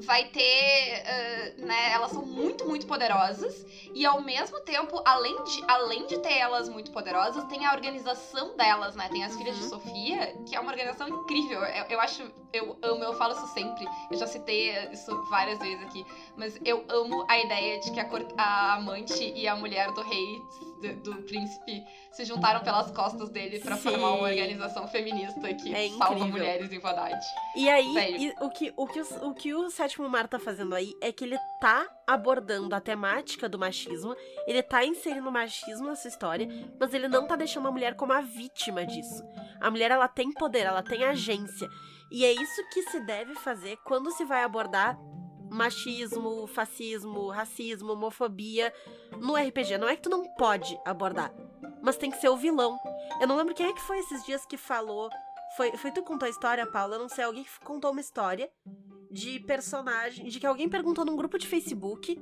vai 0.00 0.24
ter, 0.24 1.02
ah, 1.06 1.64
né, 1.64 1.92
elas 1.92 2.10
são 2.10 2.24
muito, 2.24 2.66
muito 2.66 2.86
poderosas 2.86 3.64
e 3.94 4.04
ao 4.06 4.20
mesmo 4.20 4.60
tempo, 4.60 5.00
além 5.04 5.42
de, 5.44 5.62
além 5.68 6.06
de 6.06 6.18
ter 6.18 6.34
elas 6.34 6.68
muito 6.68 6.90
poderosas, 6.90 7.44
tem 7.44 7.66
a 7.66 7.72
organização 7.72 8.56
delas, 8.56 8.94
né? 8.96 9.08
Tem 9.08 9.22
as 9.24 9.36
filhas 9.36 9.56
de 9.56 9.62
Uhum. 9.64 9.68
Sofia, 9.68 10.34
que 10.48 10.56
é 10.56 10.60
uma 10.60 10.70
organização 10.70 11.08
incrível. 11.08 11.60
Eu, 11.62 11.84
eu 11.90 12.00
acho, 12.00 12.22
eu 12.52 12.76
amo, 12.82 13.04
eu 13.04 13.12
falo 13.14 13.34
isso 13.34 13.46
sempre. 13.48 13.86
Eu 14.10 14.16
já 14.16 14.26
citei 14.26 14.70
isso 14.92 15.14
várias 15.28 15.58
vezes 15.58 15.82
aqui, 15.84 16.04
mas 16.36 16.58
eu 16.64 16.84
amo 16.88 17.24
a 17.28 17.38
ideia 17.38 17.78
de 17.80 17.90
que 17.90 18.00
a, 18.00 18.08
a 18.38 18.74
amante 18.74 19.32
e 19.36 19.46
a 19.46 19.54
mulher 19.54 19.90
do 19.92 20.00
rei, 20.02 20.42
do, 20.80 20.94
do 21.02 21.22
príncipe, 21.24 21.84
se 22.12 22.24
juntaram 22.24 22.60
pelas 22.60 22.90
costas 22.90 23.30
dele 23.30 23.58
pra 23.58 23.76
Sim. 23.76 23.82
formar 23.82 24.10
uma 24.12 24.28
organização 24.28 24.86
feminista 24.86 25.52
que 25.54 25.74
É 25.74 25.88
salva 25.90 26.26
mulheres 26.26 26.70
em 26.70 26.78
Vodate. 26.78 27.26
E 27.56 27.68
aí, 27.68 28.26
e 28.26 28.34
o, 28.40 28.50
que, 28.50 28.72
o, 28.76 28.86
que 28.86 29.00
o, 29.00 29.28
o 29.28 29.34
que 29.34 29.54
o 29.54 29.70
Sétimo 29.70 30.08
Mar 30.08 30.28
tá 30.28 30.38
fazendo 30.38 30.74
aí 30.74 30.92
é 31.00 31.10
que 31.10 31.24
ele 31.24 31.38
tá 31.58 31.88
abordando 32.06 32.74
a 32.74 32.80
temática 32.80 33.48
do 33.48 33.58
machismo, 33.58 34.14
ele 34.46 34.62
tá 34.62 34.84
inserindo 34.84 35.28
o 35.28 35.32
machismo 35.32 35.86
nessa 35.86 36.06
história, 36.06 36.46
mas 36.78 36.92
ele 36.92 37.08
não 37.08 37.26
tá 37.26 37.34
deixando 37.34 37.68
a 37.68 37.72
mulher 37.72 37.94
como 37.94 38.12
a 38.12 38.20
vítima 38.20 38.84
disso. 38.84 39.22
A 39.60 39.70
mulher, 39.70 39.90
ela 39.90 40.08
tem 40.08 40.32
poder, 40.32 40.66
ela 40.66 40.82
tem 40.82 41.04
agência. 41.04 41.68
E 42.10 42.26
é 42.26 42.32
isso 42.32 42.68
que 42.72 42.82
se 42.82 43.00
deve 43.00 43.34
fazer 43.36 43.78
quando 43.84 44.10
se 44.10 44.24
vai 44.24 44.44
abordar 44.44 44.98
machismo, 45.52 46.46
fascismo, 46.46 47.28
racismo, 47.28 47.92
homofobia 47.92 48.72
no 49.18 49.34
RPG. 49.34 49.78
Não 49.78 49.88
é 49.88 49.96
que 49.96 50.02
tu 50.02 50.10
não 50.10 50.24
pode 50.34 50.78
abordar, 50.84 51.32
mas 51.82 51.96
tem 51.96 52.10
que 52.10 52.18
ser 52.18 52.28
o 52.28 52.36
vilão. 52.36 52.78
Eu 53.20 53.26
não 53.26 53.36
lembro 53.36 53.54
quem 53.54 53.66
é 53.66 53.72
que 53.72 53.80
foi 53.80 53.98
esses 53.98 54.24
dias 54.24 54.46
que 54.46 54.56
falou 54.56 55.10
foi, 55.56 55.76
foi 55.76 55.90
tu 55.90 56.00
que 56.02 56.08
contou 56.08 56.26
a 56.26 56.30
história, 56.30 56.66
Paula? 56.66 56.94
Eu 56.94 57.00
não 57.00 57.08
sei, 57.08 57.24
alguém 57.24 57.44
contou 57.62 57.90
uma 57.90 58.00
história 58.00 58.50
de 59.10 59.38
personagem. 59.40 60.26
De 60.26 60.40
que 60.40 60.46
alguém 60.46 60.68
perguntou 60.68 61.04
num 61.04 61.16
grupo 61.16 61.38
de 61.38 61.46
Facebook. 61.46 62.18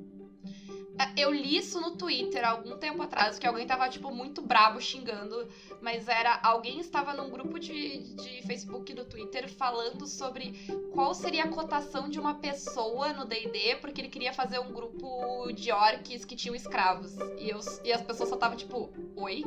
Eu 1.16 1.32
li 1.32 1.57
isso 1.57 1.80
no 1.80 1.96
Twitter 1.96 2.46
algum 2.46 2.76
tempo 2.76 3.03
atrás, 3.03 3.38
que 3.38 3.46
alguém 3.46 3.66
tava, 3.66 3.88
tipo, 3.88 4.11
muito 4.11 4.42
bravo 4.42 4.80
xingando, 4.80 5.48
mas 5.80 6.09
era. 6.09 6.38
Alguém 6.42 6.80
estava 6.80 7.14
num 7.14 7.30
grupo 7.30 7.59
de, 7.59 8.14
de 8.14 8.42
Facebook 8.46 8.92
do 8.92 9.05
Twitter 9.05 9.48
falando 9.48 10.07
sobre 10.07 10.53
qual 10.92 11.14
seria 11.14 11.44
a 11.44 11.48
cotação 11.48 12.09
de 12.09 12.18
uma 12.18 12.34
pessoa 12.34 13.12
no 13.12 13.24
DD, 13.24 13.76
porque 13.80 14.01
ele 14.01 14.09
queria 14.09 14.32
fazer 14.32 14.59
um 14.59 14.72
grupo 14.72 15.51
de 15.53 15.72
orcs 15.72 16.24
que 16.24 16.36
tinham 16.36 16.55
escravos. 16.55 17.16
E, 17.38 17.48
eu, 17.48 17.61
e 17.84 17.92
as 17.92 18.03
pessoas 18.03 18.28
só 18.28 18.34
estavam, 18.34 18.57
tipo, 18.57 18.92
oi? 19.16 19.44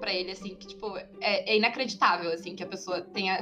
Pra 0.00 0.12
ele, 0.12 0.30
assim, 0.30 0.54
que, 0.54 0.66
tipo, 0.66 0.96
é, 0.96 1.52
é 1.52 1.56
inacreditável, 1.56 2.30
assim, 2.30 2.54
que 2.54 2.62
a 2.62 2.66
pessoa 2.66 3.00
tenha 3.00 3.38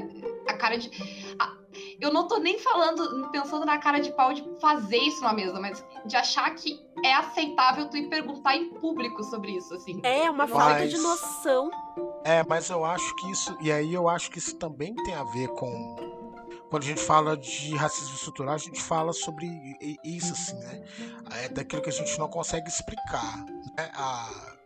a 0.49 0.55
cara 0.55 0.77
de. 0.77 0.91
A, 1.39 1.57
eu 2.01 2.13
não 2.13 2.29
tô 2.29 2.39
nem 2.39 2.59
falando, 2.59 3.31
pensando 3.31 3.65
na 3.65 3.79
cara 3.79 3.99
de 3.99 4.13
pau 4.13 4.33
de 4.33 4.43
fazer 4.61 4.99
isso 4.99 5.23
na 5.23 5.33
mesa, 5.33 5.59
mas 5.61 5.85
de 6.05 6.17
achar 6.17 6.55
que 6.55 6.84
é 7.03 7.13
aceitável 7.15 7.89
tu 7.89 7.97
ir 7.97 8.09
perguntar 8.09 8.57
em 8.57 8.71
público 8.75 9.23
sobre 9.25 9.53
isso, 9.53 9.75
assim. 9.75 10.01
É, 10.03 10.31
uma 10.31 10.47
Mas- 10.47 10.51
falta 10.51 10.87
de 10.89 10.99
noção. 10.99 11.71
É, 12.25 12.45
mas 12.49 12.71
eu 12.71 12.85
acho 12.85 13.15
que 13.17 13.31
isso. 13.31 13.57
E 13.61 13.71
aí 13.71 13.93
eu 13.93 14.09
acho 14.09 14.31
que 14.31 14.39
isso 14.39 14.57
também 14.57 14.95
tem 14.97 15.15
a 15.15 15.25
ver 15.25 15.49
com. 15.49 15.97
Quando 16.71 16.83
a 16.83 16.87
gente 16.87 17.01
fala 17.01 17.37
de 17.37 17.75
racismo 17.77 18.15
estrutural, 18.15 18.55
a 18.55 18.59
gente 18.59 18.81
fala 18.81 19.13
sobre 19.13 19.47
isso, 20.03 20.33
assim, 20.33 20.59
né? 20.59 20.83
É 21.43 21.49
daquilo 21.49 21.83
que 21.83 21.91
a 21.91 21.93
gente 21.93 22.19
não 22.19 22.29
consegue 22.29 22.69
explicar. 22.69 23.45
Né? 23.77 23.91
A 23.95 24.57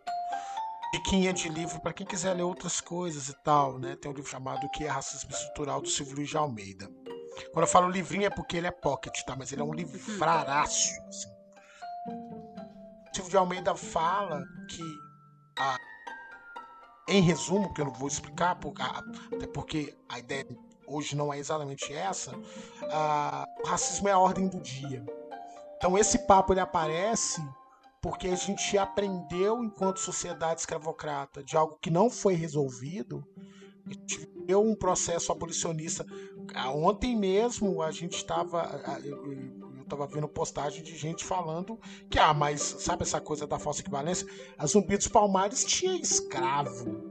diquinha 0.95 1.33
de 1.33 1.49
livro 1.49 1.81
para 1.81 1.93
quem 1.93 2.07
quiser 2.07 2.33
ler 2.35 2.45
outras 2.45 2.81
coisas 2.81 3.29
e 3.29 3.35
tal, 3.43 3.79
né? 3.79 3.97
Tem 4.01 4.11
um 4.11 4.15
livro 4.15 4.31
chamado 4.31 4.65
O 4.65 4.71
que 4.71 4.85
é 4.85 4.89
Racismo 4.89 5.31
Estrutural, 5.31 5.83
do 5.83 5.89
Silvio 5.89 6.17
Luiz 6.17 6.31
de 6.31 6.37
Almeida. 6.37 6.89
Quando 7.53 7.65
eu 7.65 7.71
falo 7.71 7.91
livrinho 7.91 8.25
é 8.27 8.31
porque 8.31 8.57
ele 8.57 8.67
é 8.67 8.71
pocket, 8.71 9.23
tá? 9.25 9.37
Mas 9.37 9.53
ele 9.53 9.61
é 9.61 9.65
um 9.65 9.75
livraraço. 9.75 10.89
Assim. 11.09 11.38
Silvio 13.13 13.31
de 13.31 13.37
Almeida 13.37 13.75
fala 13.75 14.43
que 14.69 14.83
a 15.59 15.77
em 17.09 17.23
resumo, 17.23 17.73
que 17.73 17.81
eu 17.81 17.87
não 17.87 17.93
vou 17.93 18.07
explicar, 18.07 18.59
até 19.33 19.47
porque 19.47 19.97
a 20.09 20.19
ideia 20.19 20.47
hoje 20.87 21.17
não 21.17 21.33
é 21.33 21.39
exatamente 21.39 21.93
essa, 21.93 22.37
o 22.37 23.67
racismo 23.67 24.09
é 24.09 24.13
a 24.13 24.19
ordem 24.19 24.47
do 24.47 24.61
dia. 24.61 25.05
Então 25.77 25.97
esse 25.97 26.27
papo 26.27 26.53
ele 26.53 26.61
aparece 26.61 27.43
porque 28.01 28.29
a 28.29 28.37
gente 28.37 28.77
aprendeu 28.77 29.63
enquanto 29.65 29.99
sociedade 30.01 30.61
escravocrata 30.61 31.43
de 31.43 31.57
algo 31.57 31.79
que 31.81 31.91
não 31.91 32.11
foi 32.11 32.35
resolvido. 32.35 33.25
A 33.87 33.91
gente 33.91 34.19
viveu 34.19 34.61
um 34.63 34.75
processo 34.75 35.33
abolicionista. 35.33 36.05
Ah, 36.55 36.71
Ontem 36.71 37.17
mesmo 37.17 37.81
a 37.81 37.91
gente 37.91 38.17
estava. 38.17 38.63
Estava 39.89 40.07
vendo 40.07 40.29
postagem 40.29 40.83
de 40.83 40.97
gente 40.97 41.25
falando 41.25 41.79
que, 42.11 42.19
ah, 42.19 42.33
mas 42.35 42.61
sabe 42.61 43.03
essa 43.03 43.21
coisa 43.21 43.47
da 43.47 43.59
falsa 43.59 43.81
equivalência? 43.81 44.27
A 44.57 44.67
Zumbi 44.67 44.97
dos 44.97 45.09
Palmares 45.09 45.65
tinha 45.65 45.97
escravo. 45.97 47.09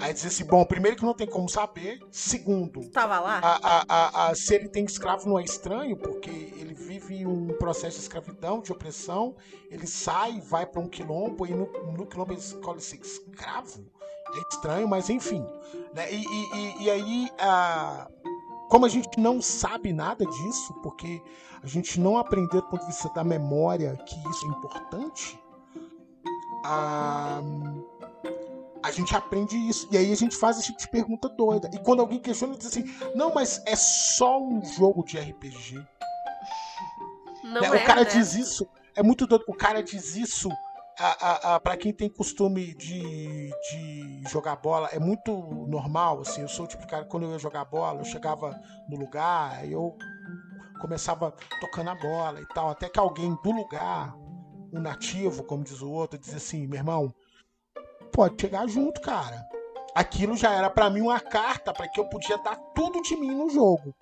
Aí 0.00 0.12
dizia 0.14 0.28
assim: 0.28 0.44
bom, 0.44 0.64
primeiro 0.64 0.96
que 0.96 1.04
não 1.04 1.14
tem 1.14 1.26
como 1.26 1.48
saber. 1.48 2.00
Segundo, 2.10 2.88
Tava 2.90 3.18
lá? 3.20 3.38
a, 3.42 3.56
a, 3.56 3.84
a, 3.88 4.26
a- 4.30 4.34
se 4.34 4.54
ele 4.54 4.68
tem 4.68 4.84
escravo 4.84 5.28
não 5.28 5.38
é 5.38 5.42
estranho, 5.44 5.96
porque 5.96 6.30
ele 6.30 6.74
vive 6.74 7.26
um 7.26 7.48
processo 7.58 7.96
de 7.96 8.02
escravidão, 8.02 8.60
de 8.60 8.72
opressão, 8.72 9.34
ele 9.70 9.86
sai, 9.86 10.40
vai 10.40 10.64
para 10.66 10.80
um 10.80 10.88
quilombo 10.88 11.46
e 11.46 11.50
no, 11.54 11.66
no 11.92 12.06
quilombo 12.06 12.32
ele 12.32 12.40
escolhe 12.40 12.80
ser 12.80 13.00
escravo. 13.00 13.84
É 14.34 14.54
estranho, 14.54 14.86
mas 14.86 15.08
enfim. 15.10 15.44
né? 15.94 16.12
E, 16.12 16.22
e- 16.22 16.56
e- 16.56 16.82
e 16.84 16.90
aí, 16.90 17.28
a- 17.38 18.08
como 18.68 18.84
a 18.84 18.88
gente 18.88 19.18
não 19.18 19.40
sabe 19.40 19.92
nada 19.92 20.24
disso, 20.26 20.74
porque 20.82 21.22
a 21.62 21.66
gente 21.66 22.00
não 22.00 22.18
aprendeu 22.18 22.60
do 22.60 22.68
ponto 22.68 22.80
de 22.80 22.86
vista 22.86 23.08
da 23.10 23.24
memória 23.24 23.96
que 24.06 24.16
isso 24.28 24.46
é 24.46 24.48
importante, 24.48 25.40
a, 26.64 27.40
a 28.82 28.90
gente 28.90 29.14
aprende 29.14 29.56
isso. 29.56 29.88
E 29.90 29.96
aí 29.96 30.12
a 30.12 30.16
gente 30.16 30.36
faz 30.36 30.58
esse 30.58 30.66
tipo 30.68 30.78
de 30.78 30.88
pergunta 30.88 31.28
doida. 31.28 31.70
E 31.72 31.78
quando 31.78 32.00
alguém 32.00 32.18
questiona, 32.18 32.56
diz 32.56 32.66
assim: 32.66 32.84
não, 33.14 33.32
mas 33.34 33.62
é 33.66 33.76
só 33.76 34.40
um 34.40 34.64
jogo 34.64 35.04
de 35.04 35.18
RPG. 35.18 35.84
Não 37.44 37.60
né? 37.60 37.66
é, 37.66 37.82
o 37.82 37.86
cara 37.86 38.04
né? 38.04 38.10
diz 38.10 38.34
isso, 38.34 38.68
é 38.94 39.02
muito 39.02 39.26
doido. 39.26 39.44
O 39.48 39.54
cara 39.54 39.82
diz 39.82 40.16
isso 40.16 40.50
a, 40.98 41.06
a, 41.06 41.54
a, 41.54 41.60
para 41.60 41.76
quem 41.76 41.92
tem 41.92 42.08
costume 42.08 42.74
de, 42.74 43.50
de 43.70 44.22
jogar 44.28 44.56
bola, 44.56 44.88
é 44.92 44.98
muito 44.98 45.32
normal. 45.66 46.20
Assim, 46.20 46.42
eu 46.42 46.48
sou 46.48 46.64
o 46.64 46.68
tipo 46.68 46.82
de 46.82 46.88
cara 46.88 47.04
quando 47.04 47.24
eu 47.24 47.32
ia 47.32 47.38
jogar 47.38 47.64
bola, 47.64 48.00
eu 48.00 48.04
chegava 48.04 48.60
no 48.88 48.96
lugar, 48.96 49.66
eu 49.70 49.96
começava 50.78 51.34
tocando 51.60 51.90
a 51.90 51.94
bola 51.94 52.40
e 52.40 52.46
tal, 52.46 52.70
até 52.70 52.88
que 52.88 52.98
alguém 52.98 53.36
do 53.42 53.50
lugar, 53.50 54.14
um 54.72 54.80
nativo, 54.80 55.42
como 55.44 55.64
diz 55.64 55.82
o 55.82 55.90
outro, 55.90 56.18
diz 56.18 56.34
assim: 56.34 56.66
meu 56.66 56.78
irmão, 56.78 57.14
pode 58.12 58.40
chegar 58.40 58.66
junto, 58.68 59.00
cara. 59.00 59.46
Aquilo 59.94 60.36
já 60.36 60.52
era 60.52 60.70
pra 60.70 60.90
mim 60.90 61.00
uma 61.00 61.20
carta 61.20 61.72
para 61.72 61.88
que 61.88 61.98
eu 61.98 62.08
podia 62.08 62.38
dar 62.38 62.56
tudo 62.74 63.02
de 63.02 63.16
mim 63.16 63.34
no 63.34 63.48
jogo. 63.50 63.94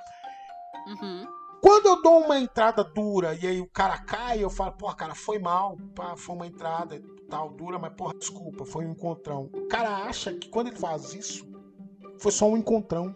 Uhum. 0.87 1.27
Quando 1.61 1.87
eu 1.87 2.03
dou 2.03 2.21
uma 2.21 2.39
entrada 2.39 2.85
dura 2.85 3.35
e 3.35 3.47
aí 3.47 3.61
o 3.61 3.69
cara 3.69 3.99
cai, 3.99 4.45
eu 4.45 4.51
falo, 4.51 4.73
porra, 4.73 4.95
cara, 4.95 5.15
foi 5.15 5.39
mal, 5.39 5.77
pá, 5.95 6.15
foi 6.17 6.37
uma 6.37 6.47
entrada 6.47 7.01
tal, 7.29 7.51
dura, 7.51 7.79
mas 7.79 7.93
porra, 7.95 8.15
desculpa, 8.17 8.65
foi 8.65 8.87
um 8.87 8.93
encontrão. 8.93 9.51
O 9.53 9.67
cara 9.67 10.05
acha 10.05 10.33
que 10.33 10.49
quando 10.49 10.69
ele 10.69 10.77
faz 10.77 11.13
isso, 11.15 11.47
foi 12.19 12.33
só 12.33 12.47
um 12.47 12.57
encontrão. 12.57 13.15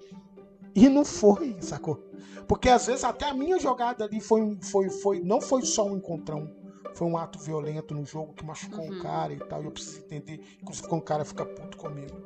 E 0.75 0.89
não 0.89 1.05
foi, 1.05 1.57
sacou? 1.61 2.03
Porque 2.47 2.69
às 2.69 2.87
vezes 2.87 3.05
até 3.05 3.29
a 3.29 3.35
minha 3.35 3.59
jogada 3.59 4.05
ali 4.05 4.21
foi, 4.21 4.43
um- 4.43 4.61
foi, 4.61 4.89
foi 4.91 5.21
não 5.21 5.41
foi 5.41 5.63
só 5.63 5.87
um 5.87 5.97
encontrão. 5.97 6.51
Foi 6.95 7.07
um 7.07 7.17
ato 7.17 7.39
violento 7.39 7.95
no 7.95 8.05
jogo 8.05 8.33
que 8.33 8.45
machucou 8.45 8.85
Uhum. 8.85 8.99
o 8.99 9.03
cara 9.03 9.33
e 9.33 9.39
tal. 9.39 9.63
E 9.63 9.65
eu 9.67 9.71
preciso 9.71 9.99
entender, 10.01 10.41
inclusive 10.61 10.89
quando 10.89 11.01
o 11.01 11.05
cara 11.05 11.25
fica 11.25 11.45
puto 11.45 11.77
comigo. 11.77 12.17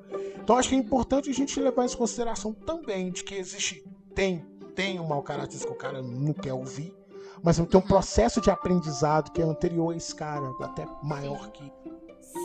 Então 0.43 0.57
acho 0.57 0.69
que 0.71 0.75
é 0.75 0.79
importante 0.79 1.29
a 1.29 1.35
gente 1.35 1.59
levar 1.61 1.85
isso 1.85 1.95
em 1.97 1.99
consideração 1.99 2.53
também, 2.53 3.11
de 3.13 3.23
que 3.25 3.35
existe, 3.35 3.85
tem, 4.15 4.45
tem 4.75 4.99
um 4.99 5.07
mau 5.07 5.23
caráter 5.23 5.59
que 5.59 5.67
o 5.71 5.75
cara 5.75 6.01
não 6.03 6.33
quer 6.33 6.55
ouvir, 6.55 6.95
mas 7.43 7.57
tem 7.57 7.65
um 7.65 7.69
Uhum. 7.75 7.81
processo 7.83 8.41
de 8.41 8.51
aprendizado 8.51 9.31
que 9.33 9.43
é 9.43 9.45
anterior 9.45 9.93
a 9.93 9.97
esse 9.97 10.15
cara, 10.15 10.51
até 10.61 10.87
maior 11.03 11.51
que. 11.51 11.71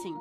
Sim. 0.01 0.15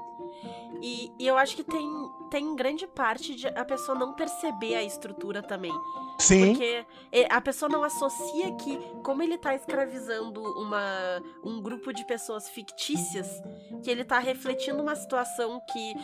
E, 0.81 1.13
e 1.19 1.27
eu 1.27 1.37
acho 1.37 1.57
que 1.57 1.65
tem, 1.65 1.89
tem 2.31 2.55
grande 2.55 2.87
parte 2.87 3.35
de 3.35 3.49
a 3.49 3.65
pessoa 3.65 3.99
não 3.99 4.13
perceber 4.13 4.77
a 4.77 4.83
estrutura 4.83 5.43
também. 5.43 5.73
Sim. 6.19 6.53
Porque 6.53 6.87
é, 7.11 7.33
a 7.33 7.41
pessoa 7.41 7.69
não 7.69 7.83
associa 7.83 8.53
que, 8.57 8.79
como 9.03 9.23
ele 9.23 9.37
tá 9.39 9.55
escravizando 9.55 10.41
uma, 10.41 11.23
um 11.45 11.61
grupo 11.61 11.93
de 11.93 12.05
pessoas 12.05 12.49
fictícias, 12.49 13.43
que 13.83 13.91
ele 13.91 14.05
tá 14.05 14.19
refletindo 14.19 14.83
uma 14.83 14.95
situação 14.95 15.61
que 15.73 15.95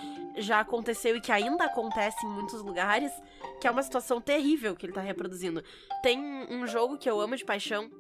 já 0.43 0.61
aconteceu 0.61 1.17
e 1.17 1.21
que 1.21 1.33
ainda 1.33 1.65
acontece 1.65 2.25
em 2.27 2.31
muitos 2.31 2.61
lugares, 2.63 3.13
que 3.61 3.67
é 3.67 3.71
uma 3.71 3.83
situação 3.83 4.21
terrível 4.21 4.75
que 4.75 4.87
ele 4.87 4.93
tá 4.93 5.01
reproduzindo. 5.01 5.63
Tem 6.03 6.19
um 6.51 6.67
jogo 6.67 6.99
que 6.99 7.09
eu 7.09 7.21
amo 7.21 7.37
de 7.37 7.45
paixão, 7.45 7.91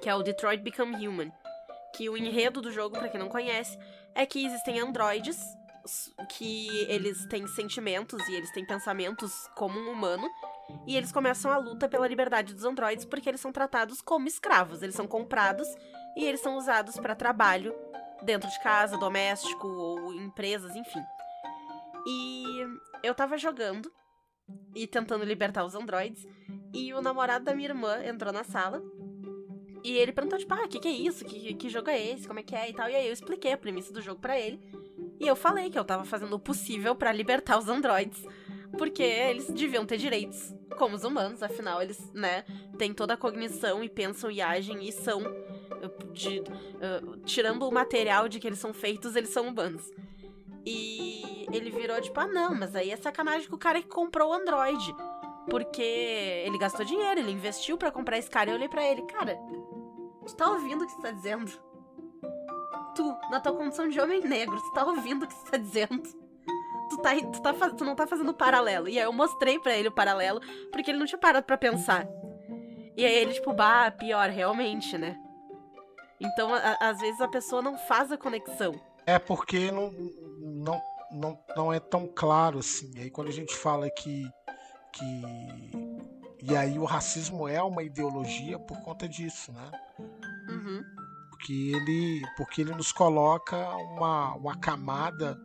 que 0.00 0.08
é 0.08 0.14
o 0.14 0.22
Detroit 0.22 0.62
Become 0.62 1.06
Human. 1.06 1.32
Que 1.94 2.08
o 2.08 2.16
enredo 2.16 2.62
do 2.62 2.72
jogo, 2.72 2.98
pra 2.98 3.08
quem 3.08 3.20
não 3.20 3.28
conhece, 3.28 3.78
é 4.14 4.24
que 4.24 4.44
existem 4.44 4.80
androides 4.80 5.38
que 6.30 6.68
eles 6.88 7.26
têm 7.26 7.46
sentimentos 7.46 8.26
e 8.28 8.34
eles 8.34 8.50
têm 8.52 8.64
pensamentos 8.64 9.48
como 9.54 9.78
um 9.78 9.90
humano. 9.90 10.28
E 10.86 10.96
eles 10.96 11.12
começam 11.12 11.50
a 11.50 11.58
luta 11.58 11.88
pela 11.88 12.06
liberdade 12.06 12.54
dos 12.54 12.64
androides 12.64 13.04
porque 13.04 13.28
eles 13.28 13.40
são 13.40 13.52
tratados 13.52 14.00
como 14.00 14.28
escravos. 14.28 14.82
Eles 14.82 14.94
são 14.94 15.06
comprados 15.06 15.68
e 16.16 16.24
eles 16.24 16.40
são 16.40 16.56
usados 16.56 16.96
para 16.98 17.14
trabalho 17.14 17.74
dentro 18.22 18.48
de 18.48 18.62
casa, 18.62 18.96
doméstico 18.96 19.66
ou 19.66 20.12
em 20.14 20.24
empresas, 20.26 20.74
enfim. 20.76 21.02
E 22.06 22.44
eu 23.02 23.14
tava 23.14 23.36
jogando 23.36 23.92
e 24.74 24.86
tentando 24.86 25.24
libertar 25.24 25.64
os 25.64 25.74
androides. 25.74 26.26
E 26.72 26.92
o 26.94 27.02
namorado 27.02 27.44
da 27.44 27.54
minha 27.54 27.68
irmã 27.68 28.02
entrou 28.04 28.32
na 28.32 28.44
sala. 28.44 28.82
E 29.84 29.96
ele 29.96 30.12
perguntou, 30.12 30.38
tipo, 30.38 30.54
ah, 30.54 30.64
o 30.64 30.68
que, 30.68 30.78
que 30.78 30.88
é 30.88 30.92
isso? 30.92 31.24
Que, 31.24 31.54
que 31.54 31.68
jogo 31.68 31.90
é 31.90 32.00
esse? 32.12 32.26
Como 32.26 32.38
é 32.38 32.42
que 32.42 32.54
é? 32.54 32.70
E 32.70 32.72
tal. 32.72 32.88
E 32.88 32.94
aí 32.94 33.06
eu 33.06 33.12
expliquei 33.12 33.52
a 33.52 33.58
premissa 33.58 33.92
do 33.92 34.00
jogo 34.00 34.20
pra 34.20 34.38
ele. 34.38 34.60
E 35.22 35.26
eu 35.28 35.36
falei 35.36 35.70
que 35.70 35.78
eu 35.78 35.84
tava 35.84 36.04
fazendo 36.04 36.34
o 36.34 36.38
possível 36.40 36.96
pra 36.96 37.12
libertar 37.12 37.56
os 37.56 37.68
androides. 37.68 38.20
Porque 38.76 39.02
eles 39.02 39.48
deviam 39.50 39.86
ter 39.86 39.98
direitos 39.98 40.52
como 40.78 40.96
os 40.96 41.04
humanos, 41.04 41.42
afinal, 41.42 41.80
eles, 41.82 42.10
né, 42.12 42.42
têm 42.78 42.92
toda 42.94 43.14
a 43.14 43.16
cognição 43.16 43.84
e 43.84 43.88
pensam 43.88 44.30
e 44.30 44.40
agem 44.40 44.82
e 44.88 44.90
são. 44.92 45.22
de- 46.12 46.40
uh, 46.40 47.16
tirando 47.24 47.62
o 47.68 47.72
material 47.72 48.28
de 48.28 48.38
que 48.38 48.46
eles 48.46 48.58
são 48.58 48.72
feitos, 48.72 49.16
eles 49.16 49.30
são 49.30 49.48
humanos. 49.48 49.90
E 50.64 51.46
ele 51.52 51.70
virou 51.70 52.00
tipo, 52.00 52.18
ah 52.20 52.26
não, 52.26 52.54
mas 52.54 52.76
aí 52.76 52.90
é 52.90 52.96
sacanagem 52.96 53.48
com 53.48 53.56
o 53.56 53.58
cara 53.58 53.80
que 53.82 53.88
comprou 53.88 54.30
o 54.30 54.32
Android. 54.32 54.94
Porque 55.50 55.82
ele 55.82 56.56
gastou 56.58 56.84
dinheiro, 56.84 57.18
ele 57.20 57.32
investiu 57.32 57.76
pra 57.76 57.90
comprar 57.90 58.16
esse 58.18 58.30
cara. 58.30 58.50
E 58.50 58.52
eu 58.52 58.56
olhei 58.56 58.68
pra 58.68 58.84
ele, 58.88 59.02
cara, 59.02 59.36
tu 60.24 60.36
tá 60.36 60.50
ouvindo 60.50 60.84
o 60.84 60.86
que 60.86 60.92
você 60.92 61.02
tá 61.02 61.10
dizendo? 61.10 61.50
Tu, 62.94 63.16
na 63.30 63.40
tua 63.40 63.52
condição 63.54 63.88
de 63.88 64.00
homem 64.00 64.20
negro, 64.20 64.60
tu 64.60 64.72
tá 64.72 64.84
ouvindo 64.84 65.24
o 65.24 65.28
que 65.28 65.34
você 65.34 65.50
tá 65.50 65.56
dizendo? 65.56 66.02
Tu, 66.90 66.98
tá, 66.98 67.10
tu, 67.16 67.40
tá, 67.40 67.70
tu 67.70 67.84
não 67.84 67.94
tá 67.94 68.06
fazendo 68.06 68.34
paralelo. 68.34 68.88
E 68.88 68.98
aí 68.98 69.04
eu 69.04 69.12
mostrei 69.12 69.58
pra 69.58 69.74
ele 69.76 69.88
o 69.88 69.92
paralelo, 69.92 70.40
porque 70.70 70.90
ele 70.90 70.98
não 70.98 71.06
tinha 71.06 71.18
parado 71.18 71.46
pra 71.46 71.56
pensar. 71.56 72.06
E 72.96 73.04
aí 73.04 73.14
ele, 73.14 73.32
tipo, 73.32 73.52
bah, 73.54 73.90
pior, 73.90 74.28
realmente, 74.28 74.98
né? 74.98 75.18
Então, 76.20 76.52
a- 76.54 76.76
às 76.80 77.00
vezes 77.00 77.20
a 77.20 77.28
pessoa 77.28 77.62
não 77.62 77.76
faz 77.78 78.12
a 78.12 78.18
conexão. 78.18 78.78
É 79.06 79.18
porque 79.18 79.72
não, 79.72 79.90
não, 80.40 80.80
não, 81.10 81.38
não 81.56 81.72
é 81.72 81.80
tão 81.80 82.06
claro 82.06 82.58
assim. 82.58 82.92
Aí 82.98 83.10
quando 83.10 83.28
a 83.28 83.32
gente 83.32 83.56
fala 83.56 83.88
que, 83.90 84.28
que. 84.92 85.72
E 86.42 86.56
aí 86.56 86.78
o 86.78 86.84
racismo 86.84 87.48
é 87.48 87.62
uma 87.62 87.82
ideologia 87.82 88.58
por 88.58 88.78
conta 88.82 89.08
disso, 89.08 89.50
né? 89.52 89.70
Uhum. 90.48 90.84
Porque 91.42 91.72
ele, 91.74 92.22
porque 92.36 92.60
ele 92.60 92.72
nos 92.72 92.92
coloca 92.92 93.56
uma, 93.74 94.32
uma 94.36 94.56
camada, 94.56 95.36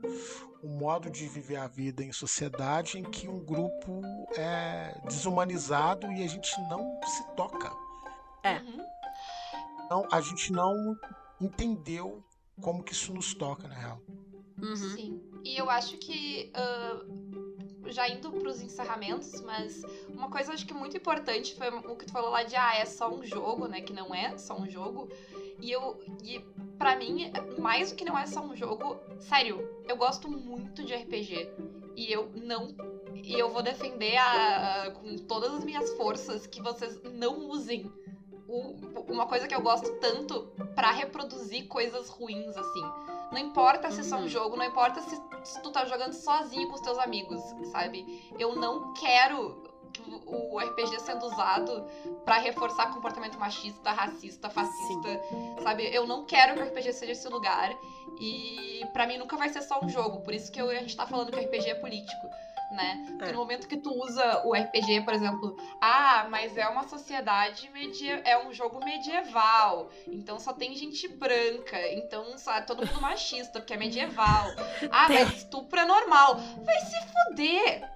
um 0.63 0.77
modo 0.77 1.09
de 1.09 1.27
viver 1.27 1.55
a 1.55 1.67
vida 1.67 2.03
em 2.03 2.11
sociedade 2.11 2.99
em 2.99 3.03
que 3.03 3.27
um 3.27 3.43
grupo 3.43 4.01
é 4.37 4.95
desumanizado 5.05 6.05
e 6.11 6.23
a 6.23 6.27
gente 6.27 6.55
não 6.69 6.99
se 7.03 7.23
toca. 7.35 7.71
É. 8.43 8.59
Uhum. 8.59 8.85
Não, 9.89 10.07
a 10.11 10.21
gente 10.21 10.53
não 10.53 10.95
entendeu 11.41 12.23
como 12.61 12.83
que 12.83 12.93
isso 12.93 13.11
nos 13.11 13.33
toca, 13.33 13.67
na 13.67 13.73
real. 13.73 13.99
Uhum. 14.61 14.75
Sim. 14.75 15.21
E 15.43 15.57
eu 15.57 15.67
acho 15.67 15.97
que. 15.97 16.51
ah, 16.53 17.03
já 17.91 18.07
indo 18.07 18.31
pros 18.31 18.61
encerramentos, 18.61 19.41
mas 19.41 19.81
uma 20.09 20.29
coisa 20.29 20.53
acho 20.53 20.65
que 20.65 20.73
muito 20.73 20.97
importante 20.97 21.55
foi 21.55 21.69
o 21.69 21.95
que 21.95 22.05
tu 22.05 22.11
falou 22.11 22.29
lá 22.29 22.43
de 22.43 22.55
ah, 22.55 22.75
é 22.75 22.85
só 22.85 23.09
um 23.09 23.23
jogo, 23.23 23.67
né? 23.67 23.81
Que 23.81 23.93
não 23.93 24.13
é 24.13 24.37
só 24.37 24.57
um 24.59 24.69
jogo. 24.69 25.09
E 25.59 25.71
eu. 25.71 25.97
E 26.23 26.39
pra 26.77 26.95
mim, 26.95 27.31
mais 27.57 27.89
do 27.91 27.95
que 27.95 28.05
não 28.05 28.17
é 28.17 28.25
só 28.25 28.41
um 28.41 28.55
jogo, 28.55 28.97
sério, 29.19 29.67
eu 29.87 29.95
gosto 29.97 30.29
muito 30.29 30.83
de 30.83 30.93
RPG. 30.93 31.49
E 31.95 32.11
eu 32.11 32.29
não. 32.35 32.75
E 33.15 33.33
eu 33.33 33.49
vou 33.49 33.61
defender 33.63 34.15
a, 34.17 34.83
a- 34.83 34.91
com 34.91 35.15
todas 35.17 35.51
as 35.53 35.63
minhas 35.63 35.89
forças 35.93 36.45
que 36.45 36.61
vocês 36.61 36.99
não 37.03 37.49
usem 37.49 37.91
o- 38.47 38.75
uma 39.11 39.25
coisa 39.25 39.47
que 39.47 39.55
eu 39.55 39.61
gosto 39.61 39.91
tanto 39.99 40.43
pra 40.75 40.91
reproduzir 40.91 41.67
coisas 41.67 42.07
ruins, 42.07 42.55
assim. 42.55 42.81
Não 43.31 43.37
importa 43.39 43.91
se 43.91 43.99
é 43.99 44.03
só 44.03 44.15
um 44.17 44.21
Uhum. 44.21 44.27
jogo, 44.29 44.55
não 44.55 44.63
importa 44.63 45.01
se, 45.01 45.19
se 45.43 45.61
tu 45.61 45.69
tá 45.71 45.83
jogando 45.85 46.13
sozinho 46.13 46.67
com 46.69 46.75
os 46.75 46.81
teus 46.81 46.97
amigos, 46.99 47.41
sabe? 47.71 48.05
Eu 48.39 48.55
não 48.55 48.93
quero 48.93 49.61
que 49.63 49.66
o 50.25 50.59
RPG 50.59 50.99
sendo 50.99 51.25
usado 51.25 51.85
pra 52.25 52.37
reforçar 52.37 52.93
comportamento 52.93 53.37
machista, 53.39 53.91
racista, 53.91 54.49
fascista, 54.49 55.21
sabe? 55.63 55.83
Eu 55.93 56.05
não 56.07 56.25
quero 56.25 56.53
que 56.55 56.61
o 56.61 56.63
RPG 56.65 56.93
seja 56.93 57.11
esse 57.13 57.27
lugar. 57.29 57.71
E 58.19 58.81
pra 58.93 59.05
mim 59.05 59.17
nunca 59.17 59.37
vai 59.37 59.49
ser 59.49 59.61
só 59.61 59.79
um 59.83 59.89
jogo. 59.89 60.21
Por 60.21 60.33
isso 60.33 60.51
que 60.51 60.59
eu- 60.59 60.69
a 60.69 60.75
gente 60.75 60.95
tá 60.95 61.05
falando 61.05 61.31
que 61.31 61.37
o 61.37 61.41
RPG 61.41 61.69
é 61.69 61.75
político. 61.75 62.27
Né? 62.69 63.05
Porque 63.11 63.29
É. 63.29 63.31
no 63.31 63.39
momento 63.39 63.65
que 63.65 63.77
tu 63.77 63.89
usa 63.93 64.41
o 64.45 64.53
RPG, 64.53 64.99
por 65.05 65.13
exemplo, 65.13 65.55
ah, 65.79 66.27
mas 66.29 66.57
é 66.57 66.67
uma 66.67 66.85
sociedade 66.85 67.69
medieval, 67.69 68.21
é 68.25 68.45
um 68.45 68.51
jogo 68.51 68.83
medieval, 68.83 69.89
então 70.05 70.37
só 70.37 70.51
tem 70.51 70.75
gente 70.75 71.07
branca, 71.07 71.79
então 71.93 72.37
só 72.37 72.55
é 72.55 72.59
todo 72.61 72.85
mundo 72.85 72.99
machista, 72.99 73.61
porque 73.61 73.73
é 73.73 73.77
medieval. 73.77 74.47
Ah, 74.91 75.07
mas 75.07 75.37
estupro 75.37 75.79
é 75.79 75.85
normal. 75.85 76.35
Vai 76.65 76.79
se 76.81 76.97
fuder! 77.29 77.89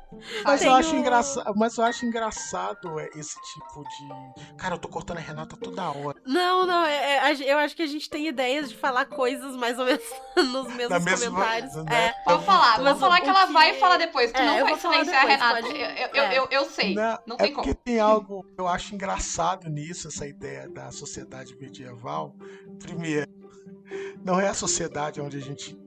Mas 0.44 0.62
eu, 0.64 0.74
acho 0.74 0.96
engraçado, 0.96 1.54
mas 1.56 1.78
eu 1.78 1.84
acho 1.84 2.06
engraçado 2.06 3.00
é, 3.00 3.10
esse 3.16 3.40
tipo 3.42 3.84
de. 3.84 4.56
Cara, 4.58 4.76
eu 4.76 4.80
tô 4.80 4.88
cortando 4.90 5.18
a 5.18 5.22
Renata 5.22 5.56
toda 5.58 5.90
hora. 5.90 6.22
Não, 6.26 6.66
não, 6.66 6.84
é- 6.86 7.32
é, 7.32 7.52
eu 7.54 7.58
acho 7.60 7.76
que 7.76 7.82
a 7.82 7.88
gente 7.88 8.10
tem 8.10 8.28
ideias 8.28 8.70
de 8.70 8.76
falar 8.76 9.06
coisas 9.06 9.56
mais 9.56 9.80
ou 9.80 9.86
menos 9.86 10.04
nos 10.36 10.68
mesmos 10.76 11.04
mesma- 11.04 11.30
comentários. 11.32 11.76
né? 11.76 12.08
É. 12.08 12.14
Pode 12.26 12.46
falar, 12.46 12.78
vamos 12.82 13.00
falar 13.00 13.22
que 13.22 13.30
ela 13.30 13.48
que- 13.48 13.54
vai 13.54 13.74
falar 13.76 13.98
depois. 13.98 14.32
Tu 14.32 14.38
É, 14.42 14.46
não 14.46 14.60
vai 14.66 14.70
vou 14.76 14.78
silenciar 14.80 15.24
a 15.24 15.28
Renata. 15.28 15.62
pode- 15.62 15.76
Eu, 15.80 15.88
eu, 15.88 16.24
é. 16.24 16.38
eu, 16.40 16.48
eu 16.52 16.66
sei. 16.66 16.94
Não, 16.94 17.18
Não 17.26 17.36
é 17.38 17.44
tem 17.44 17.54
porque 17.54 17.70
como. 17.74 17.84
tem 17.86 18.00
algo 18.00 18.44
que 18.44 18.60
eu 18.62 18.68
acho 18.68 18.94
engraçado 18.94 19.70
nisso, 19.70 20.08
essa 20.10 20.28
ideia 20.28 20.70
da 20.70 20.92
sociedade 20.92 21.56
medieval. 21.60 22.36
Primeiro, 22.80 23.28
não 24.24 24.40
é 24.40 24.48
a 24.50 24.54
sociedade 24.54 25.22
onde 25.22 25.38
a 25.38 25.42
gente 25.42 25.78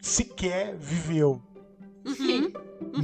sequer 0.00 0.76
viveu, 0.76 1.42
Sim. 2.06 2.52
Uhum. 2.80 3.02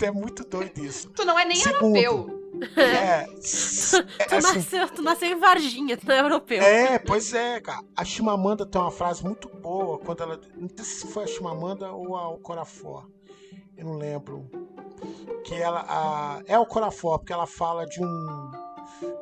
É 0.00 0.10
muito 0.10 0.44
doido 0.44 0.78
isso. 0.84 1.10
Tu 1.10 1.24
não 1.24 1.38
é 1.38 1.44
nem 1.44 1.56
Segundo, 1.56 1.96
europeu. 1.96 2.38
É, 2.76 2.82
é, 3.22 3.24
Tu, 3.26 4.34
assim, 4.34 4.56
nasceu, 4.56 4.88
tu 4.88 5.02
nasceu 5.02 5.28
em 5.28 5.38
Varginha, 5.38 5.96
tu 5.96 6.06
não 6.06 6.14
é 6.14 6.20
europeu. 6.20 6.62
É, 6.62 6.98
pois 6.98 7.32
é, 7.34 7.60
cara. 7.60 7.82
A 7.96 8.04
Chimamanda 8.04 8.64
tem 8.66 8.80
uma 8.80 8.90
frase 8.90 9.24
muito 9.24 9.48
boa 9.48 9.98
quando 9.98 10.22
ela. 10.22 10.40
Não 10.56 10.68
sei 10.68 10.84
se 10.84 11.06
foi 11.08 11.24
a 11.24 11.26
Chimamanda 11.26 11.90
ou 11.92 12.16
a 12.16 12.38
Corafor. 12.38 13.08
Eu 13.76 13.86
não 13.86 13.96
lembro. 13.96 14.48
Que 15.44 15.54
ela. 15.54 15.84
A, 15.88 16.42
é 16.46 16.58
o 16.58 16.66
Corafor, 16.66 17.18
porque 17.18 17.32
ela 17.32 17.46
fala 17.46 17.86
de 17.86 18.02
um. 18.02 18.50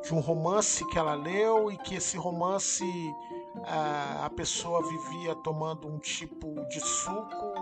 De 0.03 0.13
um 0.13 0.19
romance 0.19 0.85
que 0.87 0.97
ela 0.97 1.13
leu 1.13 1.71
e 1.71 1.77
que 1.77 1.95
esse 1.95 2.17
romance 2.17 2.83
a, 3.65 4.29
pessoa 4.29 4.81
vivia 4.87 5.35
tomando 5.35 5.87
um 5.87 5.97
tipo 5.97 6.53
de 6.67 6.79
suco 6.79 7.53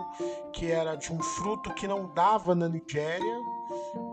que 0.52 0.70
era 0.70 0.94
de 0.94 1.12
um 1.12 1.22
fruto 1.22 1.72
que 1.74 1.88
não 1.88 2.12
dava 2.12 2.54
na 2.54 2.68
Nigéria 2.68 3.40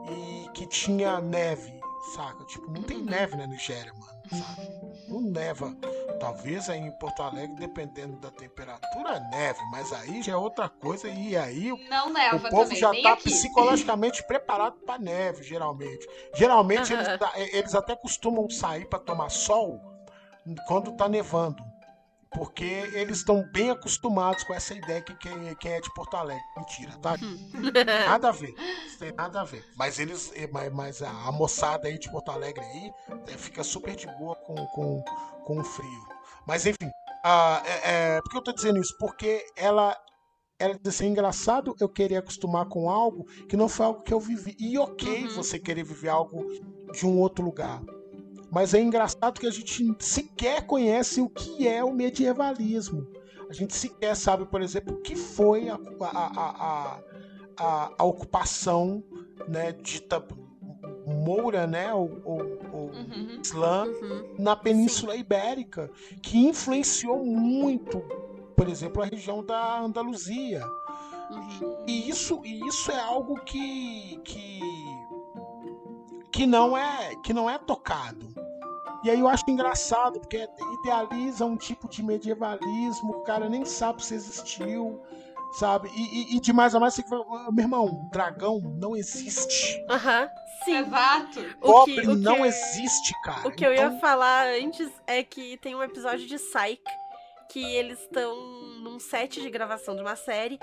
e 0.10 0.50
que 0.54 0.66
tinha 0.66 1.20
neve, 1.20 1.80
saca? 2.16 2.44
Tipo, 2.46 2.72
não 2.72 2.84
tem 2.84 3.02
neve 3.02 3.36
na 3.36 3.48
Nigéria, 3.48 3.94
mano, 3.94 4.46
sabe? 4.46 4.70
Não 5.08 5.22
neva. 5.22 5.76
Talvez 6.20 6.70
aí 6.70 6.80
em 6.80 6.92
Porto 6.92 7.22
Alegre, 7.22 7.56
dependendo 7.56 8.18
da 8.18 8.32
temperatura, 8.32 9.20
neve, 9.32 9.60
mas 9.72 9.92
aí 9.92 10.24
já 10.24 10.34
é 10.34 10.38
outra 10.38 10.70
coisa 10.70 11.10
e 11.10 11.36
aí 11.36 11.72
o 11.72 11.78
Não 11.90 12.10
neva 12.10 12.38
o 12.38 12.50
povo 12.50 12.64
também, 12.64 12.78
já 12.78 12.92
tá 13.02 13.14
aqui. 13.14 13.26
psicologicamente 13.26 14.26
preparado 14.26 14.78
pra 14.86 14.98
neve, 14.98 15.44
geralmente. 15.44 16.08
Geralmente 16.36 16.94
Aham. 16.94 17.20
eles, 17.36 17.54
eles 17.54 17.76
até 17.76 17.96
costumam 17.96 18.50
sair 18.50 18.88
pra 18.88 19.00
tomar 19.00 19.30
sol 19.30 19.82
quando 20.68 20.92
tá 20.94 21.08
nevando. 21.08 21.73
Porque 22.34 22.64
eles 22.94 23.18
estão 23.20 23.44
bem 23.52 23.70
acostumados 23.70 24.44
com 24.44 24.54
essa 24.54 24.74
ideia 24.74 25.02
que 25.02 25.14
quem, 25.16 25.56
quem 25.56 25.72
é 25.74 25.80
de 25.82 25.94
Porto 25.94 26.16
Alegre. 26.18 26.44
Mentira, 26.58 26.92
tá? 26.98 27.16
Nada 28.08 28.30
a 28.30 28.32
ver. 28.34 28.54
Isso 28.88 29.00
tem 29.00 29.12
nada 29.14 29.42
a 29.42 29.44
ver. 29.44 29.64
Mas 29.78 30.00
eles. 30.00 30.32
eh, 30.36 30.50
Mas, 30.72 31.02
a, 31.02 31.32
moçada 31.32 31.88
aí 31.88 31.98
de 32.00 32.10
Porto 32.12 32.32
Alegre 32.32 32.64
aí 32.64 32.92
eh, 33.28 33.38
fica 33.38 33.64
super 33.64 33.96
de 33.96 34.08
boa 34.18 34.36
com, 34.36 34.56
com, 34.68 35.04
com 35.46 35.60
o 35.60 35.64
frio. 35.64 36.04
Mas 36.48 36.66
enfim. 36.66 36.90
ah, 37.24 37.62
é, 37.66 38.16
é, 38.16 38.22
por 38.22 38.32
que 38.32 38.38
eu 38.38 38.44
tô 38.44 38.52
dizendo 38.54 38.80
isso? 38.80 38.96
Porque 39.00 39.46
ela. 39.56 39.96
Diz 40.82 40.96
assim, 40.96 41.08
engraçado 41.08 41.76
eu 41.80 41.90
querer 41.90 42.16
acostumar 42.18 42.66
com 42.68 42.90
algo 42.90 43.26
que 43.50 43.58
não 43.58 43.68
foi 43.68 43.86
algo 43.86 44.02
que 44.02 44.14
eu 44.14 44.20
vivi. 44.20 44.56
E 44.58 44.78
ok 44.78 45.24
Uhum. 45.26 45.36
você 45.36 45.60
querer 45.60 45.84
viver 45.84 46.08
algo 46.10 46.46
de 46.94 47.06
um 47.06 47.20
outro 47.20 47.44
lugar. 47.44 47.82
Mas 48.54 48.74
é 48.76 48.80
engraçado 48.80 49.40
que 49.40 49.48
a 49.48 49.52
gente 49.52 49.84
sequer 50.00 50.66
conhece 50.68 51.20
o 51.20 51.28
que 51.30 51.68
é 51.68 51.84
o 51.84 51.92
medievalismo. 51.92 53.08
A 53.50 53.54
gente 53.54 53.76
sequer 53.76 54.16
sabe, 54.16 54.46
por 54.46 54.62
exemplo, 54.62 54.94
o 54.96 55.02
que 55.02 55.16
foi 55.16 55.70
a, 55.70 55.80
a, 56.02 57.00
a, 57.58 57.92
a, 57.98 58.04
ocupação 58.04 59.04
né, 59.48 59.72
dita 59.72 60.24
moura, 61.06 61.66
né, 61.66 61.94
ou, 61.94 62.22
ou- 62.24 62.60
ou 62.72 62.84
Uhum. 62.92 63.40
islã, 63.44 63.86
Uhum. 63.86 64.36
na 64.40 64.56
Península 64.56 65.16
Ibérica, 65.16 65.90
que 66.22 66.38
influenciou 66.38 67.26
muito, 67.26 68.00
por 68.56 68.70
exemplo, 68.70 69.02
a 69.02 69.06
região 69.06 69.44
da 69.44 69.80
Andaluzia. 69.80 70.64
Uhum. 71.32 71.86
E 71.88 72.08
isso, 72.10 72.40
e 72.46 72.60
isso 72.68 72.92
é 72.92 73.00
algo 73.00 73.36
que, 73.44 74.20
que 74.24 74.60
que 76.32 76.48
não 76.48 76.76
é 76.76 77.16
que 77.24 77.32
não 77.34 77.48
é 77.50 77.58
tocado. 77.60 78.28
E 79.04 79.10
aí 79.10 79.20
eu 79.20 79.28
acho 79.28 79.44
engraçado 79.50 80.20
porque 80.20 80.48
idealiza 80.80 81.46
um 81.46 81.58
tipo 81.58 81.90
de 81.90 82.02
medievalismo, 82.02 83.14
que 83.14 83.20
o 83.20 83.24
cara 83.24 83.50
nem 83.50 83.66
sabe 83.66 84.04
se 84.04 84.14
existiu, 84.16 85.02
sabe? 85.60 85.90
E, 85.94 86.34
e, 86.34 86.38
e 86.38 86.40
de 86.40 86.54
mais 86.54 86.74
a 86.74 86.80
mais 86.80 86.94
você 86.94 87.04
fala, 87.04 87.26
meu 87.52 87.64
irmão, 87.64 88.10
dragão 88.12 88.60
não 88.62 88.96
existe. 88.96 89.84
Aham. 89.90 90.30
Sim. 90.64 90.78
Exato. 90.78 91.40
O 91.62 91.84
que, 91.86 91.96
Goblin 91.96 92.08
o 92.08 92.16
que, 92.16 92.16
não 92.16 92.46
existe, 92.46 93.14
cara. 93.24 93.46
o 93.48 93.52
que 93.52 93.66
eu 93.66 93.74
ia 93.74 93.88
Então, 93.88 94.00
falar 94.00 94.48
antes 94.48 94.90
é 95.06 95.22
que 95.22 95.58
tem 95.58 95.76
um 95.76 95.84
episódio 95.84 96.26
de 96.26 96.38
Psyche 96.38 96.82
que 97.50 97.64
eles 97.76 98.00
estão 98.00 98.34
num 98.82 98.98
set 99.00 99.42
de 99.42 99.50
gravação 99.50 99.96
de 99.96 100.02
uma 100.02 100.16
série 100.16 100.58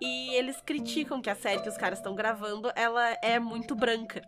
e 0.00 0.34
eles 0.34 0.60
criticam 0.60 1.22
que 1.22 1.30
a 1.30 1.34
série 1.36 1.62
que 1.62 1.68
os 1.68 1.76
caras 1.76 2.00
estão 2.00 2.14
gravando 2.16 2.70
ela 2.74 3.16
é 3.22 3.38
muito 3.38 3.76
branca. 3.76 4.20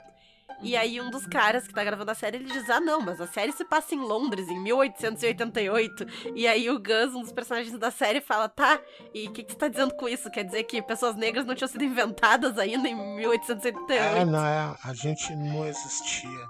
E 0.62 0.76
aí 0.76 1.00
um 1.00 1.10
dos 1.10 1.26
caras 1.26 1.66
que 1.66 1.74
tá 1.74 1.84
gravando 1.84 2.10
a 2.10 2.14
série, 2.14 2.38
ele 2.38 2.50
diz, 2.50 2.68
ah 2.70 2.80
não, 2.80 3.00
mas 3.00 3.20
a 3.20 3.26
série 3.26 3.52
se 3.52 3.64
passa 3.64 3.94
em 3.94 4.00
Londres, 4.00 4.48
em 4.48 4.58
1888. 4.58 6.06
E 6.34 6.46
aí 6.46 6.70
o 6.70 6.78
Gus, 6.78 7.14
um 7.14 7.20
dos 7.20 7.32
personagens 7.32 7.76
da 7.78 7.90
série, 7.90 8.20
fala, 8.20 8.48
tá, 8.48 8.80
e 9.12 9.28
o 9.28 9.32
que, 9.32 9.42
que 9.42 9.52
você 9.52 9.58
tá 9.58 9.68
dizendo 9.68 9.94
com 9.94 10.08
isso? 10.08 10.30
Quer 10.30 10.44
dizer 10.44 10.64
que 10.64 10.80
pessoas 10.80 11.14
negras 11.14 11.44
não 11.44 11.54
tinham 11.54 11.68
sido 11.68 11.84
inventadas 11.84 12.58
ainda 12.58 12.88
em 12.88 12.94
1888? 13.16 14.16
É, 14.16 14.24
não, 14.24 14.44
é, 14.44 14.76
a 14.82 14.94
gente 14.94 15.34
não 15.36 15.66
existia. 15.66 16.48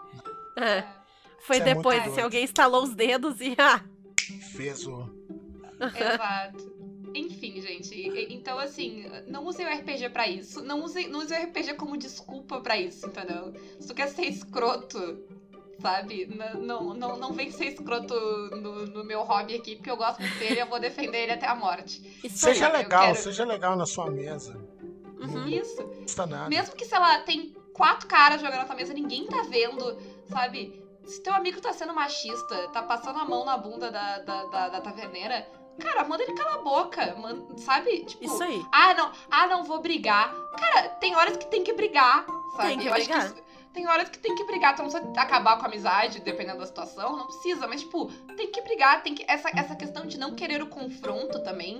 É. 0.56 0.84
Foi 1.40 1.56
Isso 1.56 1.68
é 1.68 1.74
depois, 1.74 2.02
doido. 2.02 2.14
se 2.14 2.20
alguém 2.20 2.44
estalou 2.44 2.82
os 2.82 2.94
dedos 2.94 3.40
e, 3.40 3.54
ah, 3.58 3.80
Fez 4.40 4.86
o. 4.86 5.08
Exato. 5.80 6.75
Enfim, 7.16 7.60
gente. 7.60 7.94
Então, 8.32 8.58
assim, 8.58 9.06
não 9.26 9.44
usem 9.46 9.66
o 9.66 9.68
RPG 9.72 10.10
pra 10.10 10.28
isso. 10.28 10.62
Não 10.62 10.82
usem, 10.84 11.08
não 11.08 11.20
usem 11.20 11.38
o 11.38 11.42
RPG 11.46 11.74
como 11.74 11.96
desculpa 11.96 12.60
pra 12.60 12.76
isso, 12.76 13.06
entendeu? 13.06 13.52
Se 13.80 13.88
tu 13.88 13.94
quer 13.94 14.08
ser 14.08 14.26
escroto, 14.26 15.18
sabe? 15.80 16.26
Não, 16.60 16.94
não, 16.94 17.16
não 17.16 17.32
vem 17.32 17.50
ser 17.50 17.66
escroto 17.66 18.14
no, 18.56 18.86
no 18.86 19.04
meu 19.04 19.22
hobby 19.22 19.54
aqui, 19.56 19.76
porque 19.76 19.90
eu 19.90 19.96
gosto 19.96 20.20
muito 20.20 20.38
dele 20.38 20.56
e 20.56 20.60
eu 20.60 20.66
vou 20.66 20.78
defender 20.80 21.18
ele 21.24 21.32
até 21.32 21.46
a 21.46 21.54
morte. 21.54 22.20
Isso 22.24 22.38
Seja 22.38 22.66
aí. 22.68 22.72
legal, 22.72 23.06
quero- 23.12 23.18
seja 23.22 23.44
legal 23.44 23.76
na 23.76 23.86
sua 23.86 24.10
mesa. 24.10 24.56
Uhum. 25.18 25.48
Isso. 25.48 25.80
Não 25.82 26.02
custa 26.02 26.26
nada. 26.26 26.48
Mesmo 26.48 26.74
que, 26.76 26.84
sei 26.84 26.98
lá, 26.98 27.20
tem 27.20 27.54
quatro 27.72 28.06
caras 28.06 28.40
jogando 28.40 28.58
na 28.58 28.64
tua 28.66 28.76
mesa, 28.76 28.92
ninguém 28.92 29.26
tá 29.26 29.42
vendo, 29.42 29.96
sabe? 30.28 30.82
Se 31.04 31.22
teu 31.22 31.32
amigo 31.34 31.60
tá 31.60 31.72
sendo 31.72 31.94
machista, 31.94 32.68
tá 32.68 32.82
passando 32.82 33.18
a 33.18 33.24
mão 33.24 33.44
na 33.44 33.56
bunda 33.56 33.90
da, 33.90 34.18
da, 34.18 34.44
da, 34.44 34.68
da 34.70 34.80
taverneira, 34.80 35.46
cara, 35.80 36.04
manda 36.04 36.22
ele 36.22 36.34
calar 36.34 36.54
a 36.54 36.58
boca, 36.58 37.14
man- 37.16 37.46
sabe? 37.58 38.04
Tipo, 38.04 38.24
Isso 38.24 38.42
aí. 38.42 38.64
ah, 38.72 38.94
não, 38.94 39.12
ah, 39.30 39.46
não 39.46 39.64
vou 39.64 39.80
brigar. 39.80 40.34
Cara, 40.58 40.88
tem 41.00 41.14
horas 41.16 41.36
que 41.36 41.46
tem 41.46 41.62
que 41.64 41.72
brigar, 41.72 42.24
sabe? 42.56 42.68
Tem 42.68 42.78
que 42.78 42.86
Eu 42.86 42.94
acho 42.94 43.04
brigar. 43.04 43.26
isso- 43.26 43.46
tem 43.72 43.86
horas 43.86 44.08
que 44.08 44.18
tem 44.18 44.34
que 44.34 44.44
brigar, 44.44 44.74
tu 44.74 44.82
não 44.82 44.90
precisa 44.90 45.20
acabar 45.20 45.56
com 45.58 45.64
a 45.64 45.66
amizade, 45.68 46.20
dependendo 46.20 46.58
da 46.60 46.66
situação, 46.66 47.14
não 47.16 47.26
precisa, 47.26 47.66
mas, 47.66 47.82
tipo, 47.82 48.06
tem 48.36 48.50
que 48.50 48.62
brigar, 48.62 49.02
tem 49.02 49.14
que. 49.14 49.24
Essa, 49.28 49.50
essa 49.50 49.74
questão 49.76 50.06
de 50.06 50.16
não 50.18 50.34
querer 50.34 50.62
o 50.62 50.66
confronto 50.66 51.42
também 51.42 51.78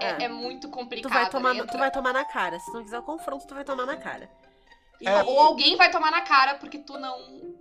é, 0.00 0.22
É. 0.22 0.24
é 0.24 0.28
muito 0.28 0.68
complicado. 0.68 1.10
Tu 1.10 1.14
vai, 1.14 1.30
tomar, 1.30 1.54
entra- 1.54 1.66
tu 1.66 1.78
vai 1.78 1.90
tomar 1.90 2.12
na 2.12 2.24
cara. 2.24 2.58
Se 2.60 2.72
não 2.72 2.82
quiser 2.82 2.98
o 2.98 3.02
confronto, 3.02 3.46
tu 3.46 3.54
vai 3.54 3.64
tomar 3.64 3.86
na 3.86 3.96
cara. 3.96 4.30
E- 5.00 5.08
É. 5.08 5.22
Ou 5.24 5.40
alguém 5.40 5.76
vai 5.76 5.90
tomar 5.90 6.10
na 6.10 6.20
cara 6.20 6.56
porque 6.56 6.78
tu 6.78 6.98
não 6.98 7.16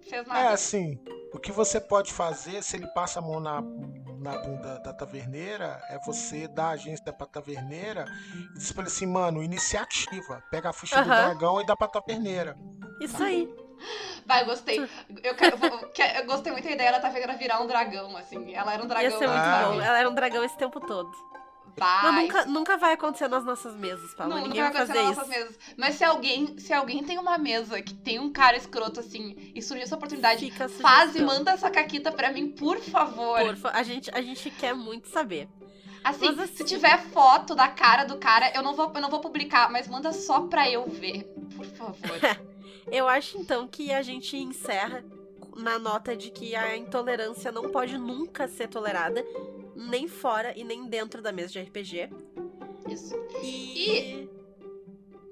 fez 0.09 0.27
nada. 0.27 0.39
É 0.41 0.47
assim, 0.49 0.99
o 1.33 1.39
que 1.39 1.53
você 1.53 1.79
pode 1.79 2.11
fazer 2.11 2.61
se 2.61 2.75
ele 2.75 2.87
passa 2.87 3.19
a 3.19 3.21
mão 3.21 3.39
na, 3.39 3.61
na 4.19 4.37
bunda 4.37 4.79
da 4.79 4.93
taverneira 4.93 5.81
é 5.89 5.97
você 6.05 6.47
dar 6.47 6.67
a 6.67 6.71
agência 6.71 7.11
pra 7.13 7.25
taverneira 7.27 8.05
e 8.55 8.57
dizer 8.57 8.73
pra 8.73 8.83
ele 8.83 8.91
assim, 8.91 9.05
mano, 9.05 9.41
iniciativa. 9.43 10.43
Pega 10.51 10.69
a 10.69 10.73
ficha 10.73 11.01
do 11.01 11.09
Aham. 11.11 11.23
dragão 11.25 11.61
e 11.61 11.65
dá 11.65 11.75
pra 11.75 11.87
taverneira. 11.87 12.55
Isso 13.01 13.21
aí. 13.23 13.47
Vai, 14.25 14.43
gostei. 14.43 14.77
Eu, 15.23 15.35
quero, 15.35 15.57
eu 16.17 16.25
gostei 16.25 16.51
muito 16.51 16.65
da 16.65 16.71
ideia 16.71 16.91
da 16.91 16.99
taverneira 16.99 17.37
virar 17.37 17.61
um 17.61 17.67
dragão, 17.67 18.15
assim. 18.17 18.53
Ela 18.53 18.73
era 18.73 18.83
um 18.83 18.87
dragão. 18.87 19.09
Ia 19.09 19.17
ser 19.17 19.27
muito 19.27 19.39
Ah. 19.41 19.63
bom. 19.65 19.81
Ela 19.81 19.99
era 19.99 20.09
um 20.09 20.13
dragão 20.13 20.43
esse 20.43 20.57
tempo 20.57 20.79
todo. 20.81 21.09
Mas 21.79 22.15
nunca, 22.23 22.45
nunca 22.45 22.77
vai 22.77 22.93
acontecer 22.93 23.27
nas 23.27 23.43
nossas 23.45 23.75
mesas, 23.75 24.13
Paula. 24.13 24.35
Não, 24.35 24.43
Ninguém 24.47 24.61
nunca 24.63 24.73
vai 24.73 24.83
acontecer 24.83 25.03
nas 25.03 25.11
isso. 25.11 25.19
nossas 25.21 25.29
mesas. 25.37 25.59
Mas 25.77 25.95
se 25.95 26.03
alguém, 26.03 26.57
se 26.59 26.73
alguém 26.73 27.03
tem 27.03 27.17
uma 27.17 27.37
mesa 27.37 27.81
que 27.81 27.93
tem 27.93 28.19
um 28.19 28.31
cara 28.31 28.57
escroto 28.57 28.99
assim 28.99 29.51
e 29.55 29.61
surgiu 29.61 29.83
essa 29.83 29.95
oportunidade, 29.95 30.51
faz 30.81 31.15
e 31.15 31.21
manda 31.21 31.51
essa 31.51 31.69
caquita 31.69 32.11
pra 32.11 32.31
mim, 32.31 32.49
por 32.49 32.79
favor. 32.79 33.39
Por 33.39 33.55
fa- 33.57 33.71
a, 33.73 33.83
gente, 33.83 34.09
a 34.13 34.21
gente 34.21 34.49
quer 34.51 34.73
muito 34.75 35.07
saber. 35.09 35.47
Assim, 36.03 36.27
assim- 36.29 36.47
se 36.55 36.63
tiver 36.63 36.97
foto 37.09 37.53
da 37.53 37.67
cara 37.67 38.03
do 38.05 38.17
cara, 38.17 38.51
eu 38.55 38.61
não 38.63 38.73
vou, 38.73 38.91
eu 38.95 39.01
não 39.01 39.09
vou 39.09 39.19
publicar, 39.19 39.69
mas 39.69 39.87
manda 39.87 40.13
só 40.13 40.41
pra 40.41 40.69
eu 40.69 40.87
ver, 40.87 41.23
por 41.55 41.65
favor. 41.65 41.97
Eu 42.91 43.07
acho 43.07 43.37
então 43.37 43.67
que 43.67 43.91
a 43.93 44.01
gente 44.01 44.35
encerra 44.35 45.03
na 45.55 45.77
nota 45.77 46.15
de 46.15 46.31
que 46.31 46.55
a 46.55 46.75
intolerância 46.75 47.51
não 47.51 47.69
pode 47.69 47.97
nunca 47.99 48.47
ser 48.47 48.67
tolerada, 48.67 49.23
nem 49.79 50.07
fora 50.07 50.53
e 50.57 50.63
nem 50.63 50.87
dentro 50.87 51.21
da 51.21 51.31
mesa 51.31 51.53
de 51.53 51.61
RPG. 51.61 52.09
Isso. 52.89 53.15
E. 53.41 54.29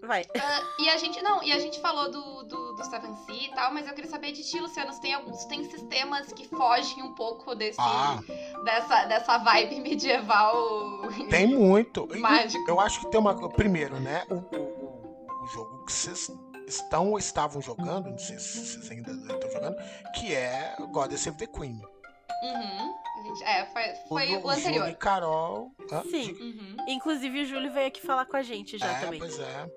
Vai. 0.01 0.23
Ah, 0.39 0.63
e 0.79 0.89
a 0.89 0.97
gente, 0.97 1.21
não, 1.21 1.43
e 1.43 1.51
a 1.51 1.59
gente 1.59 1.81
falou 1.81 2.09
do, 2.09 2.43
do, 2.43 2.73
do 2.73 2.83
Seven 2.85 3.13
Sea 3.25 3.35
e 3.35 3.53
tal, 3.53 3.73
mas 3.73 3.87
eu 3.87 3.93
queria 3.93 4.09
saber 4.09 4.31
de 4.31 4.43
ti, 4.43 4.59
Luciano, 4.59 4.93
se 4.93 5.01
tem 5.01 5.13
alguns, 5.13 5.43
tem 5.45 5.63
sistemas 5.69 6.31
que 6.31 6.47
fogem 6.47 7.03
um 7.03 7.13
pouco 7.13 7.53
desse, 7.53 7.79
Ah, 7.81 8.19
dessa, 8.63 9.05
dessa 9.05 9.37
vibe 9.39 9.81
medieval 9.81 11.01
tem 11.29 11.47
muito. 11.47 12.07
E- 12.15 12.19
mágico. 12.19 12.63
Eu 12.69 12.79
acho 12.79 13.01
que 13.01 13.11
tem 13.11 13.19
uma. 13.19 13.49
Primeiro, 13.49 13.99
né? 13.99 14.23
O, 14.29 14.35
o, 14.35 15.47
jogo 15.53 15.85
que 15.85 15.91
vocês 15.91 16.31
estão 16.67 17.11
ou 17.11 17.17
estavam 17.17 17.61
jogando, 17.61 18.09
não 18.09 18.17
sei 18.17 18.37
se 18.39 18.59
vocês 18.59 18.91
ainda 18.91 19.11
estão 19.11 19.51
jogando, 19.51 19.75
que 20.15 20.33
é 20.33 20.75
God 20.91 21.11
Save 21.13 21.37
the 21.37 21.47
Queen. 21.47 21.81
Uhum. 22.43 22.93
A 23.19 23.23
gente- 23.23 23.43
é, 23.43 23.65
foi, 23.65 23.83
foi 24.07 24.35
o, 24.35 24.45
o 24.45 24.49
anterior. 24.49 24.73
Júlio 24.81 24.89
e 24.91 24.95
Carol. 24.95 25.71
Sim. 26.09 26.33
Diga- 26.33 26.43
Uhum. 26.43 26.75
Inclusive 26.87 27.41
o 27.41 27.45
Júlio 27.45 27.71
veio 27.73 27.87
aqui 27.87 28.01
falar 28.01 28.25
com 28.25 28.37
a 28.37 28.43
gente 28.43 28.77
já 28.77 28.87
é, 28.91 28.99
também. 28.99 29.19
pois 29.19 29.39
é. 29.39 29.67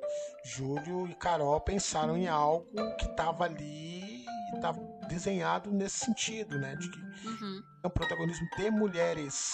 Júlio 0.45 1.09
e 1.09 1.15
Carol 1.15 1.61
pensaram 1.61 2.17
em 2.17 2.29
algo 2.29 2.67
que 2.99 3.07
estava 3.07 3.45
ali 3.45 4.25
e 4.25 4.55
estava 4.55 4.79
desenhado 5.09 5.71
nesse 5.73 5.99
sentido, 6.05 6.59
né? 6.59 6.77
De 6.77 6.91
que 6.91 6.99
Uhum. 7.27 7.63
é 7.83 7.87
um 7.87 7.91
protagonismo 7.91 8.47
de 8.57 8.71
mulheres. 8.71 9.51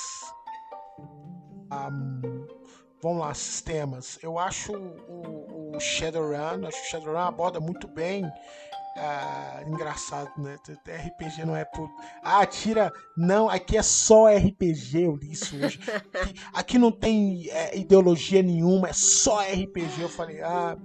Vamos 3.02 3.20
lá, 3.20 3.34
sistemas. 3.34 4.18
Eu 4.22 4.38
acho 4.38 4.72
o, 4.72 5.74
o 5.76 5.80
Shadowrun, 5.80 6.66
acho 6.66 6.80
que 6.80 6.86
o 6.88 6.90
Shadowrun 6.90 7.18
aborda 7.18 7.60
muito 7.60 7.86
bem. 7.86 8.24
Ah, 8.96 9.62
engraçado, 9.66 10.30
né? 10.38 10.56
RPG 10.86 11.44
não 11.44 11.54
é 11.56 11.64
por. 11.64 11.90
Ah, 12.22 12.44
tira. 12.46 12.92
Não, 13.16 13.48
aqui 13.48 13.76
é 13.76 13.82
só 13.82 14.26
RPG, 14.28 15.02
eu 15.02 15.16
li 15.16 15.32
isso 15.32 15.56
hoje. 15.56 15.78
Aqui, 16.12 16.34
aqui 16.52 16.78
não 16.78 16.90
tem 16.90 17.48
é, 17.50 17.76
ideologia 17.78 18.42
nenhuma, 18.42 18.88
é 18.88 18.92
só 18.92 19.40
RPG. 19.40 20.00
Eu 20.02 20.08
falei, 20.08 20.40
ah. 20.42 20.76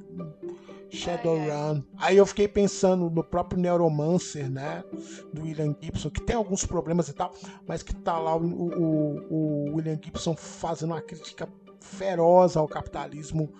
Shadowrun. 0.94 1.84
Aí 1.98 2.18
eu 2.18 2.26
fiquei 2.26 2.50
pensando 2.50 3.10
no 3.10 3.24
próprio 3.24 3.60
Neuromancer, 3.62 4.50
né? 4.52 4.84
Do 5.32 5.44
William 5.44 5.74
Gibson, 5.82 6.10
que 6.10 6.22
tem 6.22 6.36
alguns 6.36 6.66
problemas 6.66 7.08
e 7.08 7.14
tal, 7.14 7.34
mas 7.66 7.82
que 7.82 7.96
tá 7.96 8.20
lá 8.20 8.36
o, 8.36 8.44
o- 8.44 9.28
o 9.30 9.76
William 9.76 9.98
Gibson 10.04 10.36
fazendo 10.36 10.92
uma 10.92 11.02
crítica 11.02 11.48
feroz 11.80 12.58
ao 12.58 12.68
capitalismo, 12.68 13.54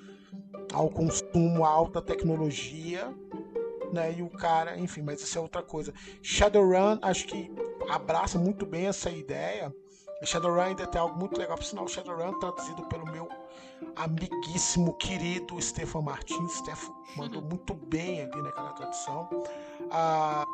ao 0.74 0.90
consumo, 0.90 1.64
à 1.64 1.70
alta 1.70 2.02
tecnologia, 2.02 3.14
né? 3.92 4.14
E 4.18 4.22
o 4.22 4.30
cara, 4.30 4.78
enfim, 4.78 5.02
mas 5.02 5.22
isso 5.22 5.38
é 5.38 5.42
outra 5.42 5.62
coisa. 5.62 5.94
Shadowrun, 6.22 7.00
acho 7.02 7.26
que 7.26 7.52
abraça 7.90 8.38
muito 8.38 8.66
bem 8.66 8.88
essa 8.88 9.10
ideia. 9.10 9.74
Shadowrun 10.24 10.62
ainda 10.62 10.86
tem 10.86 11.02
algo 11.02 11.18
muito 11.18 11.38
legal, 11.38 11.58
por 11.58 11.64
sinal, 11.64 11.88
Shadowrun 11.88 12.38
traduzido 12.40 12.84
pelo 12.86 13.06
meu 13.06 13.28
amiguíssimo, 13.96 14.94
querido 14.94 15.60
Stefan 15.62 16.02
Martins. 16.02 16.54
Stefan 16.58 16.94
mandou 17.18 17.42
muito 17.42 17.74
bem 17.74 18.22
ali 18.22 18.42
naquela 18.42 18.72
tradução. 18.74 19.28
Ah, 19.90 20.46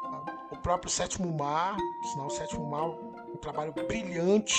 o 0.52 0.58
próprio 0.58 0.90
Sétimo 0.90 1.32
Mar, 1.38 1.76
por 1.76 2.10
sinal, 2.10 2.28
o 2.28 2.30
Sétimo 2.30 2.66
Mar, 2.66 2.86
um 2.88 3.38
trabalho 3.38 3.74
brilhante, 3.74 4.56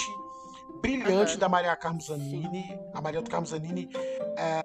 brilhante 0.80 1.32
Aham. 1.32 1.38
da 1.38 1.48
Maria 1.48 1.76
Carmo 1.76 2.00
Zanini. 2.00 2.78
A 2.92 3.00
Maria 3.00 3.22
do 3.22 3.30
Carmo 3.30 3.46
Zanini 3.46 3.88
é, 4.36 4.62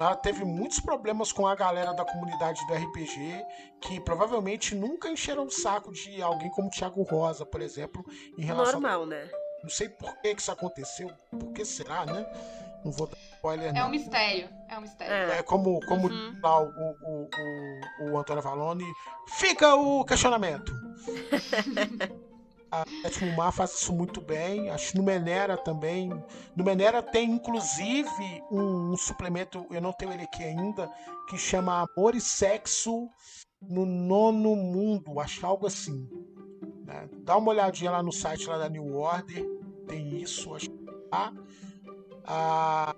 ela 0.00 0.14
teve 0.16 0.44
muitos 0.44 0.78
problemas 0.80 1.32
com 1.32 1.46
a 1.46 1.54
galera 1.54 1.92
da 1.94 2.04
comunidade 2.04 2.64
do 2.66 2.74
RPG, 2.74 3.44
que 3.80 4.00
provavelmente 4.00 4.74
nunca 4.74 5.08
encheram 5.08 5.44
o 5.46 5.50
saco 5.50 5.92
de 5.92 6.20
alguém 6.22 6.50
como 6.50 6.70
Thiago 6.70 7.02
Rosa, 7.02 7.46
por 7.46 7.60
exemplo, 7.62 8.04
em 8.38 8.44
relação. 8.44 8.80
Normal, 8.80 9.06
né? 9.06 9.28
Não 9.62 9.70
sei 9.70 9.88
por 9.88 10.14
que 10.20 10.34
que 10.34 10.40
isso 10.42 10.52
aconteceu, 10.52 11.10
por 11.30 11.52
que 11.52 11.64
será, 11.64 12.04
né? 12.06 12.26
Não 12.84 12.92
vou 12.92 13.06
dar 13.08 13.16
spoiler, 13.34 13.70
É 13.70 13.72
não. 13.72 13.86
um 13.86 13.90
mistério. 13.90 14.48
É 14.68 14.78
um 14.78 14.82
mistério. 14.82 15.32
É. 15.32 15.38
É 15.38 15.42
como, 15.42 15.80
como 15.86 16.08
Uhum. 16.08 16.38
lá 16.42 16.60
o, 16.60 16.68
o, 16.68 17.28
o, 18.02 18.10
o 18.12 18.18
Antônio 18.18 18.40
Avalone, 18.40 18.84
fica 19.38 19.74
o 19.74 20.04
questionamento. 20.04 20.72
A 22.70 22.84
Sétimo 23.02 23.36
Mar 23.36 23.52
faz 23.52 23.72
isso 23.74 23.92
muito 23.92 24.20
bem. 24.20 24.70
Acho 24.70 24.92
que 24.92 24.98
no 24.98 25.04
Menera 25.04 25.56
também. 25.56 26.10
No 26.54 26.64
Menera 26.64 27.02
tem 27.02 27.30
inclusive 27.30 28.42
um, 28.50 28.92
um 28.92 28.96
suplemento, 28.96 29.66
eu 29.70 29.80
não 29.80 29.92
tenho 29.92 30.12
ele 30.12 30.24
aqui 30.24 30.42
ainda, 30.42 30.90
que 31.28 31.38
chama 31.38 31.86
Amor 31.96 32.14
e 32.14 32.20
Sexo 32.20 33.08
no 33.62 33.86
Nono 33.86 34.56
Mundo. 34.56 35.20
Acho 35.20 35.46
algo 35.46 35.66
assim. 35.66 36.08
né? 36.84 37.08
Dá 37.24 37.36
uma 37.36 37.50
olhadinha 37.50 37.90
lá 37.90 38.02
no 38.02 38.12
site 38.12 38.46
lá 38.48 38.58
da 38.58 38.68
New 38.68 38.96
Order. 38.96 39.44
Tem 39.86 40.20
isso, 40.20 40.54
acho 40.54 40.68
que 40.70 40.86
tá. 41.10 41.32
Ah, 42.24 42.96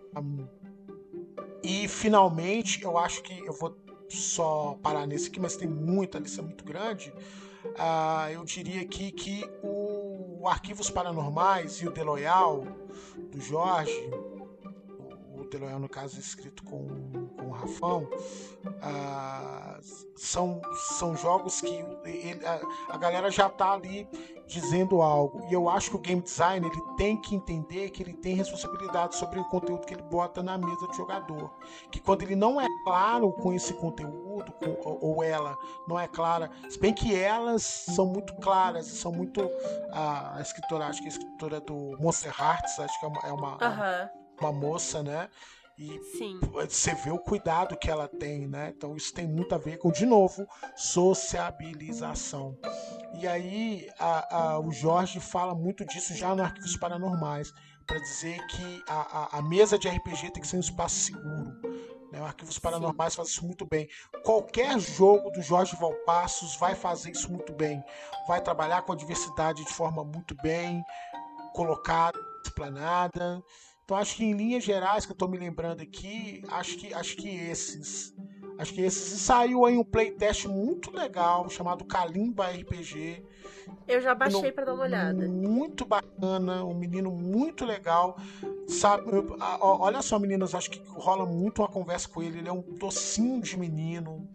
e 1.63 1.87
finalmente, 1.87 2.83
eu 2.83 2.97
acho 2.97 3.23
que 3.23 3.39
eu 3.41 3.53
vou 3.53 3.77
só 4.09 4.79
parar 4.83 5.07
nesse 5.07 5.29
aqui, 5.29 5.39
mas 5.39 5.57
tem 5.57 5.69
muita 5.69 6.19
lista 6.19 6.41
muito 6.41 6.65
grande. 6.65 7.13
Ah, 7.79 8.29
eu 8.33 8.45
diria 8.45 8.83
aqui 8.83 9.13
que 9.13 9.45
o, 9.63 10.47
Arquivos 10.49 10.91
Paranormais 10.91 11.77
e 11.77 11.87
o 11.87 11.91
Deloyal, 11.91 12.65
do 13.31 13.41
Jorge, 13.41 13.93
Deloyal, 15.51 15.79
no 15.79 15.89
caso, 15.89 16.19
escrito 16.21 16.63
com, 16.65 16.87
com 17.37 17.47
o 17.47 17.51
Rafão, 17.51 18.09
ah, 18.83 19.79
são, 20.17 20.61
são 20.99 21.17
jogos 21.17 21.61
que 21.61 21.85
ele- 22.05 22.45
a, 22.45 22.61
a 22.95 22.97
galera 22.99 23.31
já 23.31 23.49
tá 23.49 23.73
ali 23.73 24.09
dizendo 24.47 25.03
algo. 25.03 25.47
E 25.51 25.53
eu 25.53 25.69
acho 25.69 25.91
que 25.91 25.97
o 25.97 25.99
game 26.01 26.23
design 26.23 26.67
ele 26.67 26.81
tem 26.97 27.21
que 27.21 27.35
entender 27.35 27.91
que 27.91 28.03
ele 28.03 28.15
tem 28.15 28.35
responsabilidade 28.35 29.15
sobre 29.17 29.39
o 29.39 29.45
conteúdo 29.45 29.87
que 29.87 29.95
ele 29.95 30.03
bota 30.03 30.43
na 30.43 30.57
mesa 30.57 30.87
do 30.87 30.95
jogador. 30.95 31.51
Que 31.91 32.01
quando 32.01 32.23
ele 32.23 32.35
não 32.37 32.61
é 32.61 32.67
claro 32.85 33.31
com 33.33 33.53
esse 33.53 33.75
conteúdo, 33.75 34.53
com- 34.53 34.77
ou, 34.85 34.99
ou 35.17 35.23
ela 35.23 35.57
não 35.87 35.99
é 35.99 36.09
clara, 36.09 36.51
se 36.69 36.79
bem 36.79 36.93
que 36.95 37.15
elas 37.15 37.63
são 37.63 38.07
muito 38.07 38.35
claras, 38.37 38.87
são 38.87 39.13
muito. 39.13 39.41
A, 39.93 40.37
a 40.39 40.41
escritora, 40.41 40.87
acho 40.87 41.01
que 41.01 41.07
é 41.07 41.11
a 41.11 41.13
escritora 41.13 41.61
do 41.61 41.97
Monster 42.01 42.33
Hearts, 42.39 42.79
acho 42.79 42.99
que 43.01 43.05
é 43.07 43.09
uma, 43.09 43.21
é 43.25 43.33
uma. 43.33 43.57
Uma 44.41 44.53
moça, 44.53 45.03
né? 45.03 45.29
E 45.79 45.97
Sim. 46.19 46.41
você 46.51 46.93
vê 46.95 47.11
o 47.13 47.21
cuidado 47.21 47.77
que 47.77 47.89
ela 47.89 48.09
tem, 48.09 48.49
né? 48.49 48.73
Então 48.77 48.97
isso 48.97 49.15
tem 49.15 49.29
muito 49.29 49.55
a 49.55 49.59
ver 49.59 49.79
com, 49.79 49.93
de 49.93 50.05
novo, 50.05 50.45
sociabilização. 50.77 52.59
E 53.21 53.27
aí 53.29 53.89
a- 53.99 54.37
a- 54.55 54.59
o 54.61 54.73
Jorge 54.73 55.21
fala 55.21 55.55
muito 55.55 55.85
disso 55.85 56.15
já 56.15 56.35
no 56.35 56.43
Arquivos 56.43 56.77
Paranormais, 56.77 57.53
para 57.87 57.99
dizer 58.01 58.45
que 58.49 58.83
a, 58.89 59.39
a- 59.39 59.43
mesa 59.43 59.79
de 59.79 59.89
RPG 59.89 60.31
tem 60.33 60.43
que 60.43 60.49
ser 60.49 60.57
um 60.57 60.61
espaço 60.61 60.97
seguro. 60.97 61.53
Né? 62.13 62.21
O 62.21 62.25
Arquivos 62.25 62.59
Paranormais 62.59 63.15
faz 63.15 63.29
isso 63.29 63.45
muito 63.47 63.65
bem. 63.65 63.89
Qualquer 64.25 64.79
jogo 64.81 65.31
do 65.31 65.41
Jorge 65.43 65.77
Valpassos 65.77 66.57
vai 66.57 66.75
fazer 66.75 67.11
isso 67.13 67.31
muito 67.31 67.53
bem. 67.53 67.83
Vai 68.27 68.41
trabalhar 68.43 68.83
com 68.83 68.93
a 68.93 68.97
diversidade 68.97 69.65
de 69.65 69.73
forma 69.73 70.03
muito 70.05 70.35
bem 70.43 70.83
colocada, 71.55 72.19
explanada. 72.45 73.43
Então 73.89 73.97
acho 73.97 74.17
que 74.17 74.23
em 74.27 74.35
linhas 74.35 74.63
gerais 74.63 75.07
que 75.07 75.13
eu 75.13 75.15
estou 75.15 75.27
me 75.27 75.39
lembrando 75.39 75.81
aqui, 75.81 76.43
acho 76.51 76.77
que 76.77 76.93
acho 76.93 77.17
que 77.17 77.27
esses, 77.27 78.15
acho 78.59 78.75
que 78.75 78.83
esses 78.83 79.13
e 79.15 79.19
saiu 79.19 79.65
aí 79.65 79.79
um 79.79 79.83
playtest 79.83 80.45
muito 80.45 80.95
legal 80.95 81.49
chamado 81.49 81.87
Kalimba 81.87 82.49
RPG, 82.51 83.23
Eu 83.87 83.99
já 84.03 84.15
baixei 84.15 84.53
pra 84.53 84.67
dar 84.67 84.75
uma 84.75 84.83
olhada. 84.85 85.27
muito 85.27 85.87
bacana, 85.87 86.63
um 86.67 86.75
menino 86.75 87.11
muito 87.11 87.65
legal. 87.65 88.19
Sabe, 88.69 89.11
eu- 89.11 89.35
olha 89.63 90.03
só, 90.03 90.19
meninas, 90.19 90.55
acho 90.55 90.71
que 90.71 90.83
rola 90.91 91.25
muito 91.25 91.63
uma 91.63 91.69
conversa 91.69 92.11
com 92.11 92.23
ele. 92.23 92.41
Ele 92.41 92.49
é 92.51 92.53
um 92.53 92.61
docinho 92.61 93.41
de 93.41 93.59
menino. 93.59 94.29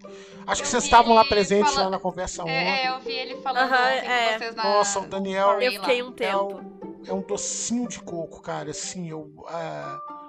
Acho 0.47 0.63
que 0.63 0.67
Eu 0.67 0.71
vocês 0.71 0.81
vi 0.85 0.87
estavam 0.89 1.13
lá 1.13 1.23
presentes 1.25 1.71
fala- 1.73 1.83
lá 1.85 1.89
na 1.91 1.99
conversa 1.99 2.41
ontem. 2.41 2.51
É, 2.53 2.85
é, 2.87 2.89
eu 2.89 2.99
vi 3.01 3.11
ele 3.11 3.35
falando 3.35 3.71
ontem 3.71 3.77
é. 4.09 4.31
com 4.33 4.39
vocês 4.39 4.55
na 4.55 4.63
Nossa, 4.63 4.99
o 4.99 5.05
Daniel- 5.07 5.61
Eu 5.61 5.71
fiquei 5.73 6.01
um 6.01 6.11
tempo. 6.11 6.59
É 6.89 6.92
um 7.11 7.21
docinho 7.21 7.87
de 7.87 7.99
coco, 7.99 8.41
cara. 8.41 8.71
Assim, 8.71 9.09
eu. 9.09 9.33
é, 9.49 10.23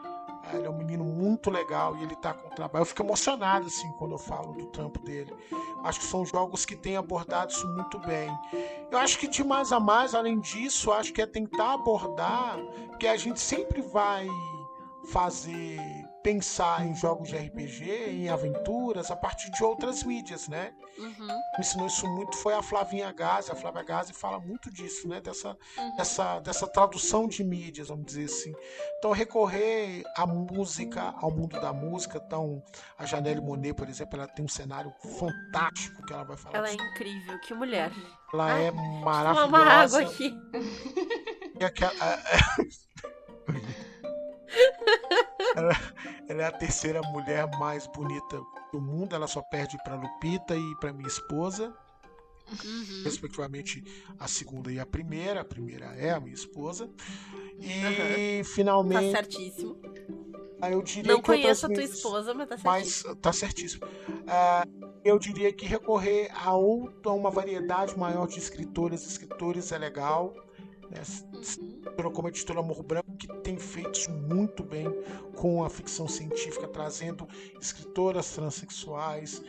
ele 0.57 0.67
é 0.67 0.71
um 0.71 0.77
menino 0.77 1.05
muito 1.05 1.51
legal 1.51 1.97
e 1.97 2.03
ele 2.03 2.15
tá 2.17 2.35
com 2.35 2.49
trabalho. 2.51 2.83
Eu 2.83 2.87
fico 2.87 3.03
emocionado, 3.03 3.67
assim, 3.67 3.91
quando 3.99 4.13
eu 4.13 4.19
falo 4.19 4.53
do 4.53 4.67
trampo 4.67 4.99
dele. 5.01 5.33
Acho 5.83 6.01
que 6.01 6.07
são 6.07 6.25
jogos 6.25 6.65
que 6.65 6.77
têm 6.77 6.97
abordado 6.97 7.53
isso 7.53 7.67
muito 7.69 7.99
bem. 8.01 8.31
Eu 8.91 8.99
acho 8.99 9.19
que 9.19 9.27
de 9.27 9.43
mais 9.43 9.73
a 9.73 9.81
mais, 9.81 10.15
além 10.15 10.41
disso, 10.41 10.93
acho 10.93 11.13
que 11.13 11.23
é 11.23 11.27
tentar 11.27 11.75
abordar 11.75 12.59
que 12.99 13.07
a 13.07 13.17
gente 13.17 13.41
sempre 13.41 13.81
vai 13.81 14.27
fazer 15.05 15.79
pensar 16.25 16.85
em 16.87 16.95
jogos 16.97 17.29
de 17.29 17.37
RPG, 17.37 17.85
em 18.09 18.29
aventuras, 18.31 19.11
a 19.11 19.17
partir 19.17 19.51
de 19.51 19.63
outras 19.63 20.03
mídias, 20.03 20.49
né? 20.49 20.73
Uhum. 20.99 21.27
me 21.27 21.61
ensinou 21.61 21.87
isso 21.87 22.07
muito 22.09 22.37
foi 22.39 22.55
a 22.55 22.63
Flavinha 22.63 23.13
Gazi. 23.13 23.51
A 23.53 23.55
Flávia 23.55 23.83
Gazi 23.83 24.13
fala 24.15 24.41
muito 24.41 24.73
disso, 24.73 25.07
né? 25.07 25.21
Dessa, 25.21 25.55
Uhum. 25.77 25.97
dessa, 25.97 26.41
dessa 26.41 26.67
tradução 26.67 27.29
de 27.29 27.45
mídias, 27.45 27.89
vamos 27.89 28.07
dizer 28.07 28.25
assim. 28.25 28.55
Então, 28.99 29.13
recorrer 29.13 30.03
à 30.17 30.25
música, 30.27 31.13
ao 31.21 31.31
mundo 31.31 31.61
da 31.61 31.73
música. 31.75 32.23
Então, 32.25 32.63
a 32.99 33.05
Janelle 33.05 33.43
Monet, 33.43 33.75
por 33.75 33.87
exemplo, 33.89 34.19
ela 34.19 34.27
tem 34.27 34.45
um 34.45 34.49
cenário 34.49 34.91
fantástico 35.19 36.03
que 36.07 36.13
ela 36.15 36.25
vai 36.25 36.37
falar. 36.39 36.57
Ela 36.59 36.69
é 36.69 36.77
disso. 36.77 36.89
incrível, 36.91 37.39
que 37.41 37.53
mulher. 37.53 37.93
Ela 38.33 38.53
Ai, 38.55 38.67
é 38.69 38.71
maravilhosa. 38.71 39.47
uma 39.47 39.59
água 39.63 40.01
aqui. 40.01 40.35
E 41.61 41.65
aquela- 41.65 41.93
ela, 45.55 45.73
ela 46.29 46.43
é 46.43 46.47
a 46.47 46.53
terceira 46.53 47.01
mulher 47.03 47.49
mais 47.59 47.87
bonita 47.87 48.41
do 48.73 48.81
mundo. 48.81 49.15
Ela 49.15 49.27
só 49.27 49.41
perde 49.43 49.77
para 49.85 49.95
Lupita 49.97 50.57
e 50.57 50.75
para 50.81 50.93
minha 50.93 51.09
esposa. 51.09 51.75
Uhum. 52.47 53.03
respectivamente 53.05 53.83
a 54.19 54.29
segunda 54.29 54.71
e 54.71 54.79
a 54.79 54.85
primeira. 54.85 55.41
A 55.41 55.45
primeira 55.45 55.87
é 55.97 56.11
a 56.11 56.21
minha 56.21 56.35
esposa. 56.35 56.91
E 57.59 57.81
Aham. 57.83 58.43
Tá 58.45 58.51
finalmente, 58.55 59.11
certíssimo. 59.13 59.81
eu 60.71 60.83
diria 60.83 61.13
Não 61.15 61.21
que 61.23 61.27
conheço 61.27 61.65
a 61.65 61.69
tua 61.71 61.77
vezes- 61.79 61.97
esposa, 61.97 62.35
mas 62.35 62.49
tá 62.49 62.57
Mas 62.63 62.87
certíssimo. 62.89 63.17
tá 63.17 63.33
certíssimo. 63.33 63.87
Ah, 64.27 64.67
eu 65.03 65.19
diria 65.19 65.51
que 65.55 65.65
recorrer 65.65 66.31
a 66.35 66.53
outra, 66.55 67.13
uma 67.13 67.31
variedade 67.31 67.97
maior 67.99 68.27
de 68.27 68.39
escritoras 68.39 69.05
e 69.05 69.09
escritores 69.09 69.73
é 69.73 69.79
legal. 69.79 70.35
Né? 70.91 71.03
Uhum. 71.33 71.41
Editora 71.87 72.11
como 72.11 72.29
a 72.29 72.31
editora 72.31 72.63
Morro 72.63 72.83
Branco, 72.83 73.17
que 73.17 73.27
tem 73.43 73.59
feito 73.59 73.99
isso 73.99 74.11
muito 74.11 74.63
bem 74.63 74.87
com 75.37 75.65
a 75.65 75.71
ficção 75.71 76.09
científica, 76.09 76.67
trazendo 76.69 77.27
escritoras 77.61 78.31
transexuais, 78.33 79.43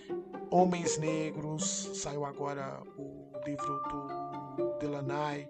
homens 0.50 0.98
negros. 0.98 1.92
Saiu 1.96 2.26
agora 2.26 2.82
o 2.98 3.32
livro 3.46 3.82
do 4.58 4.78
Delaney, 4.80 5.48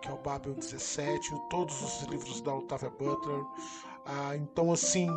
que 0.00 0.08
é 0.08 0.12
o 0.12 0.18
Babel 0.18 0.54
17, 0.54 1.30
todos 1.48 1.80
os 1.82 2.08
livros 2.08 2.40
da 2.40 2.54
Octavia 2.54 2.90
Butler. 2.90 3.44
Ah, 4.06 4.36
então, 4.36 4.70
assim, 4.70 5.08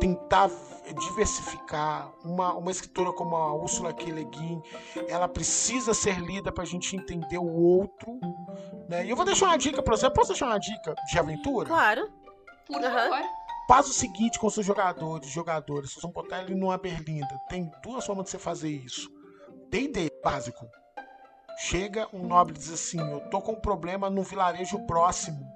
tentar 0.00 0.50
diversificar. 0.92 2.12
Uma, 2.24 2.54
uma 2.54 2.70
escritora 2.70 3.12
como 3.12 3.36
a 3.36 3.54
Ursula 3.54 3.92
K. 3.92 4.10
Le 4.10 4.24
Guin, 4.24 4.62
ela 5.08 5.28
precisa 5.28 5.94
ser 5.94 6.18
lida 6.20 6.52
para 6.52 6.62
a 6.62 6.66
gente 6.66 6.96
entender 6.96 7.38
o 7.38 7.52
outro. 7.52 8.18
Né? 8.88 9.06
E 9.06 9.10
eu 9.10 9.16
vou 9.16 9.24
deixar 9.24 9.46
uma 9.46 9.56
dica 9.56 9.82
para 9.82 9.96
você. 9.96 10.10
Posso 10.10 10.30
deixar 10.30 10.46
uma 10.46 10.58
dica 10.58 10.94
de 11.10 11.18
aventura? 11.18 11.68
Claro. 11.68 12.10
Por 12.66 12.80
favor. 12.80 13.22
Faz 13.66 13.88
o 13.88 13.92
seguinte 13.94 14.38
com 14.38 14.50
seus 14.50 14.66
jogadores, 14.66 15.28
jogadores. 15.30 15.90
Vocês 15.90 16.02
vão 16.02 16.12
botar 16.12 16.42
ele 16.42 16.54
numa 16.54 16.76
berlinda. 16.76 17.40
Tem 17.48 17.70
duas 17.82 18.04
formas 18.04 18.26
de 18.26 18.32
você 18.32 18.38
fazer 18.38 18.68
isso. 18.68 19.10
D&D, 19.70 20.10
básico. 20.22 20.66
Chega 21.56 22.08
um 22.12 22.26
nobre 22.26 22.54
e 22.54 22.58
diz 22.58 22.70
assim, 22.70 23.00
eu 23.00 23.20
tô 23.30 23.40
com 23.40 23.52
um 23.52 23.60
problema 23.60 24.10
no 24.10 24.22
vilarejo 24.22 24.78
próximo. 24.86 25.46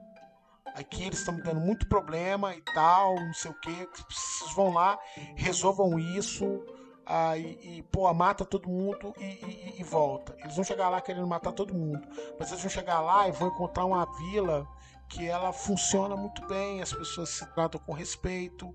Aqui 0.79 1.05
eles 1.05 1.19
estão 1.19 1.35
me 1.35 1.43
dando 1.43 1.61
muito 1.61 1.89
problema 1.89 2.55
e 2.55 2.63
tal, 2.63 3.17
não 3.17 3.35
sei 3.35 3.51
o 3.51 3.55
que. 3.55 3.89
Vocês 4.09 4.53
vão 4.55 4.73
lá, 4.73 4.99
resolvam 5.37 5.99
isso. 5.99 6.63
ah, 7.11 7.39
e, 7.39 7.79
e, 7.79 7.83
pô, 7.85 8.13
mata 8.13 8.45
todo 8.45 8.69
mundo 8.69 9.15
e, 9.19 9.25
e- 9.25 9.81
e 9.81 9.83
volta. 9.83 10.37
Eles 10.41 10.55
vão 10.57 10.65
chegar 10.65 10.91
lá 10.91 11.01
querendo 11.01 11.27
matar 11.27 11.53
todo 11.53 11.75
mundo. 11.75 12.07
Mas 12.39 12.51
eles 12.51 12.61
vão 12.63 12.71
chegar 12.71 13.01
lá 13.01 13.27
e 13.27 13.33
vão 13.33 13.49
encontrar 13.49 13.85
uma 13.87 14.05
vila 14.19 14.69
que 15.09 15.27
ela 15.27 15.51
funciona 15.55 16.15
muito 16.15 16.47
bem, 16.47 16.83
as 16.83 16.93
pessoas 16.93 17.31
se 17.31 17.47
tratam 17.55 17.81
com 17.81 17.95
respeito, 17.95 18.75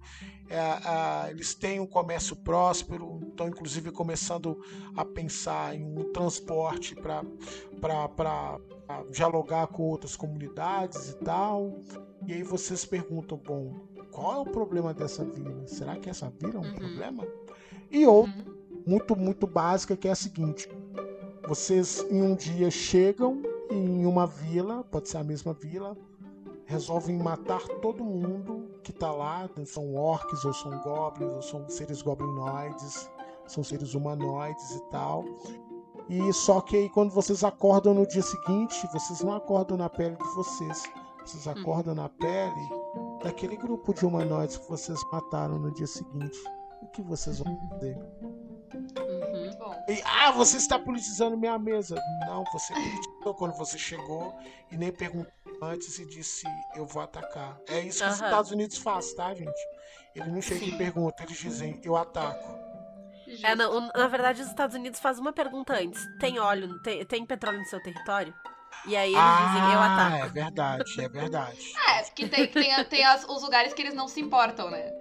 é, 0.50 1.30
eles 1.30 1.54
têm 1.54 1.80
um 1.80 1.86
comércio 1.86 2.36
próspero, 2.36 3.20
estão 3.30 3.48
inclusive 3.48 3.92
começando 3.92 4.60
a 4.98 5.06
pensar 5.06 5.76
em 5.76 5.84
um 5.84 6.12
transporte 6.12 6.96
para 6.96 7.24
dialogar 9.10 9.68
com 9.68 9.84
outras 9.84 10.16
comunidades 10.16 11.10
e 11.12 11.16
tal. 11.18 11.74
E 12.28 12.34
aí 12.34 12.44
vocês 12.44 12.86
perguntam, 12.86 13.38
bom, 13.38 13.74
qual 14.12 14.34
é 14.34 14.38
o 14.38 14.46
problema 14.46 14.94
dessa 14.94 15.24
vila? 15.26 15.66
Será 15.68 15.96
que 15.98 16.10
essa 16.10 16.30
vila 16.30 16.56
é 16.56 16.60
um 16.60 16.64
Uhum. 16.64 16.74
problema? 16.74 17.28
E 17.92 18.06
outra, 18.06 18.46
muito, 18.86 19.16
muito 19.16 19.48
básica, 19.48 19.96
que 19.96 20.08
é 20.08 20.12
a 20.12 20.16
seguinte: 20.16 20.70
vocês 21.48 22.06
em 22.10 22.22
um 22.22 22.36
dia 22.36 22.70
chegam 22.72 23.42
em 23.70 24.06
uma 24.06 24.26
vila, 24.28 24.84
pode 24.84 25.10
ser 25.10 25.18
a 25.18 25.24
mesma 25.24 25.54
vila, 25.54 25.98
resolvem 26.66 27.18
matar 27.18 27.62
todo 27.82 28.04
mundo 28.04 28.70
que 28.84 28.92
tá 28.94 29.12
lá, 29.12 29.50
são 29.66 29.96
orcs, 29.96 30.44
ou 30.46 30.54
são 30.54 30.78
goblins, 30.82 31.34
ou 31.34 31.42
são 31.42 31.68
seres 31.70 32.02
goblinoides, 32.02 33.10
são 33.48 33.64
seres 33.64 33.94
humanoides 33.94 34.76
e 34.76 34.90
tal. 34.90 35.24
E 36.10 36.34
só 36.34 36.62
que 36.62 36.76
aí 36.76 36.90
quando 36.90 37.12
vocês 37.12 37.44
acordam 37.44 37.94
no 37.94 38.06
dia 38.06 38.22
seguinte, 38.22 38.88
vocês 38.92 39.22
não 39.22 39.34
acordam 39.34 39.78
na 39.78 39.90
pele 39.90 40.16
de 40.16 40.36
vocês, 40.36 40.84
vocês 41.26 41.48
acordam 41.48 41.96
na 41.96 42.10
pele 42.10 42.70
daquele 43.24 43.56
grupo 43.56 43.94
de 43.94 44.06
humanoides 44.06 44.58
que 44.58 44.70
vocês 44.70 45.00
mataram 45.12 45.58
no 45.58 45.72
dia 45.72 45.88
seguinte. 45.88 46.38
O 46.82 46.88
que 46.88 47.02
vocês 47.02 47.40
vão 47.40 47.58
fazer? 47.70 47.98
Uhum. 48.76 49.44
E, 49.88 50.02
ah, 50.04 50.32
você 50.32 50.58
está 50.58 50.78
politizando 50.78 51.38
minha 51.38 51.58
mesa. 51.58 51.96
Não, 52.28 52.44
você 52.52 52.74
politizou 52.74 53.34
quando 53.36 53.58
você 53.58 53.78
chegou 53.78 54.34
e 54.72 54.78
nem 54.78 54.92
perguntou 54.92 55.32
antes 55.62 55.98
e 56.00 56.06
disse 56.06 56.46
eu 56.76 56.86
vou 56.86 57.02
atacar. 57.02 57.60
É 57.68 57.80
isso 57.80 58.04
que 58.04 58.10
os 58.10 58.20
Aham. 58.20 58.26
Estados 58.26 58.52
Unidos 58.52 58.78
faz, 58.78 59.14
tá, 59.14 59.34
gente? 59.34 59.60
Ele 60.16 60.30
não 60.30 60.42
chega 60.42 60.66
Sim. 60.66 60.74
e 60.74 60.78
pergunta, 60.78 61.24
eles 61.24 61.38
dizem 61.38 61.80
eu 61.84 61.96
ataco. 61.96 62.63
É, 63.42 63.56
na, 63.56 63.70
o- 63.70 63.92
na 63.96 64.08
verdade, 64.08 64.42
os 64.42 64.48
Estados 64.48 64.76
Unidos 64.76 65.00
fazem 65.00 65.22
uma 65.22 65.34
pergunta 65.34 65.74
antes. 65.74 66.06
Tem 66.20 66.40
óleo, 66.40 66.80
tem, 66.80 67.06
tem 67.06 67.26
petróleo 67.26 67.60
no 67.60 67.66
seu 67.66 67.82
território? 67.82 68.34
E 68.86 68.96
aí 68.98 69.14
eles 69.14 69.24
dizem, 69.24 69.74
eu 69.74 69.80
ah, 69.80 69.86
ataco. 69.86 70.26
é 70.26 70.30
verdade, 70.30 71.02
é 71.02 71.10
verdade. 71.10 71.74
É, 71.90 72.04
que 72.04 72.28
tem, 72.28 72.48
tem, 72.48 72.84
tem 72.86 73.06
as- 73.06 73.24
os 73.26 73.42
lugares 73.44 73.74
que 73.74 73.82
eles 73.82 73.94
não 73.94 74.08
se 74.08 74.20
importam, 74.20 74.70
né? 74.70 74.92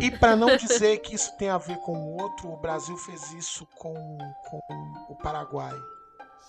E 0.00 0.10
para 0.10 0.34
não 0.34 0.56
dizer 0.56 0.98
que 0.98 1.14
isso 1.14 1.36
tem 1.36 1.48
a 1.50 1.58
ver 1.58 1.78
com 1.78 1.92
o 1.92 2.20
outro, 2.20 2.50
o 2.50 2.56
Brasil 2.56 2.96
fez 2.96 3.32
isso 3.32 3.66
com, 3.76 3.94
com 4.50 4.60
o 5.08 5.14
Paraguai. 5.16 5.78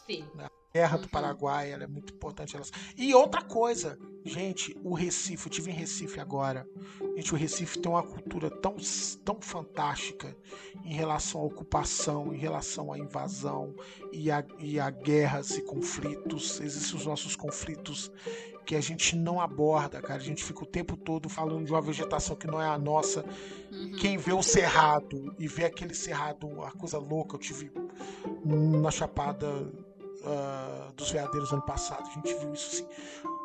Sim. 0.07 0.27
Guerra 0.75 0.97
do 0.97 1.03
Uhum. 1.03 1.09
Paraguai, 1.09 1.71
ela 1.71 1.83
é 1.83 1.87
muito 1.87 2.13
importante. 2.13 2.55
Ela... 2.55 2.65
E 2.97 3.13
outra 3.13 3.43
coisa, 3.43 3.95
gente, 4.25 4.75
o 4.83 4.95
Recife, 4.95 5.45
eu 5.45 5.51
tive 5.51 5.69
em 5.69 5.73
Recife 5.75 6.19
agora. 6.19 6.67
Gente, 7.15 7.31
o 7.31 7.37
Recife 7.37 7.77
tem 7.77 7.91
uma 7.91 8.01
cultura 8.01 8.49
tão, 8.49 8.75
tão 9.23 9.39
fantástica 9.39 10.35
em 10.83 10.93
relação 10.95 11.41
à 11.41 11.43
ocupação, 11.43 12.33
em 12.33 12.37
relação 12.37 12.91
à 12.91 12.97
invasão 12.97 13.75
e 14.11 14.31
a, 14.31 14.43
e 14.57 14.79
a 14.79 14.89
guerras 14.89 15.51
e 15.51 15.61
conflitos. 15.61 16.59
Existem 16.59 16.97
os 16.97 17.05
nossos 17.05 17.35
conflitos 17.35 18.11
que 18.65 18.75
a 18.75 18.81
gente 18.81 19.15
não 19.15 19.39
aborda, 19.39 20.01
cara. 20.01 20.19
A 20.19 20.23
gente 20.23 20.43
fica 20.43 20.63
o 20.63 20.65
tempo 20.65 20.97
todo 20.97 21.29
falando 21.29 21.65
de 21.65 21.71
uma 21.71 21.81
vegetação 21.81 22.35
que 22.35 22.47
não 22.47 22.59
é 22.59 22.65
a 22.65 22.79
nossa. 22.79 23.23
Uhum. 23.71 23.91
Quem 23.99 24.17
vê 24.17 24.33
o 24.33 24.41
cerrado 24.41 25.35
e 25.37 25.47
vê 25.47 25.65
aquele 25.65 25.93
cerrado, 25.93 26.47
uma 26.47 26.71
coisa 26.71 26.97
louca, 26.97 27.35
eu 27.35 27.39
tive 27.39 27.71
na 28.43 28.89
Chapada 28.89 29.71
ah, 30.25 30.91
dos 30.95 31.11
Veadeiros 31.11 31.51
ano 31.51 31.61
passado, 31.61 32.07
a 32.07 32.11
gente 32.11 32.33
viu 32.35 32.53
isso 32.53 32.69
assim. 32.83 32.87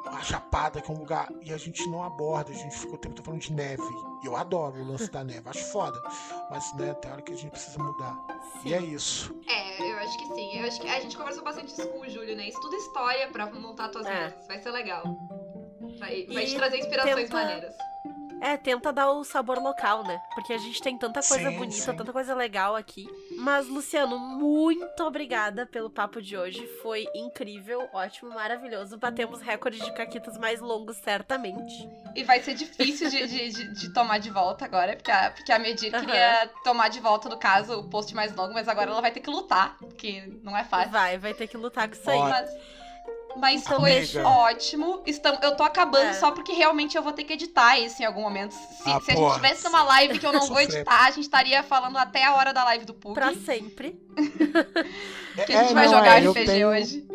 A 0.06 0.22
Chapada, 0.22 0.80
que 0.80 0.90
é 0.90 0.94
um 0.94 0.98
lugar. 0.98 1.28
E 1.42 1.52
a 1.52 1.59
gente 1.59 1.86
não 1.90 2.02
aborda, 2.02 2.50
a 2.50 2.55
gente 2.55 2.74
fica 2.76 2.94
o 2.94 2.98
tempo 2.98 3.14
todo 3.16 3.24
falando 3.26 3.40
de 3.42 3.52
neve. 3.52 3.82
E 4.22 4.26
eu 4.26 4.34
adoro 4.36 4.76
o 4.80 4.84
lance 4.86 5.10
da 5.10 5.22
neve, 5.22 5.46
acho 5.48 5.64
foda. 5.70 6.00
Mas, 6.50 6.72
né, 6.74 6.94
tem 6.94 7.10
hora 7.12 7.20
que 7.20 7.32
a 7.32 7.36
gente 7.36 7.50
precisa 7.50 7.78
mudar. 7.82 8.16
E 8.64 8.72
é 8.72 8.80
isso. 8.80 9.34
É, 9.46 9.90
eu 9.92 9.98
acho 9.98 10.16
que 10.18 10.26
sim. 10.34 10.59
Eu 10.59 10.66
acho 10.66 10.80
que 10.80 10.88
a 10.88 11.00
gente 11.00 11.16
conversou 11.16 11.44
bastante 11.44 11.68
isso 11.72 11.86
com 11.88 12.00
o 12.00 12.09
Júlio, 12.09 12.34
né? 12.36 12.48
Estuda 12.48 12.76
história 12.76 13.28
pra 13.28 13.46
montar 13.50 13.88
tuas 13.90 14.06
É. 14.06 14.14
mesas. 14.24 14.46
Vai 14.46 14.59
ser 14.62 14.70
legal. 14.70 15.02
Vai, 15.98 16.26
vai 16.26 16.46
te 16.46 16.55
trazer 16.56 16.78
inspirações 16.78 17.28
tenta- 17.28 17.34
maneiras. 17.34 17.74
É, 18.40 18.56
tenta 18.56 18.93
dar 18.93 19.10
o 19.10 19.24
sabor 19.24 19.59
local, 19.59 20.05
né? 20.05 20.20
Porque 20.35 20.52
a 20.52 20.59
gente 20.59 20.81
tem 20.81 20.97
tanta 20.97 21.23
coisa 21.23 21.51
Sim, 21.51 21.56
bonita, 21.56 21.77
sim. 21.90 21.97
tanta 21.97 22.12
coisa 22.12 22.35
legal 22.35 22.77
aqui. 22.77 23.09
Mas, 23.36 23.69
Luciano, 23.69 24.19
muito 24.19 25.02
obrigada 25.02 25.66
pelo 25.66 25.90
papo 25.90 26.23
de 26.23 26.36
hoje. 26.36 26.66
Foi 26.82 27.06
incrível, 27.15 27.89
ótimo, 27.93 28.31
maravilhoso. 28.31 28.97
Batemos 28.97 29.40
recorde 29.40 29.78
de 29.81 29.93
caquitas 29.93 30.39
mais 30.39 30.60
longos, 30.60 30.97
certamente. 30.98 31.89
E 32.15 32.24
vai 32.24 32.40
ser 32.40 32.55
difícil 32.55 33.09
de, 33.10 33.27
de, 33.27 33.48
de- 33.51 33.73
de 33.74 33.93
tomar 33.93 34.19
de 34.19 34.31
volta 34.31 34.65
agora, 34.65 34.94
porque 34.97 35.10
a, 35.10 35.31
porque 35.31 35.52
a 35.52 35.59
Medir 35.59 35.94
Aham. 35.94 36.05
queria 36.05 36.51
tomar 36.65 36.89
de 36.89 37.01
volta, 37.01 37.28
no 37.28 37.39
caso, 37.39 37.78
o 37.81 37.89
post 37.89 38.15
mais 38.15 38.35
longo, 38.35 38.55
mas 38.55 38.69
agora 38.69 38.90
ela 38.90 39.01
vai 39.01 39.10
ter 39.12 39.20
que 39.20 39.31
lutar, 39.31 39.77
porque 39.78 40.23
não 40.43 40.56
é 40.56 40.65
fácil. 40.65 40.90
Vai, 40.90 41.19
vai 41.19 41.35
ter 41.35 41.47
que 41.47 41.56
lutar 41.56 41.89
com 41.89 41.94
isso 41.94 42.10
aí. 42.10 42.19
Mas, 42.20 42.51
mas 43.36 43.62
Então 43.62 43.80
foi 43.80 43.90
deixa. 43.90 44.26
ótimo. 44.26 45.02
Estamos, 45.06 45.40
eu 45.42 45.56
tô 45.56 45.62
acabando 45.62 46.06
É. 46.06 46.12
só 46.14 46.30
porque 46.30 46.52
realmente 46.52 46.96
eu 46.96 47.02
vou 47.02 47.12
ter 47.12 47.24
que 47.24 47.32
editar 47.34 47.78
isso 47.78 48.02
em 48.02 48.05
algum 48.05 48.22
momento. 48.22 48.52
Se, 48.52 48.59
Ah, 48.86 49.00
se 49.00 49.10
a 49.10 49.14
gente 49.14 49.16
porra. 49.16 49.34
tivesse 49.36 49.64
numa 49.64 49.82
live 49.84 50.18
que 50.18 50.26
eu 50.26 50.32
não 50.32 50.46
vou 50.46 50.60
editar, 50.60 51.05
a 51.06 51.10
gente 51.10 51.24
estaria 51.24 51.62
falando 51.62 51.96
até 51.96 52.24
a 52.24 52.34
hora 52.34 52.52
da 52.52 52.64
live 52.64 52.84
do 52.84 52.94
Pug. 52.94 53.14
Pra 53.14 53.34
sempre. 53.34 54.00
Que 55.46 55.52
a 55.52 55.62
gente 55.62 55.74
vai 55.74 55.86
não, 55.86 55.94
jogar 55.94 56.22
é, 56.22 56.26
RPG 56.28 56.44
tenho- 56.46 56.68
hoje. 56.68 57.06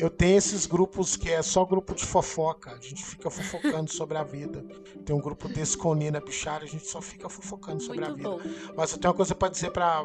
Eu 0.00 0.08
tenho 0.10 0.38
esses 0.38 0.64
grupos 0.64 1.16
que 1.16 1.28
é 1.28 1.42
só 1.42 1.64
grupo 1.64 1.92
de 1.92 2.04
fofoca. 2.06 2.70
A 2.70 2.80
gente 2.80 3.04
fica 3.04 3.28
fofocando 3.28 3.90
sobre 3.92 4.16
a 4.16 4.22
vida. 4.22 4.64
Tem 5.04 5.16
um 5.16 5.20
grupo 5.20 5.48
desse 5.48 5.76
com 5.76 5.92
Nina 5.92 6.20
Bichara, 6.20 6.62
a 6.62 6.68
gente 6.68 6.86
só 6.86 7.00
fica 7.02 7.28
fofocando 7.28 7.82
sobre 7.82 8.04
a 8.04 8.10
Muito 8.10 8.16
vida. 8.18 8.30
bom. 8.30 8.74
Mas 8.76 8.92
eu 8.92 8.98
tenho 8.98 9.10
uma 9.10 9.16
coisa 9.16 9.34
pra 9.34 9.48
dizer 9.48 9.72
pra, 9.72 10.04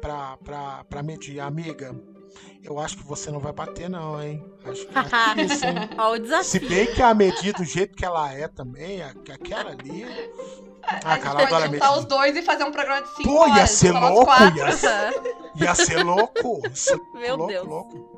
pra, 0.00 0.38
pra, 0.38 0.84
pra 0.84 1.02
medir. 1.02 1.40
Amiga, 1.40 1.94
eu 2.62 2.78
acho 2.78 2.96
que 2.96 3.04
você 3.04 3.30
não 3.30 3.38
vai 3.40 3.52
bater, 3.52 3.88
não, 3.90 4.22
hein? 4.22 4.44
Acho 4.64 4.86
que 4.86 4.92
isso, 5.42 5.64
hein? 5.66 5.74
Ó, 5.98 6.12
o 6.12 6.14
Se 6.16 6.20
desafio. 6.22 6.68
bem 6.68 6.86
que 6.94 7.02
a 7.02 7.14
medir 7.14 7.52
do 7.54 7.64
jeito 7.64 7.94
que 7.96 8.04
ela 8.04 8.32
é 8.32 8.48
também, 8.48 9.02
a- 9.02 9.14
que 9.14 9.30
aquela 9.32 9.70
ali. 9.70 10.04
a 10.82 10.96
Ah, 11.04 11.14
gente 11.14 11.22
cara, 11.22 11.34
pode 11.40 11.46
adoro 11.46 11.64
a 11.64 11.66
juntar 11.68 11.98
os 11.98 12.04
dois 12.04 12.36
e 12.36 12.42
fazer 12.42 12.64
um 12.64 12.72
programa 12.72 13.02
de 13.02 13.08
cinco 13.16 13.28
Pô, 13.28 13.46
ia 13.46 13.52
horas. 13.54 13.70
ser 13.70 13.92
só 13.92 14.00
nós 14.00 14.10
louco, 14.10 14.24
quatro. 14.26 14.56
ia 14.58 14.72
ser, 14.72 15.22
ia 15.56 15.74
ser 15.74 16.02
louco. 16.04 16.60
Ia 16.64 16.74
ser 16.74 17.00
Meu 17.14 17.36
louco, 17.36 17.52
Deus. 17.52 17.66
louco. 17.66 18.14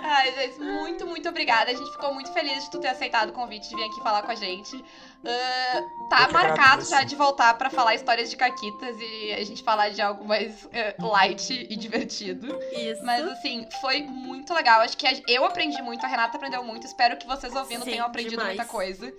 Ai, 0.00 0.32
gente, 0.32 0.60
muito, 0.60 1.06
muito 1.06 1.28
obrigada. 1.28 1.70
A 1.70 1.74
gente 1.74 1.90
ficou 1.92 2.14
muito 2.14 2.32
feliz 2.32 2.64
de 2.64 2.70
tu 2.70 2.78
ter 2.78 2.88
aceitado 2.88 3.30
o 3.30 3.32
convite 3.32 3.68
de 3.68 3.76
vir 3.76 3.84
aqui 3.84 4.00
falar 4.02 4.22
com 4.22 4.30
a 4.30 4.34
gente. 4.34 4.82
Ah, 5.26 5.82
tá 6.08 6.28
marcado 6.30 6.84
já 6.84 7.02
de 7.02 7.16
voltar 7.16 7.52
pra 7.58 7.68
falar 7.70 7.94
histórias 7.94 8.30
de 8.30 8.36
caquitas 8.36 8.96
e 9.00 9.32
a 9.32 9.44
gente 9.44 9.62
falar 9.62 9.90
de 9.90 10.00
algo 10.00 10.24
mais 10.24 10.68
eh, 10.72 10.94
light 10.98 11.66
e 11.68 11.76
divertido. 11.76 12.46
Isso. 12.72 13.04
Mas 13.04 13.26
assim, 13.26 13.66
foi 13.80 14.02
muito 14.02 14.54
legal. 14.54 14.80
Acho 14.80 14.96
que 14.96 15.06
eu 15.26 15.44
aprendi 15.44 15.82
muito, 15.82 16.04
a 16.04 16.08
Renata 16.08 16.36
aprendeu 16.36 16.62
muito. 16.62 16.86
Espero 16.86 17.16
que 17.16 17.26
vocês 17.26 17.54
ouvindo 17.54 17.84
Sim, 17.84 17.90
tenham 17.90 18.06
aprendido 18.06 18.38
demais. 18.38 18.56
muita 18.56 18.70
coisa. 18.70 19.12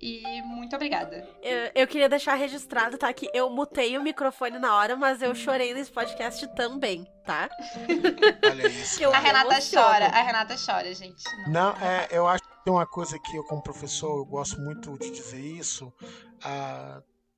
E 0.00 0.42
muito 0.42 0.74
obrigada. 0.76 1.26
Eu, 1.42 1.70
eu 1.74 1.86
queria 1.86 2.08
deixar 2.10 2.34
registrado, 2.34 2.98
tá? 2.98 3.10
Que 3.12 3.30
eu 3.32 3.48
mutei 3.48 3.96
o 3.96 4.02
microfone 4.02 4.58
na 4.58 4.76
hora, 4.76 4.96
mas 4.96 5.22
eu 5.22 5.34
chorei 5.34 5.72
nesse 5.72 5.90
podcast 5.90 6.46
também, 6.54 7.06
tá? 7.24 7.48
Olha 8.50 8.66
isso. 8.68 9.00
Eu 9.02 9.14
A 9.14 9.18
Renata 9.18 9.54
emociono. 9.54 9.86
chora, 9.86 10.06
a 10.06 10.22
Renata 10.22 10.56
chora, 10.56 10.92
gente. 10.94 11.22
Não. 11.46 11.72
Não, 11.72 11.86
é, 11.86 12.08
eu 12.10 12.26
acho 12.26 12.43
tem 12.64 12.72
uma 12.72 12.86
coisa 12.86 13.18
que 13.18 13.36
eu, 13.36 13.44
como 13.44 13.62
professor, 13.62 14.18
eu 14.18 14.24
gosto 14.24 14.60
muito 14.60 14.98
de 14.98 15.10
dizer 15.10 15.40
isso. 15.40 15.92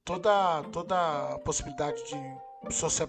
toda, 0.05 0.63
toda 0.73 1.39
possibilidade 1.45 2.03
de 2.05 2.73
socia- 2.73 3.09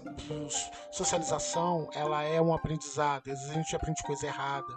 socialização, 0.90 1.88
ela 1.94 2.22
é 2.24 2.40
um 2.40 2.52
aprendizado. 2.52 3.30
Às 3.30 3.38
vezes 3.40 3.50
a 3.50 3.54
gente 3.54 3.76
aprende 3.76 4.02
coisa 4.02 4.26
errada. 4.26 4.72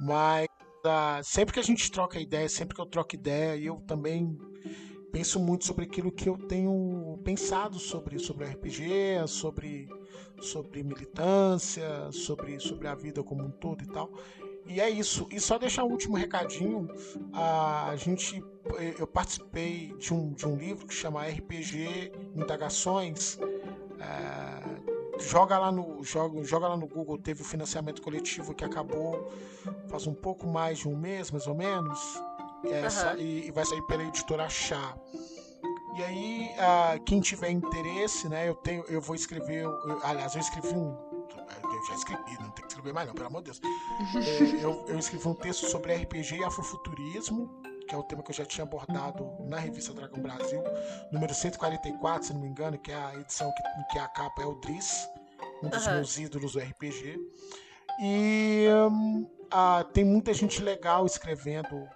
Mas 0.00 0.48
ah, 0.84 1.20
sempre 1.22 1.54
que 1.54 1.60
a 1.60 1.62
gente 1.62 1.90
troca 1.90 2.20
ideia, 2.20 2.48
sempre 2.48 2.74
que 2.74 2.80
eu 2.80 2.86
troco 2.86 3.14
ideia, 3.14 3.56
eu 3.56 3.76
também 3.86 4.36
penso 5.12 5.38
muito 5.38 5.64
sobre 5.64 5.84
aquilo 5.84 6.10
que 6.10 6.28
eu 6.28 6.36
tenho 6.36 7.18
pensado 7.24 7.78
sobre, 7.78 8.18
sobre 8.18 8.46
RPG, 8.46 9.28
sobre, 9.28 9.88
sobre 10.40 10.82
militância, 10.82 12.10
sobre, 12.10 12.58
sobre 12.58 12.88
a 12.88 12.94
vida 12.96 13.22
como 13.22 13.44
um 13.44 13.50
todo 13.50 13.82
e 13.82 13.86
tal. 13.86 14.10
E 14.66 14.80
é 14.80 14.88
isso. 14.88 15.26
E 15.30 15.38
só 15.40 15.58
deixar 15.58 15.84
um 15.84 15.90
último 15.90 16.16
recadinho. 16.16 16.88
A 17.32 17.92
gente, 17.96 18.42
eu 18.98 19.06
participei 19.06 19.94
de 19.98 20.12
um, 20.14 20.32
de 20.32 20.46
um 20.46 20.56
livro 20.56 20.86
que 20.86 20.94
chama 20.94 21.22
RPG 21.26 22.12
Indagações. 22.34 23.38
É, 24.00 25.20
joga 25.20 25.58
lá 25.58 25.70
no 25.70 26.02
joga, 26.02 26.42
joga 26.44 26.68
lá 26.68 26.76
no 26.76 26.86
Google. 26.86 27.18
Teve 27.18 27.42
o 27.42 27.44
financiamento 27.44 28.00
coletivo 28.02 28.54
que 28.54 28.64
acabou 28.64 29.30
faz 29.88 30.06
um 30.06 30.14
pouco 30.14 30.46
mais 30.46 30.78
de 30.78 30.88
um 30.88 30.96
mês, 30.96 31.30
mais 31.30 31.46
ou 31.46 31.54
menos. 31.54 31.98
Sa- 32.90 33.16
e, 33.16 33.46
e 33.46 33.50
vai 33.50 33.64
sair 33.64 33.82
pela 33.82 34.02
editora 34.02 34.48
Chá. 34.48 34.96
E 35.96 36.02
aí, 36.02 36.50
ah, 36.58 36.98
quem 37.06 37.20
tiver 37.20 37.50
interesse, 37.50 38.28
né? 38.28 38.48
Eu 38.48 38.54
tenho, 38.54 38.82
eu 38.88 39.00
vou 39.00 39.14
escrever. 39.14 39.62
eu- 39.64 40.00
aliás, 40.02 40.34
eu 40.34 40.40
escrevi 40.40 40.74
um. 40.74 40.96
Já 41.88 41.94
escrevi, 41.94 42.38
não 42.40 42.50
tem 42.50 42.64
que 42.64 42.68
escrever 42.68 42.92
mais 42.92 43.06
não, 43.06 43.14
pelo 43.14 43.26
amor 43.26 43.42
de 43.42 43.50
Deus. 43.50 43.60
É, 44.14 44.64
eu, 44.64 44.84
eu 44.88 44.98
escrevi 44.98 45.28
um 45.28 45.34
texto 45.34 45.66
sobre 45.66 45.94
RPG 45.94 46.36
e 46.36 46.44
afrofuturismo, 46.44 47.50
que 47.86 47.94
é 47.94 47.98
o 47.98 48.02
tema 48.02 48.22
que 48.22 48.30
eu 48.30 48.34
já 48.34 48.44
tinha 48.44 48.64
abordado 48.64 49.30
na 49.40 49.58
revista 49.58 49.92
Dragão 49.92 50.22
Brasil, 50.22 50.62
número 51.12 51.34
144, 51.34 52.28
se 52.28 52.32
não 52.32 52.40
me 52.40 52.48
engano, 52.48 52.78
que 52.78 52.90
é 52.90 52.94
a 52.94 53.14
edição 53.16 53.52
que, 53.52 53.92
que 53.92 53.98
a 53.98 54.08
capa 54.08 54.42
é 54.42 54.46
o 54.46 54.54
Driss, 54.54 55.08
um 55.62 55.68
dos 55.68 55.86
Aham. 55.86 55.96
meus 55.96 56.18
ídolos 56.18 56.52
do 56.52 56.58
RPG. 56.58 57.18
E 58.00 58.66
hum, 58.90 59.28
ah, 59.50 59.84
tem 59.92 60.04
muita 60.04 60.32
gente 60.32 60.62
legal 60.62 61.06
escrevendo 61.06 61.86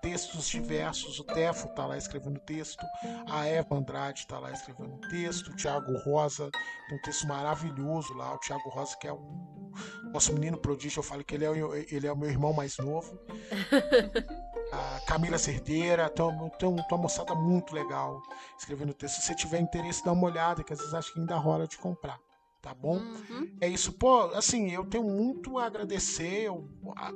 textos 0.00 0.48
diversos. 0.48 1.18
O 1.18 1.24
Tefo 1.24 1.68
tá 1.68 1.86
lá 1.86 1.96
escrevendo 1.96 2.38
texto, 2.40 2.84
a 3.30 3.46
Eva 3.46 3.74
Andrade 3.76 4.26
tá 4.26 4.38
lá 4.38 4.50
escrevendo 4.52 4.98
texto, 5.08 5.48
o 5.48 5.56
Thiago 5.56 5.96
Rosa 5.98 6.50
tem 6.88 6.98
um 6.98 7.00
texto 7.02 7.26
maravilhoso 7.26 8.14
lá. 8.14 8.34
O 8.34 8.38
Thiago 8.38 8.68
Rosa, 8.70 8.96
que 8.96 9.06
é 9.08 9.12
o 9.12 9.72
nosso 10.12 10.32
menino 10.32 10.56
prodígio, 10.58 11.00
eu 11.00 11.04
falo 11.04 11.24
que 11.24 11.34
ele 11.34 11.44
é, 11.44 11.50
o- 11.50 11.74
ele 11.74 12.06
é 12.06 12.12
o 12.12 12.16
meu 12.16 12.28
irmão 12.30 12.52
mais 12.52 12.76
novo. 12.78 13.18
A 14.70 15.00
Camila 15.06 15.38
Cerdeira, 15.38 16.10
tem, 16.10 16.24
uma- 16.24 16.44
um- 16.44 16.50
tem 16.50 16.68
uma 16.68 16.98
moçada 16.98 17.34
muito 17.34 17.74
legal 17.74 18.20
escrevendo 18.58 18.92
texto. 18.92 19.16
Se 19.16 19.22
você 19.28 19.34
tiver 19.34 19.60
interesse, 19.60 20.04
dá 20.04 20.12
uma 20.12 20.26
olhada, 20.26 20.62
que 20.62 20.72
às 20.72 20.78
vezes 20.78 20.92
acho 20.92 21.12
que 21.14 21.20
ainda 21.20 21.36
rola 21.36 21.66
de 21.66 21.78
comprar. 21.78 22.18
Tá 22.60 22.74
bom? 22.74 22.96
Uhum. 22.98 23.56
É 23.60 23.68
isso, 23.68 23.92
pô, 23.92 24.22
assim, 24.34 24.72
eu 24.72 24.84
tenho 24.84 25.04
muito 25.04 25.58
a 25.58 25.66
agradecer, 25.66 26.44
eu 26.46 26.68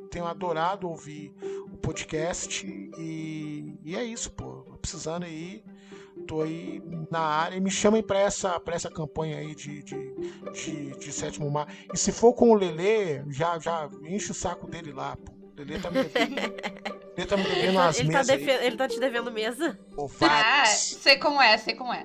tenho 0.08 0.24
adorado 0.24 0.88
ouvir 0.88 1.34
o 1.72 1.76
podcast 1.78 2.64
e, 2.64 3.76
e 3.82 3.96
é 3.96 4.04
isso, 4.04 4.30
pô, 4.30 4.62
precisando 4.80 5.24
aí, 5.24 5.64
tô 6.28 6.42
aí 6.42 6.80
na 7.10 7.20
área 7.20 7.56
e 7.56 7.60
me 7.60 7.72
chamem 7.72 8.04
pra 8.04 8.20
essa, 8.20 8.58
pra 8.60 8.76
essa 8.76 8.88
campanha 8.88 9.38
aí 9.38 9.52
de, 9.54 9.82
de, 9.82 10.14
de, 10.52 10.90
de 10.98 11.12
sétimo 11.12 11.50
mar. 11.50 11.66
E 11.92 11.98
se 11.98 12.12
for 12.12 12.32
com 12.34 12.50
o 12.50 12.54
Lelê, 12.54 13.24
já, 13.28 13.58
já 13.58 13.90
enche 14.04 14.30
o 14.30 14.34
saco 14.34 14.68
dele 14.68 14.92
lá, 14.92 15.16
pô. 15.16 15.41
O 15.62 15.64
Lelê 15.64 15.78
tá 15.78 15.90
me 15.90 16.02
devendo, 16.02 16.40
Lelê 17.16 17.26
tá 17.28 17.36
me 17.36 17.42
devendo 17.44 17.62
Ele, 17.62 17.76
tá, 17.76 17.82
umas 17.82 17.98
ele, 17.98 18.12
tá 18.12 18.64
ele 18.64 18.76
tá 18.76 18.88
te 18.88 18.98
devendo 18.98 19.30
mesa? 19.30 19.78
pô, 19.94 20.10
Ah, 20.22 20.66
sei 20.66 21.16
como 21.18 21.40
é, 21.40 21.56
sei 21.56 21.74
como 21.74 21.92
é. 21.92 22.04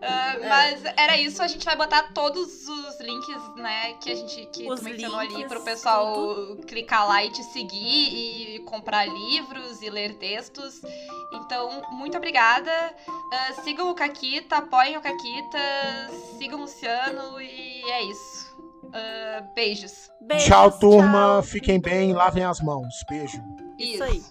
É. 0.00 0.48
Mas 0.48 0.84
era 0.96 1.18
isso, 1.18 1.42
a 1.42 1.48
gente 1.48 1.64
vai 1.64 1.76
botar 1.76 2.14
todos 2.14 2.66
os 2.66 3.00
links, 3.00 3.56
né, 3.56 3.94
que 3.94 4.10
a 4.10 4.14
gente 4.14 4.46
que 4.46 4.70
Os 4.70 4.80
tu 4.80 4.84
mencionou 4.84 5.18
ali 5.18 5.46
pro 5.46 5.62
pessoal 5.62 6.56
clicar 6.66 7.06
lá 7.06 7.22
e 7.22 7.30
te 7.30 7.42
seguir 7.42 8.56
e 8.56 8.58
comprar 8.60 9.04
livros 9.06 9.82
e 9.82 9.90
ler 9.90 10.14
textos. 10.14 10.80
Então, 11.32 11.82
muito 11.92 12.16
obrigada. 12.16 12.70
Ah, 13.32 13.52
sigam 13.64 13.90
o 13.90 13.94
Caquita, 13.94 14.56
apoiem 14.56 14.96
o 14.96 15.02
Caquita, 15.02 15.58
sigam 16.38 16.58
o 16.58 16.62
Luciano 16.62 17.40
e 17.40 17.82
é 17.90 18.02
isso. 18.04 18.33
Ah, 18.92 19.42
beijos. 19.54 20.10
Beijos, 20.20 20.46
tchau, 20.46 20.70
turma. 20.78 21.12
tchau. 21.12 21.42
Fiquem 21.42 21.80
bem, 21.80 22.12
lavem 22.12 22.44
as 22.44 22.60
mãos. 22.60 23.04
Beijo. 23.08 23.42
Isso 23.78 24.02
aí. 24.02 24.22